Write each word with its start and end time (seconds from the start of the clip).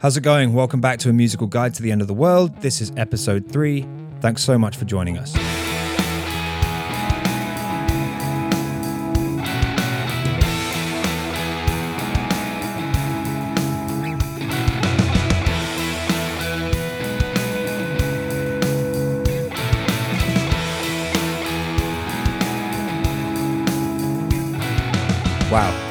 How's 0.00 0.16
it 0.16 0.22
going? 0.22 0.54
Welcome 0.54 0.80
back 0.80 0.98
to 1.00 1.10
a 1.10 1.12
musical 1.12 1.46
guide 1.46 1.74
to 1.74 1.82
the 1.82 1.92
end 1.92 2.00
of 2.00 2.08
the 2.08 2.14
world. 2.14 2.56
This 2.62 2.80
is 2.80 2.90
episode 2.96 3.52
three. 3.52 3.86
Thanks 4.20 4.42
so 4.42 4.56
much 4.56 4.76
for 4.76 4.86
joining 4.86 5.18
us. 5.18 5.36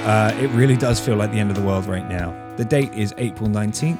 Uh, 0.10 0.36
it 0.40 0.48
really 0.48 0.76
does 0.76 1.00
feel 1.00 1.16
like 1.16 1.32
the 1.32 1.38
end 1.38 1.52
of 1.52 1.56
the 1.56 1.62
world 1.62 1.86
right 1.86 2.10
now. 2.10 2.34
The 2.58 2.66
date 2.66 2.92
is 2.96 3.14
April 3.20 3.48
19th, 3.48 4.00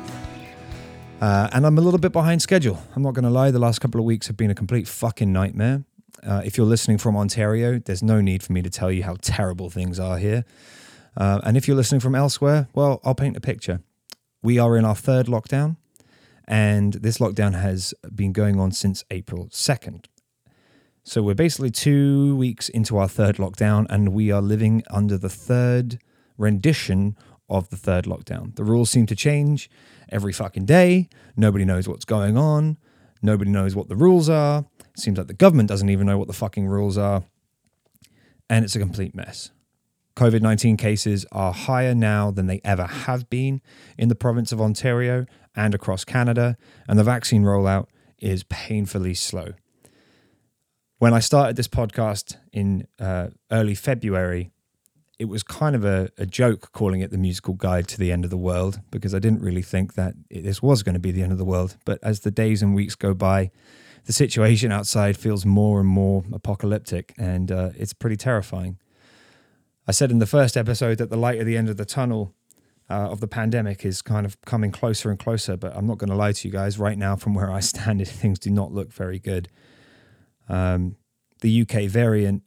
uh, 1.22 1.50
and 1.52 1.68
I'm 1.68 1.78
a 1.78 1.82
little 1.82 2.00
bit 2.00 2.12
behind 2.12 2.42
schedule. 2.42 2.82
I'm 2.96 3.04
not 3.04 3.14
going 3.14 3.26
to 3.26 3.30
lie, 3.30 3.52
the 3.52 3.60
last 3.60 3.78
couple 3.78 4.00
of 4.00 4.06
weeks 4.06 4.26
have 4.26 4.36
been 4.36 4.50
a 4.50 4.56
complete 4.56 4.88
fucking 4.88 5.32
nightmare. 5.32 5.84
Uh, 6.26 6.42
if 6.44 6.58
you're 6.58 6.66
listening 6.66 6.98
from 6.98 7.16
Ontario, 7.16 7.78
there's 7.78 8.02
no 8.02 8.22
need 8.22 8.42
for 8.42 8.54
me 8.54 8.64
to 8.64 8.72
tell 8.72 8.92
you 8.92 9.04
how 9.04 9.18
terrible 9.22 9.70
things 9.70 10.00
are 10.00 10.18
here. 10.18 10.46
Uh, 11.16 11.42
and 11.44 11.56
if 11.56 11.68
you're 11.68 11.78
listening 11.78 12.02
from 12.02 12.16
elsewhere, 12.16 12.70
well, 12.74 13.02
I'll 13.04 13.14
paint 13.14 13.38
a 13.38 13.42
picture. 13.42 13.82
We 14.42 14.58
are 14.58 14.76
in 14.78 14.86
our 14.86 14.96
third 14.96 15.28
lockdown, 15.28 15.78
and 16.48 16.94
this 16.94 17.20
lockdown 17.20 17.54
has 17.54 17.94
been 18.16 18.34
going 18.34 18.60
on 18.60 18.72
since 18.72 19.04
April 19.12 19.46
2nd. 19.52 20.06
So 21.04 21.24
we're 21.24 21.34
basically 21.34 21.72
two 21.72 22.36
weeks 22.36 22.70
into 22.70 22.98
our 22.98 23.08
third 23.08 23.38
lockdown, 23.38 23.86
and 23.90 24.14
we 24.14 24.32
are 24.32 24.42
living 24.42 24.84
under 24.90 25.18
the 25.18 25.30
third 25.30 26.00
rendition 26.38 27.16
of 27.50 27.70
the 27.70 27.78
third 27.78 28.06
lockdown. 28.06 28.56
The 28.56 28.64
rules 28.64 28.90
seem 28.90 29.06
to 29.08 29.16
change 29.16 29.70
every 30.10 30.34
fucking 30.34 30.66
day. 30.66 31.10
Nobody 31.36 31.66
knows 31.66 31.88
what's 31.88 32.06
going 32.06 32.38
on. 32.38 32.78
Nobody 33.22 33.52
knows 33.52 33.76
what 33.76 33.90
the 33.90 33.96
rules 33.96 34.30
are. 34.30 34.66
It 34.80 35.00
seems 35.00 35.18
like 35.18 35.28
the 35.28 35.34
government 35.34 35.70
doesn't 35.70 35.90
even 35.90 36.08
know 36.08 36.18
what 36.18 36.28
the 36.28 36.34
fucking 36.34 36.68
rules 36.68 36.98
are. 36.98 37.24
And 38.50 38.64
it's 38.64 38.76
a 38.76 38.80
complete 38.80 39.16
mess. 39.16 39.52
COVID 40.16 40.42
19 40.42 40.76
cases 40.78 41.26
are 41.32 41.54
higher 41.54 41.96
now 41.96 42.30
than 42.30 42.48
they 42.48 42.60
ever 42.64 42.86
have 42.86 43.30
been 43.30 43.62
in 43.98 44.10
the 44.10 44.16
province 44.16 44.52
of 44.52 44.60
Ontario 44.60 45.26
and 45.56 45.74
across 45.74 46.04
Canada, 46.04 46.58
and 46.88 47.00
the 47.00 47.04
vaccine 47.04 47.44
rollout 47.44 47.88
is 48.20 48.44
painfully 48.44 49.14
slow. 49.14 49.54
When 51.00 51.14
I 51.14 51.20
started 51.20 51.56
this 51.56 51.70
podcast 51.70 52.36
in 52.52 52.86
uh, 53.00 53.28
early 53.50 53.74
February, 53.74 54.52
it 55.18 55.30
was 55.30 55.44
kind 55.44 55.74
of 55.74 55.86
a, 55.86 56.10
a, 56.18 56.26
joke 56.26 56.74
calling 56.74 57.00
it 57.00 57.10
the 57.10 57.18
musical 57.18 57.54
guide 57.54 57.88
to 57.88 57.98
the 57.98 58.12
end 58.12 58.26
of 58.26 58.30
the 58.30 58.38
world 58.38 58.82
because 58.92 59.16
I 59.16 59.20
didn't 59.20 59.42
really 59.42 59.62
think 59.62 59.94
that 59.94 60.16
it, 60.30 60.44
this 60.44 60.62
was 60.62 60.84
going 60.84 60.96
to 60.96 61.00
be 61.00 61.12
the 61.12 61.24
end 61.24 61.32
of 61.32 61.38
the 61.38 61.46
world. 61.46 61.78
But 61.86 62.00
as 62.04 62.20
the 62.20 62.32
days 62.32 62.62
and 62.62 62.76
weeks 62.76 62.96
go 62.96 63.14
by, 63.14 63.50
the 64.08 64.12
situation 64.12 64.74
outside 64.74 65.16
feels 65.16 65.46
more 65.46 65.80
and 65.80 65.88
more 65.88 66.26
apocalyptic, 66.34 67.14
and 67.18 67.50
uh, 67.50 67.70
it's 67.78 67.94
pretty 67.94 68.18
terrifying. 68.18 68.78
I 69.88 69.94
said 69.94 70.12
in 70.12 70.20
the 70.20 70.26
first 70.26 70.58
episode 70.58 70.98
that 70.98 71.10
the 71.10 71.18
light 71.18 71.40
at 71.40 71.46
the 71.46 71.56
end 71.56 71.70
of 71.70 71.78
the 71.78 71.86
tunnel 71.86 72.34
uh, 72.90 73.08
of 73.10 73.22
the 73.22 73.28
pandemic 73.28 73.86
is 73.86 74.02
kind 74.02 74.26
of 74.26 74.40
coming 74.42 74.72
closer 74.72 75.10
and 75.10 75.18
closer, 75.18 75.56
but 75.56 75.74
I'm 75.78 75.88
not 75.88 75.98
going 75.98 76.10
to 76.10 76.16
lie 76.18 76.34
to 76.34 76.48
you 76.48 76.52
guys. 76.52 76.78
Right 76.78 76.98
now, 76.98 77.16
from 77.16 77.36
where 77.36 77.50
I 77.50 77.62
stand, 77.62 78.06
things 78.08 78.38
do 78.38 78.50
not 78.50 78.74
look 78.74 78.92
very 78.92 79.18
good. 79.18 79.48
Um, 80.50 80.96
the 81.42 81.62
UK 81.62 81.84
variant 81.84 82.44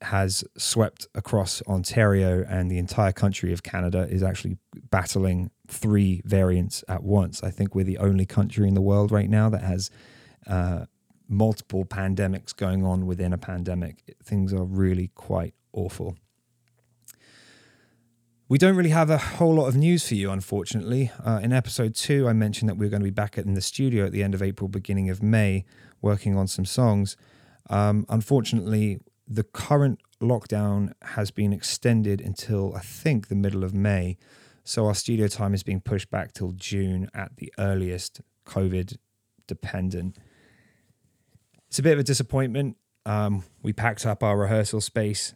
has 0.00 0.44
swept 0.56 1.06
across 1.14 1.62
Ontario 1.62 2.44
and 2.48 2.70
the 2.70 2.78
entire 2.78 3.12
country 3.12 3.52
of 3.52 3.62
Canada 3.62 4.06
is 4.10 4.22
actually 4.22 4.56
battling 4.90 5.50
three 5.68 6.22
variants 6.24 6.84
at 6.88 7.02
once. 7.02 7.42
I 7.42 7.50
think 7.50 7.74
we're 7.74 7.84
the 7.84 7.98
only 7.98 8.26
country 8.26 8.66
in 8.66 8.74
the 8.74 8.80
world 8.80 9.12
right 9.12 9.28
now 9.28 9.48
that 9.50 9.62
has 9.62 9.90
uh, 10.46 10.86
multiple 11.28 11.84
pandemics 11.84 12.54
going 12.54 12.84
on 12.84 13.06
within 13.06 13.32
a 13.32 13.38
pandemic. 13.38 14.16
Things 14.24 14.52
are 14.52 14.64
really 14.64 15.08
quite 15.14 15.54
awful. 15.72 16.16
We 18.48 18.58
don't 18.58 18.76
really 18.76 18.90
have 18.90 19.08
a 19.08 19.16
whole 19.16 19.54
lot 19.54 19.68
of 19.68 19.76
news 19.76 20.06
for 20.06 20.14
you, 20.14 20.30
unfortunately. 20.30 21.10
Uh, 21.24 21.40
in 21.42 21.54
episode 21.54 21.94
two, 21.94 22.28
I 22.28 22.34
mentioned 22.34 22.68
that 22.68 22.74
we 22.74 22.84
are 22.84 22.90
going 22.90 23.00
to 23.00 23.04
be 23.04 23.10
back 23.10 23.38
in 23.38 23.54
the 23.54 23.62
studio 23.62 24.04
at 24.04 24.12
the 24.12 24.22
end 24.22 24.34
of 24.34 24.42
April, 24.42 24.68
beginning 24.68 25.08
of 25.08 25.22
May, 25.22 25.64
working 26.02 26.36
on 26.36 26.46
some 26.46 26.66
songs. 26.66 27.16
Um, 27.70 28.06
unfortunately, 28.08 29.00
the 29.26 29.44
current 29.44 30.00
lockdown 30.20 30.92
has 31.02 31.30
been 31.30 31.52
extended 31.52 32.20
until 32.20 32.74
I 32.74 32.80
think 32.80 33.28
the 33.28 33.34
middle 33.34 33.64
of 33.64 33.74
May. 33.74 34.16
So 34.64 34.86
our 34.86 34.94
studio 34.94 35.26
time 35.26 35.54
is 35.54 35.62
being 35.62 35.80
pushed 35.80 36.10
back 36.10 36.32
till 36.32 36.52
June 36.52 37.08
at 37.14 37.36
the 37.36 37.52
earliest, 37.58 38.20
COVID 38.46 38.96
dependent. 39.46 40.16
It's 41.68 41.78
a 41.78 41.82
bit 41.82 41.94
of 41.94 41.98
a 41.98 42.04
disappointment. 42.04 42.76
Um, 43.04 43.44
we 43.62 43.72
packed 43.72 44.06
up 44.06 44.22
our 44.22 44.38
rehearsal 44.38 44.80
space 44.80 45.34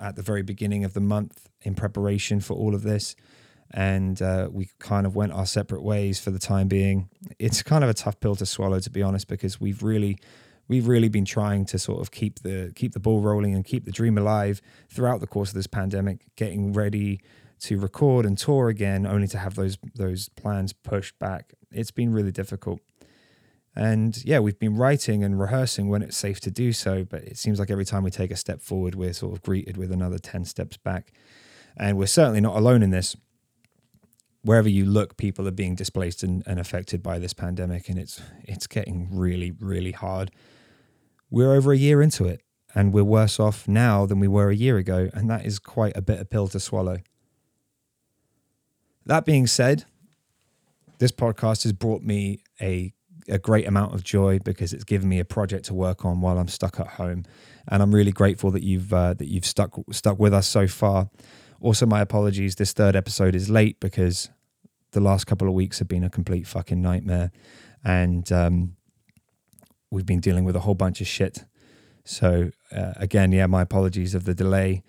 at 0.00 0.16
the 0.16 0.22
very 0.22 0.42
beginning 0.42 0.84
of 0.84 0.94
the 0.94 1.00
month 1.00 1.48
in 1.62 1.74
preparation 1.74 2.40
for 2.40 2.54
all 2.54 2.74
of 2.74 2.82
this. 2.82 3.16
And 3.72 4.22
uh, 4.22 4.48
we 4.50 4.70
kind 4.78 5.06
of 5.06 5.16
went 5.16 5.32
our 5.32 5.44
separate 5.44 5.82
ways 5.82 6.20
for 6.20 6.30
the 6.30 6.38
time 6.38 6.68
being. 6.68 7.08
It's 7.38 7.62
kind 7.62 7.82
of 7.82 7.90
a 7.90 7.94
tough 7.94 8.20
pill 8.20 8.36
to 8.36 8.46
swallow, 8.46 8.78
to 8.78 8.90
be 8.90 9.02
honest, 9.02 9.26
because 9.26 9.60
we've 9.60 9.82
really 9.82 10.18
we've 10.68 10.88
really 10.88 11.08
been 11.08 11.24
trying 11.24 11.64
to 11.66 11.78
sort 11.78 12.00
of 12.00 12.10
keep 12.10 12.40
the 12.40 12.72
keep 12.74 12.92
the 12.92 13.00
ball 13.00 13.20
rolling 13.20 13.54
and 13.54 13.64
keep 13.64 13.84
the 13.84 13.92
dream 13.92 14.18
alive 14.18 14.60
throughout 14.88 15.20
the 15.20 15.26
course 15.26 15.50
of 15.50 15.54
this 15.54 15.66
pandemic, 15.66 16.26
getting 16.36 16.72
ready 16.72 17.20
to 17.58 17.78
record 17.78 18.26
and 18.26 18.36
tour 18.36 18.68
again, 18.68 19.06
only 19.06 19.28
to 19.28 19.38
have 19.38 19.54
those 19.54 19.78
those 19.94 20.28
plans 20.30 20.72
pushed 20.72 21.18
back. 21.18 21.54
It's 21.70 21.90
been 21.90 22.12
really 22.12 22.32
difficult. 22.32 22.80
And 23.78 24.24
yeah, 24.24 24.38
we've 24.38 24.58
been 24.58 24.76
writing 24.76 25.22
and 25.22 25.38
rehearsing 25.38 25.88
when 25.90 26.00
it's 26.02 26.16
safe 26.16 26.40
to 26.40 26.50
do 26.50 26.72
so, 26.72 27.04
but 27.04 27.22
it 27.24 27.36
seems 27.36 27.58
like 27.58 27.70
every 27.70 27.84
time 27.84 28.04
we 28.04 28.10
take 28.10 28.30
a 28.30 28.36
step 28.36 28.62
forward, 28.62 28.94
we're 28.94 29.12
sort 29.12 29.34
of 29.34 29.42
greeted 29.42 29.76
with 29.76 29.92
another 29.92 30.18
10 30.18 30.46
steps 30.46 30.78
back. 30.78 31.12
And 31.76 31.98
we're 31.98 32.06
certainly 32.06 32.40
not 32.40 32.56
alone 32.56 32.82
in 32.82 32.88
this 32.88 33.16
wherever 34.46 34.68
you 34.68 34.86
look, 34.86 35.16
people 35.16 35.46
are 35.46 35.52
being 35.52 35.74
displaced 35.74 36.22
and, 36.22 36.42
and, 36.46 36.60
affected 36.60 37.02
by 37.02 37.18
this 37.18 37.32
pandemic, 37.32 37.88
and 37.88 37.98
it's 37.98 38.22
it's 38.44 38.66
getting 38.66 39.08
really, 39.10 39.50
really 39.60 39.92
hard 39.92 40.30
we're 41.30 41.52
over 41.52 41.72
a 41.72 41.76
year 41.76 42.02
into 42.02 42.24
it 42.24 42.42
and 42.74 42.92
we're 42.92 43.04
worse 43.04 43.40
off 43.40 43.66
now 43.66 44.06
than 44.06 44.20
we 44.20 44.28
were 44.28 44.50
a 44.50 44.54
year 44.54 44.76
ago. 44.76 45.08
And 45.14 45.30
that 45.30 45.46
is 45.46 45.58
quite 45.58 45.96
a 45.96 46.02
bitter 46.02 46.24
pill 46.24 46.48
to 46.48 46.60
swallow. 46.60 46.98
That 49.06 49.24
being 49.24 49.46
said, 49.46 49.84
this 50.98 51.12
podcast 51.12 51.62
has 51.62 51.72
brought 51.72 52.02
me 52.02 52.40
a, 52.60 52.92
a 53.28 53.38
great 53.38 53.66
amount 53.66 53.94
of 53.94 54.04
joy 54.04 54.38
because 54.40 54.72
it's 54.72 54.84
given 54.84 55.08
me 55.08 55.18
a 55.18 55.24
project 55.24 55.66
to 55.66 55.74
work 55.74 56.04
on 56.04 56.20
while 56.20 56.38
I'm 56.38 56.48
stuck 56.48 56.78
at 56.78 56.86
home. 56.88 57.24
And 57.68 57.82
I'm 57.82 57.94
really 57.94 58.12
grateful 58.12 58.50
that 58.50 58.62
you've 58.62 58.92
uh, 58.92 59.14
that 59.14 59.26
you've 59.26 59.46
stuck 59.46 59.74
stuck 59.90 60.18
with 60.18 60.32
us 60.32 60.46
so 60.46 60.66
far. 60.66 61.10
Also, 61.60 61.86
my 61.86 62.00
apologies. 62.00 62.56
This 62.56 62.72
third 62.72 62.94
episode 62.94 63.34
is 63.34 63.50
late 63.50 63.80
because 63.80 64.30
the 64.92 65.00
last 65.00 65.26
couple 65.26 65.48
of 65.48 65.54
weeks 65.54 65.78
have 65.78 65.88
been 65.88 66.04
a 66.04 66.10
complete 66.10 66.46
fucking 66.46 66.80
nightmare. 66.80 67.32
And 67.84 68.30
um, 68.30 68.75
we've 69.90 70.06
been 70.06 70.20
dealing 70.20 70.44
with 70.44 70.56
a 70.56 70.60
whole 70.60 70.74
bunch 70.74 71.00
of 71.00 71.06
shit. 71.06 71.44
So, 72.04 72.50
uh, 72.72 72.92
again, 72.96 73.32
yeah, 73.32 73.46
my 73.46 73.62
apologies 73.62 74.14
of 74.14 74.24
the 74.24 74.34
delay. 74.34 74.82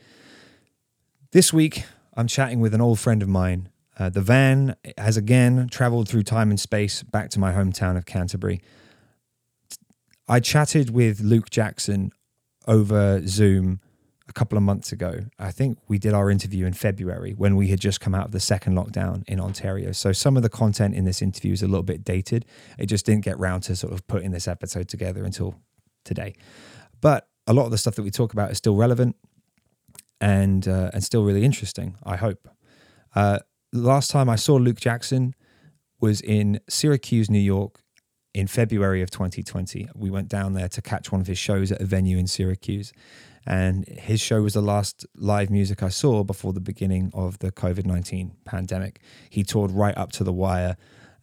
This 1.31 1.51
week, 1.51 1.83
I'm 2.15 2.27
chatting 2.27 2.59
with 2.59 2.73
an 2.73 2.81
old 2.81 2.99
friend 2.99 3.21
of 3.21 3.29
mine. 3.29 3.69
Uh, 3.99 4.09
the 4.09 4.21
van 4.21 4.75
has 4.97 5.17
again 5.17 5.67
traveled 5.69 6.07
through 6.07 6.23
time 6.23 6.49
and 6.49 6.59
space 6.59 7.01
back 7.03 7.29
to 7.31 7.39
my 7.39 7.51
hometown 7.51 7.97
of 7.97 8.05
Canterbury. 8.05 8.61
I 10.27 10.39
chatted 10.39 10.91
with 10.91 11.21
Luke 11.21 11.49
Jackson 11.49 12.11
over 12.67 13.25
Zoom 13.25 13.79
a 14.29 14.33
couple 14.33 14.57
of 14.57 14.63
months 14.63 14.91
ago. 14.91 15.19
I 15.39 15.51
think 15.51 15.77
we 15.87 15.97
did 15.97 16.13
our 16.13 16.29
interview 16.29 16.65
in 16.65 16.73
February 16.73 17.33
when 17.33 17.55
we 17.55 17.69
had 17.69 17.79
just 17.79 18.01
come 18.01 18.13
out 18.13 18.25
of 18.25 18.31
the 18.31 18.39
second 18.39 18.75
lockdown 18.75 19.23
in 19.27 19.39
Ontario. 19.39 19.91
So 19.91 20.11
some 20.11 20.35
of 20.35 20.43
the 20.43 20.49
content 20.49 20.95
in 20.95 21.05
this 21.05 21.21
interview 21.21 21.53
is 21.53 21.63
a 21.63 21.67
little 21.67 21.83
bit 21.83 22.03
dated. 22.03 22.45
It 22.77 22.87
just 22.87 23.05
didn't 23.05 23.23
get 23.23 23.39
round 23.39 23.63
to 23.63 23.75
sort 23.75 23.93
of 23.93 24.05
putting 24.07 24.31
this 24.31 24.47
episode 24.47 24.89
together 24.89 25.23
until 25.23 25.55
today. 26.03 26.35
But 26.99 27.27
a 27.45 27.53
lot 27.53 27.65
of 27.65 27.71
the 27.71 27.77
stuff 27.77 27.95
that 27.95 28.03
we 28.03 28.11
talk 28.11 28.33
about 28.33 28.51
is 28.51 28.57
still 28.57 28.75
relevant 28.75 29.15
and 30.19 30.67
uh, 30.67 30.91
and 30.93 31.03
still 31.03 31.23
really 31.23 31.45
interesting. 31.45 31.95
I 32.03 32.17
hope. 32.17 32.47
Uh, 33.15 33.39
last 33.71 34.11
time 34.11 34.29
I 34.29 34.35
saw 34.35 34.55
Luke 34.55 34.79
Jackson 34.79 35.33
was 35.99 36.21
in 36.21 36.59
Syracuse, 36.69 37.29
New 37.29 37.39
York, 37.39 37.81
in 38.33 38.47
February 38.47 39.01
of 39.01 39.09
2020. 39.09 39.89
We 39.95 40.09
went 40.09 40.27
down 40.27 40.53
there 40.53 40.69
to 40.69 40.81
catch 40.81 41.11
one 41.11 41.21
of 41.21 41.27
his 41.27 41.39
shows 41.39 41.71
at 41.71 41.81
a 41.81 41.85
venue 41.85 42.17
in 42.17 42.27
Syracuse, 42.27 42.93
and 43.47 43.87
his 43.87 44.19
show 44.19 44.41
was 44.41 44.55
the 44.55 44.61
last 44.61 45.05
live 45.15 45.49
music 45.49 45.81
I 45.81 45.87
saw 45.87 46.25
before 46.25 46.51
the 46.51 46.59
beginning 46.59 47.11
of 47.13 47.39
the 47.39 47.49
COVID 47.49 47.85
19 47.85 48.33
pandemic. 48.43 48.99
He 49.29 49.43
toured 49.43 49.71
right 49.71 49.97
up 49.97 50.11
to 50.13 50.25
the 50.25 50.33
wire. 50.33 50.75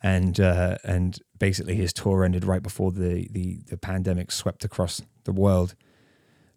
And 0.03 0.39
uh, 0.39 0.77
and 0.85 1.19
basically 1.39 1.77
his 1.77 1.93
tour 1.93 2.25
ended 2.25 2.45
right 2.45 2.63
before 2.63 2.93
the, 2.93 3.27
the 3.31 3.61
the 3.69 3.79
pandemic 3.79 4.33
swept 4.33 4.63
across 4.63 5.01
the 5.25 5.33
world. 5.33 5.75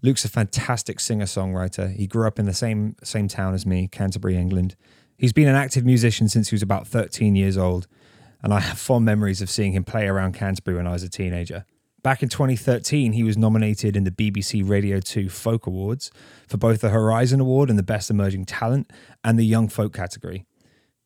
Luke's 0.01 0.25
a 0.25 0.29
fantastic 0.29 0.99
singer 0.99 1.25
songwriter. 1.25 1.93
He 1.93 2.07
grew 2.07 2.27
up 2.27 2.39
in 2.39 2.45
the 2.45 2.53
same 2.53 2.97
same 3.03 3.29
town 3.29 3.53
as 3.53 3.65
me, 3.65 3.87
Canterbury, 3.87 4.35
England. 4.35 4.75
He's 5.17 5.31
been 5.31 5.47
an 5.47 5.55
active 5.55 5.85
musician 5.85 6.27
since 6.27 6.49
he 6.49 6.55
was 6.55 6.61
about 6.61 6.87
13 6.87 7.37
years 7.37 7.57
old, 7.57 7.87
and 8.43 8.53
I 8.53 8.59
have 8.59 8.77
fond 8.77 9.05
memories 9.05 9.41
of 9.41 9.49
seeing 9.49 9.71
him 9.71 9.85
play 9.85 10.07
around 10.07 10.33
Canterbury 10.33 10.75
when 10.75 10.87
I 10.87 10.91
was 10.91 11.03
a 11.03 11.09
teenager. 11.09 11.65
Back 12.03 12.21
in 12.21 12.29
2013, 12.29 13.13
he 13.13 13.23
was 13.23 13.37
nominated 13.37 13.97
in 13.97 14.03
the 14.03 14.11
BBC 14.11 14.67
Radio 14.67 14.99
2 14.99 15.29
Folk 15.29 15.65
Awards 15.65 16.11
for 16.47 16.57
both 16.57 16.81
the 16.81 16.89
Horizon 16.89 17.39
Award 17.39 17.69
and 17.69 17.77
the 17.77 17.83
Best 17.83 18.09
Emerging 18.09 18.45
Talent 18.45 18.91
and 19.23 19.37
the 19.37 19.45
Young 19.45 19.67
Folk 19.67 19.93
category. 19.93 20.45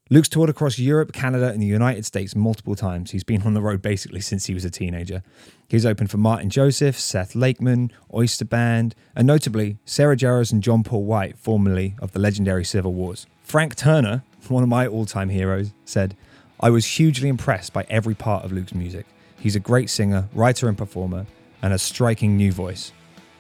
Luke's 0.10 0.28
toured 0.28 0.50
across 0.50 0.78
Europe, 0.78 1.14
Canada, 1.14 1.48
and 1.48 1.62
the 1.62 1.66
United 1.66 2.06
States 2.06 2.36
multiple 2.36 2.76
times. 2.76 3.12
He's 3.12 3.24
been 3.24 3.44
on 3.44 3.54
the 3.54 3.62
road 3.62 3.82
basically 3.82 4.20
since 4.20 4.48
he 4.48 4.54
was 4.54 4.66
a 4.66 4.70
teenager. 4.70 5.24
He's 5.70 5.86
opened 5.86 6.12
for 6.12 6.18
Martyn 6.18 6.50
Joseph, 6.50 7.00
Seth 7.00 7.36
Lakeman, 7.36 7.94
Oysterband, 8.12 8.92
and 9.16 9.26
notably 9.26 9.78
Sarah 9.86 10.18
Jarosz 10.18 10.52
and 10.52 10.62
John 10.62 10.84
Paul 10.84 11.06
White, 11.06 11.38
formerly 11.38 11.96
of 12.00 12.12
the 12.12 12.20
legendary 12.20 12.66
Civil 12.66 12.94
Wars. 12.94 13.26
Frank 13.42 13.76
Turner, 13.76 14.24
one 14.50 14.64
of 14.64 14.70
my 14.70 14.86
all 14.86 15.06
time 15.06 15.30
heroes, 15.30 15.72
said, 15.86 16.18
I 16.60 16.70
was 16.70 16.86
hugely 16.86 17.30
impressed 17.30 17.72
by 17.72 17.86
every 17.90 18.14
part 18.14 18.44
of 18.44 18.52
Luke's 18.52 18.76
music. 18.76 19.06
He's 19.42 19.56
a 19.56 19.60
great 19.60 19.90
singer, 19.90 20.30
writer, 20.36 20.70
and 20.70 20.78
performer, 20.78 21.26
and 21.64 21.74
a 21.74 21.80
striking 21.80 22.38
new 22.38 22.52
voice. 22.52 22.92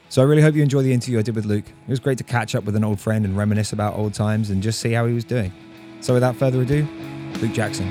So 0.09 0.24
I 0.24 0.25
really 0.25 0.42
hope 0.42 0.56
you 0.56 0.63
enjoy 0.63 0.81
the 0.81 0.92
interview 0.92 1.19
I 1.19 1.21
did 1.21 1.36
with 1.36 1.45
Luke. 1.45 1.65
It 1.68 1.89
was 1.89 2.00
great 2.00 2.18
to 2.18 2.24
catch 2.24 2.56
up 2.56 2.63
with 2.63 2.75
an 2.75 2.83
old 2.83 3.00
friend 3.00 3.24
and 3.24 3.38
reminisce 3.38 3.71
about 3.71 3.95
old 3.95 4.15
times 4.15 4.50
and 4.50 4.63
just 4.63 4.80
see 4.80 4.94
how 4.94 5.06
he 5.06 5.13
was 5.13 5.24
doing. 5.24 5.53
So 6.00 6.15
without 6.15 6.36
further 6.36 6.63
ado, 6.63 6.88
Luke 7.39 7.53
Jackson. 7.53 7.88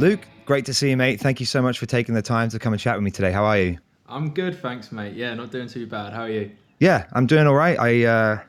Luke, 0.00 0.26
great 0.44 0.64
to 0.66 0.74
see 0.74 0.90
you, 0.90 0.96
mate. 0.96 1.20
Thank 1.20 1.38
you 1.38 1.46
so 1.46 1.62
much 1.62 1.78
for 1.78 1.86
taking 1.86 2.16
the 2.16 2.22
time 2.22 2.48
to 2.48 2.58
come 2.58 2.72
and 2.72 2.80
chat 2.80 2.96
with 2.96 3.04
me 3.04 3.12
today. 3.12 3.30
How 3.30 3.44
are 3.44 3.58
you? 3.58 3.78
I'm 4.08 4.30
good, 4.30 4.60
thanks, 4.60 4.90
mate. 4.90 5.14
Yeah, 5.14 5.34
not 5.34 5.52
doing 5.52 5.68
too 5.68 5.86
bad. 5.86 6.12
How 6.12 6.22
are 6.22 6.28
you? 6.28 6.50
Yeah, 6.80 7.06
I'm 7.12 7.26
doing 7.26 7.46
all 7.46 7.54
right. 7.54 7.78
I 7.78 8.04
uh, 8.04 8.40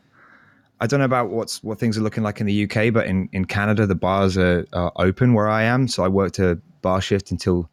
I 0.84 0.86
don't 0.86 1.00
know 1.00 1.06
about 1.06 1.30
what's 1.30 1.64
what 1.64 1.80
things 1.80 1.98
are 1.98 2.02
looking 2.02 2.24
like 2.24 2.42
in 2.42 2.46
the 2.46 2.64
UK, 2.66 2.94
but 2.94 3.08
in, 3.08 3.30
in 3.32 3.46
Canada 3.46 3.88
the 3.88 3.96
bars 3.96 4.38
are, 4.38 4.66
are 4.74 4.92
open 4.98 5.34
where 5.34 5.48
I 5.48 5.64
am. 5.64 5.88
So 5.88 6.04
I 6.04 6.10
worked 6.10 6.40
a 6.40 6.60
bar 6.82 7.00
shift 7.00 7.32
until 7.32 7.70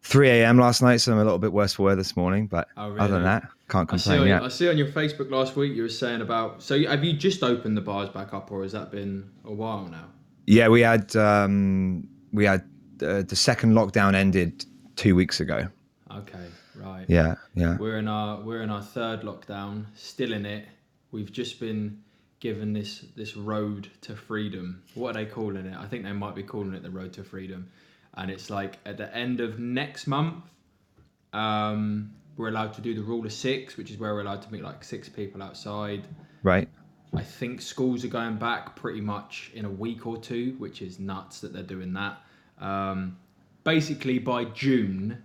3 0.00 0.30
a.m. 0.30 0.56
last 0.58 0.80
night, 0.80 0.96
so 0.98 1.12
I'm 1.12 1.18
a 1.18 1.24
little 1.24 1.38
bit 1.38 1.52
worse 1.52 1.74
for 1.74 1.82
wear 1.82 1.94
this 1.94 2.16
morning. 2.16 2.46
But 2.46 2.68
Oh, 2.76 2.88
really? 2.88 3.00
other 3.00 3.14
than 3.16 3.24
that, 3.24 3.42
can't 3.68 3.92
I 3.92 3.96
see, 3.98 4.10
complain 4.10 4.32
on. 4.32 4.44
I 4.44 4.48
see 4.48 4.66
on 4.70 4.78
your 4.78 4.86
Facebook 4.88 5.30
last 5.30 5.56
week 5.56 5.74
you 5.74 5.82
were 5.82 5.90
saying 5.90 6.22
about. 6.22 6.62
So 6.62 6.82
have 6.86 7.04
you 7.04 7.12
just 7.12 7.42
opened 7.42 7.76
the 7.76 7.82
bars 7.82 8.08
back 8.08 8.32
up, 8.32 8.50
or 8.50 8.62
has 8.62 8.72
that 8.72 8.90
been 8.90 9.28
a 9.44 9.52
while 9.52 9.86
now? 9.86 10.06
Yeah, 10.46 10.68
we 10.68 10.80
had 10.80 11.14
um, 11.16 12.08
we 12.32 12.46
had 12.46 12.62
uh, 13.02 13.22
the 13.28 13.36
second 13.36 13.74
lockdown 13.74 14.14
ended 14.14 14.64
two 14.94 15.14
weeks 15.14 15.40
ago. 15.40 15.68
Okay, 16.10 16.46
right. 16.76 17.04
Yeah, 17.08 17.34
yeah. 17.54 17.76
We're 17.76 17.98
in 17.98 18.08
our 18.08 18.40
we're 18.40 18.62
in 18.62 18.70
our 18.70 18.80
third 18.82 19.20
lockdown, 19.20 19.84
still 19.96 20.32
in 20.32 20.46
it. 20.46 20.64
We've 21.10 21.30
just 21.32 21.60
been 21.60 22.02
given 22.46 22.72
this 22.72 23.04
this 23.16 23.36
road 23.36 23.88
to 24.00 24.14
freedom. 24.14 24.80
What 24.94 25.16
are 25.16 25.24
they 25.24 25.28
calling 25.28 25.66
it? 25.66 25.76
I 25.76 25.86
think 25.86 26.04
they 26.04 26.12
might 26.12 26.36
be 26.36 26.44
calling 26.44 26.74
it 26.74 26.82
the 26.84 26.90
road 26.90 27.12
to 27.14 27.24
freedom. 27.24 27.68
And 28.14 28.30
it's 28.30 28.50
like 28.50 28.78
at 28.86 28.96
the 28.96 29.12
end 29.12 29.40
of 29.40 29.58
next 29.58 30.06
month, 30.06 30.44
um, 31.32 32.12
we're 32.36 32.50
allowed 32.50 32.72
to 32.74 32.80
do 32.80 32.94
the 32.94 33.02
rule 33.02 33.26
of 33.26 33.32
six, 33.32 33.76
which 33.76 33.90
is 33.90 33.98
where 33.98 34.14
we're 34.14 34.20
allowed 34.20 34.42
to 34.42 34.52
meet 34.52 34.62
like 34.62 34.84
six 34.84 35.08
people 35.08 35.42
outside. 35.42 36.04
Right. 36.44 36.68
I 37.16 37.22
think 37.22 37.60
schools 37.60 38.04
are 38.04 38.14
going 38.20 38.36
back 38.36 38.76
pretty 38.76 39.00
much 39.00 39.50
in 39.52 39.64
a 39.64 39.70
week 39.70 40.06
or 40.06 40.16
two, 40.16 40.54
which 40.58 40.82
is 40.82 41.00
nuts 41.00 41.40
that 41.40 41.52
they're 41.52 41.64
doing 41.64 41.94
that. 41.94 42.20
Um, 42.60 43.18
basically, 43.64 44.20
by 44.20 44.44
June, 44.44 45.20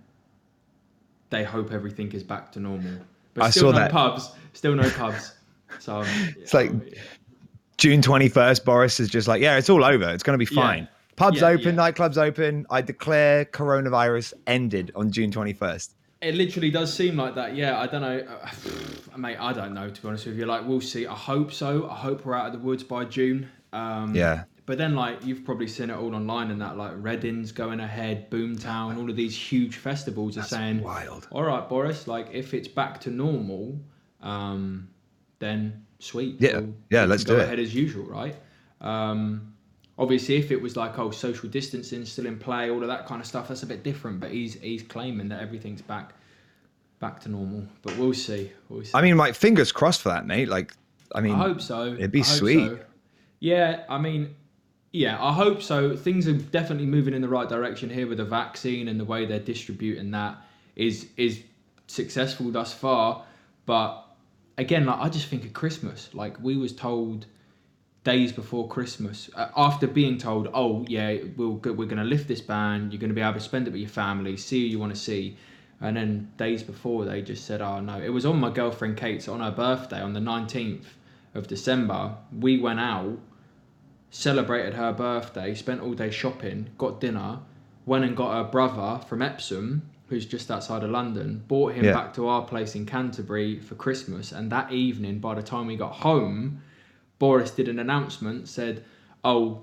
they 1.30 1.44
hope 1.44 1.70
everything 1.70 2.10
is 2.10 2.24
back 2.24 2.50
to 2.52 2.58
normal. 2.58 2.98
But 3.34 3.44
I 3.44 3.50
still 3.50 3.70
saw 3.70 3.78
no 3.78 3.78
that. 3.78 3.92
pubs, 3.92 4.32
still 4.54 4.74
no 4.74 4.90
pubs. 4.90 5.34
So 5.80 5.96
um, 5.96 6.06
It's 6.38 6.54
like 6.54 6.70
June 7.78 8.00
21st, 8.00 8.64
Boris 8.64 9.00
is 9.00 9.08
just 9.08 9.26
like, 9.28 9.40
yeah, 9.42 9.56
it's 9.56 9.70
all 9.70 9.84
over. 9.84 10.08
It's 10.10 10.22
going 10.22 10.38
to 10.38 10.44
be 10.44 10.52
Yeah. 10.54 10.62
fine. 10.62 10.88
Pubs 11.16 11.40
Yeah, 11.40 11.48
open, 11.48 11.74
yeah. 11.74 11.90
nightclubs 11.90 12.16
open. 12.16 12.66
I 12.70 12.80
declare 12.80 13.44
coronavirus 13.44 14.34
ended 14.46 14.92
on 14.94 15.10
June 15.10 15.30
21st. 15.30 15.90
It 16.22 16.34
literally 16.36 16.70
does 16.70 16.92
seem 16.94 17.16
like 17.16 17.34
that. 17.34 17.56
Yeah, 17.56 17.78
I 17.80 17.86
don't 17.86 18.00
know, 18.02 18.20
uh, 18.20 19.16
mate. 19.18 19.36
I 19.38 19.52
don't 19.52 19.74
know 19.74 19.90
to 19.90 20.02
be 20.02 20.08
honest 20.08 20.26
with 20.26 20.38
you. 20.38 20.46
Like, 20.46 20.66
we'll 20.66 20.80
see. 20.80 21.06
I 21.06 21.14
hope 21.14 21.52
so. 21.52 21.88
I 21.90 21.94
hope 21.96 22.24
we're 22.24 22.34
out 22.34 22.46
of 22.46 22.52
the 22.52 22.58
woods 22.60 22.82
by 22.84 23.04
June. 23.04 23.48
Um, 23.72 24.14
Yeah. 24.14 24.44
But 24.64 24.78
then, 24.78 24.94
like, 24.94 25.24
you've 25.26 25.44
probably 25.44 25.66
seen 25.66 25.90
it 25.90 25.96
all 25.96 26.14
online 26.14 26.52
and 26.52 26.60
that, 26.60 26.76
like, 26.76 26.92
Reading's 26.94 27.50
going 27.50 27.80
ahead, 27.80 28.30
Boomtown, 28.30 28.96
all 28.96 29.10
of 29.10 29.16
these 29.16 29.36
huge 29.36 29.74
festivals 29.76 30.38
are 30.38 30.44
saying, 30.44 30.82
wild. 30.82 31.26
all 31.32 31.42
right, 31.42 31.68
Boris, 31.68 32.06
like, 32.06 32.28
if 32.32 32.54
it's 32.54 32.68
back 32.68 33.00
to 33.00 33.10
normal, 33.10 33.80
um, 34.22 34.88
then 35.40 35.84
sweet. 36.02 36.36
Yeah. 36.40 36.58
We'll- 36.58 36.74
Yeah, 36.90 37.04
let's 37.04 37.24
go 37.24 37.34
do 37.34 37.40
it. 37.40 37.44
ahead 37.44 37.58
as 37.58 37.74
usual, 37.74 38.04
right? 38.04 38.36
Um, 38.80 39.54
obviously, 39.98 40.36
if 40.36 40.50
it 40.50 40.60
was 40.60 40.76
like, 40.76 40.98
oh, 40.98 41.10
social 41.10 41.48
distancing 41.48 42.04
still 42.04 42.26
in 42.26 42.38
play, 42.38 42.70
all 42.70 42.82
of 42.82 42.88
that 42.88 43.06
kind 43.06 43.20
of 43.20 43.26
stuff, 43.26 43.48
that's 43.48 43.62
a 43.62 43.66
bit 43.66 43.82
different. 43.82 44.20
But 44.20 44.30
he's 44.32 44.54
he's 44.54 44.82
claiming 44.82 45.28
that 45.28 45.40
everything's 45.40 45.82
back 45.82 46.14
back 46.98 47.20
to 47.20 47.28
normal. 47.28 47.64
But 47.82 47.96
we'll 47.96 48.14
see. 48.14 48.52
We'll 48.68 48.84
see. 48.84 48.90
I 48.94 49.02
mean, 49.02 49.16
like, 49.16 49.34
fingers 49.34 49.72
crossed 49.72 50.02
for 50.02 50.10
that, 50.10 50.26
mate. 50.26 50.48
Like, 50.48 50.72
I 51.14 51.20
mean, 51.20 51.34
I 51.34 51.38
hope 51.38 51.60
so. 51.60 51.92
it'd 51.94 52.12
be 52.12 52.22
sweet. 52.22 52.66
so. 52.68 52.78
Yeah, 53.40 53.84
I 53.88 53.98
mean, 53.98 54.36
yeah, 54.92 55.22
I 55.22 55.32
hope 55.32 55.62
so. 55.62 55.96
Things 55.96 56.28
are 56.28 56.32
definitely 56.32 56.86
moving 56.86 57.12
in 57.14 57.20
the 57.22 57.28
right 57.28 57.48
direction 57.48 57.90
here 57.90 58.06
with 58.06 58.18
the 58.18 58.24
vaccine 58.24 58.86
and 58.88 59.00
the 59.00 59.04
way 59.04 59.26
they're 59.26 59.40
distributing 59.40 60.10
that 60.12 60.36
is 60.76 61.08
is 61.16 61.42
successful 61.88 62.50
thus 62.50 62.72
far. 62.72 63.24
But 63.66 64.04
again, 64.58 64.86
like 64.86 64.98
I 64.98 65.08
just 65.08 65.26
think 65.26 65.44
of 65.44 65.52
Christmas. 65.52 66.10
Like 66.12 66.40
we 66.40 66.56
was 66.56 66.72
told 66.72 67.26
days 68.04 68.32
before 68.32 68.66
Christmas, 68.68 69.30
uh, 69.34 69.48
after 69.56 69.86
being 69.86 70.18
told, 70.18 70.48
"Oh 70.52 70.84
yeah, 70.88 71.18
we'll 71.36 71.54
go, 71.54 71.72
we're 71.72 71.86
to 71.98 72.04
lift 72.04 72.28
this 72.28 72.40
ban. 72.40 72.90
You're 72.90 72.98
to 73.10 73.14
be 73.14 73.20
able 73.20 73.34
to 73.34 73.40
spend 73.40 73.68
it 73.68 73.70
with 73.70 73.80
your 73.80 73.90
family, 73.90 74.36
see 74.36 74.60
who 74.62 74.66
you 74.66 74.78
want 74.78 74.94
to 74.94 75.00
see." 75.00 75.36
And 75.80 75.96
then 75.96 76.30
days 76.36 76.62
before, 76.62 77.04
they 77.04 77.22
just 77.22 77.44
said, 77.44 77.60
"Oh 77.60 77.80
no!" 77.80 78.00
It 78.00 78.10
was 78.10 78.26
on 78.26 78.38
my 78.38 78.50
girlfriend 78.50 78.96
Kate's 78.96 79.28
on 79.28 79.40
her 79.40 79.50
birthday 79.50 80.00
on 80.00 80.12
the 80.12 80.20
19th 80.20 80.96
of 81.34 81.46
December. 81.46 82.16
We 82.38 82.58
went 82.58 82.80
out, 82.80 83.18
celebrated 84.10 84.74
her 84.74 84.92
birthday, 84.92 85.54
spent 85.54 85.80
all 85.80 85.94
day 85.94 86.10
shopping, 86.10 86.70
got 86.78 87.00
dinner, 87.00 87.40
went 87.86 88.04
and 88.04 88.16
got 88.16 88.34
her 88.34 88.50
brother 88.50 89.04
from 89.06 89.22
Epsom, 89.22 89.82
who's 90.12 90.26
just 90.26 90.50
outside 90.50 90.82
of 90.84 90.90
London, 90.90 91.42
brought 91.48 91.72
him 91.72 91.86
Yeah. 91.86 91.94
back 91.94 92.12
to 92.14 92.28
our 92.28 92.42
place 92.44 92.74
in 92.74 92.84
Canterbury 92.84 93.58
for 93.60 93.74
Christmas. 93.76 94.30
And 94.30 94.52
that 94.52 94.70
evening, 94.70 95.20
by 95.20 95.34
the 95.34 95.42
time 95.42 95.66
we 95.66 95.76
got 95.76 95.92
home, 95.92 96.60
Boris 97.18 97.50
did 97.50 97.66
an 97.66 97.78
announcement, 97.78 98.46
said, 98.46 98.84
"Oh, 99.24 99.62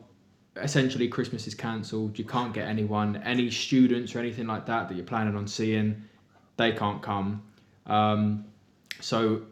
essentially 0.56 1.08
Christmas 1.08 1.46
is 1.46 1.54
cancelled. 1.54 2.18
You 2.18 2.26
can't 2.26 2.52
get 2.52 2.68
anyone, 2.68 3.18
any 3.18 3.52
students 3.52 4.16
or 4.16 4.20
anything 4.20 4.48
like 4.48 4.66
that 4.66 4.90
that 4.90 4.96
you're 4.96 5.06
planning 5.06 5.36
on 5.36 5.46
seeing, 5.48 6.04
they 6.58 6.72
can't 6.72 7.02
come." 7.04 7.44
Um, 7.86 8.46
so 9.00 9.44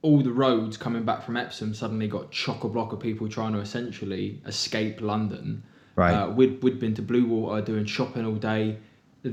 all 0.00 0.22
the 0.22 0.32
roads 0.32 0.76
coming 0.78 1.02
back 1.02 1.22
from 1.22 1.36
Epsom 1.36 1.74
suddenly 1.74 2.08
got 2.08 2.30
chock 2.30 2.64
a 2.64 2.68
block 2.68 2.92
of 2.92 3.00
people 3.00 3.28
trying 3.28 3.52
to 3.52 3.58
essentially 3.58 4.40
escape 4.46 5.00
London. 5.02 5.62
Right. 5.94 6.14
Uh, 6.14 6.30
we'd, 6.30 6.62
we'd 6.62 6.78
been 6.78 6.94
to 6.94 7.02
Bluewater 7.02 7.64
doing 7.64 7.84
shopping 7.84 8.24
all 8.24 8.36
day. 8.36 8.78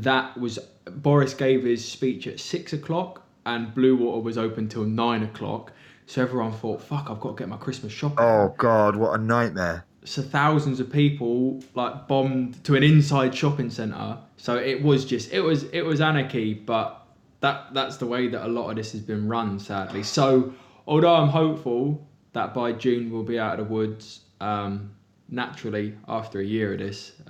That 0.04 0.38
was 0.38 0.60
Boris 0.86 1.34
gave 1.34 1.64
his 1.64 1.84
speech 1.84 2.28
at 2.28 2.40
six 2.40 2.74
o'clock, 2.74 3.24
and 3.46 3.74
Bluewater 3.74 4.22
was 4.24 4.38
open 4.38 4.68
till 4.68 4.84
nine 4.84 5.24
o'clock. 5.24 5.72
So 6.06 6.22
everyone 6.22 6.52
thought, 6.52 6.82
"Fuck, 6.82 7.08
I've 7.10 7.20
got 7.20 7.38
to 7.38 7.42
get 7.42 7.50
my 7.50 7.58
Christmas 7.58 7.92
shopping." 7.92 8.20
oh, 8.20 8.54
God, 8.58 8.96
what 8.96 9.20
a 9.20 9.24
nightmare. 9.24 9.86
so 10.04 10.22
thousands 10.22 10.80
of 10.80 10.92
people 10.92 11.64
like 11.74 12.08
bombed 12.08 12.64
to 12.64 12.76
an 12.76 12.84
inside 12.84 13.34
shopping 13.34 13.72
center 13.72 14.18
so 14.38 14.56
it 14.56 14.82
was 14.84 15.04
just 15.04 15.34
it 15.34 15.42
was 15.42 15.64
it 15.74 15.82
was 15.82 16.00
anarchy 16.00 16.54
but 16.54 17.08
that 17.40 17.74
that's 17.74 17.98
the 17.98 18.06
way 18.06 18.28
that 18.28 18.46
a 18.46 18.48
lot 18.48 18.70
of 18.70 18.76
this 18.76 18.92
has 18.92 19.02
been 19.02 19.28
run 19.28 19.58
sadly 19.60 20.04
so 20.04 20.54
although 20.86 21.16
i'm 21.16 21.28
hopeful 21.30 22.08
that 22.34 22.54
by 22.54 22.72
june 22.72 23.10
we'll 23.12 23.24
be 23.24 23.40
out 23.40 23.60
of 23.60 23.68
the 23.68 23.74
woods 23.74 24.20
um 24.42 24.92
naturally 25.30 25.96
after 26.08 26.40
a 26.40 26.46
year 26.46 26.74
of 26.74 26.80
this 26.80 27.14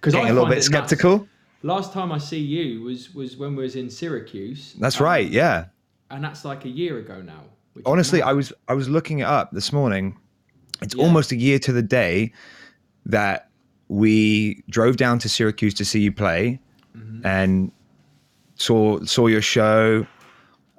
because 0.00 0.14
I'm 0.14 0.22
Getting 0.22 0.30
a 0.30 0.34
little 0.34 0.48
bit 0.48 0.64
skeptical. 0.64 1.28
Last 1.62 1.92
time 1.92 2.10
i 2.12 2.18
see 2.18 2.38
you 2.38 2.82
was 2.82 3.14
was 3.14 3.36
when 3.36 3.54
we 3.56 3.62
was 3.62 3.76
in 3.76 3.88
syracuse 3.90 4.74
That's 4.78 5.00
um, 5.00 5.06
right. 5.06 5.28
Yeah. 5.30 5.66
and 6.10 6.22
that's 6.24 6.44
like 6.44 6.64
a 6.64 6.68
year 6.68 6.98
ago 6.98 7.20
now 7.22 7.44
honestly 7.86 8.20
i 8.22 8.32
was 8.32 8.52
i 8.68 8.74
was 8.74 8.88
looking 8.88 9.20
it 9.20 9.26
up 9.26 9.50
this 9.52 9.72
morning 9.72 10.18
it's 10.80 10.94
Yeah. 10.94 11.04
almost 11.04 11.32
a 11.32 11.36
year 11.36 11.58
to 11.60 11.72
the 11.72 11.82
day 11.82 12.32
that 13.06 13.48
we 13.88 14.62
drove 14.68 14.96
down 14.96 15.18
to 15.20 15.28
syracuse 15.28 15.74
to 15.74 15.84
see 15.84 16.00
you 16.00 16.12
play 16.12 16.60
Mm-hmm. 16.96 17.24
and 17.26 17.72
saw 18.56 19.02
saw 19.04 19.26
your 19.26 19.40
show 19.40 20.06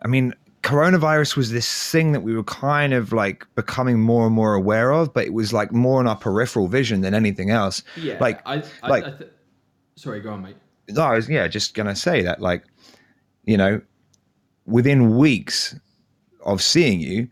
i 0.04 0.08
mean 0.08 0.34
coronavirus 0.62 1.36
was 1.36 1.52
this 1.52 1.90
thing 1.92 2.12
that 2.12 2.22
we 2.22 2.36
were 2.36 2.44
kind 2.44 2.94
of 2.94 3.12
like 3.12 3.46
becoming 3.56 4.00
more 4.00 4.26
and 4.28 4.36
more 4.36 4.54
aware 4.54 4.92
of 4.92 5.12
but 5.14 5.26
it 5.26 5.34
was 5.34 5.52
like 5.54 5.72
more 5.72 6.00
in 6.00 6.08
our 6.08 6.16
peripheral 6.16 6.68
vision 6.68 7.02
than 7.02 7.14
anything 7.16 7.50
else 7.50 7.82
yeah 7.98 8.18
like 8.22 8.40
I, 8.48 8.64
I, 8.84 8.88
like- 8.90 9.04
I 9.06 9.10
th- 9.12 9.32
sorry 9.96 10.20
go 10.22 10.32
on 10.34 10.44
mate 10.44 10.56
I 10.98 11.14
was 11.14 11.30
yeah, 11.30 11.48
just 11.48 11.74
gonna 11.74 11.96
say 11.96 12.22
that 12.24 12.42
like, 12.42 12.64
you 13.46 13.58
know, 13.58 13.82
within 14.66 15.18
weeks 15.18 15.76
of 16.46 16.62
seeing 16.62 17.00
you, 17.00 17.28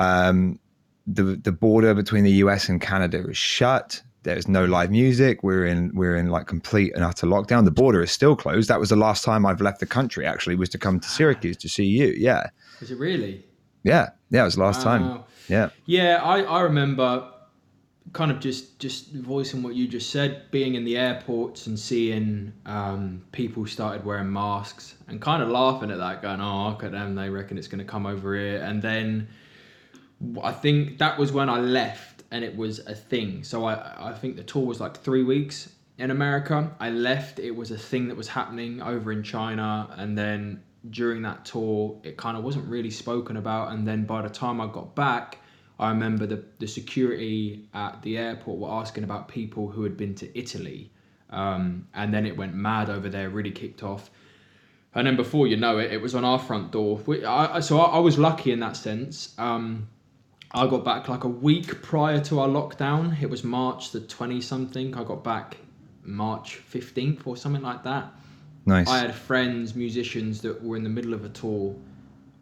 um, 0.00 0.58
the 1.06 1.22
the 1.22 1.52
border 1.52 1.94
between 1.94 2.24
the 2.24 2.32
US 2.32 2.68
and 2.68 2.80
Canada 2.80 3.28
is 3.28 3.36
shut. 3.36 4.02
There's 4.22 4.48
no 4.48 4.64
live 4.64 4.90
music. 4.90 5.42
We're 5.42 5.66
in 5.66 5.90
we're 5.94 6.16
in 6.16 6.30
like 6.30 6.46
complete 6.46 6.94
and 6.94 7.04
utter 7.04 7.26
lockdown. 7.26 7.66
The 7.66 7.70
border 7.70 8.02
is 8.02 8.10
still 8.10 8.34
closed. 8.36 8.70
That 8.70 8.80
was 8.80 8.88
the 8.88 8.96
last 8.96 9.22
time 9.22 9.44
I've 9.44 9.60
left 9.60 9.80
the 9.80 9.86
country. 9.86 10.26
Actually, 10.26 10.56
was 10.56 10.70
to 10.70 10.78
come 10.78 10.98
to 10.98 11.08
Syracuse 11.08 11.58
to 11.58 11.68
see 11.68 11.84
you. 11.84 12.14
Yeah, 12.16 12.48
Is 12.80 12.90
it 12.90 12.98
really? 12.98 13.44
yeah, 13.82 14.10
yeah. 14.30 14.42
It 14.42 14.44
was 14.44 14.54
the 14.54 14.62
last 14.62 14.82
time. 14.82 15.22
Yeah, 15.48 15.68
Yeah, 15.84 16.20
I, 16.22 16.40
I 16.40 16.60
remember 16.62 17.30
kind 18.14 18.30
of 18.30 18.40
just 18.40 18.78
just 18.78 19.12
voicing 19.12 19.62
what 19.62 19.74
you 19.74 19.86
just 19.86 20.08
said, 20.08 20.50
being 20.50 20.76
in 20.76 20.84
the 20.84 20.96
airports 20.96 21.66
and 21.66 21.78
seeing 21.78 22.52
um, 22.64 23.22
people 23.32 23.66
started 23.66 24.04
wearing 24.04 24.32
masks 24.32 24.94
and 25.08 25.20
kind 25.20 25.42
of 25.42 25.50
laughing 25.50 25.90
at 25.90 25.98
that, 25.98 26.22
going, 26.22 26.40
"Oh, 26.40 26.70
look 26.70 26.84
at 26.84 26.92
them! 26.92 27.14
They 27.14 27.28
reckon 27.28 27.58
it's 27.58 27.68
going 27.68 27.80
to 27.80 27.84
come 27.84 28.06
over 28.06 28.34
here." 28.34 28.62
And 28.62 28.80
then 28.80 29.28
I 30.42 30.52
think 30.52 30.98
that 30.98 31.18
was 31.18 31.32
when 31.32 31.50
I 31.50 31.58
left, 31.58 32.22
and 32.30 32.42
it 32.44 32.56
was 32.56 32.78
a 32.86 32.94
thing. 32.94 33.44
So 33.44 33.66
I 33.66 34.10
I 34.10 34.12
think 34.14 34.36
the 34.36 34.44
tour 34.44 34.64
was 34.64 34.80
like 34.80 34.96
three 34.96 35.24
weeks 35.24 35.70
in 35.98 36.10
America. 36.10 36.70
I 36.80 36.90
left. 36.90 37.40
It 37.40 37.50
was 37.50 37.72
a 37.72 37.78
thing 37.78 38.08
that 38.08 38.16
was 38.16 38.28
happening 38.28 38.80
over 38.80 39.12
in 39.12 39.24
China, 39.24 39.92
and 39.98 40.16
then 40.16 40.62
during 40.90 41.22
that 41.22 41.44
tour, 41.44 41.98
it 42.04 42.16
kind 42.16 42.36
of 42.36 42.44
wasn't 42.44 42.68
really 42.68 42.90
spoken 42.90 43.36
about. 43.36 43.72
And 43.72 43.86
then 43.88 44.04
by 44.04 44.22
the 44.22 44.28
time 44.28 44.60
I 44.60 44.66
got 44.68 44.94
back, 44.94 45.38
I 45.78 45.90
remember 45.90 46.26
the 46.26 46.44
the 46.58 46.66
security 46.68 47.68
at 47.74 48.00
the 48.02 48.16
airport 48.16 48.58
were 48.58 48.70
asking 48.70 49.04
about 49.04 49.28
people 49.28 49.68
who 49.68 49.82
had 49.82 49.96
been 49.96 50.14
to 50.16 50.38
Italy, 50.38 50.90
um, 51.30 51.88
and 51.94 52.14
then 52.14 52.26
it 52.26 52.36
went 52.36 52.54
mad 52.54 52.90
over 52.90 53.08
there. 53.08 53.28
Really 53.28 53.50
kicked 53.50 53.82
off. 53.82 54.10
And 54.94 55.08
then 55.08 55.16
before 55.16 55.48
you 55.48 55.56
know 55.56 55.78
it, 55.78 55.92
it 55.92 56.00
was 56.00 56.14
on 56.14 56.24
our 56.24 56.38
front 56.38 56.70
door. 56.70 57.00
We, 57.04 57.24
I, 57.24 57.58
so 57.58 57.80
I, 57.80 57.96
I 57.96 57.98
was 57.98 58.16
lucky 58.16 58.52
in 58.52 58.60
that 58.60 58.76
sense. 58.76 59.34
Um, 59.38 59.88
I 60.52 60.68
got 60.68 60.84
back 60.84 61.08
like 61.08 61.24
a 61.24 61.28
week 61.28 61.82
prior 61.82 62.20
to 62.20 62.38
our 62.38 62.46
lockdown. 62.46 63.20
It 63.20 63.28
was 63.28 63.42
March 63.42 63.90
the 63.90 64.00
20 64.00 64.40
something. 64.40 64.96
I 64.96 65.02
got 65.02 65.24
back 65.24 65.56
March 66.04 66.60
15th 66.72 67.26
or 67.26 67.36
something 67.36 67.62
like 67.62 67.82
that. 67.82 68.12
nice. 68.64 68.88
I 68.88 68.98
had 68.98 69.12
friends, 69.12 69.74
musicians 69.74 70.40
that 70.42 70.62
were 70.62 70.76
in 70.76 70.84
the 70.84 70.90
middle 70.90 71.12
of 71.12 71.24
a 71.24 71.28
tour 71.30 71.74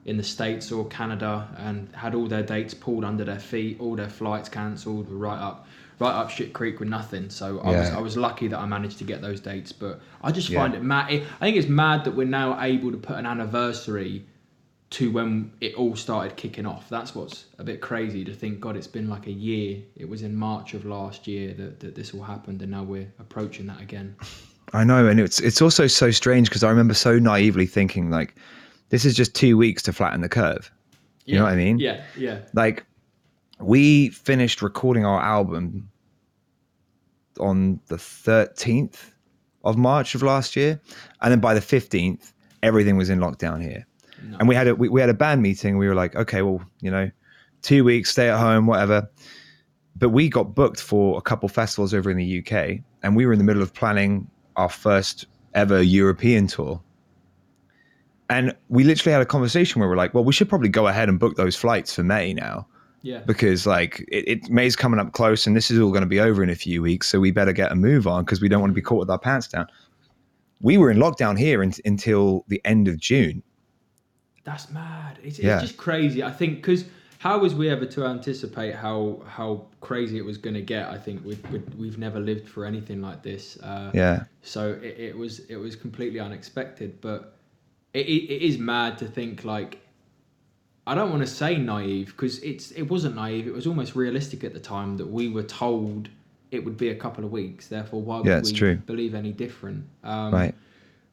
in 0.04 0.16
the 0.16 0.23
States 0.23 0.73
or 0.73 0.87
Canada 0.87 1.49
and 1.59 1.88
had 1.94 2.14
all 2.14 2.26
their 2.26 2.42
dates 2.42 2.75
pulled 2.75 3.04
under 3.04 3.25
their 3.25 3.38
feet, 3.38 3.78
all 3.80 3.94
their 3.94 4.11
flights 4.11 4.49
cancelled, 4.49 5.09
were 5.09 5.16
right 5.16 5.40
up 5.40 5.66
right 5.99 6.12
up 6.12 6.30
shit 6.30 6.52
creek 6.52 6.80
with 6.80 6.88
nothing. 6.88 7.30
So 7.30 7.61
I 7.61 7.71
was 7.71 7.90
I 7.90 8.00
was 8.00 8.16
lucky 8.16 8.49
that 8.49 8.59
I 8.59 8.66
managed 8.66 8.99
to 8.99 9.04
get 9.04 9.21
those 9.21 9.40
dates. 9.40 9.73
But 9.73 10.00
I 10.23 10.32
just 10.32 10.49
Yeah. 10.49 10.61
find 10.61 10.75
it 10.75 10.82
mad. 10.82 11.06
I 11.09 11.44
think 11.44 11.56
it's 11.56 11.68
mad 11.68 12.04
that 12.04 12.14
we're 12.14 12.26
now 12.26 12.61
able 12.61 12.90
to 12.90 12.99
put 12.99 13.16
an 13.16 13.26
anniversary 13.26 14.25
to 14.90 15.11
when 15.11 15.50
it 15.61 15.75
all 15.75 15.97
started 15.97 16.37
kicking 16.37 16.66
off. 16.66 16.88
That's 16.90 17.14
what's 17.14 17.47
a 17.59 17.64
bit 17.64 17.80
crazy 17.80 18.25
to 18.25 18.35
think. 18.35 18.61
God, 18.61 18.76
it's 18.76 18.87
been 18.87 19.09
like 19.09 19.26
a 19.26 19.32
year. 19.32 19.78
It 19.97 20.06
was 20.06 20.23
in 20.23 20.37
March 20.37 20.75
of 20.75 20.85
last 20.85 21.26
year 21.26 21.54
that, 21.54 21.80
that 21.80 21.94
this 21.94 22.12
all 22.12 22.23
happened, 22.23 22.61
and 22.61 22.71
now 22.71 22.82
we're 22.82 23.11
approaching 23.18 23.66
that 23.68 23.80
again. 23.80 24.16
I 24.75 24.85
know, 24.85 25.06
and 25.06 25.21
it's 25.21 25.38
it's 25.40 25.61
also 25.62 25.87
so 25.87 26.11
strange 26.11 26.49
because 26.49 26.62
I 26.64 26.71
remember 26.71 26.94
so 26.94 27.18
naively 27.18 27.66
thinking 27.66 28.11
like, 28.11 28.35
this 28.89 29.05
is 29.05 29.15
just 29.15 29.35
two 29.35 29.57
weeks 29.57 29.83
to 29.83 29.93
flatten 29.93 30.21
the 30.21 30.29
curve. 30.29 30.71
You 31.25 31.37
know 31.37 31.45
what 31.45 31.53
I 31.53 31.57
mean? 31.57 31.79
Yeah, 31.79 32.03
yeah. 32.17 32.41
Like, 32.53 32.85
we 33.61 34.09
finished 34.11 34.61
recording 34.61 35.05
our 35.05 35.21
album 35.21 35.89
on 37.39 37.81
the 37.87 37.99
thirteenth 37.99 39.15
of 39.65 39.77
March 39.77 40.15
of 40.15 40.23
last 40.23 40.57
year, 40.57 40.81
and 41.21 41.31
then 41.31 41.41
by 41.41 41.55
the 41.55 41.61
fifteenth, 41.61 42.33
everything 42.62 42.97
was 42.97 43.09
in 43.09 43.21
lockdown 43.21 43.62
here. 43.62 43.87
No. 44.23 44.37
And 44.39 44.49
we 44.49 44.55
had 44.55 44.69
a 44.69 44.75
we, 44.75 44.89
we 44.89 45.01
had 45.01 45.11
a 45.11 45.15
band 45.15 45.43
meeting. 45.43 45.79
We 45.79 45.89
were 45.89 45.95
like, 45.95 46.17
okay, 46.17 46.43
well, 46.43 46.62
you 46.81 46.91
know, 46.91 47.11
two 47.62 47.85
weeks, 47.85 48.11
stay 48.11 48.29
at 48.29 48.39
home, 48.39 48.67
whatever. 48.67 49.09
But 49.97 50.11
we 50.11 50.29
got 50.29 50.55
booked 50.55 50.81
for 50.81 51.19
a 51.19 51.23
couple 51.23 51.49
festivals 51.49 51.95
over 51.95 52.11
in 52.11 52.17
the 52.17 52.39
UK, 52.39 52.81
and 53.03 53.15
we 53.15 53.27
were 53.27 53.33
in 53.33 53.39
the 53.39 53.45
middle 53.45 53.62
of 53.62 53.73
planning 53.75 54.29
our 54.57 54.69
first 54.69 55.27
ever 55.55 55.83
European 55.83 56.47
tour. 56.47 56.81
And 58.33 58.55
we 58.69 58.85
literally 58.85 59.12
had 59.12 59.23
a 59.23 59.27
conversation 59.27 59.81
where 59.81 59.89
we're 59.89 59.97
like, 59.97 60.15
well, 60.15 60.25
we 60.25 60.33
should 60.33 60.49
probably 60.49 60.69
go 60.69 60.87
ahead 60.87 61.09
and 61.09 61.19
book 61.19 61.37
those 61.37 61.55
flights 61.57 61.95
for 61.95 62.03
May 62.03 62.33
now 62.33 62.67
Yeah. 63.03 63.19
because 63.27 63.67
like 63.67 64.01
it, 64.09 64.27
it 64.29 64.51
May's 64.51 64.77
coming 64.77 64.99
up 64.99 65.12
close 65.12 65.47
and 65.47 65.57
this 65.57 65.71
is 65.71 65.79
all 65.79 65.91
going 65.91 66.03
to 66.03 66.09
be 66.09 66.21
over 66.21 66.43
in 66.43 66.51
a 66.51 66.55
few 66.55 66.83
weeks. 66.83 67.09
So 67.09 67.21
we 67.21 67.31
better 67.31 67.53
get 67.53 67.71
a 67.73 67.75
move 67.75 68.07
on 68.07 68.25
because 68.25 68.41
we 68.41 68.49
don't 68.49 68.61
want 68.61 68.71
to 68.71 68.75
be 68.75 68.81
caught 68.83 68.99
with 69.01 69.11
our 69.11 69.19
pants 69.19 69.49
down. 69.49 69.67
We 70.61 70.79
were 70.79 70.91
in 70.91 70.99
lockdown 70.99 71.39
here 71.39 71.62
in, 71.62 71.75
until 71.85 72.45
the 72.49 72.61
end 72.65 72.89
of 72.89 72.97
June. 72.99 73.43
That's 74.45 74.71
mad. 74.71 75.19
It's, 75.23 75.39
Yeah. 75.39 75.55
it's 75.61 75.62
just 75.69 75.77
crazy. 75.77 76.23
I 76.23 76.31
think 76.31 76.57
because 76.57 76.85
how 77.19 77.39
was 77.39 77.55
we 77.55 77.69
ever 77.69 77.87
to 77.87 78.07
anticipate 78.07 78.75
how 78.75 79.23
how 79.29 79.67
crazy 79.81 80.19
it 80.19 80.25
was 80.25 80.39
going 80.39 80.55
to 80.55 80.62
get? 80.62 80.89
I 80.89 80.99
think 80.99 81.25
we, 81.25 81.39
we 81.53 81.59
we've 81.79 81.99
never 81.99 82.19
lived 82.19 82.49
for 82.49 82.65
anything 82.65 83.01
like 83.01 83.23
this. 83.23 83.59
Uh, 83.62 83.91
Yeah. 83.95 84.25
So 84.43 84.73
it, 84.83 84.97
it 84.99 85.17
was 85.17 85.41
it 85.49 85.57
was 85.57 85.77
completely 85.77 86.19
unexpected, 86.19 87.01
but 87.01 87.37
it, 87.95 88.07
it, 88.07 88.33
it 88.33 88.43
is 88.43 88.59
mad 88.59 88.99
to 88.99 89.07
think 89.07 89.45
like 89.45 89.79
I 90.87 90.95
don't 90.95 91.11
want 91.11 91.23
to 91.23 91.29
say 91.29 91.57
naive 91.59 92.09
because 92.09 92.39
it's 92.41 92.73
it 92.73 92.83
wasn't 92.83 93.15
naive. 93.15 93.47
It 93.47 93.53
was 93.55 93.67
almost 93.67 93.95
realistic 93.95 94.43
at 94.45 94.53
the 94.53 94.61
time 94.61 94.97
that 94.97 95.07
we 95.07 95.29
were 95.29 95.45
told 95.45 96.09
it 96.51 96.65
would 96.65 96.77
be 96.77 96.89
a 96.91 96.95
couple 96.95 97.25
of 97.25 97.31
weeks. 97.31 97.69
Therefore, 97.69 98.03
why 98.03 98.19
would 98.19 98.27
Yeah, 98.27 98.39
it's 98.39 98.51
we 98.51 98.59
true. 98.59 98.77
believe 98.77 99.15
any 99.15 99.33
different? 99.33 99.85
Um, 100.03 100.33
Right. 100.33 100.55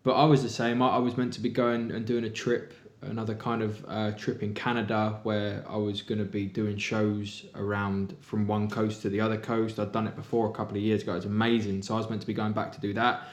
but 0.04 0.14
I 0.14 0.26
was 0.26 0.42
the 0.44 0.50
same. 0.50 0.82
I, 0.82 0.90
I 0.90 0.98
was 0.98 1.18
meant 1.18 1.34
to 1.34 1.42
be 1.42 1.50
going 1.50 1.92
and 1.92 2.06
doing 2.06 2.24
a 2.24 2.30
trip, 2.30 2.74
another 3.04 3.36
kind 3.36 3.62
of 3.62 3.86
uh, 3.88 4.12
trip 4.14 4.42
in 4.42 4.54
Canada, 4.56 5.20
where 5.24 5.64
I 5.70 5.78
was 5.78 6.02
going 6.02 6.20
to 6.20 6.26
be 6.26 6.46
doing 6.48 6.78
shows 6.78 7.46
around 7.56 8.16
from 8.22 8.48
one 8.48 8.70
coast 8.70 9.04
to 9.04 9.10
the 9.10 9.22
other 9.22 9.38
coast. 9.38 9.80
I'd 9.80 9.92
done 9.92 10.08
it 10.08 10.16
before 10.16 10.50
a 10.50 10.52
couple 10.54 10.76
of 10.78 10.84
years 10.84 11.04
ago. 11.04 11.14
It 11.14 11.18
was 11.18 11.26
amazing. 11.26 11.84
So 11.84 11.94
I 11.94 11.98
was 11.98 12.10
meant 12.10 12.22
to 12.22 12.28
be 12.28 12.34
going 12.34 12.54
back 12.54 12.72
to 12.74 12.82
do 12.82 12.92
that. 12.96 13.28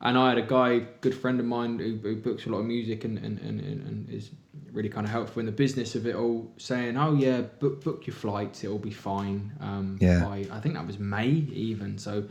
And 0.00 0.18
I 0.18 0.28
had 0.28 0.38
a 0.38 0.42
guy, 0.42 0.80
good 1.00 1.14
friend 1.14 1.40
of 1.40 1.46
mine, 1.46 1.78
who, 1.78 1.96
who 1.96 2.16
books 2.16 2.46
a 2.46 2.50
lot 2.50 2.58
of 2.58 2.66
music 2.66 3.04
and, 3.04 3.18
and, 3.18 3.38
and, 3.40 3.60
and, 3.60 4.10
is 4.10 4.30
really 4.72 4.90
kind 4.90 5.06
of 5.06 5.10
helpful 5.10 5.40
in 5.40 5.46
the 5.46 5.52
business 5.52 5.94
of 5.94 6.06
it 6.06 6.14
all, 6.14 6.52
saying, 6.58 6.98
"Oh 6.98 7.14
yeah, 7.14 7.40
book 7.40 7.82
book 7.82 8.06
your 8.06 8.14
flights. 8.14 8.62
It'll 8.62 8.78
be 8.78 8.90
fine." 8.90 9.52
Um, 9.60 9.96
Yeah. 10.00 10.24
By 10.24 10.46
I 10.50 10.60
think 10.60 10.74
that 10.74 10.86
was 10.86 10.98
May 10.98 11.28
even. 11.28 11.96
So 11.98 12.24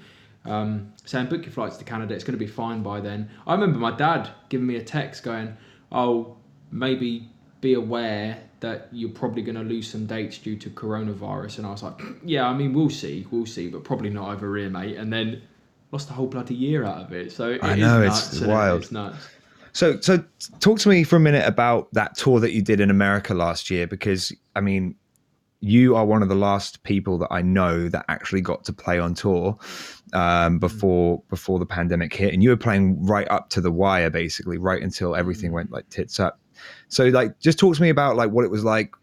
um, 0.46 0.94
saying 1.06 1.28
book 1.28 1.44
your 1.44 1.52
flights 1.52 1.78
to 1.78 1.84
Canada. 1.84 2.14
It's 2.14 2.24
going 2.24 2.38
to 2.38 2.46
be 2.46 2.52
fine 2.52 2.84
by 2.84 3.00
then. 3.02 3.30
I 3.48 3.54
remember 3.54 3.80
my 3.80 3.92
dad 3.92 4.30
giving 4.50 4.68
me 4.68 4.76
a 4.76 4.84
text 4.84 5.24
going, 5.24 5.58
"Oh, 5.92 6.38
maybe 6.72 7.30
be 7.62 7.74
aware 7.74 8.44
that 8.60 8.90
you're 8.92 9.10
probably 9.10 9.42
going 9.42 9.56
to 9.56 9.64
lose 9.64 9.90
some 9.90 10.06
dates 10.06 10.38
due 10.38 10.56
to 10.58 10.70
coronavirus." 10.70 11.58
And 11.58 11.68
I 11.68 11.72
was 11.72 11.82
like, 11.82 12.00
"Yeah, 12.24 12.48
I 12.48 12.56
mean, 12.56 12.74
we'll 12.74 12.92
see, 12.92 13.26
we'll 13.32 13.48
see, 13.48 13.70
but 13.70 13.84
probably 13.84 14.12
not 14.12 14.30
over 14.36 14.56
here, 14.56 14.70
mate." 14.70 14.98
And 14.98 15.12
then 15.12 15.42
lost 15.96 16.10
a 16.10 16.14
whole 16.14 16.28
bloody 16.28 16.54
year 16.54 16.84
out 16.84 17.02
of 17.02 17.14
it. 17.14 17.32
So 17.32 17.52
it 17.52 17.64
I 17.64 17.76
know, 17.76 18.02
it's 18.02 18.16
nuts, 18.16 18.34
isn't 18.34 18.50
wild. 18.50 18.82
It's 18.82 18.92
nuts. 18.92 19.30
So, 19.72 20.00
so 20.02 20.24
talk 20.60 20.80
to 20.80 20.90
me 20.90 21.04
for 21.04 21.16
a 21.16 21.20
minute 21.22 21.48
about 21.48 21.92
that 21.94 22.18
tour 22.18 22.42
that 22.42 22.52
you 22.52 22.62
did 22.62 22.82
in 22.82 22.90
America 22.90 23.34
last 23.34 23.70
year, 23.70 23.88
because 23.88 24.34
I 24.56 24.62
mean, 24.62 24.96
you 25.62 25.96
are 25.96 26.06
one 26.06 26.22
of 26.22 26.28
the 26.28 26.36
last 26.36 26.84
people 26.84 27.18
that 27.20 27.30
I 27.32 27.42
know 27.42 27.88
that 27.88 28.04
actually 28.10 28.42
got 28.42 28.66
to 28.66 28.74
play 28.74 29.00
on 29.00 29.14
tour 29.14 29.58
um, 30.14 30.60
before 30.60 31.24
before 31.30 31.60
the 31.60 31.66
pandemic 31.66 32.14
hit, 32.14 32.34
and 32.34 32.44
you 32.44 32.50
were 32.50 32.58
playing 32.58 33.04
right 33.06 33.28
up 33.32 33.50
to 33.52 33.62
the 33.62 33.72
wire, 33.72 34.10
basically, 34.10 34.58
right 34.58 34.82
until 34.82 35.16
everything 35.16 35.54
went 35.54 35.72
like 35.72 35.90
tits 35.90 36.20
up. 36.20 36.40
So, 36.90 37.06
like, 37.06 37.40
just 37.40 37.58
talk 37.58 37.76
to 37.76 37.82
me 37.82 37.90
about 37.90 38.18
like 38.18 38.32
what 38.32 38.44
it 38.44 38.52
was 38.52 38.64
like 38.64 38.94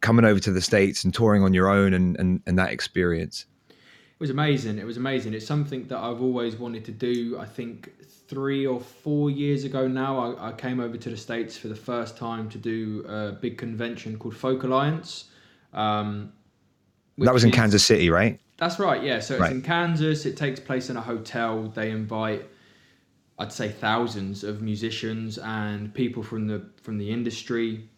coming 0.00 0.26
over 0.26 0.38
to 0.40 0.52
the 0.52 0.60
states 0.60 1.02
and 1.02 1.14
touring 1.14 1.42
on 1.42 1.54
your 1.54 1.68
own, 1.68 1.94
and 1.94 2.16
and, 2.18 2.42
and 2.46 2.58
that 2.58 2.70
experience. 2.70 3.46
It 4.14 4.20
was 4.20 4.30
amazing. 4.30 4.78
It 4.78 4.86
was 4.86 4.96
amazing. 4.96 5.34
It's 5.34 5.46
something 5.46 5.88
that 5.88 5.98
I've 5.98 6.22
always 6.22 6.54
wanted 6.56 6.84
to 6.84 6.92
do. 6.92 7.36
I 7.38 7.46
think 7.46 7.90
three 8.28 8.64
or 8.64 8.80
four 8.80 9.28
years 9.28 9.64
ago 9.64 9.88
now, 9.88 10.36
I, 10.36 10.50
I 10.50 10.52
came 10.52 10.78
over 10.78 10.96
to 10.96 11.10
the 11.10 11.16
States 11.16 11.56
for 11.58 11.66
the 11.68 11.74
first 11.76 12.16
time 12.16 12.48
to 12.50 12.58
do 12.58 13.04
a 13.08 13.32
big 13.32 13.58
convention 13.58 14.16
called 14.16 14.36
Folk 14.36 14.62
Alliance. 14.62 15.24
Um, 15.72 16.32
that 17.18 17.34
was 17.34 17.42
in 17.44 17.50
is- 17.50 17.56
Kansas 17.56 17.84
City, 17.84 18.08
right? 18.08 18.40
That's 18.56 18.78
right, 18.78 19.02
yeah. 19.02 19.18
So 19.18 19.34
it's 19.34 19.40
Right. 19.40 19.50
in 19.52 19.62
Kansas. 19.62 20.26
It 20.26 20.36
takes 20.36 20.60
place 20.60 20.88
in 20.88 20.96
a 20.96 21.00
hotel. 21.00 21.64
They 21.74 21.90
invite, 21.90 22.46
I'd 23.36 23.52
say, 23.52 23.68
thousands 23.68 24.44
of 24.44 24.62
musicians 24.62 25.38
and 25.38 25.92
people 25.92 26.22
from 26.22 26.46
the 26.46 26.62
from 26.80 26.98
the 26.98 27.10
industry 27.10 27.88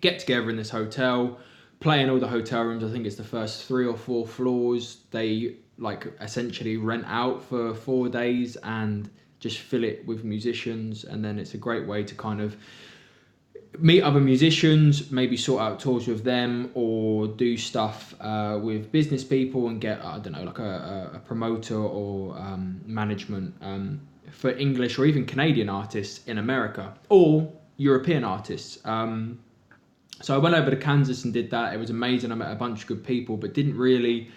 get 0.00 0.18
together 0.18 0.50
in 0.50 0.56
this 0.56 0.70
hotel, 0.70 1.38
play 1.80 2.02
in 2.02 2.10
all 2.10 2.18
the 2.18 2.28
hotel 2.28 2.62
rooms. 2.64 2.84
I 2.84 2.90
think 2.90 3.06
it's 3.06 3.16
the 3.16 3.24
first 3.24 3.66
three 3.66 3.86
or 3.86 3.96
four 3.96 4.26
floors. 4.26 4.98
They 5.10 5.56
like 5.78 6.06
essentially 6.20 6.76
rent 6.76 7.04
out 7.06 7.42
for 7.42 7.74
four 7.74 8.08
days 8.08 8.56
and 8.56 9.08
just 9.40 9.58
fill 9.58 9.84
it 9.84 10.04
with 10.06 10.24
musicians. 10.24 11.04
And 11.04 11.24
then 11.24 11.38
it's 11.38 11.54
a 11.54 11.58
great 11.58 11.86
way 11.86 12.02
to 12.02 12.14
kind 12.14 12.40
of 12.40 12.56
meet 13.78 14.02
other 14.02 14.20
musicians, 14.20 15.10
maybe 15.10 15.36
sort 15.36 15.62
out 15.62 15.78
tours 15.78 16.08
with 16.08 16.24
them, 16.24 16.70
or 16.74 17.28
do 17.28 17.56
stuff 17.56 18.14
uh, 18.20 18.58
with 18.60 18.90
business 18.90 19.22
people 19.22 19.68
and 19.68 19.80
get 19.80 20.04
I 20.04 20.18
don't 20.18 20.32
know 20.32 20.42
like 20.42 20.58
a, 20.58 21.12
a, 21.14 21.18
promoter 21.20 21.76
or 21.76 22.36
um, 22.38 22.80
management 22.86 23.54
um, 23.60 24.00
for 24.30 24.50
English 24.50 24.98
or 24.98 25.06
even 25.06 25.26
Canadian 25.26 25.68
artists 25.68 26.26
in 26.26 26.38
America 26.38 26.94
or 27.08 27.52
European 27.76 28.24
artists. 28.24 28.84
Um, 28.84 29.38
So 30.20 30.34
I 30.34 30.38
went 30.38 30.54
over 30.54 30.70
to 30.70 30.76
Kansas 30.76 31.24
and 31.24 31.32
did 31.32 31.50
that. 31.50 31.72
It 31.72 31.78
was 31.78 31.90
amazing. 31.90 32.32
I 32.32 32.34
met 32.34 32.50
a 32.50 32.56
bunch 32.56 32.82
of 32.82 32.86
good 32.88 33.04
people, 33.04 33.36
but 33.36 33.54
didn't 33.54 33.76
really 33.76 34.28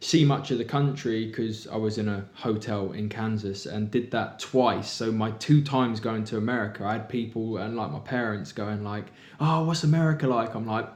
see 0.00 0.24
much 0.24 0.50
of 0.50 0.58
the 0.58 0.64
country 0.64 1.26
because 1.26 1.66
I 1.66 1.76
was 1.76 1.98
in 1.98 2.08
a 2.08 2.24
hotel 2.34 2.92
in 2.92 3.08
Kansas 3.08 3.66
and 3.66 3.90
did 3.90 4.10
that 4.12 4.38
twice. 4.38 4.90
So 4.90 5.12
my 5.12 5.30
two 5.32 5.62
times 5.62 6.00
going 6.00 6.24
to 6.24 6.38
America, 6.38 6.84
I 6.84 6.92
had 6.92 7.08
people 7.08 7.58
and 7.58 7.76
like 7.76 7.90
my 7.90 7.98
parents 8.00 8.52
going 8.52 8.82
like, 8.82 9.06
"Oh, 9.38 9.64
what's 9.64 9.84
America 9.84 10.26
like?" 10.26 10.54
I'm 10.54 10.66
like, 10.66 10.86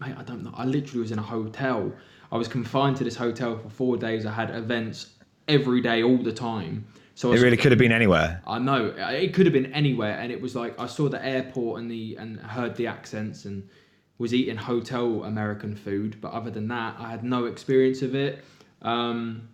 "Mate, 0.00 0.14
I 0.16 0.22
don't 0.22 0.44
know. 0.44 0.52
I 0.54 0.64
literally 0.64 1.00
was 1.00 1.10
in 1.10 1.18
a 1.18 1.22
hotel. 1.22 1.92
I 2.32 2.36
was 2.36 2.48
confined 2.48 2.96
to 2.98 3.04
this 3.04 3.16
hotel 3.16 3.58
for 3.58 3.70
four 3.70 3.96
days. 3.96 4.24
I 4.26 4.32
had 4.32 4.50
events 4.50 5.10
every 5.48 5.80
day, 5.80 6.02
all 6.02 6.18
the 6.18 6.32
time." 6.32 6.86
So 7.14 7.32
It 7.32 7.40
really 7.40 7.58
could 7.58 7.72
have 7.72 7.78
been 7.78 7.92
anywhere. 7.92 8.40
I 8.46 8.58
know 8.58 8.94
it 8.96 9.34
could 9.34 9.44
have 9.44 9.52
been 9.52 9.72
anywhere, 9.74 10.18
and 10.18 10.32
it 10.32 10.40
was 10.40 10.54
like 10.56 10.78
I 10.80 10.86
saw 10.86 11.08
the 11.08 11.22
airport 11.24 11.80
and 11.80 11.90
the 11.90 12.16
and 12.16 12.40
heard 12.40 12.76
the 12.76 12.86
accents 12.86 13.44
and 13.44 13.68
was 14.20 14.34
eating 14.34 14.56
hotel 14.56 15.24
American 15.24 15.74
food. 15.74 16.20
But 16.20 16.32
other 16.32 16.50
than 16.50 16.68
that, 16.68 16.94
I 16.98 17.10
had 17.10 17.24
no 17.24 17.46
experience 17.46 18.02
of 18.02 18.14
it. 18.14 18.44
Um, 18.82 19.48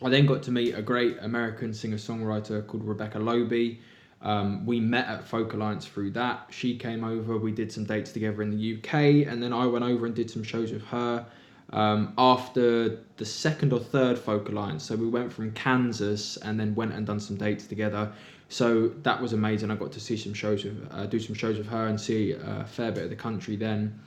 I 0.00 0.08
then 0.08 0.26
got 0.26 0.44
to 0.44 0.52
meet 0.52 0.74
a 0.74 0.80
great 0.80 1.16
American 1.20 1.74
singer 1.74 1.96
songwriter 1.96 2.64
called 2.64 2.84
Rebecca 2.84 3.18
Loebe. 3.18 3.78
Um, 4.22 4.64
we 4.64 4.78
met 4.78 5.08
at 5.08 5.26
Folk 5.26 5.54
Alliance 5.54 5.86
through 5.86 6.12
that. 6.12 6.46
She 6.50 6.78
came 6.78 7.02
over. 7.02 7.36
We 7.36 7.50
did 7.50 7.72
some 7.72 7.84
dates 7.84 8.12
together 8.12 8.42
in 8.42 8.50
the 8.56 8.76
UK, 8.76 9.26
and 9.26 9.42
then 9.42 9.52
I 9.52 9.66
went 9.66 9.84
over 9.84 10.06
and 10.06 10.14
did 10.14 10.30
some 10.30 10.44
shows 10.44 10.70
with 10.70 10.84
her. 10.84 11.26
Um, 11.70 12.14
after 12.16 13.00
the 13.16 13.24
second 13.24 13.72
or 13.72 13.80
third 13.80 14.16
Folk 14.16 14.48
Alliance, 14.48 14.84
so 14.84 14.94
we 14.94 15.08
went 15.08 15.32
from 15.32 15.50
Kansas 15.50 16.36
and 16.36 16.60
then 16.60 16.76
went 16.76 16.92
and 16.92 17.04
done 17.04 17.18
some 17.18 17.36
dates 17.36 17.66
together. 17.66 18.12
So 18.48 18.88
that 19.02 19.20
was 19.20 19.32
amazing. 19.32 19.70
I 19.70 19.76
got 19.76 19.92
to 19.92 20.00
see 20.00 20.16
some 20.16 20.32
shows 20.34 20.62
with, 20.64 20.88
uh, 20.92 21.06
do 21.06 21.18
some 21.18 21.34
shows 21.34 21.58
with 21.58 21.66
her 21.68 21.86
and 21.88 22.00
see 22.00 22.32
a 22.32 22.64
fair 22.64 22.92
bit 22.92 23.04
of 23.04 23.10
the 23.10 23.16
country. 23.16 23.56
Then, 23.56 23.98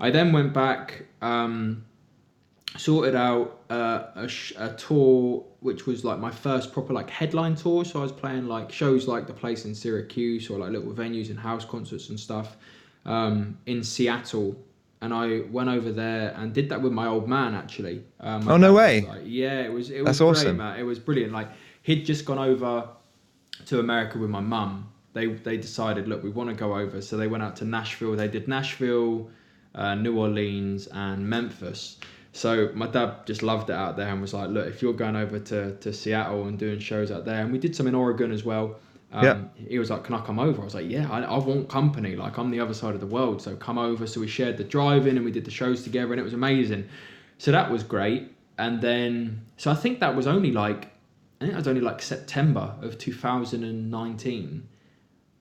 I 0.00 0.10
then 0.10 0.32
went 0.32 0.52
back. 0.52 1.04
Um, 1.22 1.84
sorted 2.76 3.14
out 3.14 3.60
uh, 3.70 4.02
a, 4.16 4.28
sh- 4.28 4.52
a 4.58 4.70
tour 4.74 5.44
which 5.60 5.86
was 5.86 6.04
like 6.04 6.18
my 6.18 6.30
first 6.30 6.72
proper 6.72 6.92
like 6.92 7.08
headline 7.08 7.54
tour 7.54 7.84
so 7.84 8.00
i 8.00 8.02
was 8.02 8.10
playing 8.10 8.48
like 8.48 8.72
shows 8.72 9.06
like 9.06 9.28
the 9.28 9.32
place 9.32 9.64
in 9.64 9.72
syracuse 9.72 10.50
or 10.50 10.58
like 10.58 10.70
little 10.72 10.92
venues 10.92 11.30
and 11.30 11.38
house 11.38 11.64
concerts 11.64 12.08
and 12.08 12.18
stuff 12.18 12.56
um, 13.06 13.56
in 13.66 13.84
seattle 13.84 14.56
and 15.02 15.14
i 15.14 15.42
went 15.52 15.68
over 15.68 15.92
there 15.92 16.34
and 16.36 16.52
did 16.52 16.68
that 16.68 16.82
with 16.82 16.92
my 16.92 17.06
old 17.06 17.28
man 17.28 17.54
actually 17.54 18.02
um, 18.18 18.48
Oh, 18.48 18.56
no 18.56 18.72
way. 18.74 19.02
like- 19.02 19.22
yeah 19.24 19.60
it 19.60 19.72
was 19.72 19.90
it 19.90 20.04
That's 20.04 20.18
was 20.18 20.38
great 20.40 20.46
awesome. 20.48 20.56
man 20.56 20.76
it 20.80 20.82
was 20.82 20.98
brilliant 20.98 21.32
like 21.32 21.50
he'd 21.82 22.04
just 22.04 22.24
gone 22.24 22.38
over 22.40 22.88
to 23.66 23.80
America 23.80 24.18
with 24.18 24.30
my 24.30 24.40
mum. 24.40 24.90
They 25.12 25.26
they 25.26 25.56
decided, 25.56 26.08
look, 26.08 26.22
we 26.22 26.30
want 26.30 26.50
to 26.50 26.56
go 26.56 26.76
over, 26.76 27.00
so 27.00 27.16
they 27.16 27.28
went 27.28 27.42
out 27.42 27.56
to 27.56 27.64
Nashville. 27.64 28.16
They 28.16 28.28
did 28.28 28.48
Nashville, 28.48 29.30
uh, 29.74 29.94
New 29.94 30.18
Orleans, 30.18 30.88
and 30.88 31.28
Memphis. 31.28 31.98
So 32.32 32.70
my 32.74 32.88
dad 32.88 33.24
just 33.26 33.44
loved 33.44 33.70
it 33.70 33.76
out 33.76 33.96
there 33.96 34.08
and 34.08 34.20
was 34.20 34.34
like, 34.34 34.50
look, 34.50 34.66
if 34.66 34.82
you're 34.82 34.92
going 34.92 35.14
over 35.14 35.38
to, 35.38 35.76
to 35.76 35.92
Seattle 35.92 36.48
and 36.48 36.58
doing 36.58 36.80
shows 36.80 37.12
out 37.12 37.24
there, 37.24 37.42
and 37.42 37.52
we 37.52 37.58
did 37.58 37.76
some 37.76 37.86
in 37.86 37.94
Oregon 37.94 38.32
as 38.32 38.44
well. 38.44 38.76
Um, 39.12 39.24
Yeah. 39.24 39.44
He 39.68 39.78
was 39.78 39.90
like, 39.90 40.02
can 40.02 40.16
I 40.16 40.20
come 40.20 40.40
over? 40.40 40.60
I 40.60 40.64
was 40.64 40.74
like, 40.74 40.90
yeah, 40.90 41.08
I, 41.08 41.22
I 41.22 41.38
want 41.38 41.68
company. 41.68 42.16
Like 42.16 42.36
I'm 42.36 42.50
the 42.50 42.58
other 42.58 42.74
side 42.74 42.94
of 42.94 43.00
the 43.00 43.06
world, 43.06 43.40
so 43.40 43.54
come 43.54 43.78
over. 43.78 44.04
So 44.08 44.20
we 44.20 44.26
shared 44.26 44.56
the 44.56 44.64
drive-in 44.64 45.16
and 45.16 45.24
we 45.24 45.30
did 45.30 45.44
the 45.44 45.52
shows 45.52 45.84
together, 45.84 46.12
and 46.12 46.18
it 46.18 46.24
was 46.24 46.32
amazing. 46.34 46.88
So 47.38 47.52
that 47.52 47.70
was 47.70 47.84
great. 47.84 48.32
And 48.58 48.80
then, 48.80 49.44
so 49.56 49.70
I 49.70 49.74
think 49.74 50.00
that 50.00 50.16
was 50.16 50.26
only 50.26 50.50
like 50.50 50.90
I 51.44 51.46
think 51.48 51.52
that 51.56 51.58
was 51.60 51.68
only 51.68 51.82
like 51.82 52.00
September 52.00 52.74
of 52.80 52.96
2019. 52.96 54.66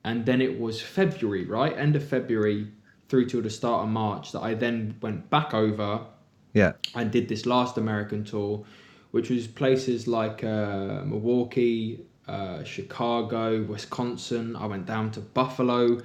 And 0.03 0.25
then 0.25 0.41
it 0.41 0.60
was 0.60 0.81
February, 0.81 1.45
right? 1.45 1.77
End 1.77 1.95
of 1.95 2.05
February 2.05 2.67
through 3.07 3.27
to 3.27 3.41
the 3.41 3.50
start 3.50 3.83
of 3.86 3.89
March 3.89 4.33
that 4.33 4.41
I 4.41 4.53
then 4.53 4.98
went 5.01 5.29
back 5.29 5.53
over 5.53 6.01
Yeah. 6.53 6.74
and 6.93 7.10
did 7.10 7.29
this 7.29 7.45
last 7.45 7.77
American 7.77 8.25
tour, 8.25 8.65
which 9.12 9.29
was 9.29 9.48
places 9.48 10.05
like 10.05 10.43
uh, 10.43 11.03
Milwaukee, 11.05 12.01
uh, 12.27 12.66
Chicago, 12.66 13.63
Wisconsin. 13.63 14.57
I 14.57 14.66
went 14.66 14.85
down 14.85 15.09
to 15.11 15.22
Buffalo, 15.22 16.01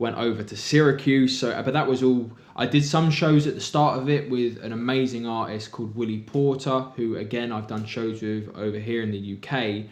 went 0.00 0.16
over 0.16 0.42
to 0.42 0.56
Syracuse. 0.56 1.38
So, 1.38 1.62
but 1.62 1.74
that 1.74 1.86
was 1.86 2.02
all. 2.02 2.32
I 2.56 2.66
did 2.66 2.84
some 2.84 3.10
shows 3.10 3.46
at 3.46 3.54
the 3.54 3.60
start 3.60 3.98
of 3.98 4.08
it 4.08 4.28
with 4.28 4.62
an 4.64 4.72
amazing 4.72 5.26
artist 5.26 5.70
called 5.70 5.94
Willy 5.94 6.20
Porter, 6.20 6.80
who 6.96 7.16
again 7.16 7.52
I've 7.52 7.68
done 7.68 7.84
shows 7.84 8.20
with 8.20 8.48
over 8.56 8.78
here 8.78 9.02
in 9.02 9.12
the 9.12 9.36
UK. 9.36 9.84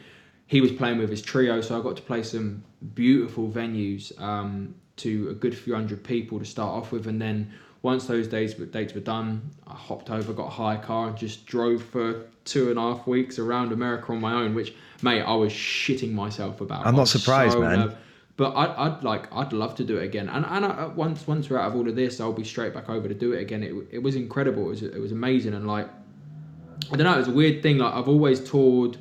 He 0.47 0.61
was 0.61 0.73
playing 0.73 0.99
with 0.99 1.11
his 1.11 1.23
trio, 1.23 1.61
so 1.61 1.79
I 1.79 1.83
got 1.83 1.97
to 1.97 2.03
play 2.03 2.23
some 2.23 2.65
beautiful 2.95 3.49
venues 3.49 4.19
um, 4.21 4.75
to 4.97 5.29
a 5.29 5.35
good 5.35 5.57
few 5.57 5.75
hundred 5.75 6.03
people 6.03 6.39
to 6.39 6.45
start 6.45 6.71
off 6.71 6.91
with, 6.91 7.07
and 7.07 7.21
then 7.21 7.53
once 7.83 8.07
those 8.07 8.27
days 8.27 8.55
dates 8.55 8.95
were 8.95 9.01
done, 9.01 9.51
I 9.67 9.75
hopped 9.75 10.11
over, 10.11 10.33
got 10.33 10.47
a 10.47 10.51
hire 10.51 10.79
car, 10.79 11.09
and 11.09 11.17
just 11.19 11.45
drove 11.45 11.83
for 11.83 12.25
two 12.47 12.71
and 12.71 12.79
a 12.79 12.83
half 12.83 13.07
weeks 13.07 13.39
around 13.39 13.73
America 13.73 14.11
on 14.13 14.23
my 14.23 14.33
own. 14.33 14.55
Which, 14.55 14.75
mate, 15.03 15.21
I 15.21 15.35
was 15.35 15.53
shitting 15.53 16.13
myself 16.13 16.63
about. 16.63 16.87
I'm 16.87 16.97
not 16.97 17.09
surprised, 17.09 17.59
man. 17.59 17.91
nerv- 17.91 17.97
But 18.39 18.55
I'd, 18.55 18.71
I'd 18.71 19.03
like, 19.03 19.27
I'd 19.35 19.53
love 19.53 19.75
to 19.75 19.85
do 19.85 19.97
it 19.97 20.05
again. 20.05 20.29
And 20.29 20.47
and 20.47 20.65
I, 20.65 20.69
uh, 20.69 20.89
once 20.91 21.27
once 21.27 21.51
we're 21.51 21.59
out 21.59 21.73
of 21.73 21.75
all 21.75 21.89
of 21.89 21.97
this, 21.97 22.21
I'll 22.21 22.33
be 22.33 22.45
straight 22.45 22.73
back 22.73 22.89
over 22.89 23.09
to 23.09 23.15
do 23.15 23.33
it 23.33 23.43
again. 23.43 23.65
It, 23.65 23.75
it 23.91 23.99
was 23.99 24.15
incredible. 24.15 24.67
It 24.67 24.69
was 24.69 24.83
it 24.85 25.01
was 25.01 25.11
amazing. 25.11 25.55
And 25.55 25.67
like, 25.67 25.89
I 26.93 26.97
don't 26.97 27.05
know. 27.05 27.15
It 27.15 27.19
was 27.19 27.29
a 27.29 27.33
weird 27.33 27.65
thing. 27.65 27.79
Like 27.79 27.93
I've 27.93 28.09
always 28.09 28.39
toured. 28.49 28.97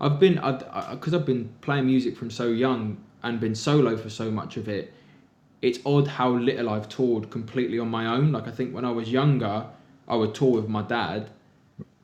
I've 0.00 0.18
been 0.18 0.34
because 0.34 1.14
uh, 1.14 1.18
I've 1.18 1.24
been 1.24 1.54
playing 1.60 1.86
music 1.86 2.16
from 2.16 2.30
so 2.32 2.48
young 2.48 2.98
and 3.22 3.38
been 3.38 3.54
solo 3.54 3.96
for 3.96 4.10
so 4.10 4.28
much 4.28 4.56
of 4.56 4.68
it. 4.68 4.92
It's 5.62 5.78
odd 5.86 6.08
how 6.08 6.30
little 6.30 6.68
I've 6.68 6.88
toured 6.88 7.30
completely 7.30 7.78
on 7.78 7.88
my 7.88 8.06
own. 8.06 8.32
Like 8.32 8.48
I 8.48 8.50
think 8.50 8.74
when 8.74 8.84
I 8.84 8.90
was 8.90 9.08
younger, 9.08 9.66
I 10.08 10.16
would 10.16 10.34
tour 10.34 10.60
with 10.60 10.68
my 10.68 10.82
dad, 10.82 11.30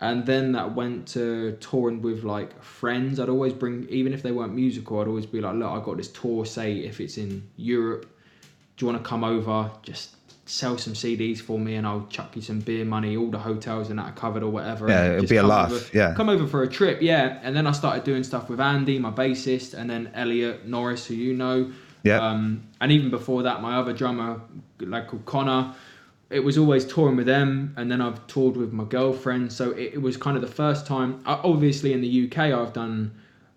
and 0.00 0.26
then 0.26 0.52
that 0.52 0.74
went 0.74 1.08
to 1.08 1.56
touring 1.60 2.02
with 2.02 2.22
like 2.22 2.62
friends. 2.62 3.18
I'd 3.18 3.28
always 3.28 3.52
bring, 3.52 3.88
even 3.88 4.12
if 4.12 4.22
they 4.22 4.30
weren't 4.30 4.54
musical, 4.54 5.00
I'd 5.00 5.08
always 5.08 5.26
be 5.26 5.40
like, 5.40 5.54
look, 5.54 5.70
I 5.70 5.82
got 5.82 5.96
this 5.96 6.08
tour. 6.08 6.44
Say 6.44 6.78
if 6.80 7.00
it's 7.00 7.16
in 7.16 7.48
Europe, 7.56 8.06
do 8.76 8.84
you 8.84 8.92
want 8.92 9.02
to 9.02 9.08
come 9.08 9.24
over? 9.24 9.70
Just 9.82 10.16
sell 10.44 10.76
some 10.78 10.92
CDs 10.92 11.40
for 11.40 11.58
me, 11.58 11.74
and 11.74 11.86
I'll 11.86 12.06
chuck 12.08 12.36
you 12.36 12.42
some 12.42 12.60
beer 12.60 12.84
money. 12.84 13.16
All 13.16 13.30
the 13.30 13.38
hotels 13.38 13.88
and 13.88 13.98
that 13.98 14.06
are 14.06 14.12
covered 14.12 14.42
or 14.42 14.50
whatever. 14.50 14.88
Yeah, 14.88 15.14
it'll 15.14 15.26
be 15.26 15.36
a 15.36 15.42
laugh, 15.42 15.72
over- 15.72 15.90
yeah. 15.92 16.14
come 16.14 16.28
over 16.28 16.46
for 16.46 16.62
a 16.62 16.68
trip, 16.68 17.00
yeah. 17.00 17.40
And 17.42 17.56
then 17.56 17.66
I 17.66 17.72
started 17.72 18.04
doing 18.04 18.22
stuff 18.22 18.50
with 18.50 18.60
Andy, 18.60 18.98
my 18.98 19.10
bassist, 19.10 19.74
and 19.74 19.88
then 19.88 20.10
Elliot 20.14 20.66
Norris, 20.66 21.06
who 21.06 21.14
you 21.14 21.32
know. 21.34 21.72
Yeah. 22.02 22.18
Um, 22.20 22.68
and 22.80 22.92
even 22.92 23.10
before 23.10 23.42
that, 23.44 23.62
my 23.62 23.76
other 23.78 23.92
drummer, 23.92 24.40
like 24.78 25.08
called 25.08 25.24
Connor, 25.24 25.74
it 26.30 26.40
was 26.40 26.58
always 26.58 26.84
touring 26.84 27.16
with 27.16 27.26
them. 27.26 27.74
And 27.76 27.90
then 27.90 28.00
I've 28.00 28.26
toured 28.26 28.56
with 28.56 28.72
my 28.72 28.84
girlfriend. 28.84 29.52
So 29.52 29.70
it, 29.70 29.94
it 29.94 30.02
was 30.02 30.16
kind 30.16 30.36
of 30.36 30.42
the 30.42 30.48
first 30.48 30.86
time. 30.86 31.22
uh, 31.26 31.40
Obviously, 31.44 31.92
in 31.92 32.00
the 32.00 32.26
UK, 32.26 32.38
I've 32.52 32.72
done 32.72 33.12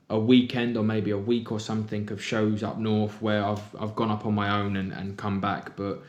a 0.10 0.20
weekend 0.20 0.76
or 0.76 0.84
maybe 0.84 1.12
a 1.12 1.18
week 1.18 1.52
or 1.52 1.60
something 1.60 2.12
of 2.12 2.24
shows 2.24 2.64
up 2.64 2.80
north 2.80 3.22
where 3.22 3.46
I've 3.46 3.62
I've 3.80 3.96
gone 3.96 4.10
up 4.10 4.26
on 4.26 4.34
my 4.34 4.60
own 4.60 4.76
and, 4.78 4.92
and 4.92 5.18
come 5.18 5.40
back. 5.40 5.76
But 5.76 6.02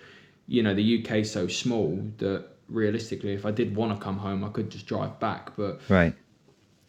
you 0.48 0.62
know, 0.62 0.74
the 0.74 1.00
UK's 1.00 1.30
so 1.30 1.46
small 1.46 2.02
that 2.18 2.46
realistically, 2.68 3.34
if 3.34 3.44
I 3.44 3.50
did 3.50 3.76
want 3.76 3.96
to 3.98 4.02
come 4.02 4.18
home, 4.18 4.42
I 4.44 4.48
could 4.48 4.70
just 4.70 4.86
drive 4.86 5.18
back. 5.20 5.54
But 5.56 5.80
Right. 5.88 6.14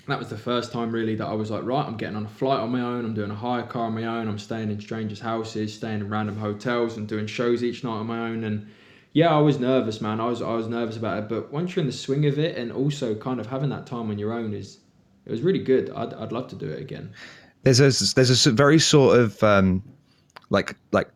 that 0.08 0.18
was 0.20 0.30
the 0.30 0.38
first 0.38 0.72
time 0.72 0.92
really 0.92 1.16
that 1.16 1.28
I 1.28 1.34
was 1.34 1.52
like, 1.52 1.64
right, 1.64 1.86
I'm 1.86 1.98
getting 1.98 2.16
on 2.16 2.26
a 2.26 2.30
flight 2.30 2.60
on 2.60 2.72
my 2.72 2.82
own, 2.82 3.06
I'm 3.06 3.14
doing 3.14 3.30
a 3.32 3.36
hire 3.36 3.64
car 3.64 3.86
on 3.86 3.94
my 3.94 4.06
own, 4.06 4.28
I'm 4.28 4.40
staying 4.40 4.72
in 4.72 4.80
strangers' 4.80 5.20
houses, 5.20 5.74
staying 5.74 6.00
in 6.00 6.10
random 6.10 6.38
hotels 6.38 6.98
and 6.98 7.08
doing 7.08 7.28
shows 7.28 7.64
each 7.64 7.84
night 7.84 7.92
on 7.98 8.08
my 8.08 8.20
own 8.20 8.44
and 8.44 8.68
yeah, 9.14 9.30
I 9.36 9.40
was 9.40 9.60
nervous, 9.60 10.02
man. 10.02 10.20
I 10.20 10.26
was 10.26 10.42
I 10.42 10.54
was 10.54 10.68
nervous 10.68 10.98
about 10.98 11.18
it, 11.20 11.30
but 11.30 11.52
once 11.52 11.76
you're 11.76 11.82
in 11.82 11.88
the 11.88 11.94
swing 11.94 12.26
of 12.26 12.40
it 12.40 12.58
and 12.58 12.72
also 12.72 13.16
kind 13.16 13.40
of 13.40 13.48
having 13.48 13.70
that 13.70 13.86
time 13.86 14.10
on 14.10 14.18
your 14.20 14.34
own 14.34 14.54
is 14.54 14.80
it 15.26 15.32
was 15.32 15.42
really 15.42 15.64
good. 15.64 15.92
I'd 15.96 16.14
I'd 16.14 16.32
love 16.32 16.48
to 16.50 16.56
do 16.56 16.70
it 16.70 16.80
again. 16.82 17.12
There's 17.64 17.80
a 17.80 17.92
there's 18.16 18.46
a 18.48 18.52
very 18.52 18.80
sort 18.80 19.20
of 19.20 19.44
um, 19.44 19.84
like 20.50 20.76
like 20.92 21.10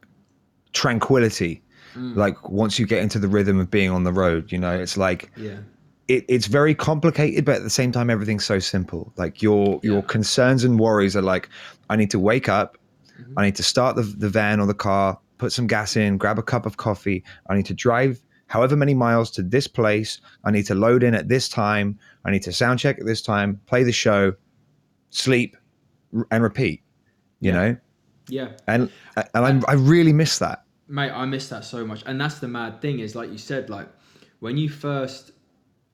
tranquility. 0.74 1.62
Like 1.98 2.50
once 2.50 2.78
you 2.78 2.86
get 2.86 3.02
into 3.02 3.20
the 3.20 3.30
rhythm 3.30 3.58
of 3.58 3.72
being 3.72 3.90
on 3.90 4.04
the 4.04 4.12
road, 4.12 4.52
you 4.52 4.58
know, 4.58 4.74
it's 4.78 4.98
like 4.98 5.32
Yeah. 5.38 5.60
it, 6.10 6.26
it's 6.28 6.46
very 6.46 6.76
complicated, 6.76 7.46
but 7.46 7.56
at 7.56 7.64
the 7.64 7.70
same 7.70 7.94
time, 7.94 8.10
everything's 8.10 8.44
so 8.44 8.60
simple. 8.60 9.14
Like 9.16 9.42
your 9.42 9.80
your 9.82 10.00
Yeah. 10.00 10.08
concerns 10.08 10.66
and 10.66 10.78
worries 10.78 11.16
are 11.16 11.22
like, 11.22 11.48
I 11.90 11.96
need 11.96 12.12
to 12.12 12.20
wake 12.20 12.50
up, 12.50 12.78
I 13.38 13.46
need 13.46 13.56
to 13.56 13.64
start 13.64 13.96
the 13.96 14.02
the 14.04 14.28
van 14.28 14.60
or 14.60 14.68
the 14.68 14.74
car, 14.74 15.18
put 15.38 15.52
some 15.52 15.68
gas 15.68 15.96
in, 15.96 16.18
grab 16.18 16.40
a 16.40 16.44
cup 16.44 16.66
of 16.66 16.78
coffee. 16.78 17.24
I 17.50 17.56
need 17.56 17.66
to 17.68 17.74
drive 17.74 18.22
however 18.48 18.76
many 18.76 18.94
miles 18.94 19.32
to 19.32 19.42
this 19.44 19.68
place. 19.68 20.22
I 20.44 20.52
need 20.52 20.66
to 20.68 20.76
load 20.76 21.04
in 21.04 21.14
at 21.16 21.28
this 21.30 21.50
time. 21.50 21.98
I 22.26 22.32
need 22.32 22.44
to 22.44 22.52
sound 22.54 22.80
check 22.80 23.00
at 23.00 23.06
this 23.06 23.22
time, 23.22 23.60
play 23.66 23.84
the 23.84 23.92
show, 23.92 24.34
sleep, 25.10 25.56
r- 26.16 26.28
and 26.32 26.44
repeat. 26.44 26.82
You 27.40 27.52
Yeah. 27.52 27.56
know, 27.56 27.78
Yeah. 28.30 28.48
and 28.68 28.90
and 29.34 29.64
I 29.68 29.72
I 29.72 29.74
really 29.74 30.14
miss 30.14 30.40
that. 30.40 30.64
mate 30.88 31.12
i 31.12 31.26
miss 31.26 31.50
that 31.50 31.66
so 31.66 31.84
much 31.86 32.04
and 32.06 32.22
that's 32.22 32.38
the 32.40 32.48
mad 32.48 32.80
thing 32.80 33.00
is 33.00 33.16
like 33.16 33.32
you 33.32 33.40
said 33.40 33.72
like 33.72 33.90
when 34.40 34.56
you 34.56 34.70
first 34.70 35.32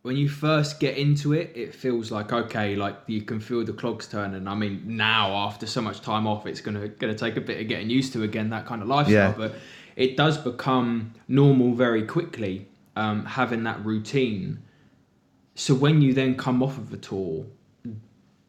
when 0.03 0.15
you 0.17 0.27
first 0.27 0.79
get 0.79 0.97
into 0.97 1.33
it 1.33 1.51
it 1.55 1.73
feels 1.75 2.11
like 2.11 2.31
okay 2.33 2.75
like 2.75 2.95
you 3.07 3.21
can 3.21 3.39
feel 3.39 3.63
the 3.63 3.73
clogs 3.73 4.07
turning 4.07 4.47
i 4.47 4.55
mean 4.55 4.81
now 4.85 5.31
after 5.35 5.67
so 5.67 5.81
much 5.81 6.01
time 6.01 6.25
off 6.25 6.45
it's 6.47 6.61
gonna 6.61 6.87
gonna 6.87 7.13
take 7.13 7.37
a 7.37 7.41
bit 7.41 7.61
of 7.61 7.67
getting 7.67 7.89
used 7.89 8.11
to 8.13 8.23
again 8.23 8.49
that 8.49 8.65
kind 8.65 8.81
of 8.81 8.87
lifestyle 8.87 9.13
Yeah. 9.13 9.33
but 9.37 9.53
it 9.95 10.17
does 10.17 10.37
become 10.37 11.13
normal 11.27 11.73
very 11.75 12.03
quickly 12.03 12.67
um, 12.95 13.25
having 13.25 13.63
that 13.63 13.83
routine. 13.85 14.63
So 15.55 15.73
when 15.75 16.01
you 16.01 16.13
then 16.13 16.35
come 16.35 16.63
off 16.63 16.77
of 16.77 16.91
a 16.93 16.97
tour, 16.97 17.45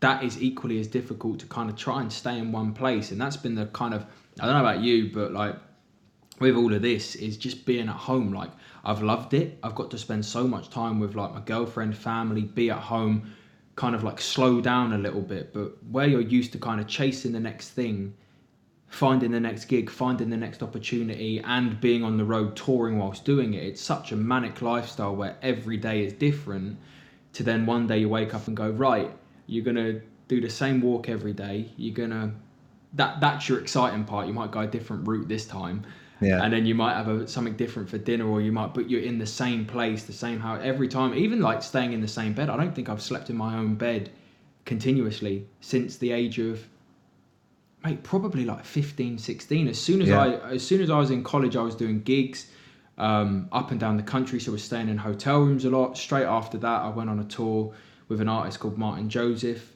that 0.00 0.22
is 0.22 0.40
equally 0.42 0.78
as 0.80 0.86
difficult 0.86 1.40
to 1.40 1.46
kind 1.46 1.68
of 1.68 1.76
try 1.76 2.00
and 2.00 2.12
stay 2.12 2.38
in 2.38 2.52
one 2.52 2.72
place, 2.72 3.10
and 3.10 3.20
that's 3.20 3.36
been 3.36 3.54
the 3.56 3.66
kind 3.66 3.92
of 3.92 4.06
I 4.40 4.46
don't 4.46 4.54
know 4.54 4.60
about 4.60 4.80
you, 4.82 5.10
but 5.12 5.32
like 5.32 5.56
with 6.38 6.56
all 6.56 6.72
of 6.72 6.82
this 6.82 7.14
is 7.16 7.36
just 7.36 7.66
being 7.66 7.88
at 7.88 7.94
home. 7.96 8.32
Like 8.32 8.50
I've 8.84 9.02
loved 9.02 9.34
it. 9.34 9.58
I've 9.62 9.74
got 9.74 9.90
to 9.92 9.98
spend 9.98 10.24
so 10.24 10.46
much 10.46 10.68
time 10.70 10.98
with 10.98 11.14
like 11.14 11.32
my 11.32 11.40
girlfriend, 11.40 11.96
family, 11.96 12.42
be 12.42 12.70
at 12.70 12.78
home, 12.78 13.30
kind 13.76 13.94
of 13.94 14.02
like 14.02 14.20
slow 14.20 14.60
down 14.60 14.92
a 14.92 14.98
little 14.98 15.20
bit. 15.20 15.52
But 15.52 15.82
where 15.90 16.06
you're 16.06 16.20
used 16.20 16.52
to 16.52 16.58
kind 16.58 16.80
of 16.80 16.88
chasing 16.88 17.32
the 17.32 17.40
next 17.40 17.70
thing, 17.70 18.14
finding 18.88 19.30
the 19.30 19.40
next 19.40 19.66
gig, 19.66 19.88
finding 19.88 20.30
the 20.30 20.36
next 20.36 20.62
opportunity, 20.62 21.40
and 21.40 21.80
being 21.80 22.02
on 22.02 22.16
the 22.16 22.24
road 22.24 22.56
touring 22.56 22.98
whilst 22.98 23.24
doing 23.24 23.54
it, 23.54 23.62
it's 23.62 23.80
such 23.80 24.12
a 24.12 24.16
manic 24.16 24.60
lifestyle 24.62 25.14
where 25.14 25.36
every 25.42 25.76
day 25.76 26.04
is 26.04 26.12
different. 26.12 26.78
To 27.34 27.42
then 27.42 27.64
one 27.64 27.86
day 27.86 27.98
you 27.98 28.08
wake 28.08 28.34
up 28.34 28.46
and 28.48 28.56
go, 28.56 28.68
right, 28.70 29.10
you're 29.46 29.64
gonna 29.64 30.00
do 30.28 30.40
the 30.40 30.50
same 30.50 30.80
walk 30.80 31.08
every 31.08 31.32
day. 31.32 31.70
You're 31.76 31.94
gonna 31.94 32.34
that 32.94 33.20
that's 33.20 33.48
your 33.48 33.58
exciting 33.58 34.04
part. 34.04 34.26
You 34.26 34.34
might 34.34 34.50
go 34.50 34.60
a 34.60 34.66
different 34.66 35.06
route 35.06 35.28
this 35.28 35.46
time. 35.46 35.84
Yeah. 36.22 36.42
And 36.42 36.52
then 36.52 36.66
you 36.66 36.74
might 36.74 36.94
have 36.94 37.08
a, 37.08 37.28
something 37.28 37.54
different 37.54 37.88
for 37.88 37.98
dinner, 37.98 38.26
or 38.26 38.40
you 38.40 38.52
might, 38.52 38.74
but 38.74 38.88
you're 38.88 39.02
in 39.02 39.18
the 39.18 39.26
same 39.26 39.64
place, 39.66 40.04
the 40.04 40.12
same 40.12 40.40
house 40.40 40.60
every 40.62 40.88
time. 40.88 41.14
Even 41.14 41.40
like 41.40 41.62
staying 41.62 41.92
in 41.92 42.00
the 42.00 42.08
same 42.08 42.32
bed. 42.32 42.48
I 42.48 42.56
don't 42.56 42.74
think 42.74 42.88
I've 42.88 43.02
slept 43.02 43.30
in 43.30 43.36
my 43.36 43.56
own 43.56 43.74
bed 43.74 44.10
continuously 44.64 45.46
since 45.60 45.96
the 45.96 46.12
age 46.12 46.38
of, 46.38 46.66
mate, 47.84 48.02
probably 48.02 48.44
like 48.44 48.64
15, 48.64 49.18
16. 49.18 49.68
As 49.68 49.78
soon 49.80 50.02
as 50.02 50.08
Yeah. 50.08 50.20
I, 50.20 50.54
as 50.54 50.66
soon 50.66 50.80
as 50.80 50.90
I 50.90 50.98
was 50.98 51.10
in 51.10 51.24
college, 51.24 51.56
I 51.56 51.62
was 51.62 51.74
doing 51.74 52.02
gigs 52.02 52.46
um, 52.98 53.48
up 53.52 53.70
and 53.70 53.80
down 53.80 53.96
the 53.96 54.02
country. 54.02 54.38
So 54.40 54.52
I 54.52 54.54
was 54.54 54.62
staying 54.62 54.88
in 54.88 54.98
hotel 54.98 55.40
rooms 55.40 55.64
a 55.64 55.70
lot. 55.70 55.98
Straight 55.98 56.24
after 56.26 56.58
that, 56.58 56.82
I 56.82 56.88
went 56.90 57.10
on 57.10 57.18
a 57.18 57.24
tour 57.24 57.72
with 58.08 58.20
an 58.20 58.28
artist 58.28 58.60
called 58.60 58.78
Martyn 58.78 59.08
Joseph, 59.08 59.71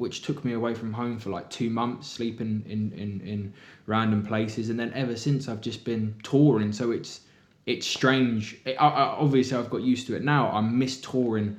which 0.00 0.22
took 0.22 0.42
me 0.46 0.54
away 0.54 0.74
from 0.74 0.94
home 0.94 1.18
for 1.18 1.28
like 1.28 1.50
two 1.50 1.68
months, 1.68 2.08
sleeping 2.08 2.62
in, 2.66 2.90
in, 2.92 3.20
in 3.20 3.52
random 3.84 4.24
places. 4.24 4.70
And 4.70 4.80
then 4.80 4.90
ever 4.94 5.14
since, 5.14 5.46
I've 5.46 5.60
just 5.60 5.84
been 5.84 6.14
touring. 6.22 6.72
So 6.72 6.90
it's 6.90 7.20
it's 7.66 7.86
strange. 7.86 8.56
It, 8.64 8.76
I, 8.80 8.88
I, 8.88 9.02
obviously, 9.18 9.58
I've 9.58 9.68
got 9.68 9.82
used 9.82 10.06
to 10.06 10.16
it 10.16 10.24
now. 10.24 10.50
I 10.50 10.62
miss 10.62 10.98
touring 11.02 11.58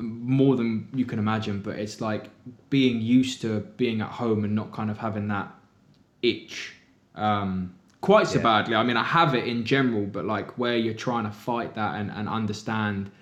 more 0.00 0.56
than 0.56 0.88
you 0.92 1.04
can 1.04 1.20
imagine, 1.20 1.60
but 1.62 1.78
it's 1.78 2.00
like 2.00 2.24
being 2.70 3.00
used 3.00 3.40
to 3.42 3.60
being 3.76 4.00
at 4.00 4.10
home 4.10 4.42
and 4.44 4.52
not 4.56 4.72
kind 4.72 4.90
of 4.90 4.98
having 4.98 5.28
that 5.28 5.54
itch 6.22 6.74
um, 7.14 7.72
quite 8.00 8.26
so 8.26 8.38
Yeah. 8.38 8.42
badly. 8.42 8.74
I 8.74 8.82
mean, 8.82 8.96
I 8.96 9.04
have 9.04 9.36
it 9.36 9.44
in 9.46 9.64
general, 9.64 10.06
but 10.06 10.24
like 10.24 10.58
where 10.58 10.76
you're 10.76 10.92
trying 11.08 11.24
to 11.24 11.30
fight 11.30 11.76
that 11.76 11.94
and, 12.00 12.10
and 12.10 12.28
understand 12.28 13.12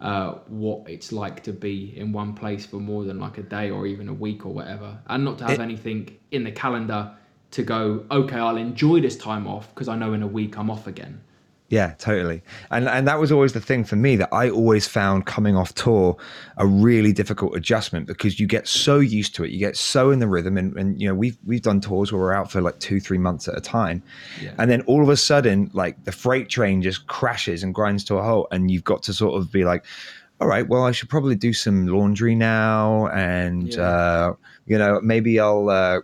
uh, 0.00 0.32
what 0.48 0.88
it's 0.88 1.12
like 1.12 1.42
to 1.44 1.52
be 1.52 1.92
in 1.96 2.12
one 2.12 2.32
place 2.34 2.64
for 2.64 2.76
more 2.76 3.04
than 3.04 3.18
like 3.18 3.38
a 3.38 3.42
day 3.42 3.70
or 3.70 3.86
even 3.86 4.08
a 4.08 4.14
week 4.14 4.46
or 4.46 4.52
whatever, 4.52 4.98
and 5.08 5.24
not 5.24 5.38
to 5.38 5.44
have 5.44 5.60
It- 5.60 5.62
anything 5.62 6.16
in 6.30 6.44
the 6.44 6.52
calendar 6.52 7.12
to 7.52 7.62
go, 7.62 8.04
okay, 8.10 8.36
I'll 8.36 8.56
enjoy 8.56 9.00
this 9.00 9.16
time 9.16 9.46
off 9.46 9.74
because 9.74 9.88
I 9.88 9.96
know 9.96 10.12
in 10.12 10.22
a 10.22 10.26
week 10.26 10.56
I'm 10.56 10.70
off 10.70 10.86
again. 10.86 11.20
Yeah, 11.70 11.94
totally. 11.98 12.42
And 12.72 12.88
and 12.88 13.06
that 13.06 13.20
was 13.20 13.30
always 13.30 13.52
the 13.52 13.60
thing 13.60 13.84
for 13.84 13.94
me 13.94 14.16
that 14.16 14.28
I 14.32 14.50
always 14.50 14.88
found 14.88 15.26
coming 15.26 15.56
off 15.56 15.72
tour 15.74 16.16
a 16.56 16.66
really 16.66 17.12
difficult 17.12 17.54
adjustment 17.56 18.08
because 18.08 18.40
you 18.40 18.48
get 18.48 18.66
so 18.66 18.98
used 18.98 19.36
to 19.36 19.44
it, 19.44 19.50
you 19.52 19.58
get 19.60 19.76
so 19.76 20.10
in 20.10 20.18
the 20.18 20.26
rhythm, 20.26 20.58
and, 20.58 20.76
and 20.76 21.00
you 21.00 21.06
know 21.06 21.14
we've 21.14 21.38
we've 21.46 21.62
done 21.62 21.80
tours 21.80 22.10
where 22.12 22.20
we're 22.20 22.32
out 22.32 22.50
for 22.50 22.60
like 22.60 22.80
two 22.80 22.98
three 22.98 23.18
months 23.18 23.46
at 23.46 23.56
a 23.56 23.60
time, 23.60 24.02
Yeah. 24.42 24.52
and 24.58 24.68
then 24.68 24.80
all 24.82 25.00
of 25.00 25.08
a 25.10 25.16
sudden 25.16 25.70
like 25.72 26.02
the 26.04 26.10
freight 26.12 26.48
train 26.48 26.82
just 26.82 27.06
crashes 27.06 27.62
and 27.62 27.72
grinds 27.72 28.02
to 28.06 28.16
a 28.16 28.22
halt, 28.22 28.48
and 28.50 28.68
you've 28.68 28.84
got 28.84 29.04
to 29.04 29.12
sort 29.14 29.40
of 29.40 29.50
be 29.52 29.64
like. 29.64 29.84
All 30.40 30.48
right. 30.48 30.66
Well, 30.66 30.84
I 30.84 30.92
should 30.92 31.10
probably 31.10 31.34
do 31.34 31.52
some 31.52 31.86
laundry 31.86 32.34
now, 32.34 33.08
and 33.08 33.74
Yeah. 33.74 33.82
uh, 33.82 34.32
you 34.66 34.78
know, 34.78 34.98
maybe 35.02 35.38
I'll 35.38 35.68
uh, 35.68 36.00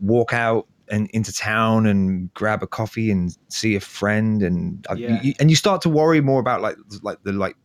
walk 0.00 0.32
out 0.32 0.66
and 0.90 1.08
into 1.10 1.32
town 1.32 1.86
and 1.86 2.32
grab 2.34 2.62
a 2.62 2.66
coffee 2.66 3.10
and 3.10 3.36
see 3.48 3.74
a 3.76 3.80
friend 3.80 4.42
and 4.42 4.86
uh, 4.90 4.94
Yeah. 4.94 5.20
you, 5.22 5.34
and 5.40 5.50
you 5.50 5.56
start 5.56 5.82
to 5.82 5.88
worry 5.88 6.20
more 6.20 6.40
about 6.40 6.60
like 6.62 6.76
like 7.02 7.18
the 7.24 7.32
like 7.32 7.56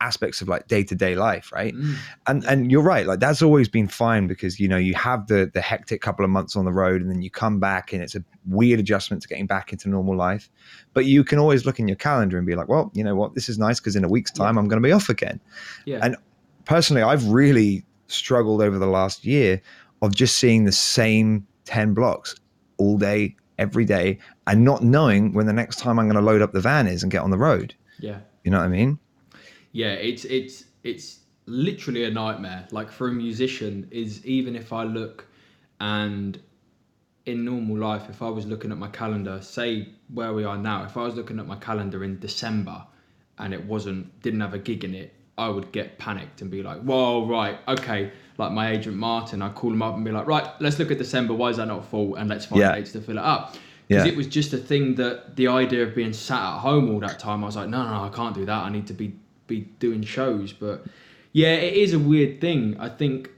aspects 0.00 0.40
of 0.40 0.46
like 0.46 0.68
day-to-day 0.68 1.16
life 1.16 1.50
right 1.52 1.74
Mm. 1.74 1.96
and 2.28 2.44
and 2.44 2.70
you're 2.70 2.82
right 2.82 3.04
like 3.04 3.18
that's 3.18 3.42
always 3.42 3.68
been 3.68 3.88
fine 3.88 4.28
because 4.28 4.60
you 4.60 4.68
know 4.68 4.76
you 4.76 4.94
have 4.94 5.26
the 5.26 5.50
the 5.52 5.60
hectic 5.60 6.00
couple 6.00 6.24
of 6.24 6.30
months 6.30 6.54
on 6.54 6.64
the 6.64 6.72
road 6.72 7.02
and 7.02 7.10
then 7.10 7.20
you 7.20 7.30
come 7.30 7.58
back 7.58 7.92
and 7.92 8.00
it's 8.00 8.14
a 8.14 8.22
weird 8.46 8.78
adjustment 8.78 9.22
to 9.22 9.28
getting 9.28 9.46
back 9.48 9.72
into 9.72 9.88
normal 9.88 10.14
life 10.16 10.50
but 10.94 11.04
you 11.04 11.24
can 11.24 11.40
always 11.40 11.66
look 11.66 11.80
in 11.80 11.88
your 11.88 11.96
calendar 11.96 12.38
and 12.38 12.46
be 12.46 12.54
like 12.54 12.68
well 12.68 12.92
you 12.94 13.02
know 13.02 13.16
what 13.16 13.34
this 13.34 13.48
is 13.48 13.58
nice 13.58 13.80
because 13.80 13.96
in 13.96 14.04
a 14.04 14.08
week's 14.08 14.30
time 14.30 14.56
i'm 14.56 14.68
going 14.68 14.80
to 14.80 14.86
be 14.86 14.92
off 14.92 15.08
again 15.08 15.40
Yeah. 15.84 15.98
And- 16.00 16.16
personally 16.64 17.02
i've 17.02 17.24
really 17.26 17.84
struggled 18.06 18.62
over 18.62 18.78
the 18.78 18.86
last 18.86 19.24
year 19.24 19.60
of 20.00 20.14
just 20.14 20.36
seeing 20.38 20.64
the 20.64 20.70
same 20.72 21.44
10 21.64 21.92
blocks 21.92 22.36
all 22.78 22.98
day 22.98 23.36
every 23.58 23.84
day 23.84 24.18
and 24.46 24.64
not 24.64 24.82
knowing 24.82 25.32
when 25.32 25.46
the 25.46 25.52
next 25.52 25.78
time 25.78 25.98
i'm 25.98 26.06
going 26.06 26.16
to 26.16 26.22
load 26.22 26.42
up 26.42 26.52
the 26.52 26.60
van 26.60 26.86
is 26.86 27.02
and 27.02 27.12
get 27.12 27.22
on 27.22 27.30
the 27.30 27.38
road. 27.38 27.74
Yeah. 27.98 28.20
you 28.44 28.50
know 28.50 28.58
what 28.58 28.64
i 28.64 28.68
mean? 28.68 28.98
Yeah 29.72 29.92
it's 29.92 30.24
it's 30.24 30.64
it's 30.84 31.20
literally 31.46 32.04
a 32.04 32.10
nightmare. 32.10 32.68
Like 32.70 32.90
for 32.90 33.08
a 33.08 33.12
musician 33.12 33.88
is 33.90 34.24
even 34.24 34.54
if 34.56 34.72
i 34.72 34.84
look 34.84 35.26
and 35.80 36.40
in 37.26 37.44
normal 37.44 37.76
life 37.76 38.08
if 38.08 38.22
i 38.22 38.28
was 38.28 38.46
looking 38.46 38.72
at 38.72 38.78
my 38.78 38.88
calendar 38.88 39.40
say 39.42 39.86
where 40.14 40.32
we 40.32 40.44
are 40.44 40.56
now 40.56 40.84
if 40.84 40.96
i 40.96 41.02
was 41.02 41.14
looking 41.14 41.38
at 41.38 41.46
my 41.46 41.56
calendar 41.56 42.02
in 42.02 42.18
december 42.18 42.82
and 43.38 43.52
it 43.52 43.62
wasn't 43.66 44.20
didn't 44.22 44.40
have 44.40 44.54
a 44.54 44.58
gig 44.58 44.82
in 44.82 44.94
it 44.94 45.14
i 45.38 45.48
would 45.48 45.70
get 45.72 45.98
panicked 45.98 46.42
and 46.42 46.50
be 46.50 46.62
like 46.62 46.80
whoa 46.82 47.26
right 47.26 47.58
okay. 47.68 48.10
Like 48.38 48.52
my 48.52 48.70
agent 48.70 48.96
martin 48.96 49.42
i 49.42 49.48
call 49.48 49.72
him 49.72 49.82
up 49.82 49.94
and 49.96 50.04
be 50.04 50.10
like 50.12 50.26
right 50.26 50.46
let's 50.60 50.78
look 50.78 50.90
at 50.90 50.98
december. 50.98 51.34
Why 51.34 51.48
is 51.50 51.56
that 51.56 51.66
not 51.66 51.84
full? 51.84 52.14
And 52.16 52.28
let's 52.28 52.44
find 52.46 52.60
Yeah. 52.60 52.74
dates 52.74 52.92
to 52.92 53.00
fill 53.00 53.18
it 53.18 53.24
up. 53.24 53.56
Because 53.88 54.04
Yeah. 54.04 54.12
it 54.12 54.16
was 54.16 54.26
just 54.26 54.52
a 54.52 54.58
thing 54.58 54.94
that 54.96 55.34
the 55.36 55.48
idea 55.48 55.82
of 55.82 55.94
being 55.94 56.12
sat 56.12 56.40
at 56.54 56.58
home 56.60 56.88
all 56.90 57.00
that 57.00 57.18
time 57.18 57.42
i 57.42 57.46
was 57.46 57.56
like 57.56 57.68
no 57.68 57.82
no 57.82 57.90
no 57.98 58.04
i 58.04 58.08
can't 58.10 58.34
do 58.34 58.44
that. 58.46 58.60
I 58.64 58.68
need 58.70 58.86
to 58.88 58.92
be 58.94 59.14
be 59.48 59.60
doing 59.80 60.02
shows. 60.02 60.52
But 60.52 60.84
yeah 61.32 61.54
it 61.68 61.74
is 61.74 61.94
a 61.94 61.98
weird 61.98 62.40
thing. 62.40 62.76
I 62.78 62.88
think 62.88 63.30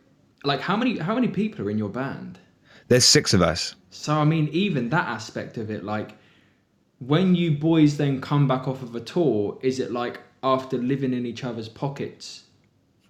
like 0.45 0.61
how 0.61 0.77
many 0.77 0.99
how 0.99 1.15
many 1.15 1.29
people 1.29 1.65
are 1.65 1.71
in 1.71 1.79
your 1.79 1.89
band? 1.89 2.39
There's 2.89 3.05
six 3.05 3.33
of 3.33 3.41
us. 3.43 3.75
So 3.91 4.15
i 4.15 4.25
mean 4.25 4.49
even 4.53 4.91
that 4.91 5.07
aspect 5.09 5.57
of 5.57 5.71
it 5.71 5.83
like 5.85 6.11
when 6.99 7.35
you 7.35 7.53
boys 7.53 7.97
then 7.97 8.21
come 8.21 8.47
back 8.47 8.69
off 8.69 8.83
of 8.83 8.95
a 8.95 9.01
tour 9.01 9.59
is 9.63 9.81
it 9.81 9.91
like 9.91 10.21
after 10.43 10.79
living 10.79 11.13
in 11.13 11.27
each 11.27 11.45
other's 11.45 11.69
pockets. 11.69 12.45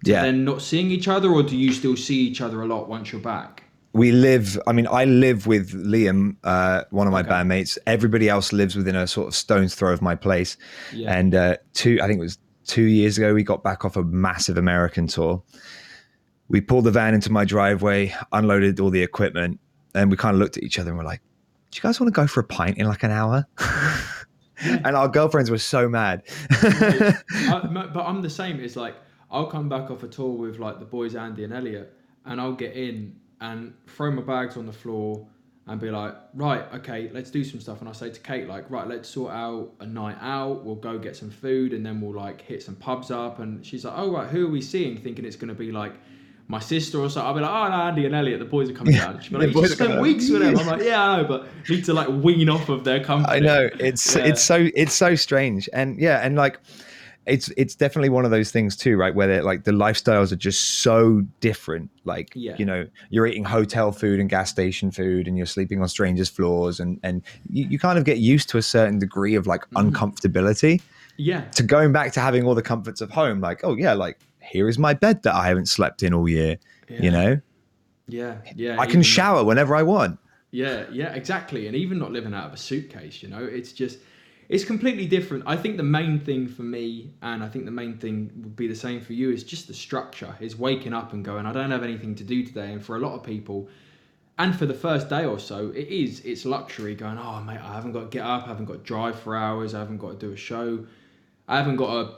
Yeah. 0.03 0.23
then 0.23 0.43
not 0.43 0.63
seeing 0.63 0.89
each 0.89 1.07
other 1.07 1.29
or 1.29 1.43
do 1.43 1.55
you 1.55 1.71
still 1.71 1.95
see 1.95 2.17
each 2.21 2.41
other 2.41 2.63
a 2.63 2.65
lot 2.65 2.89
once 2.89 3.11
you're 3.11 3.21
back? 3.21 3.63
We 3.93 4.11
live 4.13 4.57
i 4.65 4.71
mean 4.71 4.87
i 4.87 5.03
live 5.05 5.47
with 5.47 5.71
liam 5.73 6.37
uh, 6.43 6.83
one 6.91 7.07
of 7.07 7.13
my 7.13 7.19
Okay. 7.19 7.29
bandmates. 7.29 7.77
Everybody 7.85 8.29
else 8.29 8.51
lives 8.53 8.75
within 8.75 8.95
a 8.95 9.05
sort 9.05 9.27
of 9.27 9.35
stone's 9.35 9.75
throw 9.75 9.93
of 9.93 10.01
my 10.01 10.15
place. 10.15 10.57
Yeah. 10.93 11.13
and 11.15 11.35
uh, 11.35 11.57
two 11.73 11.99
i 12.01 12.07
think 12.07 12.17
it 12.17 12.23
was 12.23 12.37
two 12.65 12.83
years 12.83 13.17
ago 13.17 13.33
we 13.33 13.43
got 13.43 13.63
back 13.63 13.83
off 13.85 13.95
a 13.97 14.03
massive 14.03 14.57
american 14.57 15.07
tour. 15.07 15.43
We 16.47 16.61
pulled 16.61 16.85
the 16.85 16.91
van 16.91 17.13
into 17.13 17.31
my 17.31 17.45
driveway 17.45 18.13
unloaded 18.31 18.79
all 18.79 18.89
the 18.89 19.03
equipment 19.03 19.59
and 19.93 20.09
we 20.09 20.17
kind 20.17 20.33
of 20.35 20.39
looked 20.39 20.57
at 20.57 20.63
each 20.63 20.79
other 20.79 20.89
and 20.89 20.97
we're 20.97 21.05
like 21.05 21.21
do 21.71 21.77
you 21.77 21.81
guys 21.83 21.99
want 21.99 22.07
to 22.13 22.15
go 22.19 22.25
for 22.27 22.39
a 22.39 22.43
pint 22.45 22.77
in 22.77 22.87
like 22.87 23.03
an 23.03 23.11
hour 23.11 23.45
and 24.85 24.95
our 24.95 25.07
girlfriends 25.07 25.49
were 25.49 25.57
so 25.57 25.89
mad 25.89 26.23
I, 26.51 27.89
but 27.93 28.05
I'm 28.05 28.21
the 28.21 28.29
same. 28.29 28.59
It's 28.59 28.75
like 28.75 28.95
I'll 29.29 29.47
come 29.47 29.69
back 29.69 29.89
off 29.89 30.03
a 30.03 30.07
tour 30.07 30.31
with 30.31 30.59
like 30.59 30.79
the 30.79 30.85
boys 30.85 31.15
Andy 31.15 31.43
and 31.43 31.53
Elliot, 31.53 31.93
and 32.25 32.39
I'll 32.39 32.53
get 32.53 32.73
in 32.73 33.15
and 33.39 33.73
throw 33.87 34.11
my 34.11 34.21
bags 34.21 34.57
on 34.57 34.65
the 34.65 34.73
floor 34.73 35.25
and 35.67 35.79
be 35.79 35.89
like, 35.89 36.15
right, 36.33 36.63
okay, 36.73 37.09
let's 37.13 37.31
do 37.31 37.43
some 37.43 37.59
stuff. 37.59 37.79
And 37.79 37.89
I 37.89 37.93
say 37.93 38.09
to 38.09 38.19
Kate, 38.19 38.47
like, 38.47 38.69
right, 38.69 38.87
let's 38.87 39.07
sort 39.07 39.31
out 39.31 39.71
a 39.79 39.85
night 39.85 40.17
out. 40.19 40.65
We'll 40.65 40.75
go 40.75 40.97
get 40.97 41.15
some 41.15 41.29
food, 41.29 41.73
and 41.73 41.85
then 41.85 42.01
we'll 42.01 42.15
like 42.15 42.41
hit 42.41 42.63
some 42.63 42.75
pubs 42.75 43.11
up. 43.11 43.39
And 43.39 43.65
she's 43.65 43.85
like, 43.85 43.93
oh 43.97 44.11
right, 44.11 44.29
who 44.29 44.47
are 44.47 44.51
we 44.51 44.61
seeing? 44.61 44.97
Thinking 44.97 45.25
it's 45.25 45.35
gonna 45.35 45.53
be 45.53 45.71
like. 45.71 45.93
My 46.51 46.59
sister 46.59 46.99
or 46.99 47.09
something, 47.09 47.27
I'll 47.27 47.33
be 47.33 47.39
like, 47.41 47.49
oh 47.49 47.67
no, 47.69 47.83
Andy 47.87 48.05
and 48.05 48.13
Elliot, 48.13 48.39
the 48.39 48.45
boys 48.45 48.69
are 48.69 48.73
coming 48.73 48.93
down. 48.95 49.19
She'll 49.21 49.31
be 49.31 49.37
like, 49.45 49.47
you 49.47 49.53
boys 49.53 49.69
just 49.69 49.81
spent 49.81 50.01
weeks 50.01 50.29
with 50.29 50.41
them. 50.41 50.57
I'm 50.57 50.67
like, 50.67 50.83
yeah, 50.83 51.01
I 51.01 51.21
know, 51.21 51.27
but 51.27 51.47
need 51.69 51.85
to 51.85 51.93
like 51.93 52.09
wean 52.09 52.49
off 52.49 52.67
of 52.69 52.83
their 52.83 53.03
company. 53.03 53.37
I 53.37 53.39
know 53.39 53.69
it's 53.79 54.15
Yeah. 54.15 54.25
it's 54.25 54.41
so 54.43 54.67
it's 54.75 54.93
so 54.93 55.15
strange, 55.15 55.69
and 55.73 55.97
yeah, 55.99 56.19
and 56.19 56.35
like 56.35 56.59
it's 57.27 57.49
it's 57.55 57.75
definitely 57.75 58.09
one 58.09 58.25
of 58.25 58.31
those 58.31 58.51
things 58.51 58.75
too, 58.75 58.97
right? 58.97 59.13
Where 59.13 59.27
they're, 59.27 59.43
like 59.43 59.63
the 59.63 59.71
lifestyles 59.71 60.31
are 60.31 60.35
just 60.35 60.81
so 60.81 61.21
different. 61.39 61.89
Like 62.03 62.31
Yeah. 62.35 62.55
you 62.57 62.65
know, 62.65 62.87
you're 63.11 63.27
eating 63.27 63.45
hotel 63.45 63.91
food 63.91 64.19
and 64.19 64.29
gas 64.29 64.49
station 64.49 64.91
food, 64.91 65.27
and 65.27 65.37
you're 65.37 65.45
sleeping 65.45 65.81
on 65.81 65.87
strangers' 65.87 66.29
floors, 66.29 66.79
and 66.79 66.99
and 67.03 67.21
you, 67.49 67.65
you 67.69 67.79
kind 67.79 67.97
of 67.97 68.05
get 68.05 68.17
used 68.17 68.49
to 68.49 68.57
a 68.57 68.61
certain 68.63 68.99
degree 68.99 69.35
of 69.35 69.47
like 69.47 69.61
Mm-hmm. 69.69 69.87
uncomfortability 69.89 70.81
Yeah, 71.17 71.41
to 71.51 71.63
going 71.63 71.91
back 71.93 72.11
to 72.13 72.19
having 72.19 72.43
all 72.45 72.55
the 72.55 72.61
comforts 72.63 72.99
of 73.01 73.09
home. 73.11 73.39
Like, 73.39 73.61
oh 73.63 73.75
yeah, 73.75 73.93
like 73.93 74.19
here 74.41 74.67
is 74.67 74.77
my 74.77 74.93
bed 74.93 75.23
that 75.23 75.35
I 75.35 75.47
haven't 75.47 75.67
slept 75.67 76.03
in 76.03 76.13
all 76.13 76.27
year. 76.27 76.57
Yeah. 76.89 77.01
You 77.01 77.11
know, 77.11 77.41
yeah, 78.07 78.37
yeah. 78.55 78.79
I 78.79 78.85
can 78.85 79.01
shower 79.01 79.43
whenever 79.43 79.75
I 79.75 79.83
want. 79.83 80.19
Yeah, 80.51 80.85
yeah, 80.91 81.13
exactly. 81.13 81.67
And 81.67 81.75
even 81.75 81.97
not 81.97 82.11
living 82.11 82.33
out 82.33 82.47
of 82.47 82.53
a 82.53 82.57
suitcase, 82.57 83.23
you 83.23 83.29
know, 83.29 83.43
it's 83.43 83.71
just 83.71 83.99
it's 84.49 84.65
completely 84.65 85.05
different. 85.05 85.45
I 85.47 85.55
think 85.55 85.77
the 85.77 85.83
main 85.83 86.19
thing 86.19 86.47
for 86.47 86.63
me, 86.63 87.13
and 87.21 87.41
I 87.41 87.47
think 87.47 87.63
the 87.63 87.71
main 87.71 87.97
thing 87.97 88.29
would 88.43 88.55
be 88.55 88.67
the 88.67 88.75
same 88.75 88.99
for 88.99 89.13
you, 89.13 89.31
is 89.31 89.45
just 89.45 89.67
the 89.67 89.73
structure. 89.73 90.35
Is 90.41 90.57
waking 90.57 90.93
up 90.93 91.13
and 91.13 91.23
going, 91.23 91.45
I 91.45 91.53
don't 91.53 91.71
have 91.71 91.83
anything 91.83 92.15
to 92.15 92.23
do 92.23 92.45
today. 92.45 92.73
And 92.73 92.83
for 92.83 92.97
a 92.97 92.99
lot 92.99 93.15
of 93.15 93.23
people, 93.23 93.69
and 94.37 94.53
for 94.53 94.65
the 94.65 94.73
first 94.73 95.07
day 95.07 95.23
or 95.23 95.39
so, 95.39 95.69
it 95.69 95.87
is 95.87 96.19
it's 96.25 96.45
luxury 96.45 96.95
going, 96.95 97.17
oh 97.17 97.41
mate, 97.41 97.59
I 97.63 97.73
haven't 97.73 97.93
got 97.93 98.01
to 98.01 98.07
get 98.07 98.25
up, 98.25 98.43
I 98.43 98.47
haven't 98.47 98.65
got 98.65 98.73
to 98.73 98.79
drive 98.79 99.17
for 99.17 99.37
hours, 99.37 99.73
I 99.73 99.79
haven't 99.79 99.99
got 99.99 100.19
to 100.19 100.25
do 100.27 100.33
a 100.33 100.37
show, 100.37 100.85
I 101.47 101.57
haven't 101.57 101.77
got 101.77 101.93
to 101.93 102.15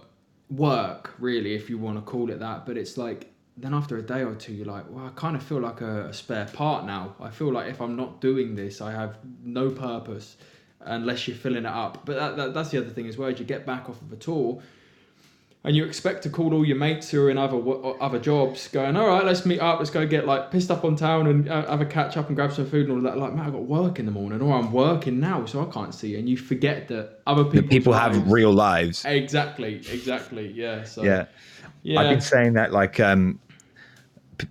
work 0.56 1.14
really, 1.20 1.56
if 1.56 1.70
you 1.70 1.78
want 1.78 1.98
to 1.98 2.02
call 2.02 2.30
it 2.30 2.40
that. 2.40 2.66
But 2.66 2.78
it's 2.78 2.98
like 2.98 3.34
then 3.58 3.74
after 3.74 3.98
a 3.98 4.02
day 4.02 4.24
or 4.24 4.36
two, 4.36 4.54
you're 4.54 4.66
like, 4.66 4.86
well, 4.90 5.06
I 5.06 5.10
kind 5.16 5.36
of 5.36 5.44
feel 5.44 5.60
like 5.60 5.82
a, 5.82 6.08
a 6.08 6.14
spare 6.14 6.46
part 6.46 6.86
now. 6.86 7.16
I 7.20 7.30
feel 7.30 7.52
like 7.52 7.70
if 7.70 7.82
I'm 7.82 7.96
not 7.96 8.20
doing 8.20 8.56
this, 8.56 8.82
I 8.82 8.92
have 8.92 9.18
no 9.44 9.70
purpose 9.70 10.38
unless 10.82 11.28
you're 11.28 11.38
filling 11.38 11.66
it 11.66 11.68
up. 11.68 12.06
But 12.06 12.16
that, 12.16 12.38
that, 12.38 12.54
that's 12.54 12.70
the 12.70 12.80
other 12.80 12.90
thing 12.90 13.08
as 13.08 13.18
well. 13.18 13.30
As 13.30 13.40
you 13.40 13.46
get 13.46 13.66
back 13.66 13.90
off 13.90 14.02
of 14.02 14.12
a 14.12 14.16
tour, 14.16 14.62
and 15.66 15.76
you 15.78 15.86
expect 15.86 16.24
to 16.24 16.30
call 16.30 16.54
all 16.54 16.66
your 16.66 16.76
mates 16.76 17.10
who 17.10 17.26
are 17.26 17.30
in 17.30 17.38
other 17.38 17.58
other 18.02 18.20
jobs, 18.20 18.68
going, 18.68 18.98
all 18.98 19.08
right, 19.08 19.24
let's 19.24 19.46
meet 19.46 19.60
up, 19.60 19.80
let's 19.80 19.92
go 19.92 20.06
get 20.06 20.26
like 20.26 20.52
pissed 20.52 20.70
up 20.70 20.84
on 20.84 20.96
town 20.96 21.28
and 21.28 21.48
uh, 21.48 21.70
have 21.70 21.80
a 21.80 21.86
catch 21.86 22.18
up 22.18 22.28
and 22.28 22.36
grab 22.36 22.52
some 22.52 22.70
food 22.70 22.90
and 22.90 22.98
all 22.98 23.04
that. 23.04 23.18
Like, 23.18 23.34
man, 23.34 23.48
I 23.48 23.50
got 23.50 23.64
work 23.64 23.98
in 23.98 24.06
the 24.06 24.12
morning, 24.12 24.42
or 24.42 24.54
I'm 24.54 24.74
working 24.74 25.20
now, 25.22 25.46
so 25.46 25.66
I 25.66 25.72
can't 25.72 25.96
see. 25.96 26.18
And 26.18 26.28
you 26.28 26.36
forget 26.36 26.90
that 26.90 27.22
other 27.28 27.46
people 27.46 27.70
people 27.70 27.94
have 27.94 28.30
real 28.30 28.52
lives. 28.52 29.06
Exactly, 29.06 29.76
exactly, 29.76 30.52
yeah. 30.52 30.84
So, 30.84 31.04
yeah. 31.04 31.26
yeah, 31.84 32.02
I've 32.02 32.10
been 32.10 32.22
saying 32.22 32.54
that 32.54 32.74
like 32.74 33.00
um, 33.00 33.40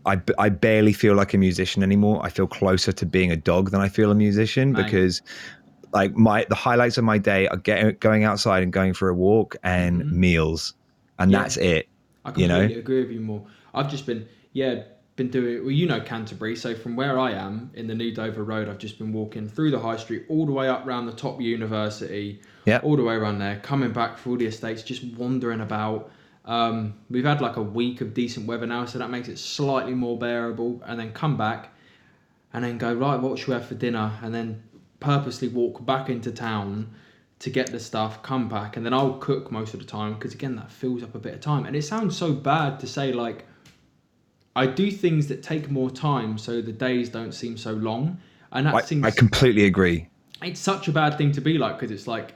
I, 0.06 0.18
I 0.38 0.48
barely 0.48 0.94
feel 0.94 1.14
like 1.14 1.34
a 1.34 1.38
musician 1.38 1.82
anymore. 1.82 2.24
I 2.24 2.30
feel 2.30 2.46
closer 2.46 2.90
to 2.90 3.04
being 3.04 3.30
a 3.30 3.36
dog 3.36 3.70
than 3.70 3.82
I 3.82 3.88
feel 3.88 4.10
a 4.10 4.14
musician 4.14 4.72
because 4.72 5.20
like 5.92 6.16
my 6.16 6.46
the 6.48 6.54
highlights 6.54 6.96
of 6.96 7.04
my 7.04 7.18
day 7.18 7.48
are 7.48 7.58
getting 7.58 7.96
going 8.00 8.24
outside 8.24 8.62
and 8.62 8.72
going 8.72 8.94
for 8.94 9.10
a 9.10 9.14
walk 9.14 9.56
and 9.62 10.02
mm-hmm. 10.02 10.20
meals 10.20 10.72
and 11.22 11.30
yeah. 11.30 11.38
that's 11.38 11.56
it. 11.56 11.88
I 12.24 12.30
completely 12.30 12.62
you 12.62 12.68
know? 12.68 12.78
agree 12.78 13.00
with 13.02 13.10
you 13.12 13.20
more. 13.20 13.46
I've 13.74 13.90
just 13.90 14.06
been 14.06 14.28
yeah 14.52 14.82
been 15.16 15.30
doing 15.30 15.62
well. 15.62 15.70
You 15.70 15.86
know 15.86 16.00
Canterbury, 16.00 16.56
so 16.56 16.74
from 16.74 16.96
where 16.96 17.18
I 17.18 17.32
am 17.32 17.70
in 17.74 17.86
the 17.86 17.94
New 17.94 18.12
Dover 18.12 18.44
Road, 18.44 18.68
I've 18.68 18.78
just 18.78 18.98
been 18.98 19.12
walking 19.12 19.48
through 19.48 19.70
the 19.70 19.78
high 19.78 19.96
street 19.96 20.26
all 20.28 20.46
the 20.46 20.52
way 20.52 20.68
up 20.68 20.86
around 20.86 21.06
the 21.06 21.12
top 21.12 21.40
university, 21.40 22.40
yeah, 22.64 22.80
all 22.82 22.96
the 22.96 23.04
way 23.04 23.14
around 23.14 23.38
there, 23.38 23.60
coming 23.60 23.92
back 23.92 24.18
through 24.18 24.38
the 24.38 24.46
estates, 24.46 24.82
just 24.82 25.04
wandering 25.04 25.60
about. 25.60 26.10
Um, 26.44 26.94
we've 27.08 27.24
had 27.24 27.40
like 27.40 27.56
a 27.56 27.62
week 27.62 28.00
of 28.00 28.14
decent 28.14 28.46
weather 28.46 28.66
now, 28.66 28.84
so 28.84 28.98
that 28.98 29.10
makes 29.10 29.28
it 29.28 29.38
slightly 29.38 29.94
more 29.94 30.18
bearable. 30.18 30.82
And 30.84 30.98
then 30.98 31.12
come 31.12 31.36
back, 31.36 31.72
and 32.52 32.64
then 32.64 32.78
go 32.78 32.92
right. 32.92 33.20
What 33.20 33.38
should 33.38 33.48
we 33.48 33.54
have 33.54 33.66
for 33.66 33.76
dinner? 33.76 34.18
And 34.22 34.34
then 34.34 34.62
purposely 34.98 35.48
walk 35.48 35.84
back 35.84 36.08
into 36.08 36.32
town 36.32 36.94
to 37.42 37.50
get 37.50 37.72
the 37.72 37.80
stuff, 37.80 38.22
come 38.22 38.48
back, 38.48 38.76
and 38.76 38.86
then 38.86 38.94
I'll 38.94 39.14
cook 39.14 39.50
most 39.50 39.74
of 39.74 39.80
the 39.80 39.86
time 39.86 40.14
because 40.14 40.32
again 40.32 40.54
that 40.56 40.70
fills 40.70 41.02
up 41.02 41.16
a 41.16 41.18
bit 41.18 41.34
of 41.34 41.40
time. 41.40 41.66
And 41.66 41.74
it 41.74 41.82
sounds 41.82 42.16
so 42.16 42.32
bad 42.32 42.78
to 42.80 42.86
say 42.86 43.12
like 43.12 43.46
I 44.54 44.66
do 44.66 44.92
things 44.92 45.26
that 45.26 45.42
take 45.42 45.68
more 45.68 45.90
time 45.90 46.38
so 46.38 46.62
the 46.62 46.72
days 46.72 47.08
don't 47.08 47.32
seem 47.32 47.56
so 47.56 47.72
long. 47.72 48.18
And 48.52 48.66
that 48.66 48.74
I, 48.74 48.82
seems 48.82 49.04
I 49.04 49.10
completely 49.10 49.64
agree. 49.64 50.08
It's 50.40 50.60
such 50.60 50.86
a 50.86 50.92
bad 50.92 51.18
thing 51.18 51.32
to 51.32 51.40
be 51.40 51.58
like 51.58 51.80
because 51.80 51.90
it's 51.90 52.06
like 52.06 52.34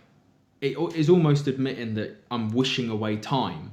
it 0.60 0.76
is 0.96 1.08
almost 1.08 1.46
admitting 1.46 1.94
that 1.94 2.16
I'm 2.32 2.48
wishing 2.48 2.88
away 2.90 3.16
time. 3.16 3.70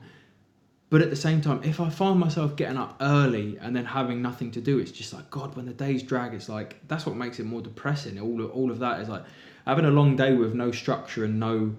But 0.91 1.01
at 1.01 1.09
the 1.09 1.15
same 1.15 1.41
time, 1.41 1.63
if 1.63 1.79
I 1.79 1.89
find 1.89 2.19
myself 2.19 2.55
getting 2.55 2.77
up 2.77 2.97
early 3.01 3.57
and 3.59 3.75
then 3.75 3.85
having 3.85 4.21
nothing 4.21 4.51
to 4.51 4.61
do, 4.61 4.77
it's 4.77 4.91
just 4.91 5.13
like 5.13 5.31
God. 5.31 5.55
When 5.55 5.65
the 5.65 5.73
days 5.73 6.03
drag, 6.03 6.35
it's 6.35 6.47
like 6.47 6.79
that's 6.87 7.07
what 7.07 7.15
makes 7.15 7.39
it 7.39 7.45
more 7.47 7.61
depressing. 7.61 8.19
All 8.19 8.39
of, 8.39 8.51
all 8.51 8.69
of 8.69 8.77
that 8.79 9.01
is 9.01 9.09
like 9.09 9.23
having 9.65 9.85
a 9.85 9.91
long 9.91 10.15
day 10.15 10.33
with 10.33 10.53
no 10.53 10.71
structure 10.71 11.25
and 11.25 11.39
no, 11.39 11.75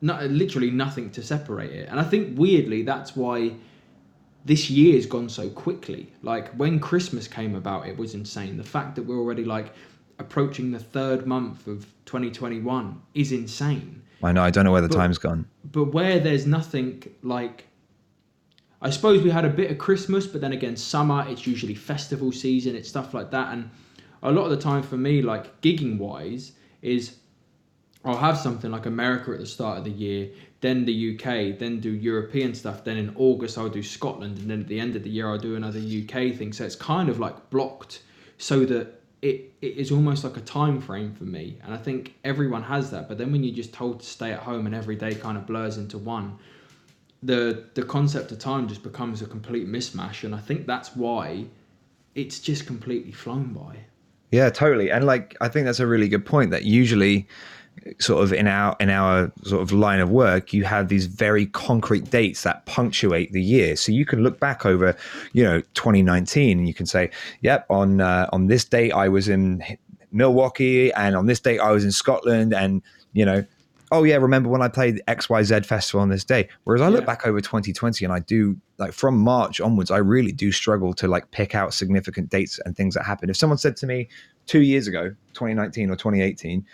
no, 0.00 0.24
literally 0.26 0.70
nothing 0.70 1.10
to 1.10 1.22
separate 1.22 1.72
it. 1.72 1.88
And 1.88 2.00
I 2.00 2.04
think 2.04 2.38
weirdly 2.38 2.82
that's 2.82 3.14
why 3.14 3.54
this 4.44 4.70
year's 4.70 5.06
gone 5.06 5.28
so 5.28 5.48
quickly. 5.48 6.12
Like 6.22 6.52
when 6.54 6.78
Christmas 6.78 7.26
came 7.26 7.54
about, 7.54 7.86
it 7.88 7.96
was 7.96 8.14
insane. 8.14 8.56
The 8.56 8.64
fact 8.64 8.96
that 8.96 9.02
we're 9.02 9.18
already 9.18 9.44
like 9.44 9.72
approaching 10.18 10.70
the 10.70 10.78
third 10.78 11.26
month 11.26 11.66
of 11.66 11.86
2021 12.06 13.00
is 13.14 13.32
insane. 13.32 14.02
I 14.22 14.32
know. 14.32 14.42
I 14.42 14.50
don't 14.50 14.64
know 14.64 14.72
where 14.72 14.80
the 14.80 14.88
but, 14.88 14.96
time's 14.96 15.18
gone. 15.18 15.46
But 15.64 15.92
where 15.92 16.18
there's 16.18 16.46
nothing 16.46 17.02
like. 17.22 17.66
I 18.80 18.90
suppose 18.90 19.22
we 19.22 19.30
had 19.30 19.46
a 19.46 19.50
bit 19.50 19.70
of 19.70 19.78
Christmas, 19.78 20.26
but 20.26 20.42
then 20.42 20.52
again, 20.52 20.76
summer, 20.76 21.24
it's 21.26 21.46
usually 21.46 21.74
festival 21.74 22.32
season, 22.32 22.76
it's 22.76 22.86
stuff 22.88 23.14
like 23.14 23.30
that. 23.30 23.50
And 23.50 23.70
a 24.22 24.30
lot 24.30 24.44
of 24.44 24.50
the 24.50 24.58
time 24.58 24.82
for 24.82 24.98
me, 24.98 25.22
like 25.22 25.62
gigging 25.62 25.96
wise, 25.96 26.52
is 26.84 27.16
I'll 28.04 28.16
have 28.16 28.36
something 28.36 28.70
like 28.70 28.86
America 28.86 29.32
at 29.32 29.38
the 29.38 29.46
start 29.46 29.78
of 29.78 29.84
the 29.84 29.90
year, 29.90 30.30
then 30.60 30.84
the 30.84 31.14
UK, 31.14 31.58
then 31.58 31.80
do 31.80 31.90
European 31.90 32.54
stuff. 32.54 32.84
Then 32.84 32.98
in 32.98 33.14
August 33.16 33.56
I'll 33.56 33.68
do 33.68 33.82
Scotland, 33.82 34.38
and 34.38 34.50
then 34.50 34.60
at 34.60 34.68
the 34.68 34.78
end 34.78 34.94
of 34.94 35.02
the 35.02 35.10
year 35.10 35.28
I'll 35.28 35.38
do 35.38 35.56
another 35.56 35.78
UK 35.78 36.36
thing. 36.36 36.52
So 36.52 36.64
it's 36.64 36.76
kind 36.76 37.08
of 37.08 37.18
like 37.18 37.50
blocked 37.50 38.02
so 38.36 38.64
that 38.66 39.00
it, 39.22 39.54
it 39.62 39.76
is 39.76 39.90
almost 39.90 40.22
like 40.22 40.36
a 40.36 40.42
time 40.42 40.80
frame 40.82 41.14
for 41.14 41.24
me. 41.24 41.58
And 41.64 41.72
I 41.72 41.78
think 41.78 42.14
everyone 42.24 42.62
has 42.62 42.90
that. 42.90 43.08
But 43.08 43.16
then 43.16 43.32
when 43.32 43.42
you're 43.42 43.54
just 43.54 43.72
told 43.72 44.00
to 44.00 44.06
stay 44.06 44.32
at 44.32 44.40
home 44.40 44.66
and 44.66 44.74
every 44.74 44.96
day 44.96 45.14
kind 45.14 45.38
of 45.38 45.46
blurs 45.46 45.78
into 45.78 45.96
one, 45.96 46.38
the 47.22 47.64
the 47.72 47.82
concept 47.82 48.32
of 48.32 48.38
time 48.38 48.68
just 48.68 48.82
becomes 48.82 49.22
a 49.22 49.26
complete 49.26 49.66
mismatch. 49.66 50.24
And 50.24 50.34
I 50.34 50.38
think 50.38 50.66
that's 50.66 50.94
why 50.94 51.46
it's 52.14 52.38
just 52.38 52.66
completely 52.66 53.12
flown 53.12 53.54
by. 53.54 53.78
Yeah, 54.30 54.50
totally. 54.50 54.90
And 54.90 55.06
like 55.06 55.36
I 55.40 55.48
think 55.48 55.66
that's 55.66 55.80
a 55.80 55.86
really 55.86 56.08
good 56.08 56.26
point 56.26 56.50
that 56.50 56.64
usually 56.64 57.28
sort 57.98 58.24
of 58.24 58.32
in 58.32 58.46
our 58.46 58.76
in 58.80 58.88
our 58.88 59.30
sort 59.42 59.62
of 59.62 59.72
line 59.72 60.00
of 60.00 60.10
work 60.10 60.52
you 60.52 60.64
have 60.64 60.88
these 60.88 61.06
very 61.06 61.46
concrete 61.46 62.08
dates 62.10 62.42
that 62.42 62.64
punctuate 62.66 63.32
the 63.32 63.42
year 63.42 63.76
so 63.76 63.92
you 63.92 64.06
can 64.06 64.22
look 64.22 64.38
back 64.40 64.64
over 64.64 64.96
you 65.32 65.42
know 65.42 65.60
2019 65.74 66.58
and 66.58 66.68
you 66.68 66.72
can 66.72 66.86
say 66.86 67.10
yep 67.42 67.66
on 67.68 68.00
uh, 68.00 68.28
on 68.32 68.46
this 68.46 68.64
date 68.64 68.92
i 68.92 69.08
was 69.08 69.28
in 69.28 69.62
milwaukee 70.12 70.92
and 70.92 71.16
on 71.16 71.26
this 71.26 71.40
date 71.40 71.58
i 71.58 71.70
was 71.70 71.84
in 71.84 71.90
scotland 71.90 72.54
and 72.54 72.80
you 73.12 73.24
know 73.24 73.44
oh 73.94 74.02
yeah, 74.02 74.16
remember 74.16 74.48
when 74.48 74.60
I 74.60 74.66
played 74.66 75.00
XYZ 75.06 75.64
festival 75.64 76.00
on 76.00 76.08
this 76.08 76.24
day? 76.24 76.48
Whereas 76.64 76.82
I 76.82 76.88
look 76.88 77.02
yeah. 77.02 77.06
back 77.06 77.26
over 77.26 77.40
2020 77.40 78.04
and 78.04 78.12
I 78.12 78.18
do 78.18 78.56
like 78.78 78.92
from 78.92 79.16
March 79.16 79.60
onwards, 79.60 79.92
I 79.92 79.98
really 79.98 80.32
do 80.32 80.50
struggle 80.50 80.92
to 80.94 81.06
like 81.06 81.30
pick 81.30 81.54
out 81.54 81.72
significant 81.72 82.28
dates 82.28 82.58
and 82.64 82.76
things 82.76 82.94
that 82.94 83.04
happened. 83.04 83.30
If 83.30 83.36
someone 83.36 83.56
said 83.56 83.76
to 83.78 83.86
me 83.86 84.08
two 84.46 84.62
years 84.62 84.88
ago, 84.88 85.10
2019 85.34 85.90
or 85.90 85.96
2018, 85.96 86.66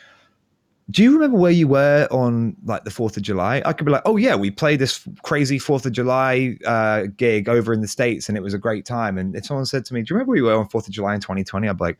do 0.90 1.02
you 1.02 1.12
remember 1.12 1.37
where 1.37 1.52
you 1.52 1.68
were 1.68 2.09
on 2.11 2.56
like 2.64 2.85
the 2.85 2.90
4th 2.90 3.18
of 3.18 3.22
July? 3.22 3.61
I 3.66 3.74
could 3.74 3.85
be 3.85 3.92
like, 3.92 4.02
oh 4.06 4.16
yeah, 4.16 4.35
we 4.35 4.50
played 4.50 4.78
this 4.78 5.06
crazy 5.22 5.59
4th 5.59 5.85
of 5.85 5.92
July 5.92 6.56
uh, 6.66 7.04
gig 7.18 7.50
over 7.50 7.74
in 7.74 7.83
the 7.83 7.88
States 7.88 8.30
and 8.30 8.38
it 8.38 8.40
was 8.40 8.54
a 8.54 8.59
great 8.59 8.87
time. 8.87 9.18
And 9.18 9.37
if 9.37 9.44
someone 9.44 9.66
said 9.66 9.85
to 9.85 9.94
me, 9.94 10.00
do 10.00 10.06
you 10.09 10.16
remember 10.16 10.30
where 10.30 10.38
you 10.38 10.44
were 10.44 10.54
on 10.54 10.68
4th 10.70 10.88
of 10.88 10.90
July 10.94 11.14
in 11.14 11.20
2020? 11.20 11.68
I'd 11.68 11.76
be 11.76 11.85
like, 11.85 11.98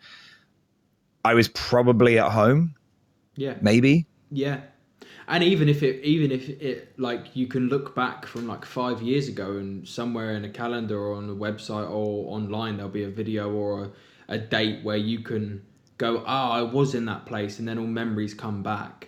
I 1.27 1.35
was 1.35 1.49
probably 1.49 2.19
at 2.19 2.33
home. 2.33 2.75
Yeah. 3.37 3.57
Maybe. 3.61 4.07
Yeah 4.31 4.61
and 5.31 5.45
even 5.45 5.69
if 5.69 5.83
it 5.83 6.05
even 6.05 6.33
if 6.33 6.49
it 6.49 6.93
like 6.99 7.35
you 7.35 7.47
can 7.47 7.69
look 7.69 7.95
back 7.95 8.27
from 8.27 8.49
like 8.49 8.65
five 8.65 9.01
years 9.01 9.29
ago 9.29 9.53
and 9.53 9.87
somewhere 9.89 10.33
in 10.33 10.45
a 10.45 10.49
calendar 10.49 10.99
or 10.99 11.15
on 11.15 11.31
a 11.31 11.35
website 11.35 11.89
or 11.89 12.35
online 12.35 12.77
there'll 12.77 12.91
be 12.91 13.05
a 13.05 13.11
video 13.11 13.51
or 13.51 13.85
a, 13.85 13.91
a 14.35 14.39
date 14.39 14.83
where 14.85 14.97
you 14.97 15.21
can 15.21 15.63
go 15.99 16.19
oh 16.27 16.51
i 16.51 16.61
was 16.61 16.95
in 16.95 17.05
that 17.05 17.25
place 17.27 17.61
and 17.61 17.69
then 17.69 17.79
all 17.79 17.87
memories 17.87 18.35
come 18.35 18.63
back. 18.63 19.07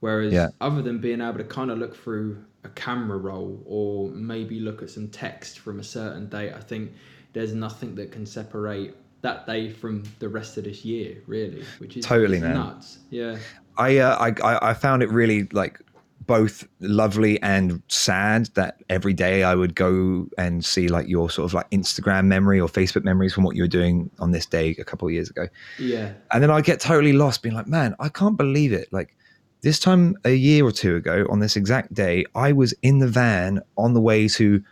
Whereas 0.00 0.32
yeah. 0.32 0.50
other 0.60 0.80
than 0.80 1.00
being 1.00 1.20
able 1.20 1.38
to 1.38 1.44
kind 1.44 1.72
of 1.72 1.78
look 1.78 1.96
through 1.96 2.44
a 2.62 2.68
camera 2.68 3.18
roll 3.18 3.60
or 3.66 4.10
maybe 4.10 4.60
look 4.60 4.80
at 4.80 4.90
some 4.90 5.08
text 5.08 5.58
from 5.58 5.80
a 5.80 5.84
certain 5.84 6.28
date 6.28 6.52
i 6.54 6.60
think 6.60 6.92
there's 7.32 7.52
nothing 7.52 7.94
that 7.96 8.12
can 8.12 8.24
separate 8.24 8.94
that 9.22 9.46
day 9.46 9.68
from 9.68 10.04
the 10.20 10.28
rest 10.28 10.56
of 10.56 10.64
this 10.64 10.84
year 10.84 11.20
really 11.26 11.64
which 11.78 11.96
is 11.96 12.04
totally 12.04 12.38
nuts. 12.38 12.98
Yeah 13.10 13.38
I, 13.78 13.98
uh, 13.98 14.32
I 14.40 14.70
I 14.70 14.74
found 14.74 15.02
it 15.02 15.10
really 15.10 15.44
like 15.52 15.80
both 16.28 16.68
lovely 16.80 17.40
and 17.42 17.82
sad 17.88 18.50
that 18.54 18.82
every 18.90 19.14
day 19.14 19.44
I 19.44 19.54
would 19.54 19.74
go 19.74 20.28
and 20.36 20.62
see 20.62 20.86
like 20.86 21.08
your 21.08 21.30
sort 21.30 21.46
of 21.46 21.54
like 21.54 21.68
Instagram 21.70 22.26
memory 22.26 22.60
or 22.60 22.68
Facebook 22.68 23.02
memories 23.02 23.32
from 23.32 23.44
what 23.44 23.56
you 23.56 23.62
were 23.62 23.68
doing 23.68 24.10
on 24.18 24.30
this 24.30 24.44
day 24.44 24.76
a 24.78 24.84
couple 24.84 25.08
of 25.08 25.14
years 25.14 25.30
ago. 25.30 25.48
Yeah. 25.78 26.12
And 26.30 26.42
then 26.42 26.50
I 26.50 26.60
get 26.60 26.80
totally 26.80 27.14
lost 27.14 27.42
being 27.42 27.54
like, 27.54 27.66
man, 27.66 27.96
I 27.98 28.10
can't 28.10 28.36
believe 28.36 28.74
it. 28.74 28.92
Like 28.92 29.16
this 29.62 29.80
time 29.80 30.16
a 30.26 30.34
year 30.34 30.66
or 30.66 30.70
two 30.70 30.96
ago 30.96 31.26
on 31.30 31.40
this 31.40 31.56
exact 31.56 31.94
day, 31.94 32.26
I 32.34 32.52
was 32.52 32.74
in 32.82 32.98
the 32.98 33.08
van 33.08 33.62
on 33.78 33.94
the 33.94 34.00
way 34.00 34.28
to 34.28 34.62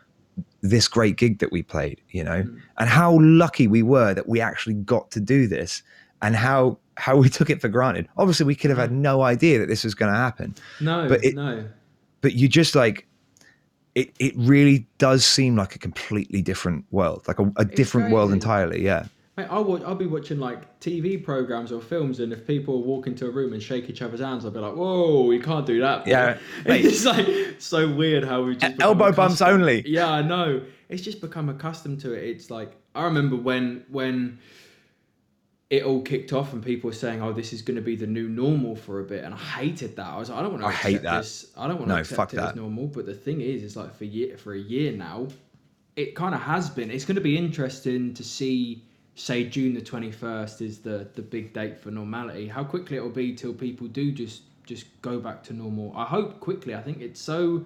this 0.61 0.89
great 0.89 1.17
gig 1.17 1.39
that 1.39 1.51
we 1.53 1.63
played, 1.63 2.03
you 2.11 2.23
know, 2.23 2.43
mm. 2.43 2.61
and 2.77 2.89
how 2.91 3.19
lucky 3.19 3.67
we 3.67 3.83
were 3.83 4.13
that 4.13 4.29
we 4.29 4.43
actually 4.43 4.75
got 4.75 5.11
to 5.13 5.21
do 5.21 5.47
this 5.47 5.83
and 6.21 6.37
how 6.37 6.79
how 6.97 7.17
we 7.17 7.29
took 7.29 7.51
it 7.51 7.61
for 7.61 7.69
granted. 7.69 8.09
Obviously, 8.17 8.47
we 8.47 8.55
could 8.55 8.71
have 8.71 8.79
had 8.79 8.93
no 8.93 9.23
idea 9.23 9.59
that 9.59 9.69
this 9.69 9.85
was 9.85 9.95
going 9.95 10.13
to 10.13 10.19
happen. 10.19 10.55
No, 10.81 11.09
but 11.09 11.25
it, 11.25 11.35
no. 11.35 11.65
But 12.21 12.35
you 12.35 12.49
just 12.49 12.75
like 12.75 13.07
it. 13.95 14.13
It 14.19 14.35
really 14.37 14.87
does 14.99 15.25
seem 15.25 15.57
like 15.57 15.75
a 15.75 15.79
completely 15.79 16.43
different 16.43 16.85
world, 16.91 17.25
like 17.29 17.39
a, 17.39 17.53
a 17.57 17.65
different 17.65 18.11
world 18.11 18.33
entirely. 18.33 18.83
Yeah. 18.83 19.07
Mate, 19.37 19.49
I'll, 19.51 19.65
watch, 19.65 19.83
I'll 19.83 19.95
be 19.95 20.07
watching 20.07 20.39
like 20.39 20.81
TV 20.81 21.23
programs 21.23 21.71
or 21.71 21.83
films, 21.83 22.21
and 22.21 22.33
if 22.33 22.47
people 22.47 22.83
walk 22.83 23.07
into 23.07 23.27
a 23.27 23.31
room 23.31 23.53
and 23.53 23.63
shake 23.63 23.91
each 23.91 24.01
other's 24.01 24.21
hands, 24.21 24.47
I'll 24.47 24.51
be 24.51 24.61
like, 24.61 24.75
"Whoa, 24.75 25.31
you 25.31 25.43
can't 25.43 25.67
do 25.67 25.79
that." 25.81 26.07
boy." 26.07 26.11
Yeah, 26.11 26.39
mate. 26.65 26.87
it's 26.87 27.05
like 27.05 27.29
so 27.59 27.93
weird 27.93 28.25
how 28.25 28.43
we 28.43 28.57
just 28.57 28.81
Elbow 28.81 29.13
bumps 29.13 29.43
only. 29.43 29.87
Yeah, 29.87 30.11
I 30.11 30.23
know. 30.23 30.63
It's 30.89 31.03
just 31.03 31.21
become 31.21 31.51
accustomed 31.51 32.01
to 32.01 32.15
it. 32.15 32.25
It's 32.25 32.51
like 32.51 32.73
I 32.95 33.05
remember 33.05 33.37
when 33.37 33.85
when 33.91 34.39
it 35.69 35.83
all 35.83 36.01
kicked 36.01 36.33
off 36.33 36.53
and 36.53 36.65
people 36.65 36.89
were 36.89 36.95
saying, 36.95 37.23
"Oh, 37.23 37.33
this 37.33 37.53
is 37.53 37.63
going 37.63 37.75
to 37.77 37.83
be 37.83 37.97
the 37.97 38.07
new 38.07 38.29
normal 38.29 38.77
for 38.77 39.01
a 39.01 39.05
bit," 39.05 39.25
and 39.25 39.35
I 39.35 39.39
hated 39.39 39.97
that. 39.97 40.07
I 40.07 40.17
was 40.17 40.31
like, 40.31 40.39
I 40.39 40.43
don't 40.43 40.53
want 40.53 40.63
to 40.63 40.69
I 40.69 40.73
hate 40.73 41.03
that. 41.03 41.19
this. 41.19 41.47
I 41.57 41.67
don't 41.67 41.79
want 41.79 41.89
to 41.91 41.97
accept 41.97 42.35
it 42.35 42.41
as 42.41 42.55
normal. 42.55 42.87
But 42.87 43.07
the 43.07 43.15
thing 43.15 43.41
is, 43.41 43.63
is 43.63 43.77
like 43.77 43.95
for 43.95 44.05
year 44.05 44.37
for 44.37 44.55
a 44.55 44.59
year 44.59 44.93
now, 44.93 45.27
it 45.97 46.15
kind 46.15 46.35
of 46.35 46.41
has 46.41 46.71
been. 46.71 46.91
It's 46.91 47.05
going 47.05 47.17
to 47.17 47.21
be 47.21 47.37
interesting 47.37 48.15
to 48.15 48.25
see. 48.25 48.85
Say 49.19 49.45
June 49.45 49.73
the 49.73 49.81
twenty 49.81 50.13
first 50.13 50.61
is 50.61 50.81
the 50.81 51.09
the 51.15 51.23
big 51.23 51.53
date 51.55 51.79
for 51.79 51.91
normality. 51.91 52.47
How 52.47 52.63
quickly 52.63 52.99
it 52.99 53.01
will 53.03 53.09
be 53.09 53.35
till 53.35 53.55
people 53.55 53.87
do 53.89 54.13
just 54.13 54.43
just 54.67 54.87
go 55.01 55.19
back 55.19 55.43
to 55.45 55.55
normal. 55.55 55.93
I 55.97 56.05
hope 56.05 56.39
quickly. 56.39 56.75
I 56.75 56.83
think 56.83 57.01
it's 57.01 57.21
so 57.21 57.65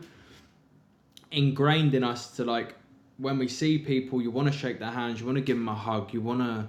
ingrained 1.32 1.94
in 1.94 2.04
us 2.04 2.36
to 2.36 2.44
like 2.44 2.76
when 3.18 3.36
we 3.36 3.48
see 3.48 3.78
people, 3.78 4.22
you 4.22 4.30
want 4.30 4.50
to 4.50 4.56
shake 4.56 4.78
their 4.78 4.90
hands, 4.90 5.20
you 5.20 5.26
want 5.26 5.36
to 5.36 5.42
give 5.42 5.56
them 5.56 5.68
a 5.68 5.74
hug, 5.74 6.14
you 6.14 6.20
want 6.20 6.40
to 6.40 6.68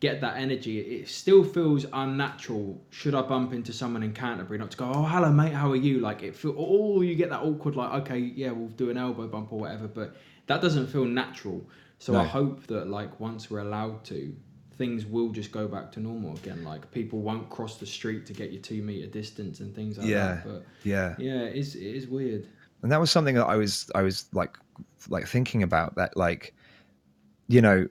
get 0.00 0.20
that 0.20 0.36
energy. 0.36 0.78
It 0.80 1.08
still 1.08 1.42
feels 1.42 1.86
unnatural. 1.92 2.80
Should 2.90 3.14
I 3.14 3.22
bump 3.22 3.52
into 3.54 3.72
someone 3.72 4.02
in 4.02 4.12
Canterbury, 4.12 4.58
not 4.58 4.70
to 4.72 4.76
go, 4.76 4.90
oh 4.94 5.04
hello 5.04 5.30
mate, 5.32 5.52
how 5.52 5.70
are 5.70 5.76
you? 5.76 6.00
Like 6.00 6.22
it 6.22 6.34
feel, 6.36 6.54
oh 6.56 7.00
you 7.02 7.14
get 7.14 7.30
that 7.30 7.40
awkward 7.40 7.76
like, 7.76 7.92
okay, 8.02 8.18
yeah, 8.18 8.50
we'll 8.50 8.68
do 8.68 8.90
an 8.90 8.98
elbow 8.98 9.26
bump 9.26 9.52
or 9.52 9.58
whatever, 9.60 9.88
but 9.88 10.16
that 10.46 10.60
doesn't 10.60 10.88
feel 10.88 11.04
natural. 11.06 11.66
So 11.98 12.14
I 12.16 12.24
hope 12.24 12.66
that 12.66 12.88
like 12.88 13.18
once 13.20 13.50
we're 13.50 13.60
allowed 13.60 14.04
to, 14.06 14.36
things 14.76 15.06
will 15.06 15.30
just 15.30 15.50
go 15.50 15.66
back 15.66 15.90
to 15.92 16.00
normal 16.00 16.36
again. 16.36 16.62
Like 16.62 16.90
people 16.90 17.20
won't 17.20 17.48
cross 17.48 17.78
the 17.78 17.86
street 17.86 18.26
to 18.26 18.34
get 18.34 18.52
your 18.52 18.60
two 18.60 18.82
meter 18.82 19.06
distance 19.06 19.60
and 19.60 19.74
things 19.74 19.96
like 19.96 20.06
Yeah. 20.08 20.26
that. 20.34 20.44
But 20.44 20.66
Yeah. 20.84 21.14
yeah, 21.18 21.40
it 21.44 21.56
is 21.56 21.74
it 21.74 21.82
is 21.96 22.06
weird. 22.06 22.46
and 22.82 22.92
that 22.92 23.00
was 23.00 23.10
something 23.10 23.34
that 23.36 23.46
I 23.46 23.56
was 23.56 23.90
I 23.94 24.02
was 24.02 24.26
like 24.34 24.58
like 25.08 25.26
thinking 25.26 25.62
about 25.62 25.94
that 25.96 26.14
like 26.18 26.54
you 27.48 27.62
know 27.62 27.86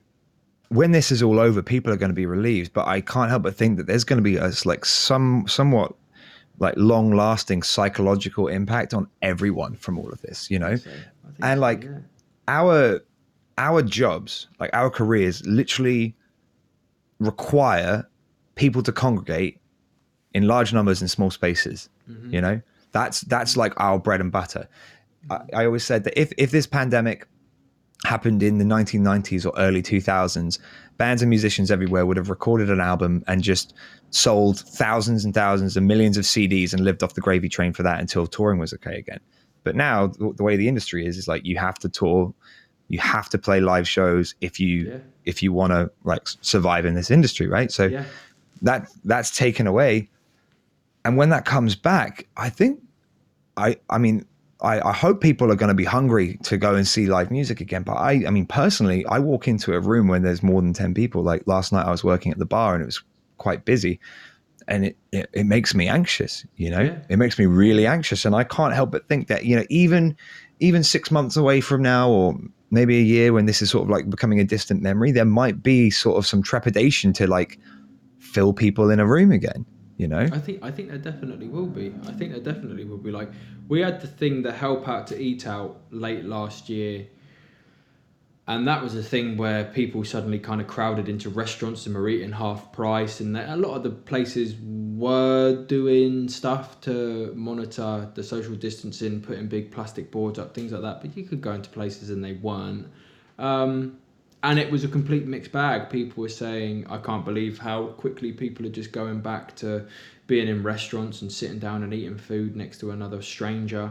when 0.68 0.90
this 0.92 1.12
is 1.12 1.22
all 1.22 1.38
over 1.38 1.62
people 1.62 1.92
are 1.92 1.96
going 1.96 2.10
to 2.10 2.14
be 2.14 2.26
relieved 2.26 2.72
but 2.72 2.86
I 2.88 3.00
can't 3.00 3.30
help 3.30 3.42
but 3.44 3.54
think 3.54 3.76
that 3.78 3.86
there's 3.86 4.04
going 4.04 4.18
to 4.18 4.22
be 4.22 4.36
a 4.36 4.50
like 4.64 4.84
some 4.84 5.46
somewhat 5.46 5.94
like 6.58 6.74
long 6.76 7.12
lasting 7.12 7.62
psychological 7.62 8.48
impact 8.48 8.94
on 8.94 9.08
everyone 9.22 9.76
from 9.76 9.98
all 9.98 10.10
of 10.10 10.20
this 10.22 10.50
you 10.50 10.58
know? 10.58 10.76
So, 10.76 10.90
And, 11.42 11.58
so, 11.58 11.60
like, 11.60 11.84
yeah. 11.84 11.98
our 12.48 13.00
our 13.58 13.82
jobs 13.82 14.48
like 14.58 14.70
our 14.72 14.90
careers 14.90 15.44
literally 15.46 16.14
require 17.18 18.06
people 18.54 18.82
to 18.82 18.92
congregate 18.92 19.60
in 20.34 20.46
large 20.46 20.72
numbers 20.72 21.00
in 21.02 21.08
small 21.08 21.30
spaces 21.30 21.88
Mhm. 22.10 22.32
you 22.32 22.40
know? 22.40 22.60
That's 22.92 23.20
that's 23.22 23.56
like 23.56 23.74
our 23.78 23.98
bread 23.98 24.20
and 24.20 24.32
butter. 24.32 24.68
I, 25.30 25.40
I 25.52 25.64
always 25.66 25.84
said 25.84 26.04
that 26.04 26.18
if 26.18 26.32
if 26.38 26.50
this 26.50 26.66
pandemic 26.66 27.26
happened 28.06 28.42
in 28.42 28.58
the 28.58 28.64
1990s 28.64 29.44
or 29.44 29.52
early 29.58 29.82
2000s 29.82 30.58
bands 30.96 31.22
and 31.22 31.28
musicians 31.28 31.70
everywhere 31.70 32.06
would 32.06 32.16
have 32.16 32.30
recorded 32.30 32.70
an 32.70 32.80
album 32.80 33.22
and 33.26 33.42
just 33.42 33.74
sold 34.10 34.60
thousands 34.60 35.24
and 35.24 35.34
thousands 35.34 35.76
and 35.76 35.86
millions 35.86 36.16
of 36.16 36.24
cds 36.24 36.72
and 36.72 36.84
lived 36.84 37.02
off 37.02 37.14
the 37.14 37.20
gravy 37.20 37.48
train 37.48 37.72
for 37.72 37.82
that 37.82 37.98
until 38.00 38.26
touring 38.26 38.58
was 38.60 38.72
okay 38.72 38.96
again 38.96 39.20
but 39.64 39.74
now 39.74 40.06
the, 40.06 40.42
way 40.42 40.54
the 40.56 40.68
industry 40.68 41.04
is 41.04 41.18
is 41.18 41.26
like 41.26 41.44
you 41.44 41.56
have 41.56 41.78
to 41.78 41.88
tour 41.88 42.32
you 42.88 42.98
have 43.00 43.28
to 43.28 43.38
play 43.38 43.58
live 43.60 43.88
shows 43.88 44.34
if 44.40 44.60
you 44.60 44.72
Yeah. 44.90 44.98
if 45.24 45.42
you 45.42 45.52
want 45.52 45.72
to 45.72 45.90
like 46.04 46.22
survive 46.40 46.84
in 46.86 46.94
this 46.94 47.10
industry 47.10 47.46
right 47.48 47.70
so 47.72 47.86
yeah. 47.86 48.04
that 48.62 48.88
that's 49.04 49.36
taken 49.36 49.66
away 49.66 50.08
and 51.04 51.16
when 51.16 51.30
that 51.30 51.44
comes 51.44 51.74
back 51.74 52.26
i 52.36 52.48
think 52.48 52.80
i 53.56 53.76
i 53.90 53.98
mean 53.98 54.24
i 54.62 54.80
i 54.80 54.92
hope 54.92 55.20
people 55.20 55.50
are 55.50 55.56
going 55.56 55.68
to 55.68 55.74
be 55.74 55.84
hungry 55.84 56.38
to 56.42 56.56
go 56.56 56.74
and 56.74 56.86
see 56.86 57.06
live 57.06 57.30
music 57.30 57.60
again 57.60 57.82
but 57.82 57.94
i 57.94 58.22
i 58.26 58.30
mean 58.30 58.46
personally 58.46 59.04
i 59.06 59.18
walk 59.18 59.46
into 59.48 59.74
a 59.74 59.80
room 59.80 60.08
when 60.08 60.22
there's 60.22 60.42
more 60.42 60.60
than 60.62 60.72
10 60.72 60.94
people. 60.94 61.22
Like 61.22 61.46
last 61.46 61.72
night 61.72 61.86
i 61.86 61.90
was 61.90 62.04
working 62.04 62.32
at 62.32 62.38
the 62.38 62.46
bar 62.46 62.74
and 62.74 62.82
it 62.82 62.86
was 62.86 63.02
quite 63.38 63.64
busy 63.64 64.00
and 64.68 64.86
it 64.86 64.96
it, 65.12 65.28
it 65.32 65.46
makes 65.46 65.74
me 65.74 65.88
anxious 65.88 66.44
you 66.56 66.70
know? 66.70 66.80
Yeah. 66.80 66.98
it 67.08 67.18
makes 67.18 67.38
me 67.38 67.46
really 67.46 67.86
anxious 67.86 68.24
and 68.24 68.34
i 68.34 68.44
can't 68.44 68.74
help 68.74 68.90
but 68.90 69.08
think 69.08 69.28
that 69.28 69.44
you 69.44 69.56
know 69.56 69.64
even 69.68 70.16
even 70.60 70.82
six 70.82 71.10
months 71.10 71.36
away 71.36 71.60
from 71.60 71.82
now 71.82 72.08
or 72.08 72.38
maybe 72.70 72.96
a 72.98 73.02
year 73.02 73.32
when 73.32 73.46
this 73.46 73.62
is 73.62 73.70
sort 73.70 73.84
of 73.84 73.90
like 73.90 74.08
becoming 74.10 74.40
a 74.40 74.44
distant 74.44 74.82
memory 74.82 75.12
there 75.12 75.24
might 75.24 75.62
be 75.62 75.90
sort 75.90 76.16
of 76.16 76.26
some 76.26 76.42
trepidation 76.42 77.12
to 77.12 77.26
like 77.26 77.58
fill 78.18 78.52
people 78.52 78.90
in 78.90 78.98
a 78.98 79.06
room 79.06 79.30
again 79.30 79.64
you 79.96 80.08
know 80.08 80.18
I 80.18 80.38
think 80.38 80.62
I 80.62 80.70
think 80.70 80.88
there 80.88 80.98
definitely 80.98 81.48
will 81.48 81.66
be. 81.66 81.92
I 82.06 82.12
think 82.12 82.32
there 82.32 82.40
definitely 82.52 82.84
will 82.84 82.98
be. 82.98 83.10
Like 83.10 83.30
we 83.68 83.80
had 83.80 84.00
the 84.00 84.06
thing, 84.06 84.42
the 84.42 84.52
help 84.52 84.88
out 84.88 85.06
to 85.08 85.20
eat 85.20 85.46
out 85.46 85.80
late 85.90 86.24
last 86.24 86.68
year, 86.68 87.06
and 88.46 88.68
that 88.68 88.82
was 88.82 88.94
a 88.94 89.02
thing 89.02 89.36
where 89.36 89.64
people 89.64 90.04
suddenly 90.04 90.38
kind 90.38 90.60
of 90.60 90.66
crowded 90.66 91.08
into 91.08 91.30
restaurants 91.30 91.86
and 91.86 91.94
were 91.94 92.08
eating 92.08 92.32
half 92.32 92.72
price, 92.72 93.20
and 93.20 93.36
a 93.36 93.56
lot 93.56 93.74
of 93.74 93.82
the 93.82 93.90
places 93.90 94.54
were 94.60 95.64
doing 95.66 96.28
stuff 96.28 96.80
to 96.82 97.32
monitor 97.34 98.10
the 98.14 98.22
social 98.22 98.54
distancing, 98.54 99.20
putting 99.20 99.46
big 99.46 99.72
plastic 99.72 100.10
boards 100.10 100.38
up, 100.38 100.54
things 100.54 100.72
like 100.72 100.82
that. 100.82 101.00
But 101.00 101.16
you 101.16 101.24
could 101.24 101.40
go 101.40 101.52
into 101.52 101.70
places 101.70 102.10
and 102.10 102.22
they 102.22 102.34
weren't. 102.34 102.86
Um, 103.38 103.98
and 104.46 104.60
it 104.60 104.70
was 104.70 104.84
a 104.84 104.88
complete 104.88 105.26
mixed 105.26 105.50
bag. 105.50 105.90
People 105.90 106.22
were 106.22 106.28
saying, 106.28 106.86
I 106.88 106.98
can't 106.98 107.24
believe 107.24 107.58
how 107.58 107.88
quickly 107.88 108.30
people 108.30 108.64
are 108.64 108.70
just 108.70 108.92
going 108.92 109.18
back 109.18 109.56
to 109.56 109.86
being 110.28 110.46
in 110.46 110.62
restaurants 110.62 111.20
and 111.20 111.32
sitting 111.32 111.58
down 111.58 111.82
and 111.82 111.92
eating 111.92 112.16
food 112.16 112.54
next 112.54 112.78
to 112.78 112.92
another 112.92 113.20
stranger. 113.22 113.90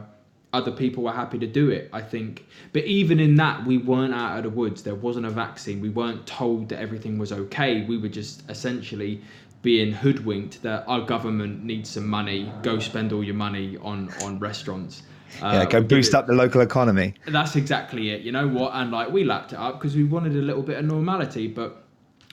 Other 0.53 0.71
people 0.71 1.03
were 1.03 1.11
happy 1.11 1.39
to 1.39 1.45
do 1.45 1.71
it, 1.71 1.89
I 1.91 2.01
think. 2.01 2.45
But 2.71 2.85
even 2.85 3.19
in 3.19 3.35
that, 3.35 3.65
we 3.65 3.77
weren't 3.77 4.13
out 4.13 4.37
of 4.37 4.43
the 4.43 4.49
woods. 4.49 4.81
There 4.81 4.95
wasn't 4.95 5.25
a 5.25 5.29
vaccine. 5.29 5.81
We 5.81 5.89
weren't 5.89 6.25
told 6.25 6.69
that 6.69 6.79
everything 6.79 7.17
was 7.17 7.33
okay. 7.33 7.83
We 7.83 7.97
were 7.97 8.07
just 8.07 8.49
essentially 8.49 9.21
being 9.61 9.91
hoodwinked 9.91 10.61
that 10.61 10.85
our 10.87 11.01
government 11.01 11.65
needs 11.65 11.89
some 11.89 12.07
money. 12.07 12.49
Go 12.61 12.79
spend 12.79 13.11
all 13.11 13.25
your 13.25 13.35
money 13.35 13.75
on, 13.81 14.09
on 14.23 14.39
restaurants. 14.39 15.03
Yeah 15.39 15.47
Uh, 15.47 15.65
go 15.65 15.81
boost 15.81 16.13
up 16.13 16.27
the 16.27 16.33
local 16.33 16.61
economy 16.61 17.13
that's 17.27 17.55
exactly 17.55 18.09
it. 18.11 18.21
You 18.21 18.31
know 18.31 18.47
what? 18.47 18.71
And 18.73 18.91
like 18.91 19.11
we 19.11 19.23
lapped 19.23 19.53
it 19.53 19.59
up 19.59 19.79
because 19.79 19.95
we 19.95 20.03
wanted 20.03 20.33
a 20.33 20.41
little 20.41 20.63
bit 20.63 20.77
of 20.77 20.85
normality. 20.85 21.47
But 21.47 21.83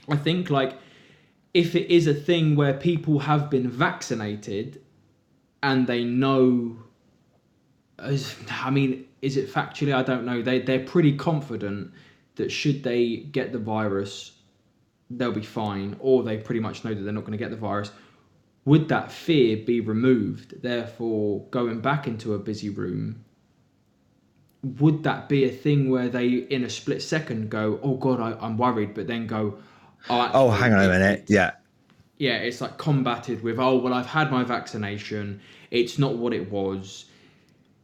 I 0.09 0.17
think 0.17 0.51
like 0.51 0.75
if 1.55 1.75
it 1.75 1.91
is 1.93 2.07
a 2.07 2.15
thing 2.15 2.57
where 2.57 2.75
people 2.75 3.21
have 3.21 3.51
been 3.51 3.69
vaccinated 3.69 4.81
and 5.63 5.87
they 5.87 6.05
know, 6.05 6.77
as, 7.99 8.35
I 8.51 8.71
mean, 8.71 9.07
is 9.21 9.37
it 9.37 9.53
factually? 9.53 9.95
I 9.95 10.03
don't 10.03 10.25
know. 10.25 10.43
They 10.43 10.61
they're 10.61 10.85
pretty 10.85 11.17
confident 11.17 11.93
that 12.37 12.51
should 12.51 12.83
they 12.83 13.17
get 13.17 13.53
the 13.53 13.59
virus, 13.59 14.33
they'll 15.11 15.33
be 15.33 15.43
fine, 15.43 15.97
or 16.01 16.23
they 16.23 16.39
pretty 16.39 16.61
much 16.61 16.85
know 16.85 16.95
that 16.95 17.03
they're 17.03 17.13
not 17.13 17.25
going 17.25 17.33
to 17.33 17.39
get 17.39 17.51
the 17.51 17.57
virus. 17.57 17.93
Would 18.65 18.89
that 18.89 19.11
fear 19.11 19.57
be 19.57 19.81
removed? 19.81 20.63
Therefore, 20.63 21.47
going 21.51 21.81
back 21.81 22.07
into 22.07 22.35
a 22.35 22.39
busy 22.39 22.69
room? 22.71 23.25
Would 24.63 25.03
that 25.03 25.29
be 25.29 25.45
a 25.45 25.51
thing 25.51 25.91
where 25.91 26.09
they 26.09 26.29
in 26.29 26.63
a 26.65 26.71
split 26.71 27.03
second 27.03 27.51
go 27.51 27.81
oh 27.83 27.97
god 27.97 28.21
I, 28.21 28.39
i'm 28.45 28.57
worried 28.57 28.95
but 28.95 29.09
then 29.09 29.27
go 29.27 29.59
oh, 30.09 30.31
oh 30.35 30.51
hang 30.51 30.73
on 30.73 30.85
a 30.85 30.89
minute. 30.89 31.25
Yeah. 31.29 31.53
Yeah 32.19 32.37
it's 32.37 32.61
like 32.61 32.79
combated 32.79 33.43
with 33.43 33.59
oh 33.59 33.77
well 33.79 33.93
i've 33.95 34.07
had 34.07 34.31
my 34.31 34.45
vaccination. 34.45 35.41
It's 35.73 35.99
not 35.99 36.17
what 36.17 36.33
it 36.33 36.51
was. 36.51 37.07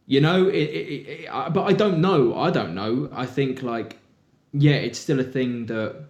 You 0.05 0.21
know 0.21 0.47
it, 0.47 0.55
it, 0.55 1.07
it, 1.23 1.29
I- 1.33 1.49
but 1.49 1.63
i 1.63 1.73
don't 1.73 1.99
know. 2.01 2.35
I 2.37 2.49
don't 2.51 2.75
know. 2.75 3.09
I 3.13 3.25
think 3.25 3.61
like 3.63 3.97
yeah 4.53 4.75
it's 4.75 4.99
still 4.99 5.19
a 5.19 5.23
thing 5.23 5.65
that 5.67 6.05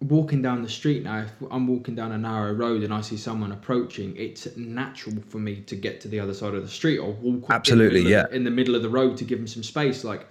walking 0.00 0.40
down 0.40 0.62
the 0.62 0.68
street 0.68 1.02
now 1.04 1.18
if 1.18 1.30
i'm 1.50 1.66
walking 1.66 1.94
down 1.94 2.12
a 2.12 2.18
narrow 2.18 2.52
road 2.52 2.82
and 2.82 2.92
i 2.92 3.00
see 3.02 3.18
someone 3.18 3.52
approaching 3.52 4.16
it's 4.16 4.48
natural 4.56 5.14
for 5.28 5.36
me 5.38 5.56
to 5.60 5.76
get 5.76 6.00
to 6.00 6.08
the 6.08 6.18
other 6.18 6.32
side 6.32 6.54
of 6.54 6.62
the 6.62 6.68
street 6.68 6.98
or 6.98 7.12
walk 7.12 7.44
Absolutely, 7.50 8.00
in 8.00 8.04
the, 8.06 8.10
yeah. 8.10 8.24
in 8.32 8.42
the 8.44 8.50
middle 8.50 8.74
of 8.74 8.82
the 8.82 8.88
road 8.88 9.16
to 9.18 9.24
give 9.24 9.38
them 9.38 9.46
some 9.46 9.62
space 9.62 10.02
like 10.02 10.26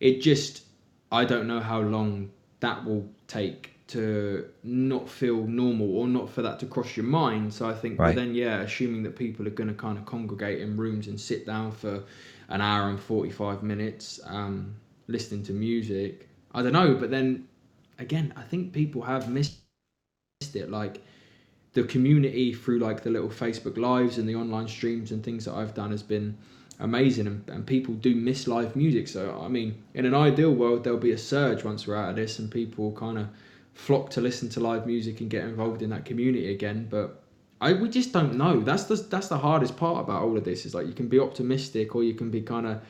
it 0.00 0.20
just 0.20 0.64
i 1.12 1.24
don't 1.24 1.46
know 1.46 1.60
how 1.60 1.80
long 1.80 2.30
that 2.58 2.84
will 2.84 3.08
take 3.28 3.70
to 3.86 4.48
not 4.64 5.08
feel 5.08 5.46
normal 5.46 5.96
or 5.96 6.08
not 6.08 6.28
for 6.28 6.42
that 6.42 6.58
to 6.58 6.66
cross 6.66 6.96
your 6.96 7.06
mind 7.06 7.52
so 7.54 7.68
i 7.68 7.72
think 7.74 7.96
but 7.96 8.02
Right. 8.04 8.16
then 8.16 8.34
yeah 8.34 8.60
assuming 8.62 9.04
that 9.04 9.14
people 9.14 9.46
are 9.46 9.50
going 9.50 9.68
to 9.68 9.74
kind 9.74 9.98
of 9.98 10.04
congregate 10.04 10.60
in 10.60 10.76
rooms 10.76 11.06
and 11.06 11.20
sit 11.20 11.46
down 11.46 11.70
for 11.70 12.02
an 12.48 12.60
hour 12.60 12.88
and 12.90 12.98
45 12.98 13.62
minutes 13.62 14.18
um, 14.26 14.74
listening 15.06 15.44
to 15.44 15.52
music 15.52 16.28
i 16.54 16.62
don't 16.62 16.72
know 16.72 16.94
but 16.94 17.10
then 17.12 17.46
again 18.00 18.32
i 18.36 18.42
think 18.42 18.72
people 18.72 19.02
have 19.02 19.28
missed 19.30 19.60
it 20.54 20.70
like 20.70 21.02
the 21.74 21.84
community 21.84 22.52
through 22.52 22.78
like 22.78 23.02
the 23.02 23.10
little 23.10 23.28
facebook 23.28 23.76
lives 23.76 24.18
and 24.18 24.28
the 24.28 24.34
online 24.34 24.68
streams 24.68 25.12
and 25.12 25.22
things 25.22 25.44
that 25.44 25.54
i've 25.54 25.74
done 25.74 25.90
has 25.90 26.02
been 26.02 26.36
amazing, 26.80 27.26
and, 27.26 27.48
and 27.48 27.66
people 27.66 27.94
do 27.94 28.14
miss 28.14 28.48
live 28.48 28.74
music. 28.74 29.06
So 29.08 29.38
I 29.40 29.48
mean, 29.48 29.82
in 29.94 30.06
an 30.06 30.14
ideal 30.14 30.52
world, 30.52 30.84
there'll 30.84 30.98
be 30.98 31.12
a 31.12 31.18
surge 31.18 31.62
once 31.64 31.86
we're 31.86 31.96
out 31.96 32.10
of 32.10 32.16
this, 32.16 32.38
and 32.38 32.50
people 32.50 32.92
kind 32.92 33.18
of 33.18 33.28
flock 33.74 34.10
to 34.10 34.20
listen 34.20 34.48
to 34.50 34.60
live 34.60 34.86
music 34.86 35.20
and 35.20 35.30
get 35.30 35.44
involved 35.44 35.82
in 35.82 35.90
that 35.90 36.04
community 36.04 36.50
again. 36.52 36.86
But 36.90 37.22
I 37.60 37.74
we 37.74 37.88
just 37.88 38.12
don't 38.12 38.36
know. 38.36 38.60
That's 38.60 38.84
the 38.84 38.96
that's 38.96 39.28
the 39.28 39.38
hardest 39.38 39.76
part 39.76 40.04
about 40.04 40.22
all 40.22 40.36
of 40.36 40.44
this. 40.44 40.66
Is 40.66 40.74
like 40.74 40.86
you 40.86 40.94
can 40.94 41.08
be 41.08 41.18
optimistic 41.18 41.94
or 41.94 42.02
you 42.02 42.14
can 42.14 42.30
be 42.30 42.40
kind 42.40 42.66
of 42.66 42.80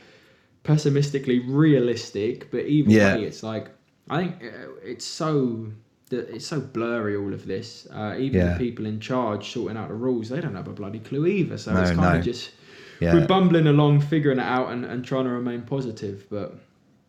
pessimistically 0.63 1.41
realistic. 1.41 2.51
But 2.51 2.67
either 2.67 2.91
Yeah. 2.91 3.17
way, 3.17 3.25
it's 3.25 3.43
like 3.43 3.71
I 4.11 4.19
think 4.19 4.43
uh, 4.43 4.71
it's 4.85 5.05
so 5.05 5.67
it's 6.11 6.47
so 6.47 6.61
blurry 6.61 7.17
all 7.17 7.33
of 7.33 7.47
this. 7.47 7.87
Uh, 7.93 8.17
even 8.19 8.41
Yeah. 8.41 8.53
the 8.55 8.59
people 8.59 8.85
in 8.87 8.99
charge 8.99 9.53
sorting 9.53 9.77
out 9.79 9.89
the 9.89 9.95
rules, 9.95 10.29
they 10.29 10.41
don't 10.41 10.57
have 10.57 10.67
a 10.67 10.73
bloody 10.73 10.99
clue 10.99 11.27
either. 11.27 11.57
So 11.57 11.73
No, 11.73 11.81
it's 11.81 11.91
kind 11.91 12.01
no. 12.15 12.19
of 12.19 12.25
just 12.25 12.51
Yeah. 13.01 13.15
we're 13.15 13.27
bumbling 13.29 13.69
along, 13.69 14.01
figuring 14.01 14.39
it 14.41 14.45
out, 14.45 14.73
and, 14.73 14.85
and 14.85 15.05
trying 15.05 15.25
to 15.25 15.31
remain 15.31 15.63
positive. 15.63 16.27
But 16.29 16.57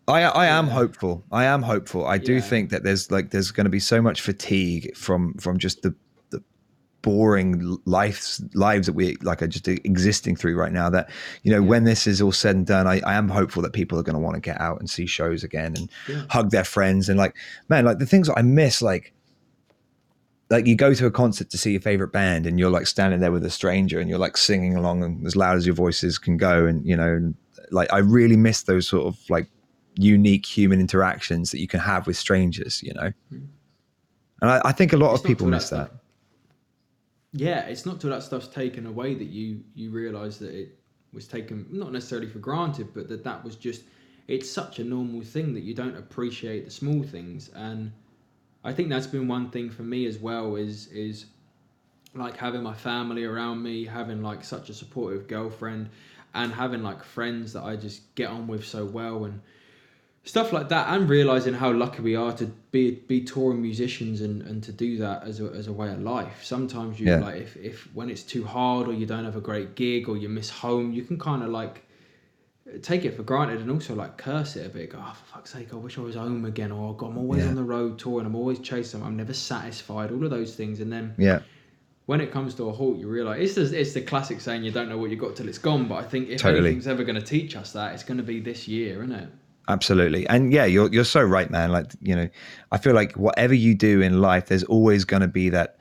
I 0.08 0.22
I 0.24 0.46
am 0.46 0.68
hopeful. 0.68 1.24
I 1.32 1.46
am 1.46 1.64
hopeful. 1.64 2.06
I 2.06 2.18
do 2.20 2.40
think 2.42 2.70
that 2.70 2.84
there's 2.84 3.10
like 3.10 3.32
there's 3.32 3.52
going 3.52 3.66
to 3.66 3.72
be 3.72 3.80
so 3.80 4.02
much 4.02 4.22
fatigue 4.22 4.96
from 4.96 5.34
from 5.36 5.58
just 5.58 5.82
the 5.82 5.96
boring 7.02 7.78
lives 7.86 8.44
lives 8.54 8.86
that 8.88 8.94
we 8.94 9.16
like 9.24 9.42
are 9.42 9.48
just 9.48 9.68
existing 9.68 10.36
through 10.36 10.56
right 10.56 10.72
now 10.72 10.90
that 10.90 11.10
you 11.44 11.52
know 11.52 11.62
Yeah. 11.62 11.68
when 11.68 11.84
this 11.84 12.06
is 12.06 12.22
all 12.22 12.32
said 12.32 12.56
and 12.56 12.68
done 12.68 12.86
I, 12.88 13.02
I 13.06 13.16
am 13.16 13.28
hopeful 13.30 13.62
that 13.64 13.74
people 13.74 13.98
are 14.00 14.04
going 14.04 14.14
to 14.16 14.20
want 14.20 14.36
to 14.36 14.40
get 14.42 14.60
out 14.62 14.80
and 14.80 14.90
see 14.90 15.06
shows 15.08 15.44
again 15.44 15.76
and 15.78 15.90
Yeah. 16.08 16.24
hug 16.30 16.52
their 16.52 16.64
friends 16.64 17.10
and 17.10 17.18
like 17.18 17.36
man 17.70 17.86
like 17.86 17.98
the 18.00 18.06
things 18.06 18.28
that 18.28 18.38
I 18.38 18.44
miss 18.44 18.82
like 18.82 19.14
like 20.50 20.68
you 20.68 20.76
go 20.76 20.94
to 20.94 21.06
a 21.06 21.12
concert 21.12 21.50
to 21.50 21.58
see 21.58 21.72
your 21.72 21.82
favorite 21.82 22.12
band 22.12 22.46
and 22.46 22.60
you're 22.60 22.70
like 22.70 22.86
standing 22.86 23.20
there 23.22 23.32
with 23.32 23.46
a 23.46 23.50
stranger 23.50 24.00
and 24.00 24.10
you're 24.10 24.20
like 24.20 24.36
singing 24.38 24.76
along 24.76 25.02
and 25.04 25.26
as 25.26 25.36
loud 25.36 25.56
as 25.58 25.66
your 25.66 25.76
voices 25.76 26.18
can 26.18 26.38
go 26.38 26.66
and 26.66 26.86
you 26.86 26.96
know 26.96 27.16
and, 27.16 27.36
like 27.72 27.92
I 27.94 28.00
really 28.00 28.36
miss 28.36 28.64
those 28.64 28.86
sort 28.88 29.08
of 29.08 29.18
like 29.30 29.48
unique 29.96 30.46
human 30.46 30.80
interactions 30.82 31.52
that 31.52 31.60
you 31.60 31.68
can 31.68 31.80
have 31.80 32.06
with 32.06 32.18
strangers 32.18 32.84
you 32.84 32.94
know 32.94 33.14
and 33.32 34.50
I, 34.52 34.62
I 34.66 34.72
think 34.74 34.92
a 34.94 34.98
lot 34.98 35.10
Hmm. 35.10 35.16
It's 35.16 35.24
of 35.24 35.28
people 35.28 35.48
miss 35.48 35.70
that 35.70 35.92
Yeah, 37.34 37.62
it's 37.62 37.86
not 37.86 38.02
till 38.02 38.10
that 38.10 38.24
stuff's 38.24 38.48
taken 38.48 38.86
away 38.86 39.14
that 39.16 39.28
you 39.28 39.64
you 39.74 39.90
realise 39.92 40.38
that 40.38 40.54
it 40.54 40.78
was 41.14 41.28
taken 41.28 41.66
not 41.72 41.92
necessarily 41.92 42.28
for 42.28 42.40
granted, 42.40 42.90
but 42.94 43.08
that 43.10 43.24
that 43.24 43.44
was 43.44 43.56
just 43.56 43.84
it's 44.28 44.50
such 44.50 44.80
a 44.80 44.84
normal 44.84 45.22
thing 45.22 45.54
that 45.54 45.62
you 45.64 45.74
don't 45.74 45.96
appreciate 45.98 46.66
the 46.66 46.72
small 46.72 47.04
things, 47.04 47.50
and 47.56 47.92
I 48.64 48.74
think 48.74 48.90
that's 48.90 49.08
been 49.08 49.28
one 49.28 49.50
thing 49.50 49.70
for 49.70 49.84
me 49.84 50.06
as 50.08 50.20
well 50.20 50.56
is 50.56 50.88
is 50.88 51.28
like 52.14 52.38
having 52.38 52.64
my 52.64 52.74
family 52.74 53.24
around 53.24 53.64
me, 53.64 53.86
having 53.86 54.22
like 54.22 54.44
such 54.44 54.70
a 54.70 54.74
supportive 54.74 55.28
girlfriend, 55.28 55.90
and 56.34 56.52
having 56.54 56.84
like 56.84 57.04
friends 57.04 57.54
that 57.54 57.64
I 57.64 57.76
just 57.78 58.14
get 58.16 58.30
on 58.30 58.48
with 58.48 58.66
so 58.66 58.86
well. 58.86 59.26
And 59.26 59.42
stuff 60.24 60.54
like 60.54 60.70
that 60.70 60.88
and 60.96 61.10
realizing 61.10 61.54
how 61.54 61.72
lucky 61.72 62.02
we 62.02 62.16
are 62.16 62.32
to 62.32 62.46
be 62.72 62.92
be 62.92 63.22
touring 63.22 63.62
musicians 63.62 64.22
and, 64.22 64.42
and 64.44 64.64
to 64.64 64.72
do 64.72 64.98
that 64.98 65.24
as 65.24 65.40
a, 65.42 65.46
as 65.46 65.68
a 65.68 65.74
way 65.74 65.90
of 65.90 66.00
life 66.02 66.44
sometimes 66.44 67.00
you 67.00 67.08
Yeah. 67.08 67.18
like 67.18 67.42
if, 67.42 67.58
if 67.58 67.90
when 67.96 68.10
it's 68.10 68.22
too 68.24 68.44
hard 68.44 68.88
or 68.88 68.94
you 68.94 69.06
don't 69.08 69.26
have 69.26 69.36
a 69.36 69.42
great 69.42 69.74
gig 69.76 70.08
or 70.08 70.18
you 70.18 70.30
miss 70.30 70.50
home 70.50 70.92
you 70.94 71.04
can 71.04 71.18
kind 71.18 71.42
of 71.42 71.50
like 71.50 71.84
take 72.84 73.04
it 73.04 73.16
for 73.16 73.24
granted 73.24 73.60
and 73.62 73.72
also 73.72 73.96
like 73.96 74.16
curse 74.18 74.56
it 74.56 74.66
a 74.66 74.70
bit 74.70 74.92
go 74.92 75.00
oh 75.02 75.14
for 75.14 75.26
fuck's 75.38 75.52
sake 75.54 75.74
I 75.74 75.76
wish 75.78 75.98
I 75.98 76.02
was 76.02 76.16
home 76.16 76.46
again 76.46 76.72
or 76.72 76.96
God, 76.96 77.12
I'm 77.12 77.18
always 77.18 77.44
Yeah. 77.44 77.50
on 77.50 77.56
the 77.56 77.64
road 77.64 77.98
touring 77.98 78.28
I'm 78.28 78.36
always 78.36 78.60
chasing 78.60 79.02
I'm 79.04 79.18
never 79.18 79.34
satisfied 79.34 80.12
all 80.12 80.24
of 80.24 80.30
those 80.30 80.54
things 80.56 80.80
and 80.82 80.92
then 80.94 81.16
yeah 81.18 81.40
when 82.08 82.20
it 82.20 82.32
comes 82.32 82.54
to 82.56 82.68
a 82.68 82.72
halt, 82.74 82.98
you 82.98 83.08
realize 83.08 83.40
it's 83.58 83.72
the, 83.72 83.80
it's 83.80 83.94
the 83.94 84.02
classic 84.02 84.42
saying 84.42 84.64
you 84.64 84.72
don't 84.72 84.90
know 84.90 84.98
what 84.98 85.10
you 85.12 85.16
got 85.16 85.36
till 85.36 85.48
it's 85.48 85.60
gone. 85.60 85.88
But 85.88 85.96
I 85.96 86.04
think 86.04 86.30
if 86.30 86.42
Totally. 86.42 86.66
anything's 86.70 86.88
ever 86.88 87.04
going 87.04 87.16
to 87.16 87.22
teach 87.26 87.56
us 87.56 87.72
that, 87.74 87.94
it's 87.94 88.04
going 88.04 88.18
to 88.18 88.24
be 88.24 88.42
this 88.42 88.68
year, 88.68 89.02
isn't 89.04 89.16
it? 89.16 89.30
Absolutely. 89.68 90.28
And 90.28 90.52
yeah 90.52 90.66
you're 90.66 90.92
you're 90.92 91.04
so 91.04 91.22
right 91.22 91.50
man. 91.50 91.72
Like 91.72 91.92
you 92.02 92.16
know 92.16 92.30
i 92.72 92.78
feel 92.78 92.94
like 92.94 93.14
whatever 93.14 93.54
you 93.54 93.76
do 93.76 94.02
in 94.02 94.22
life 94.22 94.48
there's 94.48 94.64
always 94.64 95.06
going 95.06 95.22
to 95.22 95.28
be 95.28 95.50
that 95.50 95.78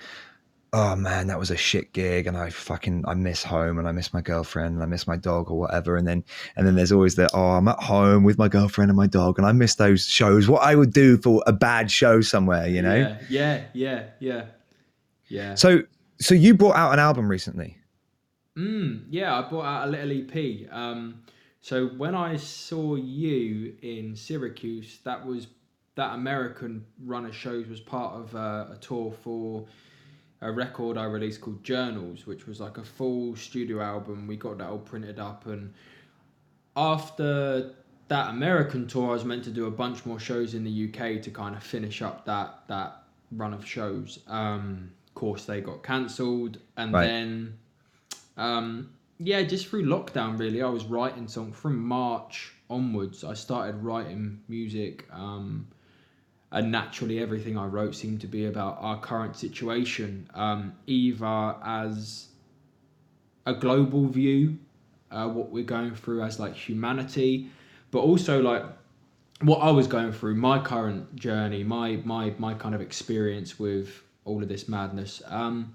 oh 0.73 0.95
man 0.95 1.27
that 1.27 1.39
was 1.39 1.51
a 1.51 1.57
shit 1.57 1.93
gig 1.93 2.29
and 2.29 2.37
i 2.37 2.49
fucking 2.49 3.05
i 3.09 3.13
miss 3.13 3.43
home 3.43 3.77
and 3.77 3.89
i 3.89 3.93
miss 3.93 4.15
my 4.15 4.21
girlfriend 4.21 4.75
and 4.75 4.83
i 4.85 4.87
miss 4.87 5.07
my 5.07 5.17
dog 5.17 5.51
or 5.51 5.59
whatever. 5.59 5.97
And 5.97 6.07
then 6.07 6.23
and 6.57 6.67
then 6.67 6.77
there's 6.77 6.93
always 6.93 7.17
the 7.17 7.29
oh 7.35 7.51
i'm 7.51 7.69
at 7.69 7.83
home 7.83 8.25
with 8.25 8.39
my 8.39 8.49
girlfriend 8.49 8.91
and 8.91 8.97
my 8.97 9.07
dog 9.07 9.39
and 9.39 9.47
i 9.47 9.53
miss 9.53 9.77
those 9.77 10.07
shows. 10.07 10.49
What 10.49 10.63
i 10.63 10.75
would 10.75 10.93
do 10.93 11.17
for 11.19 11.43
a 11.47 11.53
bad 11.53 11.91
show 11.91 12.21
somewhere 12.21 12.69
you 12.69 12.83
know? 12.83 12.97
Yeah, 12.97 13.19
yeah, 13.29 13.65
yeah, 13.73 14.05
yeah, 14.21 14.45
yeah. 15.29 15.55
so 15.55 15.83
so 16.21 16.35
you 16.35 16.55
brought 16.55 16.77
out 16.77 16.93
an 16.93 16.99
album 16.99 17.29
recently? 17.29 17.77
Mm, 18.57 19.05
yeah, 19.09 19.39
I 19.39 19.49
brought 19.49 19.65
out 19.65 19.89
a 19.89 19.91
little 19.91 20.11
EP. 20.13 20.73
Um, 20.73 21.23
so 21.61 21.89
when 21.89 22.15
I 22.15 22.37
saw 22.37 22.95
you 22.95 23.75
in 23.83 24.17
Syracuse, 24.17 24.99
that 25.05 25.25
was 25.27 25.47
that 25.97 26.15
American 26.15 26.87
run 27.05 27.27
of 27.27 27.35
shows 27.35 27.67
was 27.69 27.81
part 27.81 28.15
of 28.15 28.35
uh, 28.35 28.67
a 28.73 28.79
tour 28.81 29.13
for 29.23 29.67
a 30.41 30.51
record 30.51 30.97
I 30.97 31.05
released 31.05 31.43
called 31.43 31.63
Journals, 31.63 32.27
which 32.27 32.47
was 32.47 32.61
like 32.61 32.79
a 32.79 32.85
full 32.85 33.37
studio 33.37 33.83
album. 33.83 34.27
We 34.27 34.37
got 34.37 34.59
that 34.59 34.69
all 34.69 34.79
printed 34.79 35.19
up, 35.19 35.47
and 35.47 35.75
after 36.77 37.73
that 38.09 38.31
American 38.31 38.87
tour, 38.87 39.11
I 39.11 39.13
was 39.13 39.25
meant 39.25 39.45
to 39.45 39.51
do 39.51 39.67
a 39.67 39.71
bunch 39.71 40.07
more 40.07 40.19
shows 40.19 40.55
in 40.55 40.65
the 40.65 40.89
UK 40.89 41.23
to 41.23 41.31
kind 41.31 41.55
of 41.55 41.63
finish 41.63 42.03
up 42.03 42.25
that 42.25 42.61
that 42.69 43.03
run 43.33 43.53
of 43.53 43.67
shows. 43.67 44.21
Um, 44.27 44.93
of 45.09 45.15
course, 45.15 45.45
they 45.45 45.61
got 45.61 45.83
cancelled, 45.83 46.59
and 46.77 46.93
Right. 46.93 47.07
then 47.07 47.59
um, 48.37 48.91
yeah, 49.23 49.43
just 49.43 49.67
through 49.67 49.85
lockdown, 49.85 50.39
really, 50.39 50.63
I 50.63 50.69
was 50.71 50.85
writing 50.85 51.29
songs 51.29 51.55
from 51.55 51.79
March 51.79 52.55
onwards. 52.71 53.23
I 53.23 53.35
started 53.35 53.77
writing 53.77 54.41
music, 54.49 55.07
um, 55.13 55.69
and 56.51 56.73
naturally, 56.73 57.21
everything 57.21 57.59
I 57.59 57.67
wrote 57.67 57.95
seemed 57.95 58.23
to 58.23 58.27
be 58.27 58.47
about 58.47 58.79
our 58.81 58.99
current 58.99 59.37
situation, 59.37 60.29
um, 60.33 60.73
either 60.87 61.55
as 61.63 62.29
a 63.45 63.53
global 63.53 64.07
view, 64.07 64.57
uh, 65.11 65.29
what 65.29 65.51
we're 65.51 65.65
going 65.65 65.95
through 65.95 66.23
as 66.23 66.41
like 66.41 66.55
humanity, 66.55 67.51
but 67.91 67.99
also 67.99 68.41
like 68.41 68.65
what 69.43 69.59
I 69.59 69.71
was 69.71 69.87
going 69.87 70.13
through, 70.13 70.37
my 70.37 70.61
current 70.61 71.15
journey, 71.15 71.63
my 71.63 71.97
my 72.05 72.35
my 72.39 72.55
kind 72.55 72.75
of 72.75 72.81
experience 72.81 73.59
with 73.59 74.03
all 74.25 74.43
of 74.43 74.49
this 74.49 74.67
madness. 74.67 75.21
Um, 75.27 75.75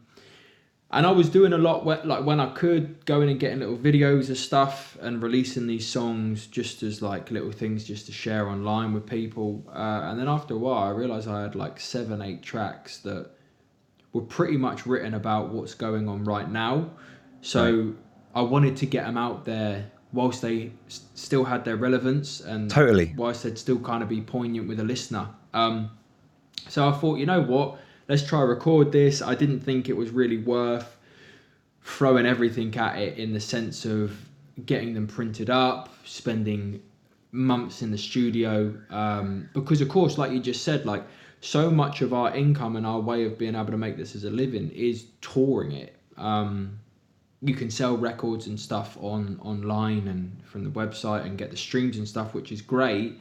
and 0.96 1.06
I 1.06 1.12
was 1.12 1.30
doing 1.30 1.54
a 1.54 1.58
lot 1.58 1.86
where, 1.86 2.02
like 2.06 2.26
when 2.26 2.40
I 2.40 2.48
could 2.54 3.06
going 3.06 3.30
and 3.30 3.40
getting 3.40 3.60
little 3.60 3.78
videos 3.78 4.30
of 4.30 4.38
stuff 4.38 4.98
and 5.02 5.22
releasing 5.22 5.68
these 5.68 5.86
songs 5.86 6.48
just 6.48 6.82
as 6.84 7.02
like 7.02 7.30
little 7.32 7.52
things 7.52 7.84
just 7.84 8.06
to 8.08 8.12
share 8.12 8.48
online 8.48 8.94
with 8.94 9.06
people. 9.06 9.64
Uh, 9.70 10.02
and 10.06 10.20
then 10.20 10.28
after 10.28 10.54
a 10.54 10.58
while, 10.58 10.84
I 10.84 10.90
realized 10.90 11.28
I 11.28 11.42
had 11.44 11.54
like 11.54 11.80
seven, 11.80 12.22
eight 12.22 12.42
tracks 12.42 12.98
that 13.00 13.30
were 14.14 14.22
pretty 14.22 14.58
much 14.58 14.86
written 14.88 15.14
about 15.14 15.50
what's 15.50 15.74
going 15.74 16.08
on 16.08 16.24
right 16.24 16.50
now. 16.50 16.90
So 17.42 17.94
I 18.34 18.42
wanted 18.42 18.78
to 18.78 18.86
get 18.86 19.06
them 19.06 19.18
out 19.18 19.46
there 19.46 19.92
whilst 20.14 20.42
they 20.42 20.72
s- 20.88 21.02
still 21.14 21.44
had 21.44 21.66
their 21.66 21.76
relevance 21.76 22.40
and 22.40 22.72
Totally. 22.72 23.14
whilst 23.18 23.44
they'd 23.44 23.58
still 23.58 23.80
kind 23.80 24.02
of 24.02 24.08
be 24.08 24.22
poignant 24.22 24.68
with 24.70 24.80
a 24.80 24.84
listener. 24.84 25.28
Um, 25.54 25.92
so 26.70 26.88
I 26.88 26.94
thought, 26.94 27.20
you 27.20 27.26
know 27.26 27.42
what? 27.42 27.80
Let's 28.08 28.26
try 28.26 28.42
record 28.42 28.92
this. 28.92 29.22
I 29.22 29.36
didn't 29.36 29.62
think 29.62 29.90
it 29.90 29.98
was 29.98 30.12
really 30.12 30.38
worth 30.38 30.96
throwing 31.82 32.26
everything 32.26 32.76
at 32.78 32.98
it 32.98 33.18
in 33.18 33.34
the 33.34 33.40
sense 33.40 33.86
of 33.86 34.18
getting 34.66 34.94
them 34.94 35.08
printed 35.08 35.50
up, 35.50 35.90
spending 36.06 36.82
months 37.32 37.82
in 37.82 37.92
the 37.92 37.98
studio. 37.98 38.76
Um, 38.90 39.50
because 39.54 39.82
of 39.82 39.90
course, 39.90 40.18
like 40.18 40.32
you 40.32 40.40
just 40.40 40.64
said, 40.64 40.86
like 40.86 41.04
so 41.42 41.70
much 41.70 42.02
of 42.02 42.14
our 42.14 42.36
income 42.36 42.76
and 42.76 42.86
our 42.86 43.00
way 43.00 43.26
of 43.26 43.38
being 43.38 43.56
able 43.56 43.72
to 43.72 43.78
make 43.78 43.98
this 43.98 44.16
as 44.16 44.24
a 44.24 44.30
living 44.30 44.72
is 44.72 45.08
touring 45.22 45.72
it. 45.74 45.96
Um, 46.18 46.80
you 47.42 47.54
can 47.54 47.70
sell 47.70 47.98
records 47.98 48.48
and 48.48 48.60
stuff 48.60 48.98
on 49.00 49.40
online 49.44 50.08
and 50.08 50.44
from 50.46 50.64
the 50.64 50.70
website 50.70 51.26
and 51.26 51.38
get 51.38 51.52
the 51.52 51.58
streams 51.58 51.98
and 51.98 52.08
stuff, 52.08 52.34
which 52.34 52.52
is 52.52 52.62
great. 52.62 53.20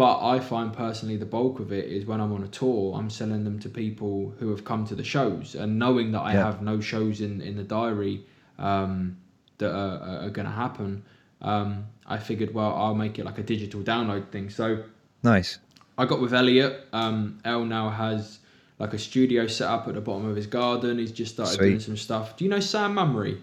But 0.00 0.24
I 0.24 0.40
find 0.40 0.72
personally 0.72 1.18
the 1.18 1.26
bulk 1.26 1.60
of 1.60 1.72
it 1.74 1.84
is 1.84 2.06
when 2.06 2.22
I'm 2.22 2.32
on 2.32 2.42
a 2.42 2.48
tour, 2.48 2.94
I'm 2.96 3.10
selling 3.10 3.44
them 3.44 3.58
to 3.58 3.68
people 3.68 4.32
who 4.38 4.48
have 4.48 4.64
come 4.64 4.86
to 4.86 4.94
the 4.94 5.04
shows, 5.04 5.54
and 5.54 5.78
knowing 5.78 6.12
that 6.12 6.20
I 6.20 6.32
Yeah. 6.32 6.46
have 6.46 6.62
no 6.62 6.80
shows 6.80 7.20
in 7.20 7.42
in 7.42 7.54
the 7.58 7.64
diary 7.64 8.24
um, 8.58 9.18
that 9.58 9.70
are, 9.70 10.24
are, 10.24 10.30
going 10.30 10.46
to 10.46 10.58
happen. 10.64 11.02
Um, 11.42 11.84
I 12.06 12.16
figured, 12.16 12.54
well, 12.54 12.74
I'll 12.74 12.94
make 12.94 13.18
it 13.18 13.26
like 13.26 13.36
a 13.36 13.42
digital 13.42 13.82
download 13.82 14.30
thing. 14.30 14.48
So 14.48 14.84
nice 15.22 15.58
I 15.98 16.06
got 16.06 16.18
with 16.22 16.32
Elliot. 16.32 16.86
Um, 16.94 17.38
El 17.44 17.66
now 17.66 17.90
has 17.90 18.38
like 18.78 18.94
a 18.94 18.98
studio 18.98 19.46
set 19.48 19.68
up 19.68 19.86
at 19.86 19.96
the 19.96 20.00
bottom 20.00 20.26
of 20.30 20.34
his 20.34 20.46
garden. 20.46 20.98
He's 20.98 21.12
just 21.12 21.34
started 21.34 21.56
Sweet. 21.56 21.68
doing 21.68 21.80
some 21.80 21.98
stuff. 21.98 22.38
Do 22.38 22.44
you 22.46 22.50
know 22.50 22.60
Sam 22.60 22.94
Mummery? 22.94 23.36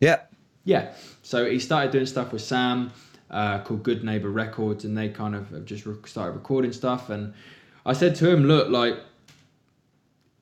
yeah 0.00 0.20
Yeah. 0.64 0.94
So 1.22 1.44
he 1.44 1.58
started 1.58 1.92
doing 1.92 2.06
stuff 2.06 2.32
with 2.32 2.40
Sam 2.40 2.92
uh, 3.32 3.62
called 3.62 3.82
Good 3.82 4.04
Neighbor 4.04 4.30
Records, 4.30 4.84
and 4.84 4.96
they 4.96 5.08
kind 5.08 5.34
of 5.34 5.50
have 5.50 5.64
just 5.64 5.86
started 6.06 6.32
recording 6.32 6.72
stuff. 6.72 7.10
And 7.10 7.34
I 7.84 7.94
said 7.94 8.14
to 8.16 8.30
him, 8.30 8.44
look, 8.44 8.68
like, 8.68 8.98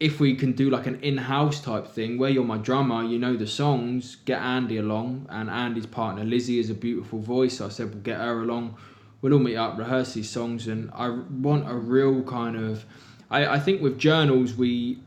if 0.00 0.18
we 0.18 0.34
can 0.34 0.52
do 0.52 0.70
like 0.70 0.86
an 0.86 0.98
in-house 1.02 1.60
type 1.60 1.86
thing 1.86 2.18
where 2.18 2.30
you're 2.30 2.42
my 2.42 2.56
drummer, 2.56 3.04
you 3.04 3.18
know 3.18 3.36
the 3.36 3.46
songs, 3.46 4.16
get 4.24 4.40
Andy 4.40 4.78
along, 4.78 5.26
and 5.28 5.50
Andy's 5.50 5.84
partner 5.84 6.24
Lizzie 6.24 6.58
is 6.58 6.70
a 6.70 6.74
beautiful 6.74 7.18
voice. 7.18 7.58
So 7.58 7.66
I 7.66 7.68
said 7.68 7.90
we'll 7.90 8.02
get 8.02 8.18
her 8.18 8.40
along. 8.40 8.76
We'll 9.20 9.34
all 9.34 9.38
meet 9.38 9.56
up, 9.56 9.76
rehearse 9.76 10.14
these 10.14 10.30
songs, 10.30 10.68
and 10.68 10.90
I 10.94 11.10
want 11.10 11.70
a 11.70 11.74
real 11.74 12.22
kind 12.22 12.56
of. 12.56 12.86
I, 13.30 13.46
I 13.46 13.58
think 13.60 13.82
with 13.82 13.98
journals 13.98 14.54
we 14.54 15.00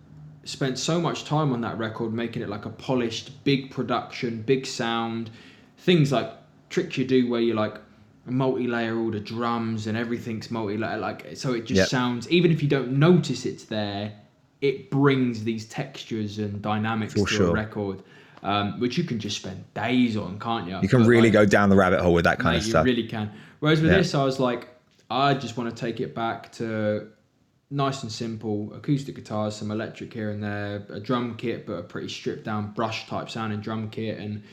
spent 0.43 0.77
so 0.77 1.01
much 1.01 1.25
time 1.25 1.51
on 1.53 1.61
that 1.61 1.77
record 1.79 2.13
making 2.13 2.43
it 2.43 2.49
like 2.49 2.65
a 2.65 2.69
polished, 2.69 3.43
big 3.43 3.71
production, 3.71 4.43
big 4.43 4.67
sound, 4.67 5.31
things 5.79 6.11
like 6.11 6.31
tricks 6.73 6.97
you 6.97 7.05
do 7.05 7.29
where 7.29 7.39
you 7.41 7.53
like 7.53 7.75
multi-layer 8.25 8.97
all 8.97 9.11
the 9.11 9.19
drums 9.19 9.85
and 9.87 9.97
everything's 9.97 10.49
multi-layer 10.49 10.97
like 10.97 11.19
so 11.35 11.53
it 11.53 11.65
just 11.65 11.77
Yep. 11.79 11.87
sounds 11.89 12.29
even 12.31 12.51
if 12.51 12.63
you 12.63 12.69
don't 12.69 12.93
notice 12.93 13.45
it's 13.45 13.65
there 13.65 14.13
it 14.61 14.89
brings 14.89 15.43
these 15.43 15.65
textures 15.65 16.39
and 16.39 16.61
dynamics 16.61 17.13
For 17.13 17.27
to 17.27 17.33
sure. 17.35 17.49
a 17.49 17.53
record 17.53 18.01
um, 18.43 18.79
which 18.79 18.97
you 18.97 19.03
can 19.05 19.19
just 19.19 19.37
spend 19.37 19.63
days 19.73 20.17
on 20.17 20.39
can't 20.39 20.67
you 20.67 20.77
You 20.81 20.89
can 20.89 21.01
But, 21.01 21.07
really 21.09 21.29
like, 21.29 21.33
go 21.33 21.45
down 21.45 21.69
the 21.69 21.75
rabbit 21.75 22.01
hole 22.01 22.13
with 22.13 22.25
that 22.25 22.39
kind 22.39 22.53
mate, 22.55 22.59
of 22.63 22.69
stuff. 22.69 22.85
you 22.85 22.91
really 22.93 23.07
can 23.07 23.29
whereas 23.59 23.81
with 23.81 23.91
Yeah. 23.91 23.97
this 23.97 24.15
i 24.15 24.23
was 24.23 24.39
like 24.39 24.67
i 25.11 25.33
just 25.33 25.57
want 25.57 25.69
to 25.69 25.75
take 25.85 25.99
it 25.99 26.15
back 26.15 26.51
to 26.53 27.09
nice 27.69 28.03
and 28.03 28.11
simple 28.11 28.71
acoustic 28.73 29.15
guitars 29.15 29.55
some 29.55 29.69
electric 29.71 30.13
here 30.13 30.29
and 30.31 30.41
there 30.43 30.85
a 30.89 30.99
drum 30.99 31.35
kit 31.35 31.65
but 31.67 31.73
a 31.73 31.83
pretty 31.83 32.07
stripped 32.07 32.45
down 32.45 32.71
brush 32.71 33.07
type 33.07 33.29
sounding 33.29 33.59
drum 33.59 33.89
kit 33.89 34.17
and 34.19 34.43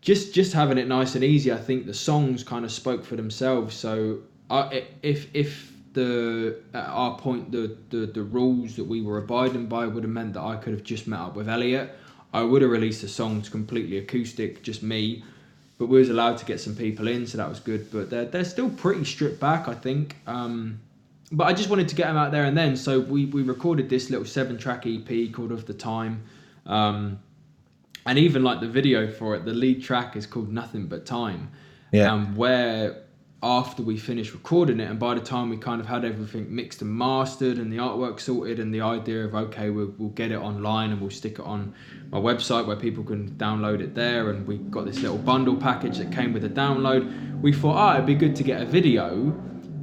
just 0.00 0.34
just 0.34 0.52
having 0.52 0.78
it 0.78 0.86
nice 0.86 1.14
and 1.14 1.24
easy 1.24 1.52
i 1.52 1.56
think 1.56 1.86
the 1.86 1.94
songs 1.94 2.44
kind 2.44 2.64
of 2.64 2.72
spoke 2.72 3.04
for 3.04 3.16
themselves 3.16 3.74
so 3.74 4.18
I, 4.50 4.84
if 5.02 5.28
if 5.34 5.72
the 5.92 6.56
at 6.74 6.86
our 6.86 7.18
point 7.18 7.50
the, 7.50 7.76
the 7.90 8.06
the 8.06 8.22
rules 8.22 8.76
that 8.76 8.84
we 8.84 9.02
were 9.02 9.18
abiding 9.18 9.66
by 9.66 9.86
would 9.86 10.04
have 10.04 10.12
meant 10.12 10.34
that 10.34 10.42
i 10.42 10.56
could 10.56 10.72
have 10.72 10.84
just 10.84 11.06
met 11.06 11.20
up 11.20 11.34
with 11.34 11.48
elliot 11.48 11.90
i 12.32 12.42
would 12.42 12.62
have 12.62 12.70
released 12.70 13.02
the 13.02 13.08
songs 13.08 13.48
completely 13.48 13.98
acoustic 13.98 14.62
just 14.62 14.82
me 14.82 15.22
but 15.78 15.86
we 15.86 15.98
was 15.98 16.08
allowed 16.08 16.38
to 16.38 16.44
get 16.44 16.60
some 16.60 16.74
people 16.74 17.08
in 17.08 17.26
so 17.26 17.38
that 17.38 17.48
was 17.48 17.60
good 17.60 17.90
but 17.90 18.10
they're, 18.10 18.24
they're 18.26 18.44
still 18.44 18.70
pretty 18.70 19.04
stripped 19.04 19.40
back 19.40 19.68
i 19.68 19.74
think 19.74 20.16
um, 20.26 20.80
but 21.30 21.44
I 21.46 21.52
just 21.52 21.68
wanted 21.68 21.88
to 21.88 21.94
get 21.94 22.06
them 22.06 22.16
out 22.16 22.32
there 22.32 22.44
and 22.44 22.56
then. 22.56 22.76
So 22.76 23.00
we, 23.00 23.26
we 23.26 23.42
recorded 23.42 23.88
this 23.88 24.10
little 24.10 24.24
seven 24.24 24.56
track 24.56 24.86
EP 24.86 25.32
called 25.32 25.52
Of 25.52 25.66
the 25.66 25.74
Time. 25.74 26.22
Um, 26.66 27.20
and 28.08 28.18
even 28.18 28.42
like 28.42 28.60
the 28.60 28.66
video 28.66 29.06
for 29.06 29.34
it, 29.34 29.44
the 29.44 29.52
lead 29.52 29.82
track 29.82 30.16
is 30.16 30.24
called 30.24 30.50
Nothing 30.50 30.86
But 30.86 31.04
Time. 31.04 31.50
Yeah. 31.92 32.14
And 32.14 32.34
where 32.38 33.02
after 33.42 33.82
we 33.82 33.98
finished 33.98 34.32
recording 34.32 34.80
it, 34.80 34.88
and 34.88 34.98
by 34.98 35.14
the 35.14 35.20
time 35.20 35.50
we 35.50 35.58
kind 35.58 35.78
of 35.78 35.86
had 35.86 36.06
everything 36.06 36.52
mixed 36.52 36.80
and 36.80 36.90
mastered 36.90 37.58
and 37.58 37.70
the 37.70 37.76
artwork 37.76 38.18
sorted, 38.18 38.60
and 38.60 38.72
the 38.72 38.80
idea 38.80 39.26
of 39.26 39.34
okay, 39.34 39.68
we'll, 39.68 39.92
we'll 39.98 40.08
get 40.08 40.32
it 40.32 40.38
online 40.38 40.90
and 40.90 41.02
we'll 41.02 41.10
stick 41.10 41.34
it 41.34 41.44
on 41.44 41.74
my 42.10 42.16
website 42.16 42.66
where 42.66 42.76
people 42.76 43.04
can 43.04 43.30
download 43.32 43.80
it 43.80 43.94
there, 43.94 44.30
and 44.30 44.46
we 44.46 44.56
got 44.56 44.86
this 44.86 45.00
little 45.00 45.18
bundle 45.18 45.56
package 45.56 45.98
that 45.98 46.10
came 46.10 46.32
with 46.32 46.40
the 46.40 46.48
download. 46.48 47.42
We 47.42 47.52
thought, 47.52 47.76
ah, 47.76 47.94
it'd 47.96 48.06
be 48.06 48.14
good 48.14 48.34
to 48.36 48.42
get 48.42 48.62
a 48.62 48.64
video, 48.64 49.26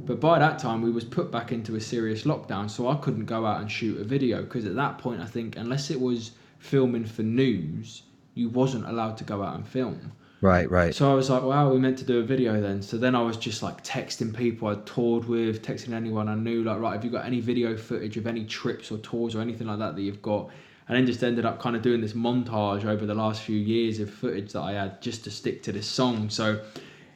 but 0.04 0.18
by 0.18 0.40
that 0.40 0.58
time 0.58 0.82
we 0.82 0.90
was 0.90 1.04
put 1.04 1.30
back 1.30 1.52
into 1.52 1.76
a 1.76 1.80
serious 1.80 2.24
lockdown, 2.24 2.68
so 2.68 2.88
I 2.88 2.96
couldn't 2.96 3.26
go 3.26 3.46
out 3.46 3.60
and 3.60 3.70
shoot 3.70 4.00
a 4.00 4.04
video 4.04 4.42
because 4.42 4.66
at 4.66 4.74
that 4.74 4.98
point 4.98 5.20
I 5.20 5.26
think 5.26 5.54
unless 5.54 5.92
it 5.92 6.00
was 6.00 6.32
filming 6.58 7.04
for 7.04 7.22
news, 7.22 8.02
you 8.36 8.50
wasn't 8.50 8.86
allowed 8.86 9.16
to 9.16 9.24
go 9.24 9.42
out 9.42 9.56
and 9.56 9.66
film. 9.66 10.12
Right, 10.42 10.70
right. 10.70 10.94
So 10.94 11.10
I 11.10 11.14
was 11.14 11.30
like, 11.30 11.42
wow, 11.42 11.72
we 11.72 11.78
meant 11.78 11.96
to 11.98 12.04
do 12.04 12.20
a 12.20 12.22
video 12.22 12.60
then. 12.60 12.82
So 12.82 12.98
then 12.98 13.14
I 13.14 13.22
was 13.22 13.38
just 13.38 13.62
like 13.62 13.82
texting 13.82 14.36
people 14.36 14.68
I 14.68 14.74
toured 14.84 15.24
with, 15.24 15.62
texting 15.62 15.94
anyone 15.94 16.28
I 16.28 16.34
knew, 16.34 16.62
like, 16.62 16.78
right, 16.78 16.92
have 16.92 17.04
you 17.04 17.10
got 17.10 17.24
any 17.24 17.40
video 17.40 17.76
footage 17.76 18.18
of 18.18 18.26
any 18.26 18.44
trips 18.44 18.92
or 18.92 18.98
tours 18.98 19.34
or 19.34 19.40
anything 19.40 19.66
like 19.66 19.78
that 19.78 19.96
that 19.96 20.02
you've 20.02 20.20
got? 20.20 20.50
And 20.88 20.96
then 20.96 21.06
just 21.06 21.24
ended 21.24 21.46
up 21.46 21.58
kind 21.58 21.74
of 21.74 21.82
doing 21.82 22.02
this 22.02 22.12
montage 22.12 22.84
over 22.84 23.06
the 23.06 23.14
last 23.14 23.42
few 23.42 23.56
years 23.56 23.98
of 23.98 24.10
footage 24.12 24.52
that 24.52 24.60
I 24.60 24.72
had 24.72 25.00
just 25.00 25.24
to 25.24 25.30
stick 25.30 25.62
to 25.64 25.72
this 25.72 25.86
song. 25.86 26.28
So 26.28 26.62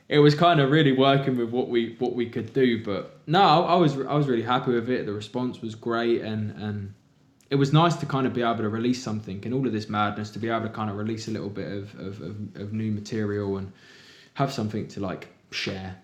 it 0.09 0.18
was 0.18 0.35
kind 0.35 0.59
of 0.59 0.71
really 0.71 0.93
working 0.93 1.37
with 1.37 1.51
what 1.51 1.68
we 1.68 1.97
what 1.99 2.14
we 2.14 2.29
could 2.29 2.53
do. 2.53 2.83
But 2.83 3.21
no, 3.27 3.43
I 3.43 3.77
was 3.77 3.97
I 4.01 4.14
was 4.14 4.27
really 4.27 4.43
happy 4.43 4.73
with 4.73 4.89
it. 4.91 5.07
The 5.07 5.12
response 5.12 5.61
was 5.61 5.75
great, 5.77 6.23
and 6.23 6.51
and 6.61 6.95
it 7.51 7.57
was 7.57 7.73
nice 7.73 7.97
to 7.97 8.07
kind 8.07 8.27
of 8.27 8.33
be 8.33 8.43
able 8.43 8.59
to 8.59 8.69
release 8.69 9.03
something 9.03 9.45
and 9.45 9.53
all 9.53 9.67
of 9.67 9.73
this 9.73 9.89
madness 9.89 10.31
to 10.31 10.39
be 10.39 10.49
able 10.49 10.63
to 10.63 10.69
kind 10.69 10.89
of 10.89 10.97
release 10.97 11.29
a 11.29 11.31
little 11.31 11.49
bit 11.49 11.71
of 11.71 11.95
of, 11.99 12.21
of, 12.23 12.57
of 12.57 12.73
new 12.73 12.91
material 12.91 13.59
and 13.59 13.73
have 14.35 14.53
something 14.53 14.87
to 14.89 15.01
like 15.01 15.29
share. 15.51 15.97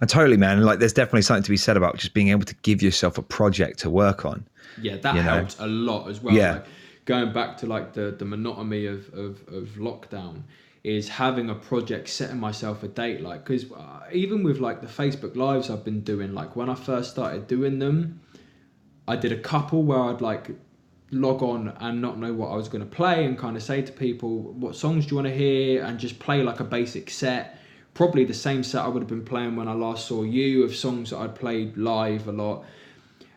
And 0.00 0.08
totally, 0.08 0.36
man. 0.36 0.62
Like, 0.62 0.78
there's 0.78 0.92
definitely 0.92 1.22
something 1.22 1.42
to 1.42 1.50
be 1.50 1.56
said 1.56 1.76
about 1.76 1.96
just 1.96 2.14
being 2.14 2.28
able 2.28 2.44
to 2.44 2.54
give 2.62 2.82
yourself 2.82 3.18
a 3.18 3.22
project 3.22 3.80
to 3.80 3.90
work 3.90 4.24
on. 4.24 4.46
Yeah, 4.80 4.96
that 4.98 5.16
You 5.16 5.24
know? 5.24 5.34
helped 5.34 5.58
a 5.58 5.66
lot 5.66 6.08
as 6.08 6.20
well. 6.20 6.34
Yeah. 6.34 6.52
Like, 6.52 6.66
going 7.04 7.32
back 7.32 7.56
to 7.58 7.66
like 7.66 7.92
the 7.94 8.14
the 8.16 8.24
monotony 8.24 8.86
of 8.86 9.12
of, 9.12 9.40
of 9.48 9.70
lockdown 9.76 10.42
is 10.84 11.08
having 11.08 11.48
a 11.50 11.54
project 11.54 12.08
setting 12.08 12.38
myself 12.38 12.82
a 12.82 12.88
date 12.88 13.20
like 13.20 13.44
because 13.44 13.70
uh, 13.72 14.00
even 14.12 14.42
with 14.42 14.58
like 14.58 14.80
the 14.80 14.86
facebook 14.86 15.36
lives 15.36 15.70
i've 15.70 15.84
been 15.84 16.00
doing 16.00 16.34
like 16.34 16.56
when 16.56 16.68
i 16.68 16.74
first 16.74 17.10
started 17.10 17.46
doing 17.46 17.78
them 17.78 18.20
i 19.06 19.14
did 19.14 19.32
a 19.32 19.38
couple 19.38 19.82
where 19.82 20.02
i'd 20.04 20.20
like 20.20 20.50
log 21.12 21.42
on 21.42 21.68
and 21.80 22.00
not 22.00 22.18
know 22.18 22.32
what 22.32 22.48
i 22.48 22.56
was 22.56 22.68
going 22.68 22.82
to 22.82 22.90
play 22.90 23.24
and 23.26 23.38
kind 23.38 23.56
of 23.56 23.62
say 23.62 23.82
to 23.82 23.92
people 23.92 24.38
what 24.54 24.74
songs 24.74 25.06
do 25.06 25.10
you 25.10 25.16
want 25.16 25.28
to 25.28 25.34
hear? 25.34 25.84
and 25.84 25.98
just 25.98 26.18
play 26.18 26.42
like 26.42 26.60
a 26.60 26.64
basic 26.64 27.10
set. 27.10 27.58
Probably 27.94 28.24
the 28.24 28.34
same 28.34 28.62
set 28.62 28.82
i 28.84 28.88
would 28.88 29.02
have 29.02 29.08
been 29.10 29.24
playing 29.24 29.54
when 29.54 29.68
i 29.68 29.74
last 29.74 30.06
saw 30.06 30.22
you 30.22 30.64
of 30.64 30.74
songs 30.74 31.10
that 31.10 31.18
i'd 31.18 31.34
played 31.34 31.76
live 31.76 32.26
a 32.28 32.32
lot. 32.32 32.64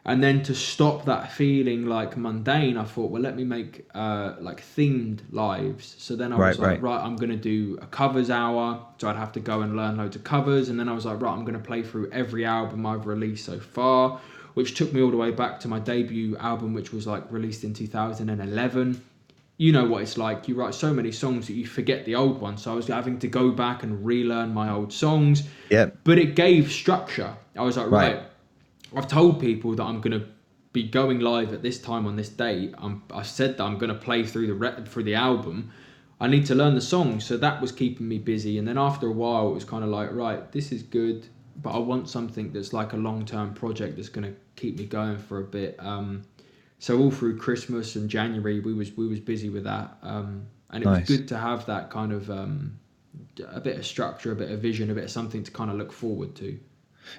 And 0.08 0.24
then 0.24 0.44
to 0.44 0.54
stop 0.54 1.06
that 1.06 1.32
feeling 1.32 1.86
like 1.88 2.16
mundane 2.16 2.78
i 2.78 2.86
thought 2.86 3.12
well 3.12 3.22
let 3.22 3.36
me 3.36 3.44
make 3.44 3.86
uh, 3.94 4.36
like 4.40 4.62
themed 4.62 5.22
lives. 5.32 5.96
So 6.00 6.16
then 6.16 6.32
i 6.32 6.38
was 6.38 6.58
Right, 6.58 6.60
like 6.60 6.72
right. 6.72 6.82
right 6.82 7.02
i'm 7.04 7.18
going 7.18 7.32
to 7.32 7.36
do 7.36 7.78
a 7.82 7.88
covers 7.88 8.30
hour. 8.30 8.80
So 9.00 9.10
i'd 9.10 9.18
have 9.18 9.34
to 9.34 9.42
go 9.42 9.62
and 9.62 9.76
learn 9.76 9.98
loads 9.98 10.16
of 10.16 10.24
covers. 10.24 10.70
And 10.70 10.80
then 10.80 10.88
i 10.88 10.94
was 10.94 11.06
like 11.06 11.20
right 11.22 11.34
i'm 11.34 11.44
going 11.44 11.60
to 11.62 11.68
play 11.68 11.84
through 11.84 12.10
every 12.12 12.46
album 12.46 12.86
i've 12.86 13.06
released 13.06 13.46
so 13.46 13.60
far 13.60 14.22
which 14.56 14.76
took 14.76 14.92
me 14.92 15.02
all 15.02 15.12
the 15.12 15.18
way 15.18 15.32
back 15.32 15.60
to 15.60 15.68
my 15.68 15.80
debut 15.80 16.36
album 16.38 16.74
which 16.74 16.92
was 16.92 17.06
like 17.06 17.24
released 17.32 17.64
in 17.64 17.74
2011 17.74 19.02
you 19.58 19.72
know 19.72 19.86
what 19.86 20.02
it's 20.02 20.18
like. 20.18 20.48
You 20.48 20.56
write 20.56 20.74
so 20.74 20.94
many 20.94 21.12
songs 21.12 21.48
that 21.48 21.54
you 21.54 21.66
forget 21.66 22.06
the 22.06 22.16
old 22.16 22.42
ones. 22.42 22.64
So 22.64 22.74
I 22.74 22.76
was 22.76 22.88
having 22.88 23.20
to 23.20 23.28
go 23.28 23.52
back 23.52 23.84
and 23.84 24.06
relearn 24.06 24.54
my 24.54 24.70
old 24.70 24.92
songs. 24.92 25.44
Yeah. 25.70 25.92
But 26.04 26.20
it 26.20 26.36
gave 26.36 26.72
structure. 26.72 27.34
I 27.56 27.62
was 27.62 27.78
like, 27.78 27.90
right, 27.90 28.16
Right. 28.16 28.24
I've 28.96 29.08
told 29.08 29.40
people 29.40 29.76
that 29.76 29.84
I'm 29.84 30.02
going 30.02 30.20
to 30.20 30.28
be 30.74 30.84
going 30.84 31.20
live 31.20 31.54
at 31.54 31.62
this 31.62 31.80
time 31.80 32.06
on 32.06 32.16
this 32.16 32.30
date. 32.30 32.74
I'm, 32.78 33.04
I 33.14 33.24
said 33.24 33.58
that 33.58 33.64
I'm 33.64 33.78
going 33.78 33.94
to 33.94 34.00
play 34.00 34.24
through 34.24 34.48
the 34.48 34.54
re- 34.54 34.84
through 34.86 35.04
the 35.04 35.16
album. 35.16 35.72
I 36.20 36.28
need 36.28 36.46
to 36.48 36.56
learn 36.56 36.76
the 36.76 36.82
songs, 36.82 37.26
so 37.26 37.36
that 37.38 37.62
was 37.62 37.72
keeping 37.74 38.08
me 38.08 38.20
busy. 38.20 38.58
And 38.58 38.68
then 38.68 38.78
after 38.78 39.08
a 39.08 39.12
while, 39.12 39.50
it 39.50 39.54
was 39.54 39.66
kind 39.66 39.84
of 39.84 39.90
like, 39.90 40.14
right, 40.14 40.50
this 40.54 40.72
is 40.72 40.82
good, 40.82 41.28
but 41.62 41.72
I 41.72 41.80
want 41.80 42.08
something 42.10 42.54
that's 42.54 42.72
like 42.72 42.94
a 42.94 42.98
long 42.98 43.26
term 43.26 43.54
project 43.54 43.98
that's 43.98 44.10
going 44.10 44.34
to 44.34 44.40
keep 44.56 44.78
me 44.78 44.86
going 44.86 45.18
for 45.18 45.40
a 45.40 45.44
bit. 45.44 45.76
Um, 45.80 46.24
so 46.80 47.00
all 47.00 47.12
through 47.12 47.38
Christmas 47.38 47.96
and 47.96 48.10
January, 48.10 48.60
we 48.60 48.74
was 48.74 48.96
we 48.96 49.08
was 49.08 49.20
busy 49.20 49.50
with 49.50 49.64
that, 49.64 49.98
um, 50.02 50.48
and 50.72 50.84
it 50.84 50.88
Nice. 50.88 51.08
was 51.10 51.18
good 51.18 51.28
to 51.30 51.38
have 51.38 51.66
that 51.68 51.90
kind 51.90 52.12
of 52.12 52.30
um, 52.30 52.78
a 53.48 53.60
bit 53.62 53.78
of 53.78 53.86
structure, 53.86 54.32
a 54.32 54.36
bit 54.36 54.52
of 54.52 54.60
vision, 54.62 54.90
a 54.92 54.94
bit 54.94 55.06
of 55.06 55.12
something 55.12 55.44
to 55.44 55.52
kind 55.52 55.70
of 55.72 55.78
look 55.78 55.92
forward 55.94 56.36
to. 56.36 56.60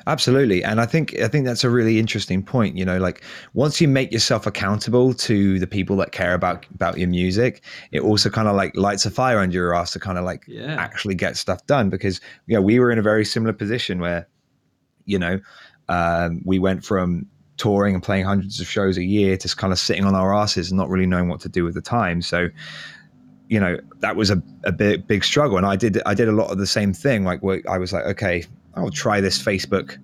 Absolutely. 0.08 0.64
And 0.64 0.80
I 0.80 0.86
think 0.86 1.16
I 1.20 1.28
think 1.28 1.46
that's 1.46 1.62
a 1.62 1.70
really 1.70 1.98
interesting 2.00 2.42
point. 2.42 2.76
You 2.76 2.84
know, 2.84 2.98
like 2.98 3.22
once 3.54 3.80
you 3.80 3.86
make 3.86 4.10
yourself 4.12 4.44
accountable 4.46 5.14
to 5.14 5.58
the 5.60 5.66
people 5.66 5.96
that 5.98 6.10
care 6.12 6.34
about 6.34 6.66
about 6.74 6.98
your 6.98 7.08
music, 7.08 7.62
it 7.92 8.00
also 8.00 8.28
kind 8.28 8.48
of 8.48 8.56
like 8.56 8.76
lights 8.76 9.06
a 9.06 9.10
fire 9.10 9.38
under 9.38 9.54
your 9.54 9.74
ass 9.74 9.92
to 9.92 10.00
kind 10.00 10.18
of 10.18 10.24
like 10.24 10.42
Yeah. 10.48 10.74
actually 10.76 11.14
get 11.14 11.36
stuff 11.36 11.64
done. 11.66 11.88
Because 11.88 12.20
you 12.46 12.54
know, 12.56 12.62
we 12.62 12.80
were 12.80 12.90
in 12.90 12.98
a 12.98 13.02
very 13.02 13.24
similar 13.24 13.52
position 13.52 14.00
where, 14.00 14.26
you 15.04 15.18
know, 15.20 15.38
um, 15.88 16.42
we 16.44 16.58
went 16.58 16.84
from 16.84 17.26
touring 17.56 17.94
and 17.94 18.02
playing 18.02 18.24
hundreds 18.24 18.60
of 18.60 18.66
shows 18.66 18.98
a 18.98 19.04
year 19.04 19.36
to 19.36 19.56
kind 19.56 19.72
of 19.72 19.78
sitting 19.78 20.04
on 20.04 20.14
our 20.14 20.34
asses 20.34 20.70
and 20.70 20.76
not 20.76 20.88
really 20.88 21.06
knowing 21.06 21.28
what 21.28 21.40
to 21.40 21.48
do 21.48 21.64
with 21.64 21.74
the 21.74 21.82
time. 21.82 22.20
So 22.22 22.48
you 23.48 23.60
know 23.60 23.78
that 24.00 24.16
was 24.16 24.30
a, 24.30 24.42
a 24.64 24.72
big 24.72 25.06
big 25.06 25.24
struggle. 25.24 25.56
And 25.56 25.66
i 25.66 25.76
did 25.76 26.02
i 26.04 26.14
did 26.14 26.28
a 26.28 26.32
lot 26.32 26.50
of 26.50 26.58
the 26.58 26.66
same 26.66 26.92
thing. 26.92 27.24
Like 27.24 27.40
i 27.68 27.78
was 27.78 27.92
like 27.92 28.04
okay 28.04 28.44
i'll 28.74 28.90
try 28.90 29.20
this 29.20 29.42
facebook 29.42 29.98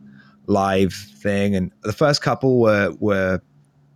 live 0.47 0.95
thing. 0.95 1.55
And 1.57 1.73
the 1.83 1.93
first 1.93 2.23
couple 2.23 2.61
were 2.61 2.95
were 3.01 3.41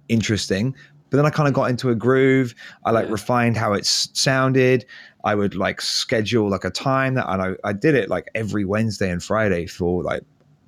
interesting 0.09 0.75
but 1.11 1.17
then 1.17 1.27
i 1.27 1.31
kind 1.31 1.49
of 1.49 1.55
got 1.55 1.71
into 1.71 1.91
a 1.91 1.95
groove. 1.95 2.55
I 2.85 2.91
like 2.91 3.07
Yeah. 3.07 3.13
refined 3.13 3.57
how 3.57 3.73
it 3.73 3.87
sounded. 3.87 4.85
I 5.25 5.35
would 5.35 5.55
like 5.55 5.81
schedule 5.81 6.51
like 6.51 6.65
a 6.65 6.71
time 6.71 7.15
that 7.15 7.29
and 7.29 7.41
I, 7.41 7.55
I 7.65 7.73
did 7.73 7.95
it 7.95 8.09
like 8.09 8.29
every 8.35 8.65
wednesday 8.65 9.11
and 9.11 9.23
friday 9.23 9.67
for 9.67 10.03
like 10.03 10.23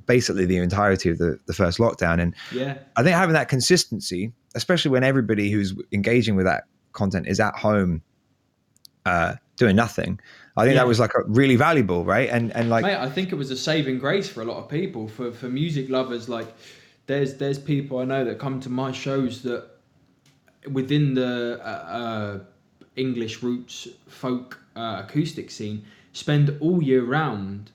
basically 0.08 0.46
the 0.46 0.56
entirety 0.56 1.10
of 1.10 1.18
the, 1.18 1.38
the 1.46 1.52
first 1.52 1.78
lockdown 1.78 2.20
and 2.20 2.34
Yeah, 2.52 2.78
I 2.96 3.04
think 3.04 3.14
having 3.14 3.34
that 3.34 3.48
consistency, 3.48 4.32
especially 4.56 4.90
when 4.90 5.04
everybody 5.04 5.50
who's 5.52 5.74
engaging 5.92 6.34
with 6.34 6.46
that 6.46 6.64
content 6.92 7.28
is 7.28 7.38
at 7.38 7.54
home 7.54 8.02
uh, 9.06 9.34
doing 9.56 9.76
nothing, 9.76 10.18
I 10.56 10.64
think 10.64 10.74
Yeah. 10.74 10.80
that 10.80 10.88
was 10.88 10.98
like 10.98 11.12
a 11.14 11.22
really 11.28 11.54
valuable, 11.56 12.04
right? 12.04 12.28
And 12.28 12.50
and 12.56 12.68
like 12.68 12.84
mate, 12.84 12.96
I 12.96 13.08
think 13.08 13.30
it 13.30 13.36
was 13.36 13.50
a 13.52 13.56
saving 13.56 13.98
grace 14.00 14.28
for 14.28 14.40
a 14.42 14.44
lot 14.44 14.58
of 14.58 14.68
people, 14.68 15.06
for 15.06 15.30
for 15.30 15.48
music 15.48 15.88
lovers. 15.88 16.28
Like, 16.28 16.48
there's 17.06 17.34
there's 17.34 17.58
people 17.58 17.98
I 18.00 18.04
know 18.04 18.24
that 18.24 18.38
come 18.38 18.58
to 18.60 18.70
my 18.70 18.90
shows 18.92 19.42
that 19.42 19.62
within 20.72 21.14
the 21.14 21.60
uh, 21.62 21.68
uh, 22.00 22.38
English 22.96 23.42
roots 23.42 23.88
folk 24.08 24.58
uh, 24.74 25.02
acoustic 25.04 25.50
scene 25.50 25.84
spend 26.12 26.56
all 26.60 26.82
year 26.82 27.04
round 27.04 27.70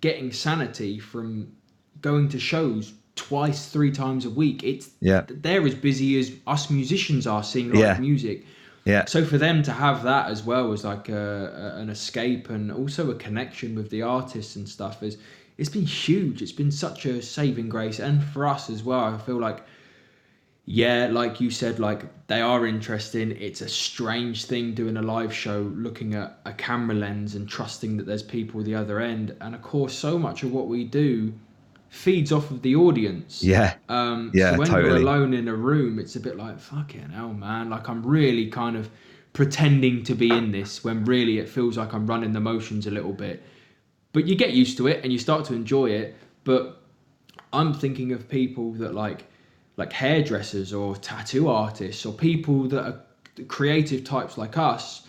getting 0.00 0.32
sanity 0.32 0.98
from 0.98 1.52
going 2.00 2.28
to 2.30 2.38
shows 2.38 2.92
twice, 3.16 3.68
three 3.68 3.90
times 3.90 4.24
a 4.24 4.30
week. 4.30 4.62
It's 4.62 4.90
Yeah. 5.00 5.22
they're 5.28 5.66
as 5.66 5.74
busy 5.74 6.18
as 6.18 6.32
us 6.46 6.70
musicians 6.70 7.26
are 7.26 7.42
seeing 7.42 7.70
live 7.70 7.80
Yeah. 7.80 7.98
music. 7.98 8.44
Yeah. 8.84 9.04
So 9.06 9.24
for 9.24 9.38
them 9.38 9.62
to 9.64 9.72
have 9.72 10.04
that 10.04 10.30
as 10.30 10.44
well 10.44 10.72
as 10.72 10.84
like 10.84 11.08
a, 11.08 11.74
a, 11.76 11.80
an 11.80 11.90
escape 11.90 12.48
and 12.48 12.70
also 12.70 13.10
a 13.10 13.14
connection 13.14 13.74
with 13.74 13.90
the 13.90 14.02
artists 14.02 14.56
and 14.56 14.68
stuff 14.68 15.02
is 15.02 15.18
it's 15.58 15.68
been 15.68 15.82
huge. 15.86 16.40
It's 16.40 16.52
been 16.52 16.70
such 16.70 17.04
a 17.04 17.20
saving 17.20 17.68
grace, 17.68 17.98
and 17.98 18.22
for 18.22 18.46
us 18.46 18.70
as 18.70 18.84
well. 18.84 19.00
I 19.00 19.18
feel 19.18 19.40
like 19.40 19.64
yeah, 20.70 21.08
like 21.10 21.40
you 21.40 21.50
said, 21.50 21.78
like 21.78 22.04
they 22.26 22.42
are 22.42 22.66
interesting. 22.66 23.30
It's 23.32 23.62
a 23.62 23.68
strange 23.68 24.44
thing 24.44 24.74
doing 24.74 24.98
a 24.98 25.02
live 25.02 25.32
show, 25.32 25.62
looking 25.74 26.14
at 26.14 26.40
a 26.44 26.52
camera 26.52 26.94
lens 26.94 27.34
and 27.34 27.48
trusting 27.48 27.96
that 27.96 28.04
there's 28.04 28.22
people 28.22 28.60
at 28.60 28.66
the 28.66 28.74
other 28.74 29.00
end. 29.00 29.34
And 29.40 29.54
of 29.54 29.62
course, 29.62 29.94
so 29.94 30.18
much 30.18 30.42
of 30.42 30.52
what 30.52 30.68
we 30.68 30.84
do 30.84 31.32
feeds 31.88 32.32
off 32.32 32.50
of 32.50 32.60
the 32.60 32.76
audience. 32.76 33.42
Yeah. 33.42 33.76
Um, 33.88 34.30
Yeah, 34.34 34.52
so 34.52 34.58
when 34.58 34.68
totally. 34.68 34.88
you're 34.90 34.98
alone 34.98 35.32
in 35.32 35.48
a 35.48 35.54
room, 35.54 35.98
it's 35.98 36.16
a 36.16 36.20
bit 36.20 36.36
like 36.36 36.60
fucking 36.60 37.08
hell, 37.08 37.32
man. 37.32 37.70
Like 37.70 37.88
I'm 37.88 38.04
really 38.04 38.48
kind 38.50 38.76
of 38.76 38.90
pretending 39.32 40.02
to 40.04 40.14
be 40.14 40.30
in 40.30 40.52
this 40.52 40.84
when 40.84 41.02
really 41.06 41.38
it 41.38 41.48
feels 41.48 41.78
like 41.78 41.94
I'm 41.94 42.06
running 42.06 42.34
the 42.34 42.40
motions 42.40 42.86
a 42.86 42.90
little 42.90 43.14
bit. 43.14 43.42
But 44.12 44.26
you 44.26 44.34
get 44.34 44.52
used 44.52 44.76
to 44.76 44.86
it 44.86 45.00
and 45.02 45.10
you 45.10 45.18
start 45.18 45.46
to 45.46 45.54
enjoy 45.54 45.86
it. 45.92 46.14
But 46.44 46.82
I'm 47.54 47.72
thinking 47.72 48.12
of 48.12 48.28
people 48.28 48.74
that 48.74 48.92
like 48.92 49.24
like 49.78 49.92
hairdressers 49.92 50.74
or 50.74 50.94
tattoo 50.96 51.48
artists 51.48 52.04
or 52.04 52.12
people 52.12 52.64
that 52.64 52.84
are 52.84 53.00
creative 53.46 54.04
types 54.04 54.36
like 54.36 54.58
us 54.58 55.06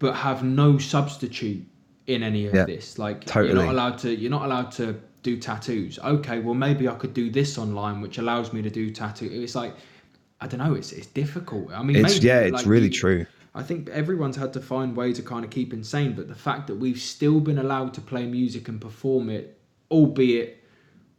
but 0.00 0.12
have 0.14 0.42
no 0.42 0.76
substitute 0.76 1.64
in 2.08 2.22
any 2.22 2.46
of 2.46 2.54
Yeah, 2.54 2.64
this. 2.66 2.98
Like 2.98 3.32
you're 3.34 3.54
not 3.54 3.68
allowed 3.68 3.96
to 3.98 4.14
you're 4.14 4.30
not 4.30 4.44
allowed 4.44 4.70
to 4.72 5.00
do 5.22 5.38
tattoos. 5.38 5.98
Okay 6.00 6.40
well 6.40 6.54
maybe 6.54 6.86
i 6.88 6.94
could 6.94 7.14
do 7.14 7.30
this 7.30 7.56
online 7.56 8.02
which 8.02 8.18
allows 8.18 8.52
me 8.52 8.60
to 8.60 8.68
do 8.70 8.90
tattoo 8.90 9.30
it's 9.32 9.54
like 9.54 9.74
i 10.42 10.46
don't 10.46 10.58
know 10.58 10.74
it's 10.74 10.92
it's 10.92 11.06
difficult. 11.06 11.72
I 11.72 11.82
mean 11.82 11.96
It's 11.96 12.14
maybe, 12.14 12.26
yeah, 12.26 12.40
it's 12.40 12.52
like, 12.52 12.66
really 12.66 12.90
true. 12.90 13.24
I 13.54 13.62
think 13.62 13.88
everyone's 13.90 14.36
had 14.36 14.52
to 14.54 14.60
find 14.60 14.96
ways 14.96 15.16
to 15.16 15.22
kind 15.22 15.44
of 15.44 15.50
keep 15.50 15.72
insane, 15.72 16.12
but 16.14 16.26
the 16.26 16.34
fact 16.34 16.66
that 16.66 16.74
we've 16.74 16.98
still 16.98 17.38
been 17.38 17.58
allowed 17.58 17.94
to 17.94 18.00
play 18.00 18.26
music 18.26 18.66
and 18.68 18.80
perform 18.80 19.30
it, 19.30 19.56
albeit 19.92 20.60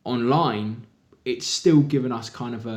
online, 0.03 0.85
it's 1.25 1.47
still 1.47 1.81
given 1.81 2.11
us 2.11 2.29
kind 2.29 2.55
of 2.55 2.65
a, 2.67 2.69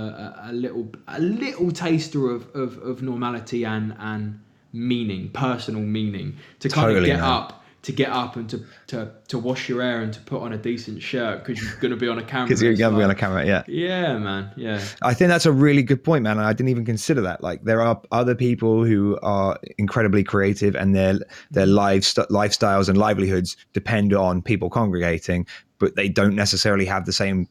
a, 0.46 0.50
a 0.50 0.52
little 0.52 0.90
a 1.06 1.20
little 1.20 1.70
taster 1.70 2.30
of, 2.30 2.48
of, 2.54 2.78
of 2.78 3.02
normality 3.02 3.64
and 3.64 3.94
and 3.98 4.40
meaning, 4.72 5.30
personal 5.30 5.82
meaning, 5.82 6.36
to 6.60 6.68
kind 6.68 6.88
Totally, 6.88 7.10
of 7.10 7.16
get 7.16 7.20
man. 7.20 7.30
up 7.30 7.58
to 7.82 7.92
get 7.92 8.10
up 8.10 8.36
and 8.36 8.50
to, 8.50 8.64
to, 8.88 9.10
to 9.28 9.38
wash 9.38 9.68
your 9.68 9.80
hair 9.80 10.00
and 10.00 10.12
to 10.12 10.20
put 10.20 10.42
on 10.42 10.52
a 10.52 10.58
decent 10.58 11.00
shirt 11.00 11.44
because 11.44 11.62
you're 11.62 11.76
going 11.76 11.90
to 11.92 11.96
be 11.96 12.08
on 12.08 12.18
a 12.18 12.22
camera. 12.24 12.46
Because 12.46 12.60
you're 12.60 12.74
going 12.74 12.92
to 12.92 12.98
be 12.98 13.04
on 13.04 13.10
a 13.10 13.14
camera. 13.14 13.46
Yeah. 13.46 13.62
Yeah, 13.68 14.18
man. 14.18 14.50
Yeah. 14.56 14.84
I 15.00 15.14
think 15.14 15.28
that's 15.28 15.46
a 15.46 15.52
really 15.52 15.82
good 15.82 16.02
point, 16.02 16.24
man. 16.24 16.38
I 16.38 16.52
didn't 16.52 16.70
even 16.70 16.84
consider 16.84 17.20
that. 17.22 17.42
Like, 17.42 17.62
there 17.64 17.80
are 17.80 18.00
other 18.10 18.34
people 18.34 18.84
who 18.84 19.18
are 19.22 19.58
incredibly 19.78 20.24
creative, 20.24 20.74
and 20.74 20.94
their 20.94 21.20
their 21.50 21.66
mm. 21.66 21.74
life 21.74 22.02
lifestyles 22.30 22.88
and 22.88 22.98
livelihoods 22.98 23.56
depend 23.72 24.12
on 24.12 24.42
people 24.42 24.68
congregating, 24.68 25.46
but 25.78 25.94
they 25.94 26.08
don't 26.08 26.34
necessarily 26.34 26.84
have 26.84 27.06
the 27.06 27.12
same 27.12 27.48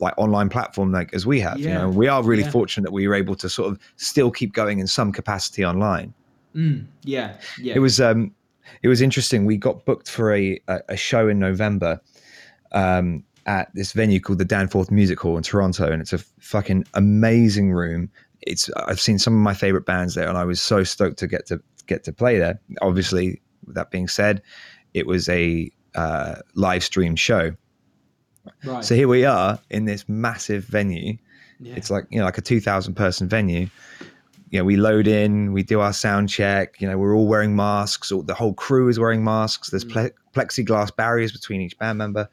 like 0.00 0.14
online 0.16 0.48
platform 0.48 0.92
like 0.92 1.12
as 1.14 1.26
we 1.26 1.40
have. 1.40 1.58
You 1.58 1.70
know, 1.70 1.88
we 1.88 2.08
are 2.08 2.22
really 2.22 2.42
Yeah. 2.42 2.50
fortunate 2.50 2.84
that 2.84 2.92
we 2.92 3.08
were 3.08 3.14
able 3.14 3.34
to 3.36 3.48
sort 3.48 3.70
of 3.70 3.78
still 3.96 4.30
keep 4.30 4.52
going 4.52 4.78
in 4.78 4.86
some 4.86 5.12
capacity 5.12 5.64
online. 5.64 6.14
Mm, 6.54 6.86
yeah. 7.02 7.36
Yeah. 7.60 7.74
It 7.74 7.80
was 7.80 8.00
um, 8.00 8.32
it 8.82 8.88
was 8.88 9.00
interesting. 9.00 9.44
We 9.44 9.56
got 9.56 9.84
booked 9.84 10.10
for 10.10 10.34
a 10.34 10.60
a, 10.68 10.96
show 10.96 11.28
in 11.28 11.38
November. 11.38 12.00
Um, 12.72 13.24
at 13.46 13.70
this 13.74 13.92
venue 13.92 14.20
called 14.20 14.38
the 14.38 14.44
Danforth 14.44 14.90
Music 14.90 15.18
Hall 15.18 15.38
in 15.38 15.42
Toronto, 15.42 15.90
and 15.90 16.02
it's 16.02 16.12
a 16.12 16.18
fucking 16.18 16.84
amazing 16.92 17.72
room. 17.72 18.10
It's 18.42 18.68
I've 18.76 19.00
seen 19.00 19.18
some 19.18 19.32
of 19.32 19.40
my 19.40 19.54
favorite 19.54 19.86
bands 19.86 20.14
there, 20.14 20.28
and 20.28 20.36
I 20.36 20.44
was 20.44 20.60
so 20.60 20.84
stoked 20.84 21.18
to 21.20 21.26
get 21.26 21.46
to 21.46 21.58
get 21.86 22.04
to 22.04 22.12
play 22.12 22.38
there. 22.38 22.60
Obviously, 22.82 23.40
with 23.64 23.74
that 23.74 23.90
being 23.90 24.06
said, 24.06 24.42
it 24.92 25.06
was 25.06 25.30
a 25.30 25.70
uh, 25.94 26.36
live 26.54 26.84
stream 26.84 27.16
show. 27.16 27.52
Right. 28.64 28.84
So 28.84 28.94
here 28.94 29.08
we 29.08 29.24
are 29.24 29.58
in 29.70 29.84
this 29.84 30.08
massive 30.08 30.64
venue. 30.64 31.16
yeah. 31.60 31.74
It's 31.74 31.90
like 31.90 32.06
you 32.10 32.18
know, 32.18 32.24
like 32.24 32.38
a 32.38 32.42
two 32.42 32.60
thousand 32.60 32.94
person 32.94 33.28
venue. 33.28 33.68
You 34.50 34.60
know, 34.60 34.64
we 34.64 34.76
load 34.76 35.06
in, 35.06 35.52
we 35.52 35.62
do 35.62 35.80
our 35.80 35.92
sound 35.92 36.30
check. 36.30 36.80
You 36.80 36.88
know, 36.88 36.96
we're 36.96 37.14
all 37.14 37.26
wearing 37.26 37.54
masks. 37.54 38.10
All, 38.10 38.22
the 38.22 38.32
whole 38.32 38.54
crew 38.54 38.88
is 38.88 38.98
wearing 38.98 39.22
masks. 39.22 39.68
There's 39.68 39.84
mm. 39.84 39.92
ple- 39.92 40.10
plexiglass 40.34 40.94
barriers 40.94 41.32
between 41.32 41.60
each 41.60 41.78
band 41.78 41.98
member 41.98 42.28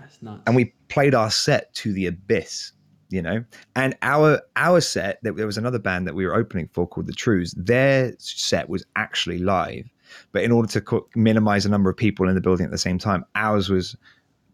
That's 0.00 0.22
nuts. 0.22 0.42
and 0.46 0.56
we 0.56 0.72
played 0.88 1.14
our 1.14 1.30
set 1.30 1.72
to 1.74 1.92
the 1.92 2.06
abyss 2.06 2.72
you 3.10 3.22
know 3.22 3.44
and 3.74 3.96
our 4.02 4.40
our 4.56 4.80
set 4.80 5.18
there 5.22 5.32
there 5.32 5.46
was 5.46 5.58
another 5.58 5.78
band 5.78 6.06
that 6.06 6.14
we 6.14 6.26
were 6.26 6.34
opening 6.34 6.68
for 6.72 6.86
called 6.86 7.06
the 7.06 7.12
trues 7.12 7.54
their 7.56 8.14
set 8.18 8.68
was 8.68 8.84
actually 8.96 9.38
live 9.38 9.88
but 10.32 10.42
in 10.42 10.52
order 10.52 10.68
to 10.68 10.80
co- 10.80 11.06
minimize 11.14 11.64
the 11.64 11.70
number 11.70 11.90
of 11.90 11.96
people 11.96 12.28
in 12.28 12.34
the 12.34 12.40
building 12.40 12.64
at 12.64 12.70
the 12.70 12.78
same 12.78 12.98
time 12.98 13.24
ours 13.34 13.68
was 13.68 13.96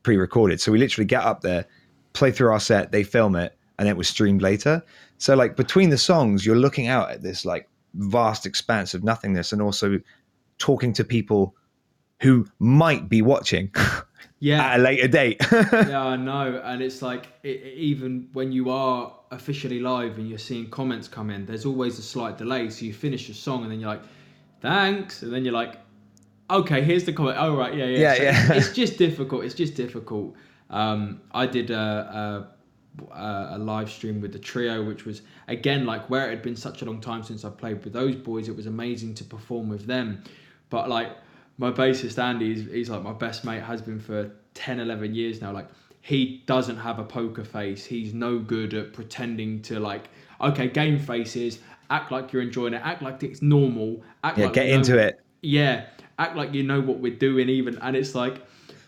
pre-recorded. 0.04 0.60
So 0.60 0.70
we 0.70 0.78
literally 0.78 1.06
get 1.06 1.24
up 1.24 1.40
there 1.40 1.66
play 2.12 2.30
through 2.30 2.52
our 2.52 2.60
set 2.60 2.92
they 2.92 3.02
film 3.02 3.34
it 3.34 3.58
and 3.78 3.88
it 3.88 3.96
was 3.96 4.08
streamed 4.08 4.40
later. 4.40 4.80
So 5.18 5.34
like 5.34 5.56
between 5.56 5.90
the 5.90 5.98
songs 5.98 6.46
you're 6.46 6.54
looking 6.56 6.86
out 6.86 7.10
at 7.10 7.22
this 7.22 7.44
like 7.44 7.68
vast 7.94 8.46
expanse 8.46 8.94
of 8.94 9.02
nothingness 9.02 9.52
and 9.52 9.60
also 9.60 9.98
talking 10.58 10.92
to 10.92 11.02
people 11.04 11.56
who 12.22 12.46
might 12.60 13.08
be 13.08 13.20
watching 13.22 13.72
yeah. 14.38 14.62
at 14.64 14.78
a 14.80 14.82
later 14.82 15.08
date. 15.08 15.40
Yeah, 15.72 16.04
I 16.04 16.16
know, 16.16 16.60
and 16.64 16.80
it's 16.80 17.02
like 17.02 17.26
it, 17.42 17.48
it- 17.62 17.74
even 17.76 18.28
when 18.32 18.52
you 18.52 18.70
are 18.70 19.12
officially 19.32 19.80
live 19.80 20.18
and 20.18 20.28
you're 20.28 20.38
seeing 20.38 20.70
comments 20.70 21.08
come 21.08 21.30
in, 21.30 21.44
there's 21.46 21.66
always 21.66 21.98
a 21.98 22.02
slight 22.02 22.38
delay. 22.38 22.70
So 22.70 22.84
you 22.84 22.92
finish 22.94 23.26
your 23.28 23.34
song 23.34 23.64
and 23.64 23.72
then 23.72 23.80
you're 23.80 23.90
like, 23.90 24.02
"Thanks," 24.60 25.22
and 25.22 25.32
then 25.32 25.44
you're 25.44 25.52
like, 25.54 25.74
"Okay, 26.50 26.82
here's 26.82 27.04
the 27.04 27.12
comment." 27.12 27.36
Oh 27.38 27.56
right, 27.56 27.74
yeah, 27.74 27.86
yeah, 27.86 27.98
Yeah, 27.98 28.14
So 28.14 28.22
yeah. 28.22 28.52
It's 28.58 28.72
just 28.72 28.98
difficult. 28.98 29.44
It's 29.44 29.54
just 29.54 29.74
difficult. 29.74 30.34
Um, 30.70 31.20
I 31.32 31.46
did 31.46 31.70
a, 31.70 32.48
a, 33.12 33.56
a 33.56 33.58
live 33.58 33.90
stream 33.90 34.20
with 34.20 34.32
the 34.32 34.38
trio, 34.38 34.82
which 34.84 35.04
was 35.04 35.22
again 35.48 35.86
like 35.86 36.08
where 36.10 36.26
it 36.28 36.30
had 36.30 36.42
been 36.42 36.56
such 36.56 36.82
a 36.82 36.84
long 36.84 37.00
time 37.00 37.22
since 37.22 37.44
I 37.44 37.50
played 37.50 37.84
with 37.84 37.92
those 37.92 38.16
boys. 38.16 38.48
It 38.48 38.56
was 38.56 38.66
amazing 38.66 39.14
to 39.16 39.24
perform 39.24 39.68
with 39.68 39.86
them, 39.86 40.22
but 40.70 40.88
like 40.88 41.16
my 41.58 41.70
bassist 41.70 42.20
Andy, 42.22 42.54
he's, 42.54 42.70
he's 42.70 42.90
like 42.90 43.02
my 43.02 43.12
best 43.12 43.44
mate, 43.44 43.62
has 43.62 43.80
been 43.80 44.00
for 44.00 44.30
10, 44.54 44.80
11 44.80 45.14
years 45.14 45.40
now. 45.40 45.52
Like 45.52 45.68
he 46.00 46.42
doesn't 46.46 46.76
have 46.76 46.98
a 46.98 47.04
poker 47.04 47.44
face. 47.44 47.84
He's 47.84 48.12
no 48.12 48.38
good 48.38 48.74
at 48.74 48.92
pretending 48.92 49.62
to 49.62 49.78
like, 49.80 50.08
okay, 50.40 50.68
game 50.68 50.98
faces, 50.98 51.60
act 51.90 52.10
like 52.10 52.32
you're 52.32 52.42
enjoying 52.42 52.74
it, 52.74 52.82
act 52.84 53.02
like 53.02 53.22
it's 53.22 53.40
normal, 53.42 54.02
act 54.24 54.38
yeah 54.38 54.46
like 54.46 54.54
get 54.54 54.66
you 54.66 54.72
know- 54.72 54.78
into 54.78 54.98
it 54.98 55.20
yeah, 55.44 55.84
act 56.18 56.36
like 56.36 56.54
you 56.54 56.62
know 56.62 56.80
what 56.80 56.98
we're 56.98 57.16
doing 57.16 57.48
even. 57.48 57.78
And 57.78 57.96
it's 57.96 58.14
like 58.14 58.40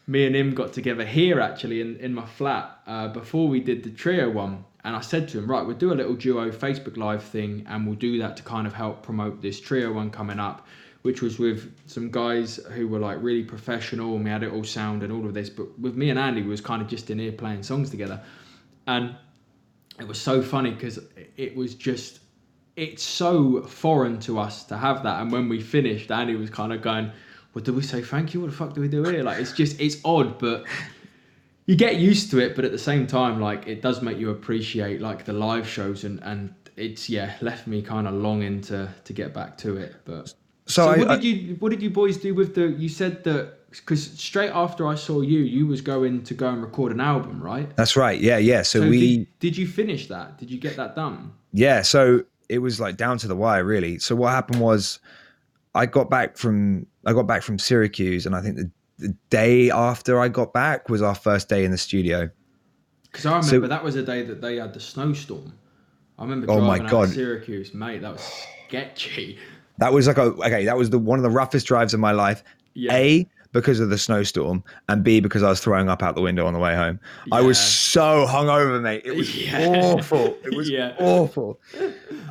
me 0.06 0.26
and 0.26 0.36
him 0.36 0.54
got 0.54 0.72
together 0.72 1.04
here 1.04 1.40
actually 1.40 1.80
in, 1.80 1.96
in 1.96 2.14
my 2.14 2.24
flat 2.24 2.78
uh, 2.86 3.08
before 3.08 3.48
we 3.48 3.60
did 3.60 3.82
the 3.82 3.90
trio 3.90 4.30
one. 4.30 4.64
And 4.84 4.94
I 4.94 5.00
said 5.00 5.28
to 5.30 5.38
him, 5.38 5.50
right, 5.50 5.66
we'll 5.66 5.76
do 5.76 5.92
a 5.92 5.94
little 5.94 6.14
duo 6.14 6.50
Facebook 6.50 6.96
Live 6.96 7.22
thing 7.22 7.64
and 7.68 7.86
we'll 7.86 7.96
do 7.96 8.18
that 8.18 8.36
to 8.36 8.42
kind 8.44 8.66
of 8.66 8.72
help 8.72 9.02
promote 9.02 9.42
this 9.42 9.60
trio 9.60 9.92
one 9.92 10.10
coming 10.10 10.38
up, 10.38 10.66
which 11.02 11.22
was 11.22 11.40
with 11.40 11.74
some 11.86 12.10
guys 12.10 12.56
who 12.72 12.86
were 12.86 13.00
like 13.00 13.18
really 13.20 13.42
professional 13.42 14.14
and 14.14 14.24
we 14.24 14.30
had 14.30 14.44
it 14.44 14.52
all 14.52 14.62
sound 14.62 15.02
and 15.02 15.12
all 15.12 15.26
of 15.26 15.34
this. 15.34 15.50
But 15.50 15.76
with 15.80 15.96
me 15.96 16.10
and 16.10 16.18
Andy, 16.18 16.42
we 16.42 16.48
was 16.48 16.60
kind 16.60 16.80
of 16.80 16.86
just 16.86 17.10
in 17.10 17.18
here 17.18 17.32
playing 17.32 17.64
songs 17.64 17.90
together. 17.90 18.22
And 18.86 19.16
it 19.98 20.06
was 20.06 20.20
so 20.20 20.40
funny 20.40 20.70
because 20.70 21.00
it 21.36 21.56
was 21.56 21.74
just 21.74 22.20
it's 22.76 23.02
so 23.02 23.62
foreign 23.62 24.18
to 24.20 24.38
us 24.38 24.64
to 24.64 24.76
have 24.76 25.02
that 25.02 25.20
and 25.22 25.32
when 25.32 25.48
we 25.48 25.60
finished 25.60 26.10
andy 26.10 26.36
was 26.36 26.50
kind 26.50 26.72
of 26.72 26.82
going 26.82 27.10
well 27.54 27.64
do 27.64 27.72
we 27.72 27.82
say 27.82 28.02
thank 28.02 28.34
you 28.34 28.40
what 28.40 28.50
the 28.50 28.56
fuck 28.56 28.74
do 28.74 28.80
we 28.80 28.88
do 28.88 29.02
here 29.04 29.22
like 29.22 29.40
it's 29.40 29.52
just 29.52 29.80
it's 29.80 29.96
odd 30.04 30.38
but 30.38 30.64
you 31.64 31.74
get 31.74 31.96
used 31.96 32.30
to 32.30 32.38
it 32.38 32.54
but 32.54 32.64
at 32.64 32.72
the 32.72 32.78
same 32.78 33.06
time 33.06 33.40
like 33.40 33.66
it 33.66 33.80
does 33.82 34.02
make 34.02 34.18
you 34.18 34.30
appreciate 34.30 35.00
like 35.00 35.24
the 35.24 35.32
live 35.32 35.66
shows 35.66 36.04
and 36.04 36.22
and 36.22 36.54
it's 36.76 37.08
yeah 37.08 37.34
left 37.40 37.66
me 37.66 37.80
kind 37.80 38.06
of 38.06 38.14
longing 38.14 38.60
to 38.60 38.88
to 39.04 39.12
get 39.12 39.32
back 39.32 39.56
to 39.56 39.76
it 39.78 39.96
but 40.04 40.28
So 40.28 40.34
so, 40.66 40.88
I- 40.90 40.98
what 40.98 41.08
did 41.08 41.24
you 41.24 41.56
what 41.56 41.70
did 41.70 41.82
you 41.82 41.90
boys 41.90 42.18
do 42.18 42.34
with 42.34 42.54
the 42.54 42.68
you 42.68 42.88
said 42.90 43.24
that 43.24 43.54
because 43.70 44.04
straight 44.12 44.50
after 44.50 44.86
i 44.86 44.94
saw 44.94 45.20
you 45.20 45.40
you 45.40 45.66
was 45.66 45.80
going 45.80 46.22
to 46.22 46.34
go 46.34 46.48
and 46.48 46.62
record 46.62 46.92
an 46.92 47.00
album 47.00 47.42
right 47.42 47.74
That's 47.76 47.96
right. 47.96 48.18
Yeah, 48.18 48.38
yeah. 48.38 48.62
So, 48.62 48.80
so 48.80 48.88
we, 48.88 49.00
did, 49.18 49.38
did 49.40 49.56
you 49.56 49.66
finish 49.66 50.08
that 50.08 50.38
did 50.38 50.50
you 50.50 50.58
get 50.58 50.76
that 50.76 50.94
done 50.94 51.32
yeah. 51.52 51.80
So 51.82 52.22
it 52.48 52.58
was 52.58 52.80
like 52.80 52.96
down 52.96 53.18
to 53.18 53.28
the 53.28 53.36
wire, 53.36 53.64
really. 53.64 53.98
So 53.98 54.14
what 54.16 54.30
happened 54.30 54.60
was, 54.60 54.98
I 55.74 55.86
got 55.86 56.08
back 56.10 56.36
from 56.36 56.86
I 57.04 57.12
got 57.12 57.26
back 57.26 57.42
from 57.42 57.58
Syracuse, 57.58 58.26
and 58.26 58.34
I 58.34 58.40
think 58.40 58.56
the, 58.56 58.70
the 58.98 59.14
day 59.30 59.70
after 59.70 60.18
I 60.20 60.28
got 60.28 60.52
back 60.52 60.88
was 60.88 61.02
our 61.02 61.14
first 61.14 61.48
day 61.48 61.64
in 61.64 61.70
the 61.70 61.78
studio. 61.78 62.30
Because 63.04 63.26
I 63.26 63.40
So- 63.40 63.46
remember 63.56 63.68
that 63.68 63.84
was 63.84 63.96
a 63.96 64.02
day 64.02 64.22
that 64.22 64.40
they 64.40 64.56
had 64.56 64.72
the 64.74 64.80
snowstorm. 64.80 65.52
I 66.18 66.22
remember 66.22 66.46
Oh 66.50 66.58
driving 66.60 66.66
my 66.66 66.84
out 66.86 66.90
God. 66.90 67.08
Syracuse, 67.10 67.74
mate. 67.74 68.00
That 68.00 68.12
was 68.14 68.46
sketchy. 68.68 69.38
That 69.78 69.92
was 69.92 70.06
like 70.06 70.16
a 70.16 70.22
okay. 70.22 70.64
That 70.64 70.76
was 70.78 70.88
the 70.90 70.98
one 70.98 71.18
of 71.18 71.22
the 71.22 71.30
roughest 71.30 71.66
drives 71.66 71.92
of 71.92 72.00
my 72.00 72.12
life. 72.12 72.42
Yeah. 72.74 72.94
A 72.94 73.28
because 73.56 73.80
of 73.80 73.88
the 73.90 73.98
snowstorm, 73.98 74.62
and 74.88 75.02
B 75.02 75.20
because 75.20 75.42
I 75.42 75.48
was 75.48 75.60
throwing 75.60 75.88
up 75.88 76.02
out 76.02 76.14
the 76.14 76.20
window 76.20 76.46
on 76.46 76.52
the 76.52 76.58
way 76.58 76.74
home. 76.76 77.00
I 77.32 77.40
was 77.40 77.58
Yeah. 77.58 77.64
so 77.64 78.26
hungover, 78.28 78.80
mate. 78.80 79.02
It 79.04 79.16
was 79.16 79.34
Yeah. 79.46 79.66
awful. 79.68 80.36
It 80.44 80.54
was 80.54 80.68
Yeah. 80.76 80.94
awful. 80.98 81.58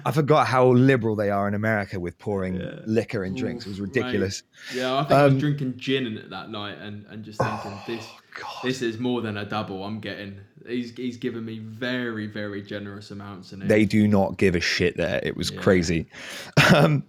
I 0.05 0.11
forgot 0.11 0.47
how 0.47 0.67
liberal 0.71 1.15
they 1.15 1.31
are 1.31 1.47
in 1.47 1.53
America 1.55 1.99
with 1.99 2.17
pouring 2.19 2.55
Yeah. 2.55 2.79
liquor 2.85 3.23
and 3.23 3.35
drinks. 3.35 3.65
It 3.65 3.69
was 3.69 3.81
ridiculous. 3.81 4.43
Yeah, 4.73 4.95
I 4.95 4.99
think 5.01 5.11
I 5.11 5.23
was 5.25 5.33
Um, 5.33 5.39
drinking 5.39 5.73
gin 5.77 6.05
in 6.05 6.29
that 6.29 6.49
night 6.51 6.77
and, 6.79 7.05
and 7.09 7.23
just 7.25 7.39
thinking 7.39 7.73
this 7.87 8.05
God. 8.39 8.47
this 8.63 8.81
is 8.81 8.99
more 8.99 9.21
than 9.21 9.37
a 9.37 9.45
double 9.45 9.83
I'm 9.83 9.99
getting. 9.99 10.37
He's 10.67 10.91
he's 10.95 11.17
given 11.17 11.43
me 11.45 11.59
very 11.59 12.27
very 12.27 12.61
generous 12.61 13.11
amounts 13.11 13.51
in 13.53 13.61
it. 13.61 13.67
They 13.67 13.85
do 13.85 14.07
not 14.07 14.37
give 14.37 14.55
a 14.55 14.59
shit 14.59 14.95
there. 14.97 15.19
It 15.23 15.35
was 15.35 15.49
Yeah. 15.51 15.59
crazy. 15.61 16.07
Um, 16.73 17.03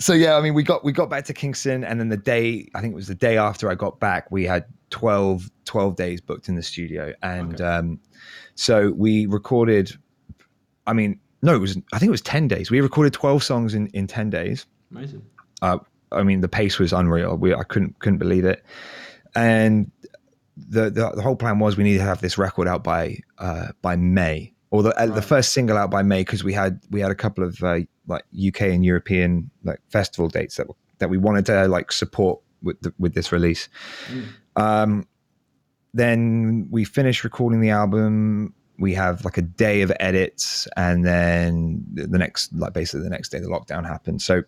so 0.00 0.12
yeah, 0.12 0.36
I 0.36 0.40
mean, 0.40 0.54
we 0.54 0.62
got 0.62 0.84
we 0.84 0.92
got 0.92 1.10
back 1.10 1.24
to 1.26 1.34
Kingston, 1.34 1.84
and 1.84 1.98
then 2.00 2.08
the 2.08 2.16
day 2.16 2.68
I 2.74 2.80
think 2.80 2.92
it 2.92 2.96
was 2.96 3.08
the 3.08 3.14
day 3.14 3.36
after 3.36 3.70
I 3.70 3.74
got 3.74 3.98
back, 4.00 4.30
we 4.30 4.44
had 4.44 4.64
12, 4.90 5.50
12 5.64 5.96
days 5.96 6.20
booked 6.20 6.48
in 6.48 6.54
the 6.54 6.62
studio, 6.62 7.12
and 7.22 7.54
Okay. 7.54 7.64
um, 7.64 8.00
so 8.54 8.92
we 8.92 9.26
recorded. 9.26 9.92
I 10.86 10.92
mean, 10.92 11.20
no, 11.42 11.54
it 11.54 11.58
was 11.58 11.76
I 11.92 11.98
think 11.98 12.08
it 12.08 12.12
was 12.12 12.22
ten 12.22 12.48
days. 12.48 12.70
We 12.70 12.80
recorded 12.80 13.12
twelve 13.12 13.42
songs 13.42 13.74
in 13.74 13.88
in 13.88 14.06
ten 14.06 14.30
days. 14.30 14.66
Amazing. 14.90 15.22
uh, 15.62 15.78
I 16.10 16.22
mean, 16.22 16.40
the 16.40 16.48
pace 16.48 16.78
was 16.78 16.92
unreal. 16.92 17.36
We, 17.36 17.54
I 17.54 17.62
couldn't 17.64 17.98
couldn't 17.98 18.18
believe 18.18 18.44
it. 18.44 18.64
And 19.34 19.90
the, 20.56 20.90
the 20.90 21.10
the 21.14 21.22
whole 21.22 21.36
plan 21.36 21.58
was 21.58 21.76
we 21.76 21.84
needed 21.84 21.98
to 21.98 22.04
have 22.04 22.20
this 22.20 22.38
record 22.38 22.66
out 22.66 22.82
by 22.82 23.18
uh, 23.38 23.68
by 23.82 23.96
May, 23.96 24.54
or 24.70 24.82
the 24.82 24.98
uh, 24.98 25.06
the 25.06 25.22
first 25.22 25.52
single 25.52 25.76
out 25.76 25.90
by 25.90 26.02
May, 26.02 26.20
because 26.22 26.42
we 26.42 26.52
had 26.54 26.80
we 26.90 27.00
had 27.00 27.10
a 27.10 27.14
couple 27.14 27.44
of 27.44 27.62
uh, 27.62 27.80
like 28.08 28.24
UK 28.46 28.62
and 28.62 28.84
European 28.84 29.50
like 29.64 29.80
festival 29.88 30.28
dates 30.28 30.56
that 30.56 30.66
that 30.98 31.10
we 31.10 31.18
wanted 31.18 31.46
to 31.46 31.68
like 31.68 31.92
support 31.92 32.40
with 32.62 32.80
the, 32.80 32.92
with 32.98 33.14
this 33.14 33.30
release. 33.30 33.68
Mm. 34.08 34.26
Um, 34.56 35.08
then 35.94 36.68
we 36.70 36.84
finish 36.84 37.24
recording 37.24 37.60
the 37.60 37.70
album. 37.70 38.54
We 38.78 38.94
have 38.94 39.24
like 39.24 39.38
a 39.38 39.42
day 39.42 39.82
of 39.82 39.92
edits, 39.98 40.68
and 40.76 41.04
then 41.04 41.84
the 41.92 42.06
the 42.06 42.18
next, 42.18 42.52
like 42.52 42.72
basically 42.72 43.02
the 43.02 43.10
next 43.10 43.30
day, 43.30 43.40
the 43.40 43.48
lockdown 43.48 43.86
happened. 43.86 44.22
So 44.22 44.42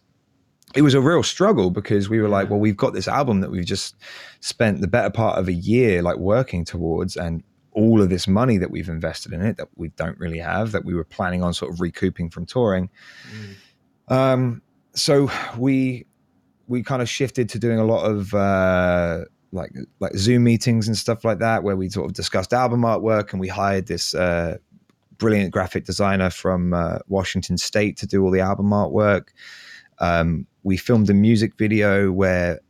it 0.75 0.83
was 0.83 0.95
a 0.95 1.01
real 1.01 1.23
struggle 1.23 1.71
because 1.71 2.09
we 2.09 2.21
were 2.21 2.29
like, 2.29 2.49
well, 2.49 2.61
we've 2.61 2.77
got 2.77 2.93
this 2.93 3.09
album 3.09 3.41
that 3.41 3.51
we've 3.51 3.65
just 3.65 3.97
spent 4.41 4.81
the 4.81 4.87
better 4.87 5.11
part 5.11 5.39
of 5.39 5.49
a 5.49 5.53
year 5.53 6.03
like 6.03 6.19
working 6.19 6.65
towards, 6.65 7.17
and 7.17 7.43
all 7.73 8.03
of 8.03 8.11
this 8.11 8.27
money 8.27 8.59
that 8.59 8.71
we've 8.71 8.89
invested 8.89 9.33
in 9.33 9.43
it 9.43 9.57
that 9.57 9.69
we 9.77 9.89
don't 9.91 10.19
really 10.19 10.39
have 10.39 10.73
that 10.73 10.85
we 10.85 10.95
were 10.95 11.05
planning 11.05 11.43
on 11.43 11.55
sort 11.55 11.73
of 11.73 11.81
recouping 11.81 12.29
from 12.29 12.47
touring. 12.47 12.91
Mm. 14.09 14.15
Um, 14.15 14.63
so 14.95 15.31
we 15.57 16.07
we 16.67 16.83
kind 16.83 17.03
of 17.03 17.09
shifted 17.09 17.49
to 17.51 17.59
doing 17.59 17.79
a 17.79 17.85
lot 17.85 18.05
of 18.05 18.35
uh, 18.35 19.25
like 19.53 19.73
like 20.01 20.15
Zoom 20.17 20.45
meetings 20.45 20.87
and 20.87 20.97
stuff 20.97 21.25
like 21.25 21.39
that, 21.39 21.63
where 21.63 21.77
we 21.77 21.89
sort 21.89 22.07
of 22.07 22.15
discussed 22.15 22.53
album 22.53 22.83
artwork, 22.83 23.33
and 23.33 23.41
we 23.41 23.49
hired 23.49 23.87
this 23.87 24.15
uh, 24.15 24.57
brilliant 25.19 25.53
graphic 25.53 25.85
designer 25.85 26.31
from 26.31 26.73
uh, 26.75 26.99
Washington 27.09 27.59
State 27.59 27.97
to 27.99 28.07
do 28.07 28.25
all 28.25 28.31
the 28.31 28.41
album 28.41 28.71
artwork. 28.71 29.29
Um, 29.99 30.47
we 30.63 30.77
filmed 30.77 31.11
a 31.11 31.15
music 31.15 31.57
video 31.57 32.11
where 32.11 32.61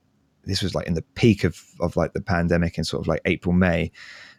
this 0.44 0.62
was 0.62 0.74
like 0.74 0.86
in 0.86 0.94
the 0.94 1.05
peak 1.14 1.44
of 1.44 1.62
of 1.80 1.96
like 1.96 2.12
the 2.12 2.20
pandemic 2.20 2.78
in 2.78 2.84
sort 2.84 3.03
of 3.03 3.07
like 3.07 3.20
April 3.24 3.55
May. 3.55 3.92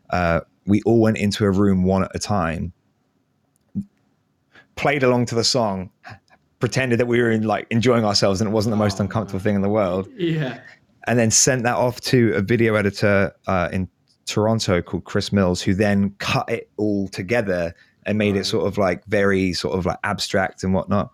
Uh, 0.10 0.42
we 0.72 0.82
all 0.84 1.00
went 1.02 1.18
into 1.18 1.44
a 1.46 1.52
room 1.52 1.84
one 1.84 2.04
at 2.04 2.12
a 2.16 2.20
time, 2.20 2.72
played 4.76 5.04
along 5.04 5.26
to 5.28 5.36
the 5.36 5.44
song, 5.44 5.90
pretended 6.60 7.00
that 7.00 7.08
we 7.08 7.20
were 7.22 7.30
in 7.32 7.44
like 7.44 7.68
enjoying 7.70 8.06
ourselves 8.06 8.40
and 8.42 8.50
it 8.50 8.54
wasn't 8.54 8.72
the 8.72 8.78
most 8.78 9.00
Oh, 9.00 9.04
uncomfortable 9.04 9.40
man. 9.40 9.44
thing 9.44 9.56
in 9.56 9.62
the 9.62 9.70
world 9.70 10.08
Yeah. 10.16 10.60
and 11.08 11.18
then 11.20 11.30
sent 11.32 11.64
that 11.64 11.76
off 11.76 12.00
to 12.12 12.34
a 12.36 12.42
video 12.42 12.76
editor 12.76 13.34
uh, 13.48 13.70
in 13.72 13.88
Toronto 14.26 14.82
called 14.82 15.04
Chris 15.04 15.32
Mills, 15.34 15.62
who 15.62 15.74
then 15.74 16.12
cut 16.20 16.50
it 16.50 16.70
all 16.78 17.08
together 17.10 17.74
and 18.06 18.18
made 18.18 18.36
it 18.36 18.46
sort 18.46 18.66
of 18.68 18.78
like 18.78 19.04
very 19.06 19.54
sort 19.54 19.78
of 19.78 19.86
like 19.86 19.98
abstract 20.04 20.64
and 20.64 20.74
whatnot. 20.74 21.12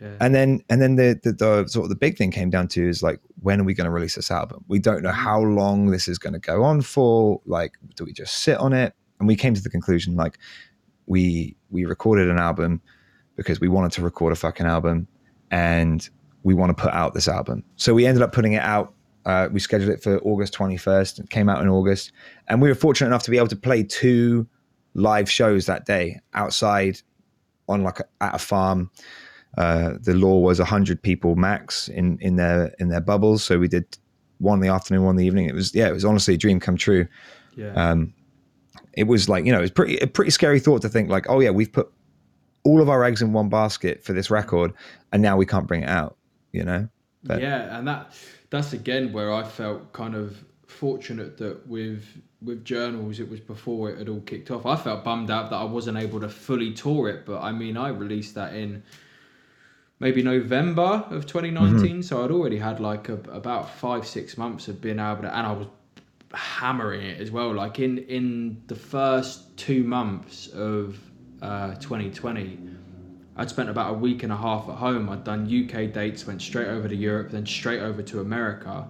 Yeah. 0.00 0.16
And 0.20 0.34
then 0.34 0.60
and 0.68 0.80
then 0.80 0.96
the, 0.96 1.18
the 1.22 1.32
the 1.32 1.68
sort 1.68 1.84
of 1.84 1.88
the 1.88 1.96
big 1.96 2.16
thing 2.16 2.30
came 2.30 2.50
down 2.50 2.68
to 2.68 2.88
is 2.88 3.02
like 3.02 3.20
when 3.40 3.60
are 3.60 3.64
we 3.64 3.74
going 3.74 3.86
to 3.86 3.90
release 3.90 4.14
this 4.14 4.30
album? 4.30 4.64
We 4.68 4.78
don't 4.78 5.02
know 5.02 5.12
how 5.12 5.40
long 5.40 5.86
this 5.86 6.08
is 6.08 6.18
going 6.18 6.34
to 6.34 6.38
go 6.38 6.62
on 6.64 6.82
for. 6.82 7.40
Like, 7.46 7.72
do 7.94 8.04
we 8.04 8.12
just 8.12 8.42
sit 8.42 8.58
on 8.58 8.72
it? 8.72 8.94
And 9.18 9.26
we 9.26 9.36
came 9.36 9.54
to 9.54 9.62
the 9.62 9.70
conclusion 9.70 10.16
like 10.16 10.38
we 11.06 11.56
we 11.70 11.84
recorded 11.84 12.28
an 12.28 12.38
album 12.38 12.80
because 13.36 13.60
we 13.60 13.68
wanted 13.68 13.92
to 13.92 14.02
record 14.02 14.32
a 14.32 14.36
fucking 14.36 14.66
album 14.66 15.06
and 15.50 16.08
we 16.42 16.54
want 16.54 16.76
to 16.76 16.80
put 16.80 16.92
out 16.92 17.14
this 17.14 17.28
album. 17.28 17.64
So 17.76 17.94
we 17.94 18.06
ended 18.06 18.22
up 18.22 18.32
putting 18.32 18.54
it 18.54 18.62
out. 18.62 18.94
Uh, 19.24 19.48
we 19.52 19.58
scheduled 19.58 19.90
it 19.90 20.02
for 20.02 20.18
August 20.18 20.54
21st. 20.54 21.20
It 21.20 21.30
came 21.30 21.48
out 21.48 21.60
in 21.60 21.68
August. 21.68 22.12
And 22.48 22.62
we 22.62 22.68
were 22.68 22.74
fortunate 22.74 23.08
enough 23.08 23.24
to 23.24 23.30
be 23.30 23.36
able 23.36 23.48
to 23.48 23.56
play 23.56 23.82
two 23.82 24.46
live 24.94 25.30
shows 25.30 25.66
that 25.66 25.84
day 25.84 26.20
outside 26.34 27.00
on 27.68 27.82
like 27.82 28.00
a, 28.00 28.04
at 28.20 28.36
a 28.36 28.38
farm. 28.38 28.90
Uh, 29.56 29.94
the 30.02 30.14
law 30.14 30.38
was 30.38 30.58
100 30.58 31.00
people 31.02 31.34
max 31.36 31.88
in, 31.88 32.18
in 32.20 32.36
their 32.36 32.74
in 32.78 32.88
their 32.88 33.00
bubbles. 33.00 33.42
So 33.42 33.58
we 33.58 33.68
did 33.68 33.86
one 34.38 34.58
in 34.58 34.62
the 34.68 34.72
afternoon, 34.74 35.04
one 35.04 35.12
in 35.14 35.16
the 35.16 35.24
evening. 35.26 35.46
It 35.48 35.54
was, 35.54 35.74
yeah, 35.74 35.88
it 35.88 35.92
was 35.92 36.04
honestly 36.04 36.34
a 36.34 36.36
dream 36.36 36.60
come 36.60 36.76
true 36.76 37.06
Yeah. 37.56 37.72
um, 37.72 38.12
it 38.92 39.04
was 39.04 39.28
like 39.28 39.44
you 39.46 39.52
know 39.52 39.58
it 39.58 39.62
was 39.62 39.70
pretty 39.70 39.98
a 39.98 40.06
pretty 40.06 40.30
scary 40.30 40.60
thought 40.60 40.82
to 40.82 40.88
think 40.88 41.08
like 41.08 41.26
oh 41.30 41.40
yeah 41.40 41.50
we've 41.50 41.72
put 41.72 41.90
all 42.64 42.80
of 42.82 42.88
our 42.88 43.04
eggs 43.04 43.22
in 43.22 43.32
one 43.32 43.48
basket 43.48 44.02
for 44.04 44.12
this 44.12 44.30
record 44.30 44.72
and 45.12 45.22
now 45.22 45.36
we 45.36 45.46
can't 45.46 45.66
bring 45.66 45.82
it 45.82 45.88
out 45.88 46.16
you 46.52 46.64
know 46.64 46.88
but- 47.22 47.40
yeah, 47.40 47.78
and 47.78 47.88
that 47.88 48.12
that's 48.50 48.72
again 48.72 49.12
where 49.12 49.32
I 49.32 49.42
felt 49.42 49.92
kind 49.92 50.14
of 50.14 50.44
fortunate 50.66 51.36
that 51.38 51.66
with 51.66 52.04
with 52.42 52.64
journals 52.64 53.20
it 53.20 53.28
was 53.30 53.40
before 53.40 53.90
it 53.90 53.98
had 53.98 54.08
all 54.08 54.20
kicked 54.20 54.50
off. 54.50 54.66
I 54.66 54.76
felt 54.76 55.02
bummed 55.04 55.30
out 55.30 55.50
that 55.50 55.56
I 55.56 55.64
wasn't 55.64 55.98
able 55.98 56.20
to 56.20 56.28
fully 56.28 56.72
tour 56.72 57.08
it, 57.08 57.24
but 57.26 57.40
I 57.42 57.52
mean 57.52 57.76
I 57.76 57.88
released 57.88 58.34
that 58.34 58.54
in 58.54 58.82
maybe 59.98 60.22
November 60.22 61.04
of 61.10 61.26
2019, 61.26 62.02
so 62.02 62.24
I'd 62.24 62.30
already 62.30 62.58
had 62.58 62.80
like 62.80 63.08
a, 63.08 63.14
about 63.30 63.70
five 63.70 64.06
six 64.06 64.36
months 64.36 64.68
of 64.68 64.80
being 64.80 64.98
able 64.98 65.22
to, 65.22 65.36
and 65.36 65.46
I 65.46 65.52
was 65.52 65.68
hammering 66.32 67.02
it 67.02 67.20
as 67.20 67.30
well. 67.30 67.52
Like 67.54 67.78
in 67.78 67.98
in 67.98 68.62
the 68.66 68.74
first 68.74 69.56
two 69.56 69.84
months 69.84 70.48
of 70.48 70.98
uh, 71.42 71.74
2020. 71.74 72.58
I'd 73.38 73.50
spent 73.50 73.68
about 73.68 73.90
a 73.90 73.94
week 73.94 74.22
and 74.22 74.32
a 74.32 74.36
half 74.36 74.68
at 74.68 74.76
home. 74.76 75.10
I'd 75.10 75.24
done 75.24 75.44
UK 75.44 75.92
dates, 75.92 76.26
went 76.26 76.40
straight 76.40 76.68
over 76.68 76.88
to 76.88 76.96
Europe, 76.96 77.30
then 77.30 77.44
straight 77.44 77.80
over 77.80 78.02
to 78.02 78.20
America. 78.20 78.88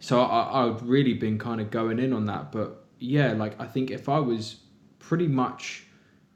So 0.00 0.20
I, 0.20 0.66
I'd 0.66 0.82
really 0.82 1.14
been 1.14 1.38
kind 1.38 1.60
of 1.60 1.70
going 1.70 1.98
in 1.98 2.12
on 2.12 2.26
that. 2.26 2.52
But 2.52 2.84
yeah, 2.98 3.32
like 3.32 3.58
I 3.60 3.66
think 3.66 3.90
if 3.90 4.08
I 4.08 4.18
was 4.18 4.56
pretty 4.98 5.26
much 5.26 5.84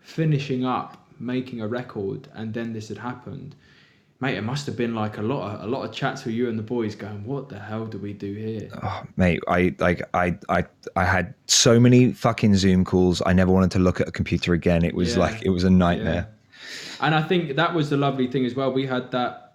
finishing 0.01 0.65
up 0.65 0.97
making 1.21 1.61
a 1.61 1.69
record 1.69 2.29
and 2.35 2.55
then 2.55 2.73
this 2.73 2.89
had 2.89 2.99
happened, 2.99 3.55
mate, 4.23 4.37
it 4.39 4.43
must 4.43 4.65
have 4.67 4.77
been 4.77 4.95
like 4.95 5.19
a 5.19 5.23
lot 5.23 5.43
of 5.51 5.65
a 5.65 5.67
lot 5.67 5.83
of 5.85 5.93
chats 5.93 6.25
with 6.25 6.35
you 6.35 6.49
and 6.49 6.57
the 6.59 6.63
boys 6.63 6.95
going, 6.95 7.25
"What 7.27 7.49
the 7.49 7.59
hell 7.59 7.85
do 7.87 7.99
we 7.99 8.13
do 8.13 8.33
here?" 8.33 8.69
oh, 8.83 9.03
mate 9.17 9.41
i 9.49 9.75
like 9.87 10.01
i 10.15 10.27
i 10.49 10.65
i 10.97 11.05
had 11.05 11.35
so 11.47 11.79
many 11.81 12.13
fucking 12.13 12.55
zoom 12.55 12.85
calls 12.85 13.21
i 13.27 13.33
never 13.33 13.53
wanted 13.53 13.73
to 13.73 13.81
look 13.81 14.01
at 14.01 14.07
a 14.09 14.13
computer 14.13 14.55
again 14.55 14.85
it 14.85 14.95
was 14.95 15.11
Yeah. 15.15 15.25
like 15.25 15.43
it 15.45 15.51
was 15.51 15.65
a 15.65 15.71
nightmare 15.85 16.27
And 17.01 17.15
I 17.17 17.23
think 17.31 17.57
that 17.57 17.75
was 17.75 17.91
the 17.91 17.97
lovely 17.97 18.29
thing 18.33 18.45
as 18.47 18.55
well. 18.55 18.71
We 18.73 18.87
had 18.87 19.11
that. 19.11 19.55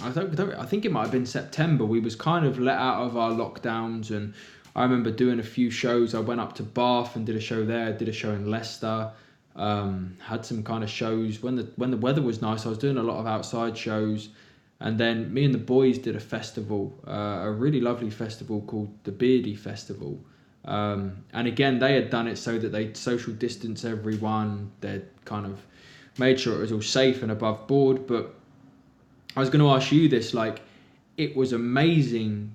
I 0.00 0.10
don't- 0.10 0.54
I 0.64 0.66
think 0.70 0.84
it 0.84 0.92
might 0.92 1.02
have 1.08 1.16
been 1.18 1.26
September. 1.26 1.84
We 1.84 1.98
was 2.08 2.14
kind 2.14 2.46
of 2.46 2.60
let 2.60 2.78
out 2.78 2.98
of 3.06 3.16
our 3.16 3.32
lockdowns, 3.42 4.12
and 4.16 4.24
I 4.76 4.84
remember 4.84 5.10
doing 5.10 5.40
a 5.40 5.48
few 5.56 5.68
shows. 5.82 6.14
I 6.14 6.20
went 6.20 6.40
up 6.40 6.52
to 6.58 6.62
Bath 6.62 7.16
and 7.16 7.26
did 7.26 7.34
a 7.34 7.40
show 7.50 7.64
there. 7.64 7.92
Did 7.92 8.08
a 8.08 8.12
show 8.22 8.30
in 8.30 8.48
Leicester. 8.56 9.10
Um, 9.56 10.16
had 10.20 10.46
some 10.46 10.62
kind 10.62 10.84
of 10.84 10.90
shows 10.90 11.42
when 11.42 11.56
the 11.56 11.68
when 11.76 11.90
the 11.90 11.96
weather 11.96 12.22
was 12.22 12.40
nice. 12.40 12.64
I 12.64 12.68
was 12.68 12.78
doing 12.78 12.96
a 12.96 13.02
lot 13.02 13.18
of 13.18 13.26
outside 13.26 13.76
shows, 13.76 14.28
and 14.80 14.98
then 14.98 15.32
me 15.34 15.44
and 15.44 15.52
the 15.52 15.58
boys 15.58 15.98
did 15.98 16.14
a 16.14 16.20
festival, 16.20 16.96
uh, 17.06 17.40
a 17.42 17.50
really 17.50 17.80
lovely 17.80 18.10
festival 18.10 18.60
called 18.62 18.92
the 19.04 19.10
Beardy 19.10 19.56
Festival. 19.56 20.20
Um, 20.64 21.24
and 21.32 21.48
again, 21.48 21.78
they 21.78 21.94
had 21.94 22.10
done 22.10 22.28
it 22.28 22.36
so 22.36 22.58
that 22.58 22.70
they 22.70 22.92
social 22.92 23.32
distance 23.32 23.84
everyone. 23.84 24.70
They'd 24.80 25.06
kind 25.24 25.46
of 25.46 25.60
made 26.18 26.38
sure 26.38 26.56
it 26.56 26.60
was 26.60 26.72
all 26.72 26.82
safe 26.82 27.22
and 27.22 27.32
above 27.32 27.66
board. 27.66 28.06
But 28.06 28.34
I 29.34 29.40
was 29.40 29.50
going 29.50 29.60
to 29.60 29.70
ask 29.70 29.90
you 29.90 30.08
this: 30.08 30.34
like, 30.34 30.60
it 31.16 31.34
was 31.34 31.52
amazing 31.52 32.52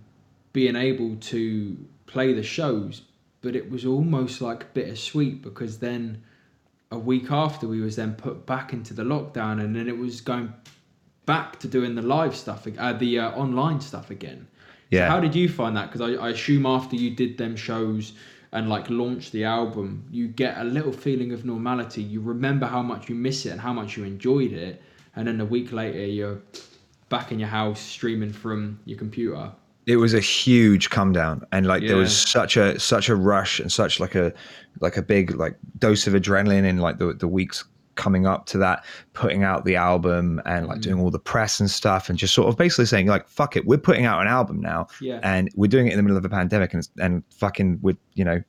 being 0.54 0.76
able 0.76 1.16
to 1.18 1.78
play 2.06 2.32
the 2.32 2.44
shows, 2.44 3.02
but 3.42 3.56
it 3.56 3.70
was 3.70 3.86
almost 3.86 4.42
like 4.42 4.74
bittersweet 4.74 5.42
because 5.42 5.80
then 5.80 6.22
a 6.94 7.00
week 7.00 7.32
after 7.32 7.68
we 7.68 7.82
was 7.82 7.96
then 7.96 8.14
put 8.14 8.46
back 8.46 8.72
into 8.72 8.94
the 8.94 9.04
lockdown, 9.04 9.62
and 9.64 9.76
then 9.76 9.88
it 9.88 9.98
was 9.98 10.22
going 10.22 10.54
back 11.26 11.60
to 11.60 11.68
doing 11.68 11.96
the 11.96 12.02
live 12.02 12.36
stuff, 12.36 12.68
uh, 12.78 12.94
the 12.94 13.20
uh, 13.20 13.32
online 13.32 13.82
stuff 13.82 14.10
again. 14.12 14.48
So 14.92 14.98
Yeah. 14.98 15.10
how 15.10 15.20
did 15.20 15.36
you 15.36 15.50
find 15.50 15.76
that? 15.76 15.92
Because 15.92 16.02
I, 16.02 16.12
I 16.28 16.30
assume 16.30 16.66
after 16.66 16.96
you 16.96 17.10
did 17.16 17.38
them 17.38 17.56
shows 17.56 18.14
and 18.52 18.70
like 18.70 18.90
launch 18.90 19.32
the 19.32 19.46
album, 19.46 20.06
you 20.12 20.28
get 20.28 20.58
a 20.60 20.64
little 20.64 20.92
feeling 20.92 21.32
of 21.34 21.44
normality. 21.46 22.04
You 22.04 22.22
remember 22.22 22.68
how 22.68 22.84
much 22.84 23.10
you 23.10 23.16
miss 23.16 23.46
it 23.48 23.50
and 23.50 23.62
how 23.62 23.74
much 23.74 23.98
you 23.98 24.04
enjoyed 24.04 24.54
it, 24.54 24.82
and 25.16 25.28
then 25.28 25.42
a 25.42 25.46
week 25.46 25.72
later 25.72 26.06
you're 26.06 26.42
back 27.10 27.32
in 27.32 27.40
your 27.40 27.50
house 27.50 27.80
streaming 27.80 28.32
from 28.32 28.80
your 28.86 28.98
computer. 29.00 29.52
It 29.86 29.98
was 29.98 30.14
a 30.14 30.20
huge 30.20 30.90
come 30.90 31.12
down, 31.12 31.46
and 31.52 31.66
like 31.66 31.86
there 31.86 31.98
was 31.98 32.16
such 32.16 32.56
a 32.56 32.80
such 32.80 33.10
a 33.10 33.16
rush 33.16 33.60
and 33.60 33.72
such 33.72 34.00
like 34.00 34.16
a 34.16 34.34
like 34.80 34.96
a 34.98 35.02
big 35.02 35.36
like 35.36 35.58
dose 35.78 36.08
of 36.08 36.14
adrenaline 36.14 36.64
in 36.64 36.78
like 36.78 37.00
the 37.00 37.14
the 37.14 37.28
weeks 37.28 37.66
coming 37.96 38.26
up 38.26 38.46
to 38.48 38.58
that, 38.58 38.84
putting 39.14 39.44
out 39.44 39.66
the 39.66 39.76
album 39.76 40.42
and 40.46 40.68
like 40.68 40.82
doing 40.82 40.98
mm. 40.98 41.02
all 41.02 41.12
the 41.12 41.20
press 41.20 41.60
and 41.60 41.70
stuff, 41.70 42.10
and 42.10 42.18
just 42.18 42.34
sort 42.34 42.48
of 42.48 42.58
basically 42.58 42.86
saying 42.86 43.08
like 43.08 43.28
fuck 43.28 43.56
it, 43.56 43.66
we're 43.66 43.78
putting 43.78 44.06
out 44.06 44.22
an 44.22 44.28
album 44.28 44.62
now, 44.62 44.88
Yeah. 45.02 45.20
and 45.22 45.50
we're 45.56 45.68
doing 45.68 45.88
it 45.88 45.92
in 45.92 45.98
the 45.98 46.04
middle 46.04 46.18
of 46.18 46.26
a 46.26 46.30
pandemic, 46.30 46.74
and 46.74 46.88
and 47.00 47.24
fucking 47.32 47.80
with 47.82 47.98
you 48.14 48.24
know 48.24 48.42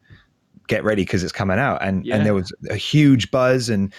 get 0.67 0.83
ready 0.85 1.03
because 1.03 1.23
it's 1.23 1.33
coming 1.33 1.59
out, 1.59 1.83
and 1.83 2.07
Yeah. 2.07 2.17
and 2.17 2.27
there 2.27 2.35
was 2.35 2.53
a 2.71 2.77
huge 2.77 3.31
buzz, 3.31 3.69
and 3.69 3.93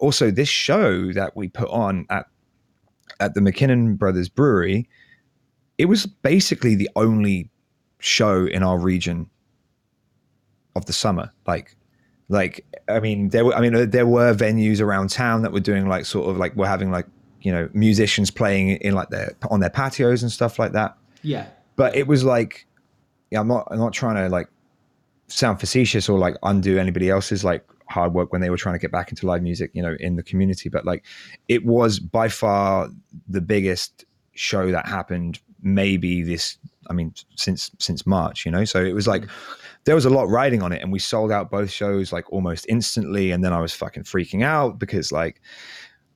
also 0.00 0.30
this 0.30 0.48
show 0.48 1.12
that 1.12 1.36
we 1.36 1.48
put 1.48 1.68
on 1.70 2.06
at 2.10 2.26
at 3.20 3.34
the 3.34 3.40
MacKinnon 3.40 3.94
Brothers 3.94 4.28
Brewery, 4.28 4.88
it 5.78 5.86
was 5.86 6.06
basically 6.06 6.74
the 6.74 6.90
only 6.96 7.50
show 7.98 8.46
in 8.46 8.62
our 8.62 8.78
region 8.78 9.28
of 10.76 10.86
the 10.86 10.92
summer. 10.92 11.32
Like, 11.46 11.76
like 12.28 12.64
I 12.88 13.00
mean, 13.00 13.30
there 13.30 13.44
were 13.44 13.54
I 13.54 13.60
mean 13.60 13.90
there 13.90 14.06
were 14.06 14.34
venues 14.34 14.80
around 14.80 15.10
town 15.10 15.42
that 15.42 15.52
were 15.52 15.60
doing 15.60 15.88
like 15.88 16.04
sort 16.06 16.28
of 16.28 16.36
like 16.36 16.54
we're 16.56 16.66
having 16.66 16.90
like 16.90 17.06
you 17.42 17.52
know 17.52 17.68
musicians 17.74 18.30
playing 18.30 18.70
in 18.70 18.94
like 18.94 19.10
their 19.10 19.36
on 19.50 19.60
their 19.60 19.70
patios 19.70 20.22
and 20.22 20.32
stuff 20.32 20.58
like 20.58 20.72
that. 20.72 20.96
Yeah. 21.22 21.46
But 21.76 21.96
it 21.96 22.06
was 22.06 22.24
like, 22.24 22.66
yeah, 23.30 23.40
I'm 23.40 23.48
not 23.48 23.68
I'm 23.70 23.78
not 23.78 23.92
trying 23.92 24.16
to 24.16 24.28
like 24.28 24.48
sound 25.28 25.60
facetious 25.60 26.08
or 26.08 26.18
like 26.18 26.36
undo 26.42 26.78
anybody 26.78 27.10
else's 27.10 27.44
like 27.44 27.64
hard 27.88 28.14
work 28.14 28.32
when 28.32 28.40
they 28.40 28.50
were 28.50 28.56
trying 28.56 28.74
to 28.74 28.78
get 28.78 28.90
back 28.90 29.10
into 29.10 29.26
live 29.26 29.42
music, 29.42 29.70
you 29.74 29.82
know, 29.82 29.96
in 30.00 30.16
the 30.16 30.22
community. 30.22 30.68
But 30.68 30.84
like, 30.84 31.04
it 31.48 31.64
was 31.64 31.98
by 31.98 32.28
far 32.28 32.88
the 33.28 33.40
biggest 33.40 34.04
show 34.34 34.70
that 34.70 34.86
happened. 34.86 35.40
Maybe 35.64 36.22
this, 36.22 36.58
I 36.88 36.92
mean, 36.92 37.12
since 37.36 37.70
since 37.78 38.06
March, 38.06 38.44
you 38.46 38.52
know. 38.52 38.64
So 38.64 38.84
it 38.84 38.92
was 38.92 39.06
like 39.06 39.22
mm. 39.22 39.30
there 39.84 39.94
was 39.94 40.04
a 40.04 40.10
lot 40.10 40.28
riding 40.28 40.62
on 40.62 40.72
it, 40.72 40.82
and 40.82 40.92
we 40.92 40.98
sold 40.98 41.32
out 41.32 41.50
both 41.50 41.70
shows 41.70 42.12
like 42.12 42.32
almost 42.32 42.66
instantly. 42.68 43.32
And 43.32 43.42
then 43.42 43.52
I 43.52 43.60
was 43.60 43.72
fucking 43.72 44.04
freaking 44.04 44.44
out 44.44 44.78
because 44.78 45.10
like 45.10 45.40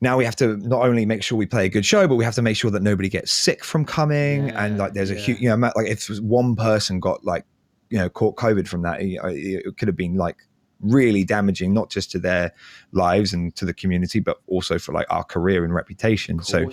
now 0.00 0.16
we 0.16 0.24
have 0.24 0.36
to 0.36 0.56
not 0.58 0.82
only 0.86 1.04
make 1.06 1.22
sure 1.22 1.36
we 1.36 1.46
play 1.46 1.66
a 1.66 1.68
good 1.68 1.84
show, 1.84 2.06
but 2.06 2.16
we 2.16 2.24
have 2.24 2.34
to 2.36 2.42
make 2.42 2.56
sure 2.56 2.70
that 2.70 2.82
nobody 2.82 3.08
gets 3.08 3.32
sick 3.32 3.64
from 3.64 3.84
coming. 3.84 4.50
and 4.50 4.78
like, 4.78 4.94
there's 4.94 5.10
a 5.10 5.14
huge, 5.14 5.40
you 5.40 5.48
know, 5.48 5.56
like 5.74 5.88
if 5.88 6.08
one 6.20 6.54
person 6.54 7.00
got 7.00 7.24
like, 7.24 7.44
you 7.90 7.98
know, 7.98 8.08
caught 8.08 8.36
COVID 8.36 8.68
from 8.68 8.82
that, 8.82 9.00
uh, 9.00 9.28
it, 9.28 9.66
it 9.66 9.76
could 9.76 9.88
have 9.88 9.96
been 9.96 10.16
like 10.16 10.36
really 10.80 11.24
damaging, 11.24 11.74
not 11.74 11.90
just 11.90 12.12
to 12.12 12.20
their 12.20 12.52
lives 12.92 13.32
and 13.32 13.54
to 13.56 13.64
the 13.64 13.74
community, 13.74 14.20
but 14.20 14.38
also 14.46 14.78
for 14.78 14.92
like 14.92 15.06
our 15.10 15.24
career 15.24 15.64
and 15.64 15.74
reputation. 15.74 16.38
Of 16.38 16.46
So 16.46 16.60
man. 16.60 16.72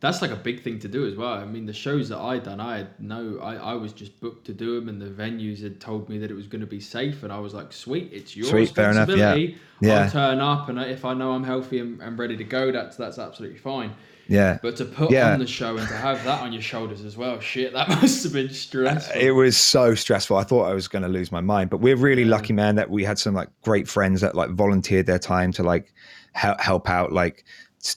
That's 0.00 0.22
like 0.22 0.30
a 0.30 0.36
big 0.36 0.62
thing 0.62 0.78
to 0.78 0.88
do 0.88 1.06
as 1.08 1.16
well. 1.16 1.32
I 1.32 1.44
mean, 1.44 1.66
the 1.66 1.72
shows 1.72 2.08
that 2.10 2.18
I 2.18 2.38
done, 2.38 2.60
I 2.60 2.78
had 2.78 2.88
no, 3.00 3.40
I, 3.42 3.56
I 3.56 3.74
was 3.74 3.92
just 3.92 4.20
booked 4.20 4.46
to 4.46 4.52
do 4.52 4.78
them, 4.78 4.88
and 4.88 5.02
the 5.02 5.06
venues 5.06 5.60
had 5.60 5.80
told 5.80 6.08
me 6.08 6.18
that 6.18 6.30
it 6.30 6.34
was 6.34 6.46
going 6.46 6.60
to 6.60 6.68
be 6.68 6.78
safe, 6.78 7.24
and 7.24 7.32
I 7.32 7.40
was 7.40 7.52
like, 7.52 7.72
sweet, 7.72 8.10
it's 8.12 8.36
your 8.36 8.46
Sweet, 8.46 8.70
fair 8.70 8.92
enough, 8.92 9.08
yeah. 9.08 9.14
responsibility. 9.34 9.58
Yeah. 9.80 10.02
I'll 10.04 10.10
turn 10.10 10.38
up, 10.40 10.68
and 10.68 10.78
if 10.78 11.04
I 11.04 11.14
know 11.14 11.32
I'm 11.32 11.42
healthy 11.42 11.80
and, 11.80 12.00
and 12.00 12.16
ready 12.16 12.36
to 12.36 12.44
go, 12.44 12.70
that's 12.70 12.96
that's 12.96 13.18
absolutely 13.18 13.58
fine. 13.58 13.92
yeah, 14.28 14.58
But 14.62 14.76
to 14.76 14.84
put 14.84 15.10
Yeah. 15.10 15.32
on 15.32 15.40
the 15.40 15.46
show 15.48 15.76
and 15.76 15.88
to 15.88 15.94
have 15.96 16.22
that 16.24 16.42
on 16.42 16.52
your 16.52 16.62
shoulders 16.62 17.04
as 17.04 17.16
well, 17.16 17.40
shit, 17.40 17.72
that 17.72 17.88
must 18.02 18.22
have 18.22 18.32
been 18.32 18.50
stressful. 18.50 19.20
it 19.20 19.32
was 19.32 19.56
so 19.56 19.96
stressful. 19.96 20.36
I 20.36 20.44
thought 20.44 20.64
I 20.70 20.74
was 20.74 20.86
going 20.86 21.02
to 21.02 21.08
lose 21.08 21.32
my 21.32 21.40
mind, 21.40 21.70
but 21.70 21.78
we're 21.78 21.96
really 21.96 22.24
lucky, 22.24 22.52
man, 22.52 22.76
that 22.76 22.88
we 22.88 23.02
had 23.02 23.18
some 23.18 23.34
like 23.34 23.48
great 23.62 23.88
friends 23.88 24.20
that 24.20 24.36
like 24.36 24.50
volunteered 24.50 25.06
their 25.06 25.18
time 25.18 25.50
to 25.54 25.64
like 25.64 25.92
help 26.34 26.60
help 26.60 26.88
out. 26.88 27.10
Like 27.12 27.44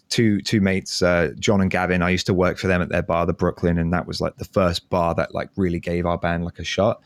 two 0.10 0.42
two 0.42 0.62
mates, 0.62 1.02
uh, 1.02 1.32
John 1.40 1.62
and 1.62 1.72
Gavin. 1.72 2.02
I 2.02 2.10
used 2.10 2.26
to 2.28 2.34
work 2.34 2.58
for 2.58 2.68
them 2.68 2.82
at 2.82 2.90
their 2.90 3.02
bar, 3.02 3.26
the 3.26 3.34
Brooklyn, 3.34 3.78
and 3.78 3.92
that 3.94 4.08
was 4.08 4.22
like 4.22 4.38
the 4.38 4.46
first 4.46 4.90
bar 4.90 5.16
that 5.16 5.34
like 5.34 5.50
really 5.56 5.80
gave 5.80 6.06
our 6.06 6.18
band 6.18 6.46
like 6.46 6.60
a 6.60 6.64
shot. 6.64 7.02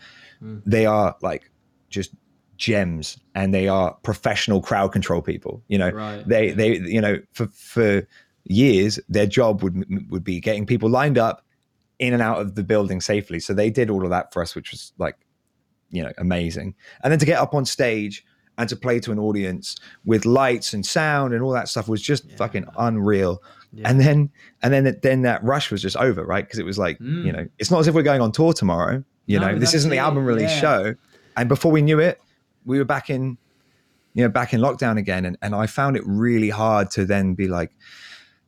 They 0.65 0.85
are 0.85 1.15
like 1.21 1.49
just 1.89 2.11
gems, 2.57 3.17
and 3.33 3.53
they 3.53 3.67
are 3.67 3.93
professional 4.03 4.61
crowd 4.61 4.91
control 4.91 5.21
people. 5.21 5.63
You 5.67 5.77
know, 5.77 5.89
Right, 5.89 6.27
they 6.27 6.51
they 6.51 6.79
you 6.79 7.01
know 7.01 7.19
for 7.31 7.47
for 7.47 8.07
years 8.43 8.99
their 9.09 9.25
job 9.25 9.63
would 9.63 9.85
would 10.11 10.23
be 10.23 10.39
getting 10.39 10.65
people 10.65 10.89
lined 10.89 11.17
up 11.17 11.43
in 11.99 12.13
and 12.13 12.21
out 12.21 12.41
of 12.41 12.55
the 12.55 12.63
building 12.63 13.01
safely. 13.01 13.39
So 13.39 13.53
they 13.53 13.69
did 13.69 13.89
all 13.89 14.03
of 14.03 14.09
that 14.09 14.33
for 14.33 14.41
us, 14.41 14.55
which 14.55 14.71
was 14.71 14.91
like, 14.97 15.15
you 15.89 16.03
know, 16.03 16.11
amazing. 16.17 16.75
And 17.03 17.11
then 17.11 17.19
to 17.19 17.25
get 17.25 17.39
up 17.39 17.53
on 17.53 17.65
stage 17.65 18.25
and 18.57 18.69
to 18.69 18.75
play 18.75 18.99
to 19.01 19.11
an 19.11 19.19
audience 19.19 19.75
with 20.05 20.25
lights 20.25 20.73
and 20.73 20.85
sound 20.85 21.33
and 21.33 21.43
all 21.43 21.51
that 21.51 21.67
stuff 21.67 21.87
was 21.87 22.01
just 22.01 22.29
fucking 22.31 22.65
unreal. 22.77 23.41
Yeah. 23.73 23.89
And 23.89 23.99
then 23.99 24.29
and 24.63 24.73
then 24.73 24.97
then 25.01 25.21
that 25.23 25.43
rush 25.43 25.69
was 25.71 25.81
just 25.81 25.97
over, 25.97 26.25
right? 26.25 26.45
Because 26.45 26.59
it 26.59 26.65
was 26.65 26.77
like, 26.77 26.97
you 26.99 27.31
know, 27.31 27.47
it's 27.59 27.69
not 27.69 27.79
as 27.79 27.87
if 27.87 27.95
we're 27.95 28.03
going 28.03 28.21
on 28.21 28.31
tour 28.31 28.53
tomorrow. 28.53 29.03
You 29.25 29.39
Mm. 29.39 29.41
No, 29.41 29.51
know, 29.51 29.59
this 29.59 29.73
isn't 29.73 29.89
the 29.89 29.97
it, 29.97 29.99
album 29.99 30.25
release 30.25 30.51
yeah. 30.51 30.61
show. 30.61 30.95
And 31.35 31.49
before 31.49 31.71
we 31.71 31.81
knew 31.81 31.99
it, 31.99 32.21
we 32.65 32.77
were 32.77 32.85
back 32.85 33.09
in, 33.09 33.37
you 34.13 34.23
know, 34.23 34.29
back 34.29 34.53
in 34.53 34.61
lockdown 34.61 34.97
again. 34.97 35.25
And 35.25 35.37
and 35.41 35.53
I 35.53 35.67
found 35.67 35.97
it 35.97 36.03
really 36.05 36.49
hard 36.49 36.91
to 36.91 37.05
then 37.05 37.33
be 37.33 37.47
like, 37.47 37.71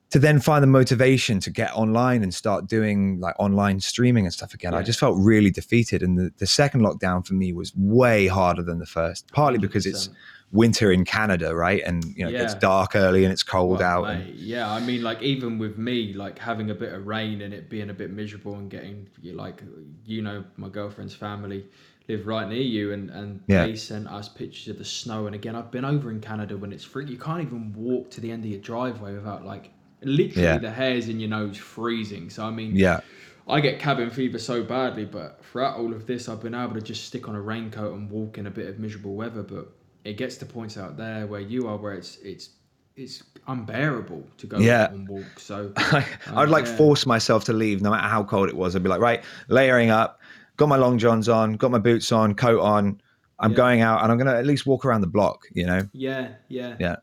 to 0.09 0.19
then 0.19 0.39
find 0.39 0.63
the 0.63 0.67
motivation 0.67 1.39
to 1.41 1.49
get 1.51 1.73
online 1.73 2.23
and 2.23 2.33
start 2.33 2.67
doing 2.67 3.19
like 3.19 3.35
online 3.39 3.79
streaming 3.81 4.25
and 4.25 4.33
stuff 4.33 4.53
again. 4.53 4.73
I 4.73 4.81
just 4.81 4.99
felt 4.99 5.17
really 5.19 5.49
defeated. 5.51 6.01
And 6.01 6.17
the, 6.17 6.31
the 6.37 6.47
second 6.47 6.81
lockdown 6.81 7.25
for 7.27 7.33
me 7.33 7.51
was 7.51 7.73
way 7.75 8.27
harder 8.27 8.63
than 8.63 8.79
the 8.79 8.85
first, 8.85 9.29
partly 9.33 9.59
because 9.59 9.85
it's 9.85 10.07
100%. 10.07 10.13
winter 10.53 10.91
in 10.93 11.03
Canada, 11.03 11.53
right? 11.53 11.81
And 11.85 12.05
you 12.15 12.23
know, 12.23 12.31
it's 12.31 12.53
Yeah. 12.53 12.59
dark 12.59 12.95
early 12.95 13.25
and 13.25 13.33
it's 13.33 13.43
cold 13.43 13.79
Well, 13.79 14.05
out. 14.05 14.09
and- 14.09 14.33
yeah, 14.35 14.71
I 14.71 14.79
mean, 14.79 15.03
like 15.03 15.21
even 15.21 15.57
with 15.57 15.77
me, 15.77 16.13
like 16.13 16.39
having 16.39 16.69
a 16.69 16.75
bit 16.75 16.93
of 16.93 17.05
rain 17.05 17.41
and 17.41 17.53
it 17.53 17.69
being 17.69 17.89
a 17.89 17.93
bit 17.93 18.09
miserable 18.11 18.55
and 18.55 18.69
getting 18.69 19.07
like, 19.33 19.61
you 20.05 20.21
know, 20.21 20.45
my 20.55 20.69
girlfriend's 20.69 21.15
family 21.15 21.65
live 22.07 22.25
right 22.25 22.47
near 22.47 22.61
you, 22.61 22.93
and 22.93 23.09
and 23.09 23.41
Yeah. 23.47 23.65
they 23.67 23.75
sent 23.75 24.07
us 24.07 24.29
pictures 24.29 24.69
of 24.69 24.77
the 24.77 24.85
snow. 24.85 25.25
And 25.25 25.35
again, 25.35 25.53
I've 25.57 25.69
been 25.69 25.83
over 25.83 26.09
in 26.11 26.21
Canada 26.21 26.57
when 26.57 26.71
it's 26.71 26.85
free. 26.85 27.05
You 27.07 27.17
can't 27.17 27.41
even 27.41 27.73
walk 27.73 28.09
to 28.11 28.21
the 28.21 28.31
end 28.31 28.45
of 28.45 28.49
your 28.49 28.61
driveway 28.61 29.13
without 29.15 29.43
like 29.45 29.71
literally 30.01 30.43
Yeah. 30.47 30.57
the 30.57 30.71
hairs 30.71 31.09
in 31.09 31.19
your 31.19 31.29
nose 31.29 31.57
freezing. 31.57 32.29
So 32.29 32.45
I 32.45 32.51
mean, 32.51 32.75
yeah. 32.75 32.99
I 33.47 33.61
get 33.61 33.79
cabin 33.79 34.09
fever 34.09 34.39
so 34.39 34.61
badly, 34.63 35.05
but 35.05 35.43
throughout 35.45 35.77
all 35.77 35.93
of 35.93 36.05
this, 36.05 36.27
I've 36.27 36.41
been 36.41 36.53
able 36.53 36.73
to 36.73 36.81
just 36.81 37.05
stick 37.05 37.29
on 37.29 37.35
a 37.35 37.41
raincoat 37.41 37.93
and 37.93 38.09
walk 38.09 38.37
in 38.37 38.47
a 38.47 38.51
bit 38.51 38.67
of 38.67 38.77
miserable 38.77 39.15
weather. 39.15 39.41
But 39.41 39.69
it 40.03 40.17
gets 40.17 40.35
to 40.37 40.45
points 40.45 40.77
out 40.77 40.97
there 40.97 41.27
where 41.27 41.39
you 41.41 41.67
are, 41.67 41.77
where 41.77 41.93
it's 41.93 42.17
it's 42.17 42.49
it's 42.97 43.23
unbearable 43.47 44.23
to 44.37 44.47
go 44.47 44.57
Yeah. 44.57 44.83
out 44.83 44.91
and 44.91 45.07
walk. 45.07 45.39
So 45.39 45.71
I, 45.77 46.05
I'd 46.35 46.49
like 46.49 46.65
yeah. 46.65 46.75
force 46.75 47.05
myself 47.05 47.43
to 47.45 47.53
leave 47.53 47.81
no 47.81 47.91
matter 47.91 48.07
how 48.07 48.23
cold 48.23 48.49
it 48.49 48.55
was. 48.57 48.75
I'd 48.75 48.83
be 48.83 48.89
like, 48.89 48.99
right, 49.01 49.23
layering 49.49 49.91
up, 49.91 50.19
got 50.57 50.67
my 50.67 50.77
long 50.77 50.97
johns 50.97 51.29
on, 51.29 51.53
got 51.53 51.69
my 51.71 51.77
boots 51.77 52.11
on, 52.11 52.33
coat 52.35 52.59
on. 52.59 52.99
I'm 53.39 53.51
Yeah. 53.51 53.57
going 53.57 53.81
out 53.81 54.01
and 54.01 54.11
I'm 54.11 54.17
going 54.17 54.25
to 54.27 54.35
at 54.35 54.47
least 54.47 54.65
walk 54.65 54.83
around 54.83 55.01
the 55.01 55.07
block, 55.07 55.43
you 55.53 55.65
know? 55.67 55.87
yeah, 55.93 56.29
yeah, 56.49 56.75
Yeah. 56.79 56.95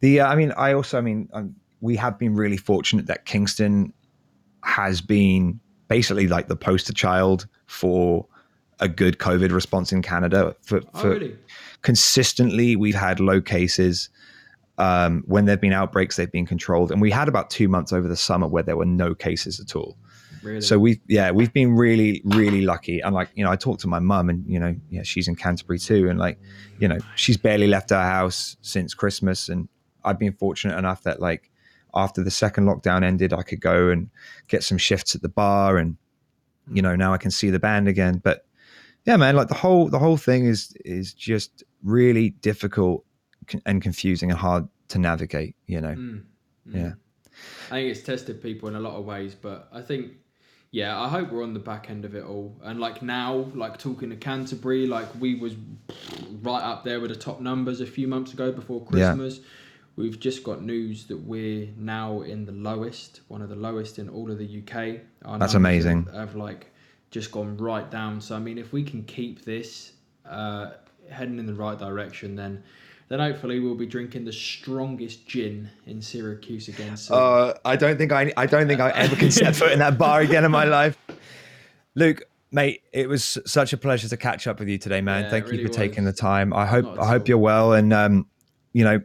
The, 0.00 0.20
uh, 0.20 0.28
I 0.28 0.36
mean, 0.36 0.52
I 0.54 0.74
also, 0.74 0.98
I 0.98 1.00
mean, 1.00 1.30
um, 1.32 1.56
we 1.80 1.96
have 1.96 2.18
been 2.18 2.34
really 2.34 2.56
fortunate 2.56 3.06
that 3.06 3.24
Kingston 3.24 3.92
has 4.62 5.00
been 5.00 5.60
basically 5.88 6.26
like 6.26 6.48
the 6.48 6.56
poster 6.56 6.92
child 6.92 7.46
for 7.66 8.26
a 8.80 8.88
good 8.88 9.18
COVID 9.18 9.52
response 9.52 9.92
in 9.92 10.02
Canada. 10.02 10.54
For, 10.62 10.80
Oh, 10.94 11.08
really? 11.08 11.36
consistently, 11.82 12.76
we've 12.76 12.94
had 12.94 13.20
low 13.20 13.40
cases. 13.40 14.08
Um, 14.78 15.22
when 15.26 15.46
there've 15.46 15.60
been 15.60 15.72
outbreaks, 15.72 16.16
they've 16.16 16.30
been 16.30 16.44
controlled, 16.46 16.92
and 16.92 17.00
we 17.00 17.10
had 17.10 17.28
about 17.28 17.48
two 17.48 17.68
months 17.68 17.92
over 17.94 18.06
the 18.08 18.16
summer 18.16 18.46
where 18.46 18.62
there 18.62 18.76
were 18.76 18.84
no 18.84 19.14
cases 19.14 19.58
at 19.60 19.74
all. 19.74 19.96
Really? 20.42 20.60
So 20.60 20.78
we, 20.78 21.00
yeah, 21.08 21.30
we've 21.30 21.52
been 21.52 21.74
really, 21.74 22.20
really 22.24 22.60
lucky. 22.60 23.00
And 23.00 23.14
like, 23.14 23.30
you 23.34 23.42
know, 23.42 23.50
I 23.50 23.56
talked 23.56 23.80
to 23.82 23.88
my 23.88 24.00
mum, 24.00 24.28
and 24.28 24.44
you 24.46 24.60
know, 24.60 24.76
yeah, 24.90 25.02
she's 25.02 25.28
in 25.28 25.36
Canterbury 25.36 25.78
too, 25.78 26.10
and 26.10 26.18
like, 26.18 26.38
you 26.78 26.88
know, 26.88 26.98
she's 27.14 27.38
barely 27.38 27.66
left 27.68 27.90
our 27.90 28.04
house 28.04 28.56
since 28.60 28.92
Christmas, 28.92 29.48
and 29.48 29.68
I've 30.04 30.18
been 30.18 30.34
fortunate 30.34 30.76
enough 30.76 31.02
that 31.04 31.20
like 31.20 31.50
after 31.96 32.22
the 32.22 32.30
second 32.30 32.66
lockdown 32.66 33.02
ended, 33.02 33.32
I 33.32 33.42
could 33.42 33.60
go 33.60 33.88
and 33.88 34.10
get 34.48 34.62
some 34.62 34.78
shifts 34.78 35.14
at 35.14 35.22
the 35.22 35.28
bar, 35.28 35.78
and 35.78 35.96
you 36.70 36.82
know, 36.82 36.94
now 36.94 37.12
I 37.12 37.18
can 37.18 37.30
see 37.30 37.50
the 37.50 37.58
band 37.58 37.88
again. 37.88 38.20
But 38.22 38.44
yeah, 39.04 39.16
man, 39.16 39.34
like 39.34 39.48
the 39.48 39.54
whole 39.54 39.88
the 39.88 39.98
whole 39.98 40.16
thing 40.16 40.46
is 40.46 40.72
is 40.84 41.14
just 41.14 41.64
really 41.82 42.30
difficult 42.30 43.04
and 43.64 43.80
confusing 43.80 44.30
and 44.30 44.38
hard 44.38 44.68
to 44.88 44.98
navigate. 44.98 45.56
You 45.66 45.80
know, 45.80 45.94
Mm, 45.94 46.22
mm. 46.68 46.74
yeah. 46.74 46.92
I 47.66 47.70
think 47.70 47.90
it's 47.90 48.02
tested 48.02 48.42
people 48.42 48.68
in 48.68 48.76
a 48.76 48.80
lot 48.80 48.94
of 48.94 49.04
ways, 49.04 49.34
but 49.34 49.68
I 49.72 49.82
think, 49.82 50.12
yeah, 50.70 50.98
I 50.98 51.08
hope 51.08 51.30
we're 51.30 51.42
on 51.42 51.52
the 51.52 51.60
back 51.60 51.90
end 51.90 52.04
of 52.04 52.14
it 52.14 52.24
all. 52.24 52.58
And 52.62 52.80
like 52.80 53.02
now, 53.02 53.50
like 53.54 53.78
talking 53.78 54.10
to 54.10 54.16
Canterbury, 54.16 54.86
like 54.86 55.06
we 55.20 55.34
was 55.34 55.54
right 56.42 56.62
up 56.62 56.84
there 56.84 57.00
with 57.00 57.10
the 57.10 57.16
top 57.16 57.40
numbers 57.40 57.80
a 57.80 57.86
few 57.86 58.08
months 58.08 58.32
ago 58.32 58.52
before 58.52 58.86
Yeah. 58.92 59.14
We've 59.96 60.20
just 60.20 60.44
got 60.44 60.62
news 60.62 61.06
that 61.06 61.16
we're 61.16 61.68
now 61.76 62.20
in 62.20 62.44
the 62.44 62.52
lowest, 62.52 63.22
one 63.28 63.40
of 63.40 63.48
the 63.48 63.56
lowest 63.56 63.98
in 63.98 64.10
all 64.10 64.30
of 64.30 64.38
the 64.38 64.62
UK. 64.62 65.00
Our 65.24 65.38
That's 65.38 65.54
amazing. 65.54 66.04
Have, 66.06 66.14
have 66.14 66.36
like 66.36 66.66
just 67.10 67.32
gone 67.32 67.56
right 67.56 67.90
down. 67.90 68.20
So 68.20 68.36
I 68.36 68.38
mean, 68.38 68.58
if 68.58 68.72
we 68.72 68.82
can 68.82 69.04
keep 69.04 69.44
this 69.44 69.92
uh, 70.28 70.72
heading 71.10 71.38
in 71.38 71.46
the 71.46 71.54
right 71.54 71.78
direction, 71.78 72.36
then 72.36 72.62
then 73.08 73.20
hopefully 73.20 73.60
we'll 73.60 73.74
be 73.74 73.86
drinking 73.86 74.24
the 74.24 74.32
strongest 74.32 75.26
gin 75.26 75.70
in 75.86 76.02
Syracuse 76.02 76.68
again. 76.68 76.96
soon. 76.96 77.16
Uh, 77.16 77.54
I 77.64 77.76
don't 77.76 77.96
think 77.96 78.12
I, 78.12 78.32
I 78.36 78.46
don't 78.46 78.66
think 78.66 78.80
I 78.80 78.90
ever 78.90 79.14
can 79.14 79.30
set 79.30 79.54
foot 79.54 79.72
in 79.72 79.78
that 79.78 79.96
bar 79.96 80.20
again 80.20 80.44
in 80.44 80.50
my 80.50 80.64
life. 80.78 80.98
Luke, 81.94 82.22
mate, 82.50 82.82
it 82.92 83.08
was 83.08 83.38
such 83.46 83.72
a 83.72 83.76
pleasure 83.76 84.08
to 84.08 84.16
catch 84.16 84.46
up 84.46 84.58
with 84.58 84.68
you 84.68 84.76
today, 84.76 85.00
man. 85.00 85.24
Yeah, 85.24 85.30
Thank 85.30 85.46
you 85.46 85.52
really 85.52 85.66
for 85.66 85.72
taking 85.72 86.04
the 86.04 86.12
time. 86.12 86.52
I 86.52 86.66
hope 86.66 86.98
I 86.98 87.06
hope 87.06 87.22
all. 87.22 87.28
you're 87.28 87.38
well, 87.38 87.72
and 87.72 87.92
um, 87.92 88.26
you 88.72 88.84
know, 88.84 89.00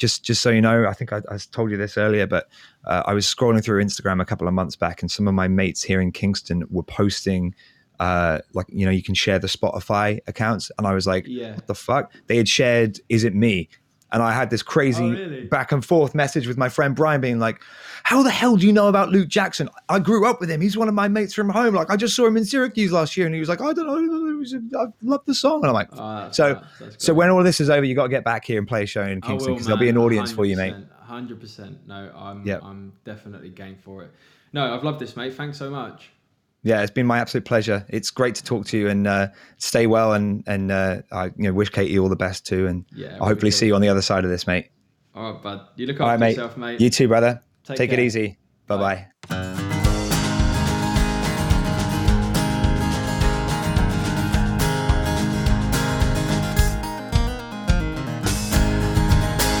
just 0.00 0.24
just 0.24 0.42
so 0.42 0.50
you 0.50 0.60
know, 0.60 0.86
I 0.86 0.94
think 0.94 1.12
I, 1.12 1.18
I 1.30 1.36
told 1.52 1.70
you 1.70 1.76
this 1.76 1.96
earlier, 1.96 2.26
but 2.26 2.48
uh, 2.86 3.02
I 3.06 3.12
was 3.14 3.26
scrolling 3.26 3.62
through 3.62 3.84
Instagram 3.84 4.20
a 4.20 4.24
couple 4.24 4.48
of 4.48 4.54
months 4.54 4.74
back, 4.74 5.02
and 5.02 5.10
some 5.10 5.28
of 5.28 5.34
my 5.34 5.46
mates 5.46 5.82
here 5.82 6.00
in 6.00 6.10
Kingston 6.10 6.64
were 6.70 6.82
posting. 6.82 7.54
Uh, 8.00 8.38
like 8.54 8.66
you 8.70 8.86
know, 8.86 8.90
you 8.90 9.02
can 9.02 9.14
share 9.14 9.38
the 9.38 9.46
Spotify 9.46 10.18
accounts, 10.26 10.72
and 10.78 10.86
I 10.86 10.94
was 10.94 11.06
like, 11.06 11.26
Yeah. 11.28 11.54
"What 11.54 11.66
the 11.66 11.74
fuck?" 11.74 12.12
They 12.28 12.38
had 12.38 12.48
shared 12.48 12.98
"Is 13.10 13.24
it 13.24 13.34
me?" 13.34 13.68
And 14.12 14.22
I 14.22 14.32
had 14.32 14.50
this 14.50 14.62
crazy 14.62 15.04
Oh, 15.04 15.10
really? 15.10 15.44
back 15.44 15.72
and 15.72 15.84
forth 15.84 16.14
message 16.14 16.46
with 16.46 16.56
my 16.58 16.68
friend 16.68 16.94
Brian, 16.96 17.20
being 17.20 17.38
like, 17.38 17.60
"How 18.02 18.22
the 18.22 18.30
hell 18.30 18.56
do 18.56 18.66
you 18.66 18.72
know 18.72 18.88
about 18.88 19.10
Luke 19.10 19.28
Jackson? 19.28 19.68
I 19.88 19.98
grew 19.98 20.26
up 20.26 20.40
with 20.40 20.50
him. 20.50 20.60
He's 20.60 20.76
one 20.76 20.88
of 20.88 20.94
my 20.94 21.08
mates 21.08 21.32
from 21.34 21.48
home. 21.48 21.74
Like, 21.74 21.90
I 21.90 21.96
just 21.96 22.16
saw 22.16 22.26
him 22.26 22.36
in 22.36 22.44
Syracuse 22.44 22.92
last 22.92 23.16
year, 23.16 23.26
and 23.26 23.34
he 23.34 23.40
was 23.40 23.48
like, 23.48 23.60
I 23.60 23.72
don't 23.72 23.86
know, 23.86 24.80
I 24.80 24.86
love 25.02 25.20
the 25.26 25.34
song." 25.34 25.60
And 25.62 25.66
I'm 25.66 25.74
like, 25.74 25.88
Oh, 25.92 26.28
so, 26.32 26.60
so 26.98 27.14
when 27.14 27.30
all 27.30 27.42
this 27.44 27.60
is 27.60 27.70
over, 27.70 27.84
you 27.84 27.94
got 27.94 28.04
to 28.04 28.08
get 28.08 28.24
back 28.24 28.44
here 28.44 28.58
and 28.58 28.66
play 28.66 28.82
a 28.82 28.86
show 28.86 29.02
in 29.04 29.20
Kingston 29.20 29.54
because 29.54 29.66
there'll 29.66 29.78
be 29.80 29.88
an 29.88 29.98
audience 29.98 30.32
for 30.32 30.44
you, 30.44 30.56
mate. 30.56 30.74
100%, 31.08 31.38
100%. 31.38 31.76
No, 31.86 32.10
I'm 32.16 32.46
Yep. 32.46 32.62
I'm 32.64 32.92
definitely 33.04 33.50
game 33.50 33.76
for 33.82 34.04
it. 34.04 34.10
No, 34.52 34.74
I've 34.74 34.82
loved 34.84 34.98
this, 35.00 35.16
mate. 35.16 35.34
Thanks 35.34 35.58
so 35.58 35.70
much. 35.70 36.10
Yeah, 36.62 36.82
it's 36.82 36.90
been 36.90 37.06
my 37.06 37.18
absolute 37.18 37.44
pleasure. 37.46 37.86
It's 37.88 38.10
great 38.10 38.34
to 38.34 38.44
talk 38.44 38.66
to 38.66 38.78
you 38.78 38.88
and 38.88 39.06
uh, 39.06 39.28
stay 39.56 39.86
well, 39.86 40.12
and 40.12 40.44
and 40.46 40.70
uh, 40.70 41.02
I 41.10 41.26
you 41.26 41.32
know 41.38 41.52
wish 41.54 41.70
Katie 41.70 41.98
all 41.98 42.08
the 42.10 42.16
best 42.16 42.46
too, 42.46 42.66
and 42.66 42.84
Yeah, 42.94 43.16
I'll 43.20 43.28
hopefully 43.28 43.50
see 43.50 43.66
you 43.66 43.74
on 43.74 43.80
the 43.80 43.88
other 43.88 44.02
side 44.02 44.24
of 44.24 44.30
this, 44.30 44.46
mate. 44.46 44.70
All 45.14 45.32
right, 45.32 45.42
bud. 45.42 45.60
You 45.76 45.86
look 45.86 46.00
All 46.00 46.06
after 46.06 46.12
right, 46.12 46.20
mate. 46.20 46.30
yourself, 46.30 46.56
mate. 46.58 46.80
You 46.80 46.90
too, 46.90 47.08
brother. 47.08 47.40
Take 47.64 47.76
Take, 47.78 47.92
it 47.92 47.98
easy. 47.98 48.38
Bye 48.66 48.76
Bye. 48.76 49.06
bye. 49.28 49.60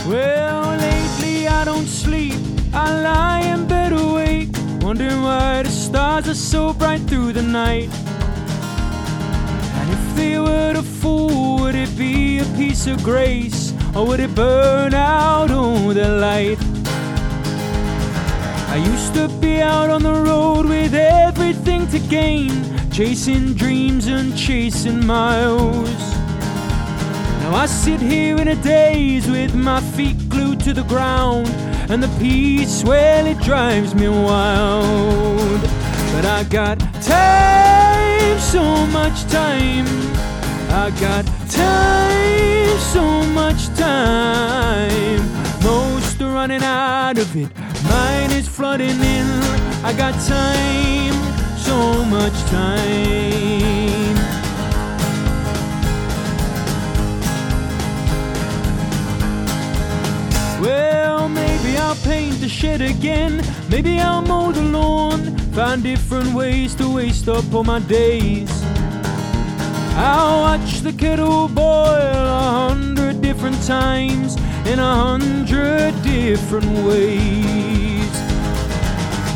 Well, 0.06 0.76
lately 0.76 1.46
I 1.46 1.64
don't 1.64 1.86
sleep. 1.86 2.34
I 2.72 3.00
lie 3.02 3.40
in 3.54 3.66
bed 3.66 3.92
awake, 3.92 4.48
wondering 4.82 5.22
why 5.22 5.49
the 5.62 5.70
stars 5.70 6.28
are 6.28 6.34
so 6.34 6.72
bright 6.72 7.00
through 7.02 7.32
the 7.32 7.42
night. 7.42 7.90
And 9.78 9.90
if 9.90 10.16
they 10.16 10.38
were 10.38 10.72
to 10.74 10.82
fall, 10.82 11.60
would 11.60 11.74
it 11.74 11.96
be 11.98 12.38
a 12.38 12.44
piece 12.56 12.86
of 12.86 13.02
grace, 13.02 13.74
or 13.94 14.06
would 14.06 14.20
it 14.20 14.34
burn 14.34 14.94
out 14.94 15.50
all 15.50 15.88
the 15.88 16.08
light? 16.08 16.58
I 18.70 18.76
used 18.76 19.14
to 19.14 19.28
be 19.40 19.60
out 19.60 19.90
on 19.90 20.02
the 20.02 20.12
road 20.12 20.66
with 20.66 20.94
everything 20.94 21.88
to 21.88 21.98
gain, 21.98 22.50
chasing 22.90 23.54
dreams 23.54 24.06
and 24.06 24.36
chasing 24.36 25.04
miles. 25.04 26.00
Now 27.40 27.54
I 27.54 27.66
sit 27.66 28.00
here 28.00 28.36
in 28.36 28.48
a 28.48 28.56
daze 28.62 29.28
with 29.28 29.54
my 29.54 29.80
feet 29.80 30.28
glued 30.28 30.60
to 30.60 30.72
the 30.72 30.84
ground, 30.84 31.48
and 31.90 32.00
the 32.00 32.18
peace, 32.20 32.84
well, 32.84 33.26
it 33.26 33.40
drives 33.40 33.94
me 33.96 34.08
wild. 34.08 35.39
But 36.20 36.28
I 36.28 36.44
got 36.44 36.78
time, 37.02 38.38
so 38.38 38.62
much 38.88 39.24
time. 39.32 39.86
I 40.68 40.90
got 41.00 41.24
time, 41.48 42.78
so 42.92 43.22
much 43.32 43.68
time. 43.68 45.22
Most 45.62 46.20
are 46.20 46.30
running 46.30 46.62
out 46.62 47.16
of 47.16 47.34
it, 47.34 47.48
mine 47.88 48.32
is 48.32 48.46
flooding 48.46 49.00
in. 49.00 49.28
I 49.82 49.94
got 49.96 50.12
time, 50.28 51.16
so 51.56 52.04
much 52.04 52.38
time. 52.50 54.16
Well, 60.60 61.30
maybe 61.30 61.78
I'll 61.78 61.96
paint 62.04 62.42
the 62.42 62.48
shed 62.50 62.82
again. 62.82 63.42
Maybe 63.70 63.98
I'll 63.98 64.20
mow 64.20 64.52
the 64.52 64.60
lawn. 64.60 65.39
Find 65.52 65.82
different 65.82 66.32
ways 66.32 66.74
to 66.76 66.88
waste 66.88 67.28
up 67.28 67.52
all 67.52 67.64
my 67.64 67.80
days. 67.80 68.50
I'll 69.96 70.40
watch 70.42 70.80
the 70.80 70.92
kettle 70.92 71.48
boil 71.48 71.64
a 71.64 72.68
hundred 72.68 73.20
different 73.20 73.60
times 73.66 74.36
in 74.66 74.78
a 74.78 74.94
hundred 74.94 76.00
different 76.02 76.70
ways. 76.86 78.10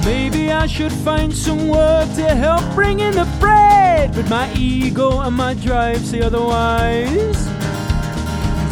Maybe 0.04 0.52
I 0.52 0.66
should 0.66 0.92
find 0.92 1.34
some 1.34 1.68
work 1.68 2.08
to 2.14 2.28
help 2.28 2.62
bring 2.74 3.00
in 3.00 3.14
the 3.14 3.28
bread, 3.40 4.14
but 4.14 4.28
my 4.28 4.52
ego 4.54 5.20
and 5.20 5.34
my 5.34 5.54
drive 5.54 6.04
say 6.06 6.20
otherwise. 6.20 7.48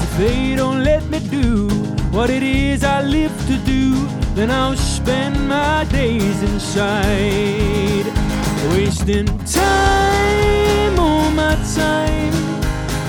If 0.04 0.16
they 0.16 0.54
don't 0.54 0.84
let 0.84 1.04
me 1.10 1.20
what 2.12 2.28
it 2.28 2.42
is 2.42 2.84
I 2.84 3.00
live 3.02 3.34
to 3.46 3.56
do, 3.64 4.06
then 4.34 4.50
I'll 4.50 4.76
spend 4.76 5.48
my 5.48 5.84
days 5.84 6.42
inside, 6.42 8.04
wasting 8.74 9.26
time, 9.46 10.98
all 10.98 11.30
my 11.30 11.56
time, 11.74 12.34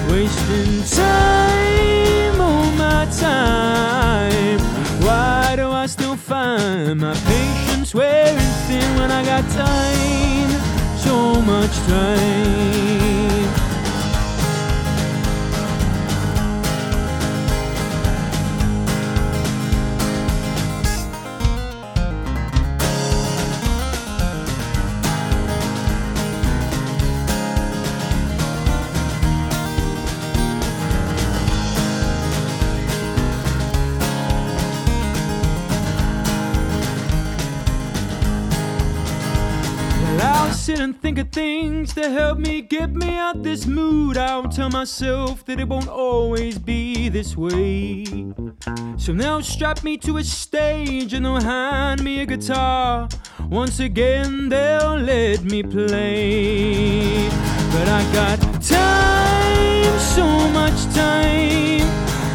wasting 0.10 0.84
time, 0.98 2.40
all 2.40 2.72
my 2.72 3.06
time. 3.20 4.60
Why 5.06 5.56
do 5.58 5.70
I 5.70 5.86
still 5.86 6.16
find 6.16 7.02
my 7.02 7.14
patience 7.14 7.94
wearing 7.94 8.38
thin 8.68 9.00
when 9.00 9.12
I 9.12 9.24
got 9.26 9.44
time, 9.52 10.50
so 10.98 11.42
much 11.42 11.76
time? 11.88 13.63
Things 41.34 41.96
to 41.96 42.10
help 42.12 42.38
me 42.38 42.62
get 42.62 42.94
me 42.94 43.18
out 43.18 43.42
this 43.42 43.66
mood. 43.66 44.18
I'll 44.18 44.48
tell 44.48 44.70
myself 44.70 45.44
that 45.46 45.60
it 45.60 45.68
won't 45.68 45.88
always 45.88 46.60
be 46.60 47.10
this 47.10 47.36
way. 47.36 48.06
So 48.98 49.14
now 49.14 49.42
strap 49.42 49.84
me 49.84 49.98
to 49.98 50.18
a 50.18 50.24
stage 50.24 51.14
and 51.14 51.26
they'll 51.26 51.42
hand 51.42 52.04
me 52.04 52.22
a 52.22 52.26
guitar. 52.28 53.10
Once 53.50 53.80
again, 53.80 54.50
they'll 54.50 54.98
let 54.98 55.44
me 55.44 55.64
play. 55.64 57.28
But 57.74 57.88
I 57.88 58.04
got 58.14 58.40
time, 58.62 60.00
so 60.00 60.26
much 60.52 60.80
time. 60.94 61.88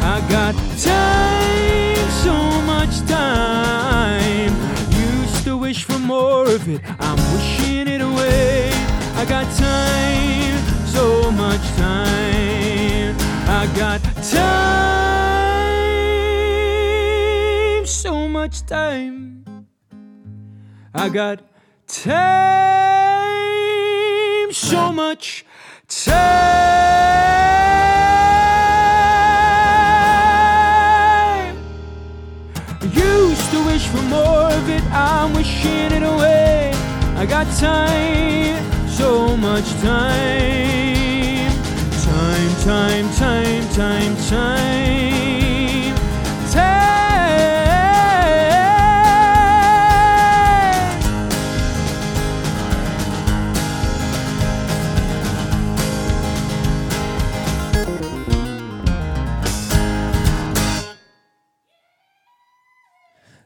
I 0.03 0.19
got 0.29 0.55
time, 0.77 2.09
so 2.25 2.35
much 2.73 2.99
time. 3.07 4.53
Used 4.91 5.45
to 5.45 5.55
wish 5.57 5.85
for 5.85 5.99
more 5.99 6.49
of 6.49 6.67
it, 6.67 6.81
I'm 6.99 7.17
wishing 7.33 7.87
it 7.87 8.01
away. 8.01 8.78
I 9.19 9.25
got 9.25 9.47
time, 9.57 10.57
so 10.87 11.29
much 11.29 11.61
time. 11.75 13.17
I 13.49 13.67
got 13.75 14.01
time, 14.31 14.45
so 17.85 18.29
much 18.29 18.65
time. 18.65 19.43
I 20.93 21.09
got 21.09 21.41
time, 21.87 22.13
so 24.53 24.93
much 24.93 25.43
time. 25.89 26.29
Used 32.93 33.51
to 33.51 33.65
wish 33.65 33.85
for 33.87 34.01
more 34.03 34.49
of 34.49 34.69
it, 34.69 34.83
I'm 34.93 35.33
wishing 35.33 35.91
it 35.91 36.03
away. 36.03 36.71
I 37.17 37.25
got 37.25 37.47
time, 37.57 38.48
so 38.99 39.37
much 39.37 39.69
time. 39.79 41.51
Time, 42.03 42.55
time, 42.65 43.09
time, 43.13 43.63
time, 43.69 44.15
time. 44.27 45.95
Time. 46.51 46.89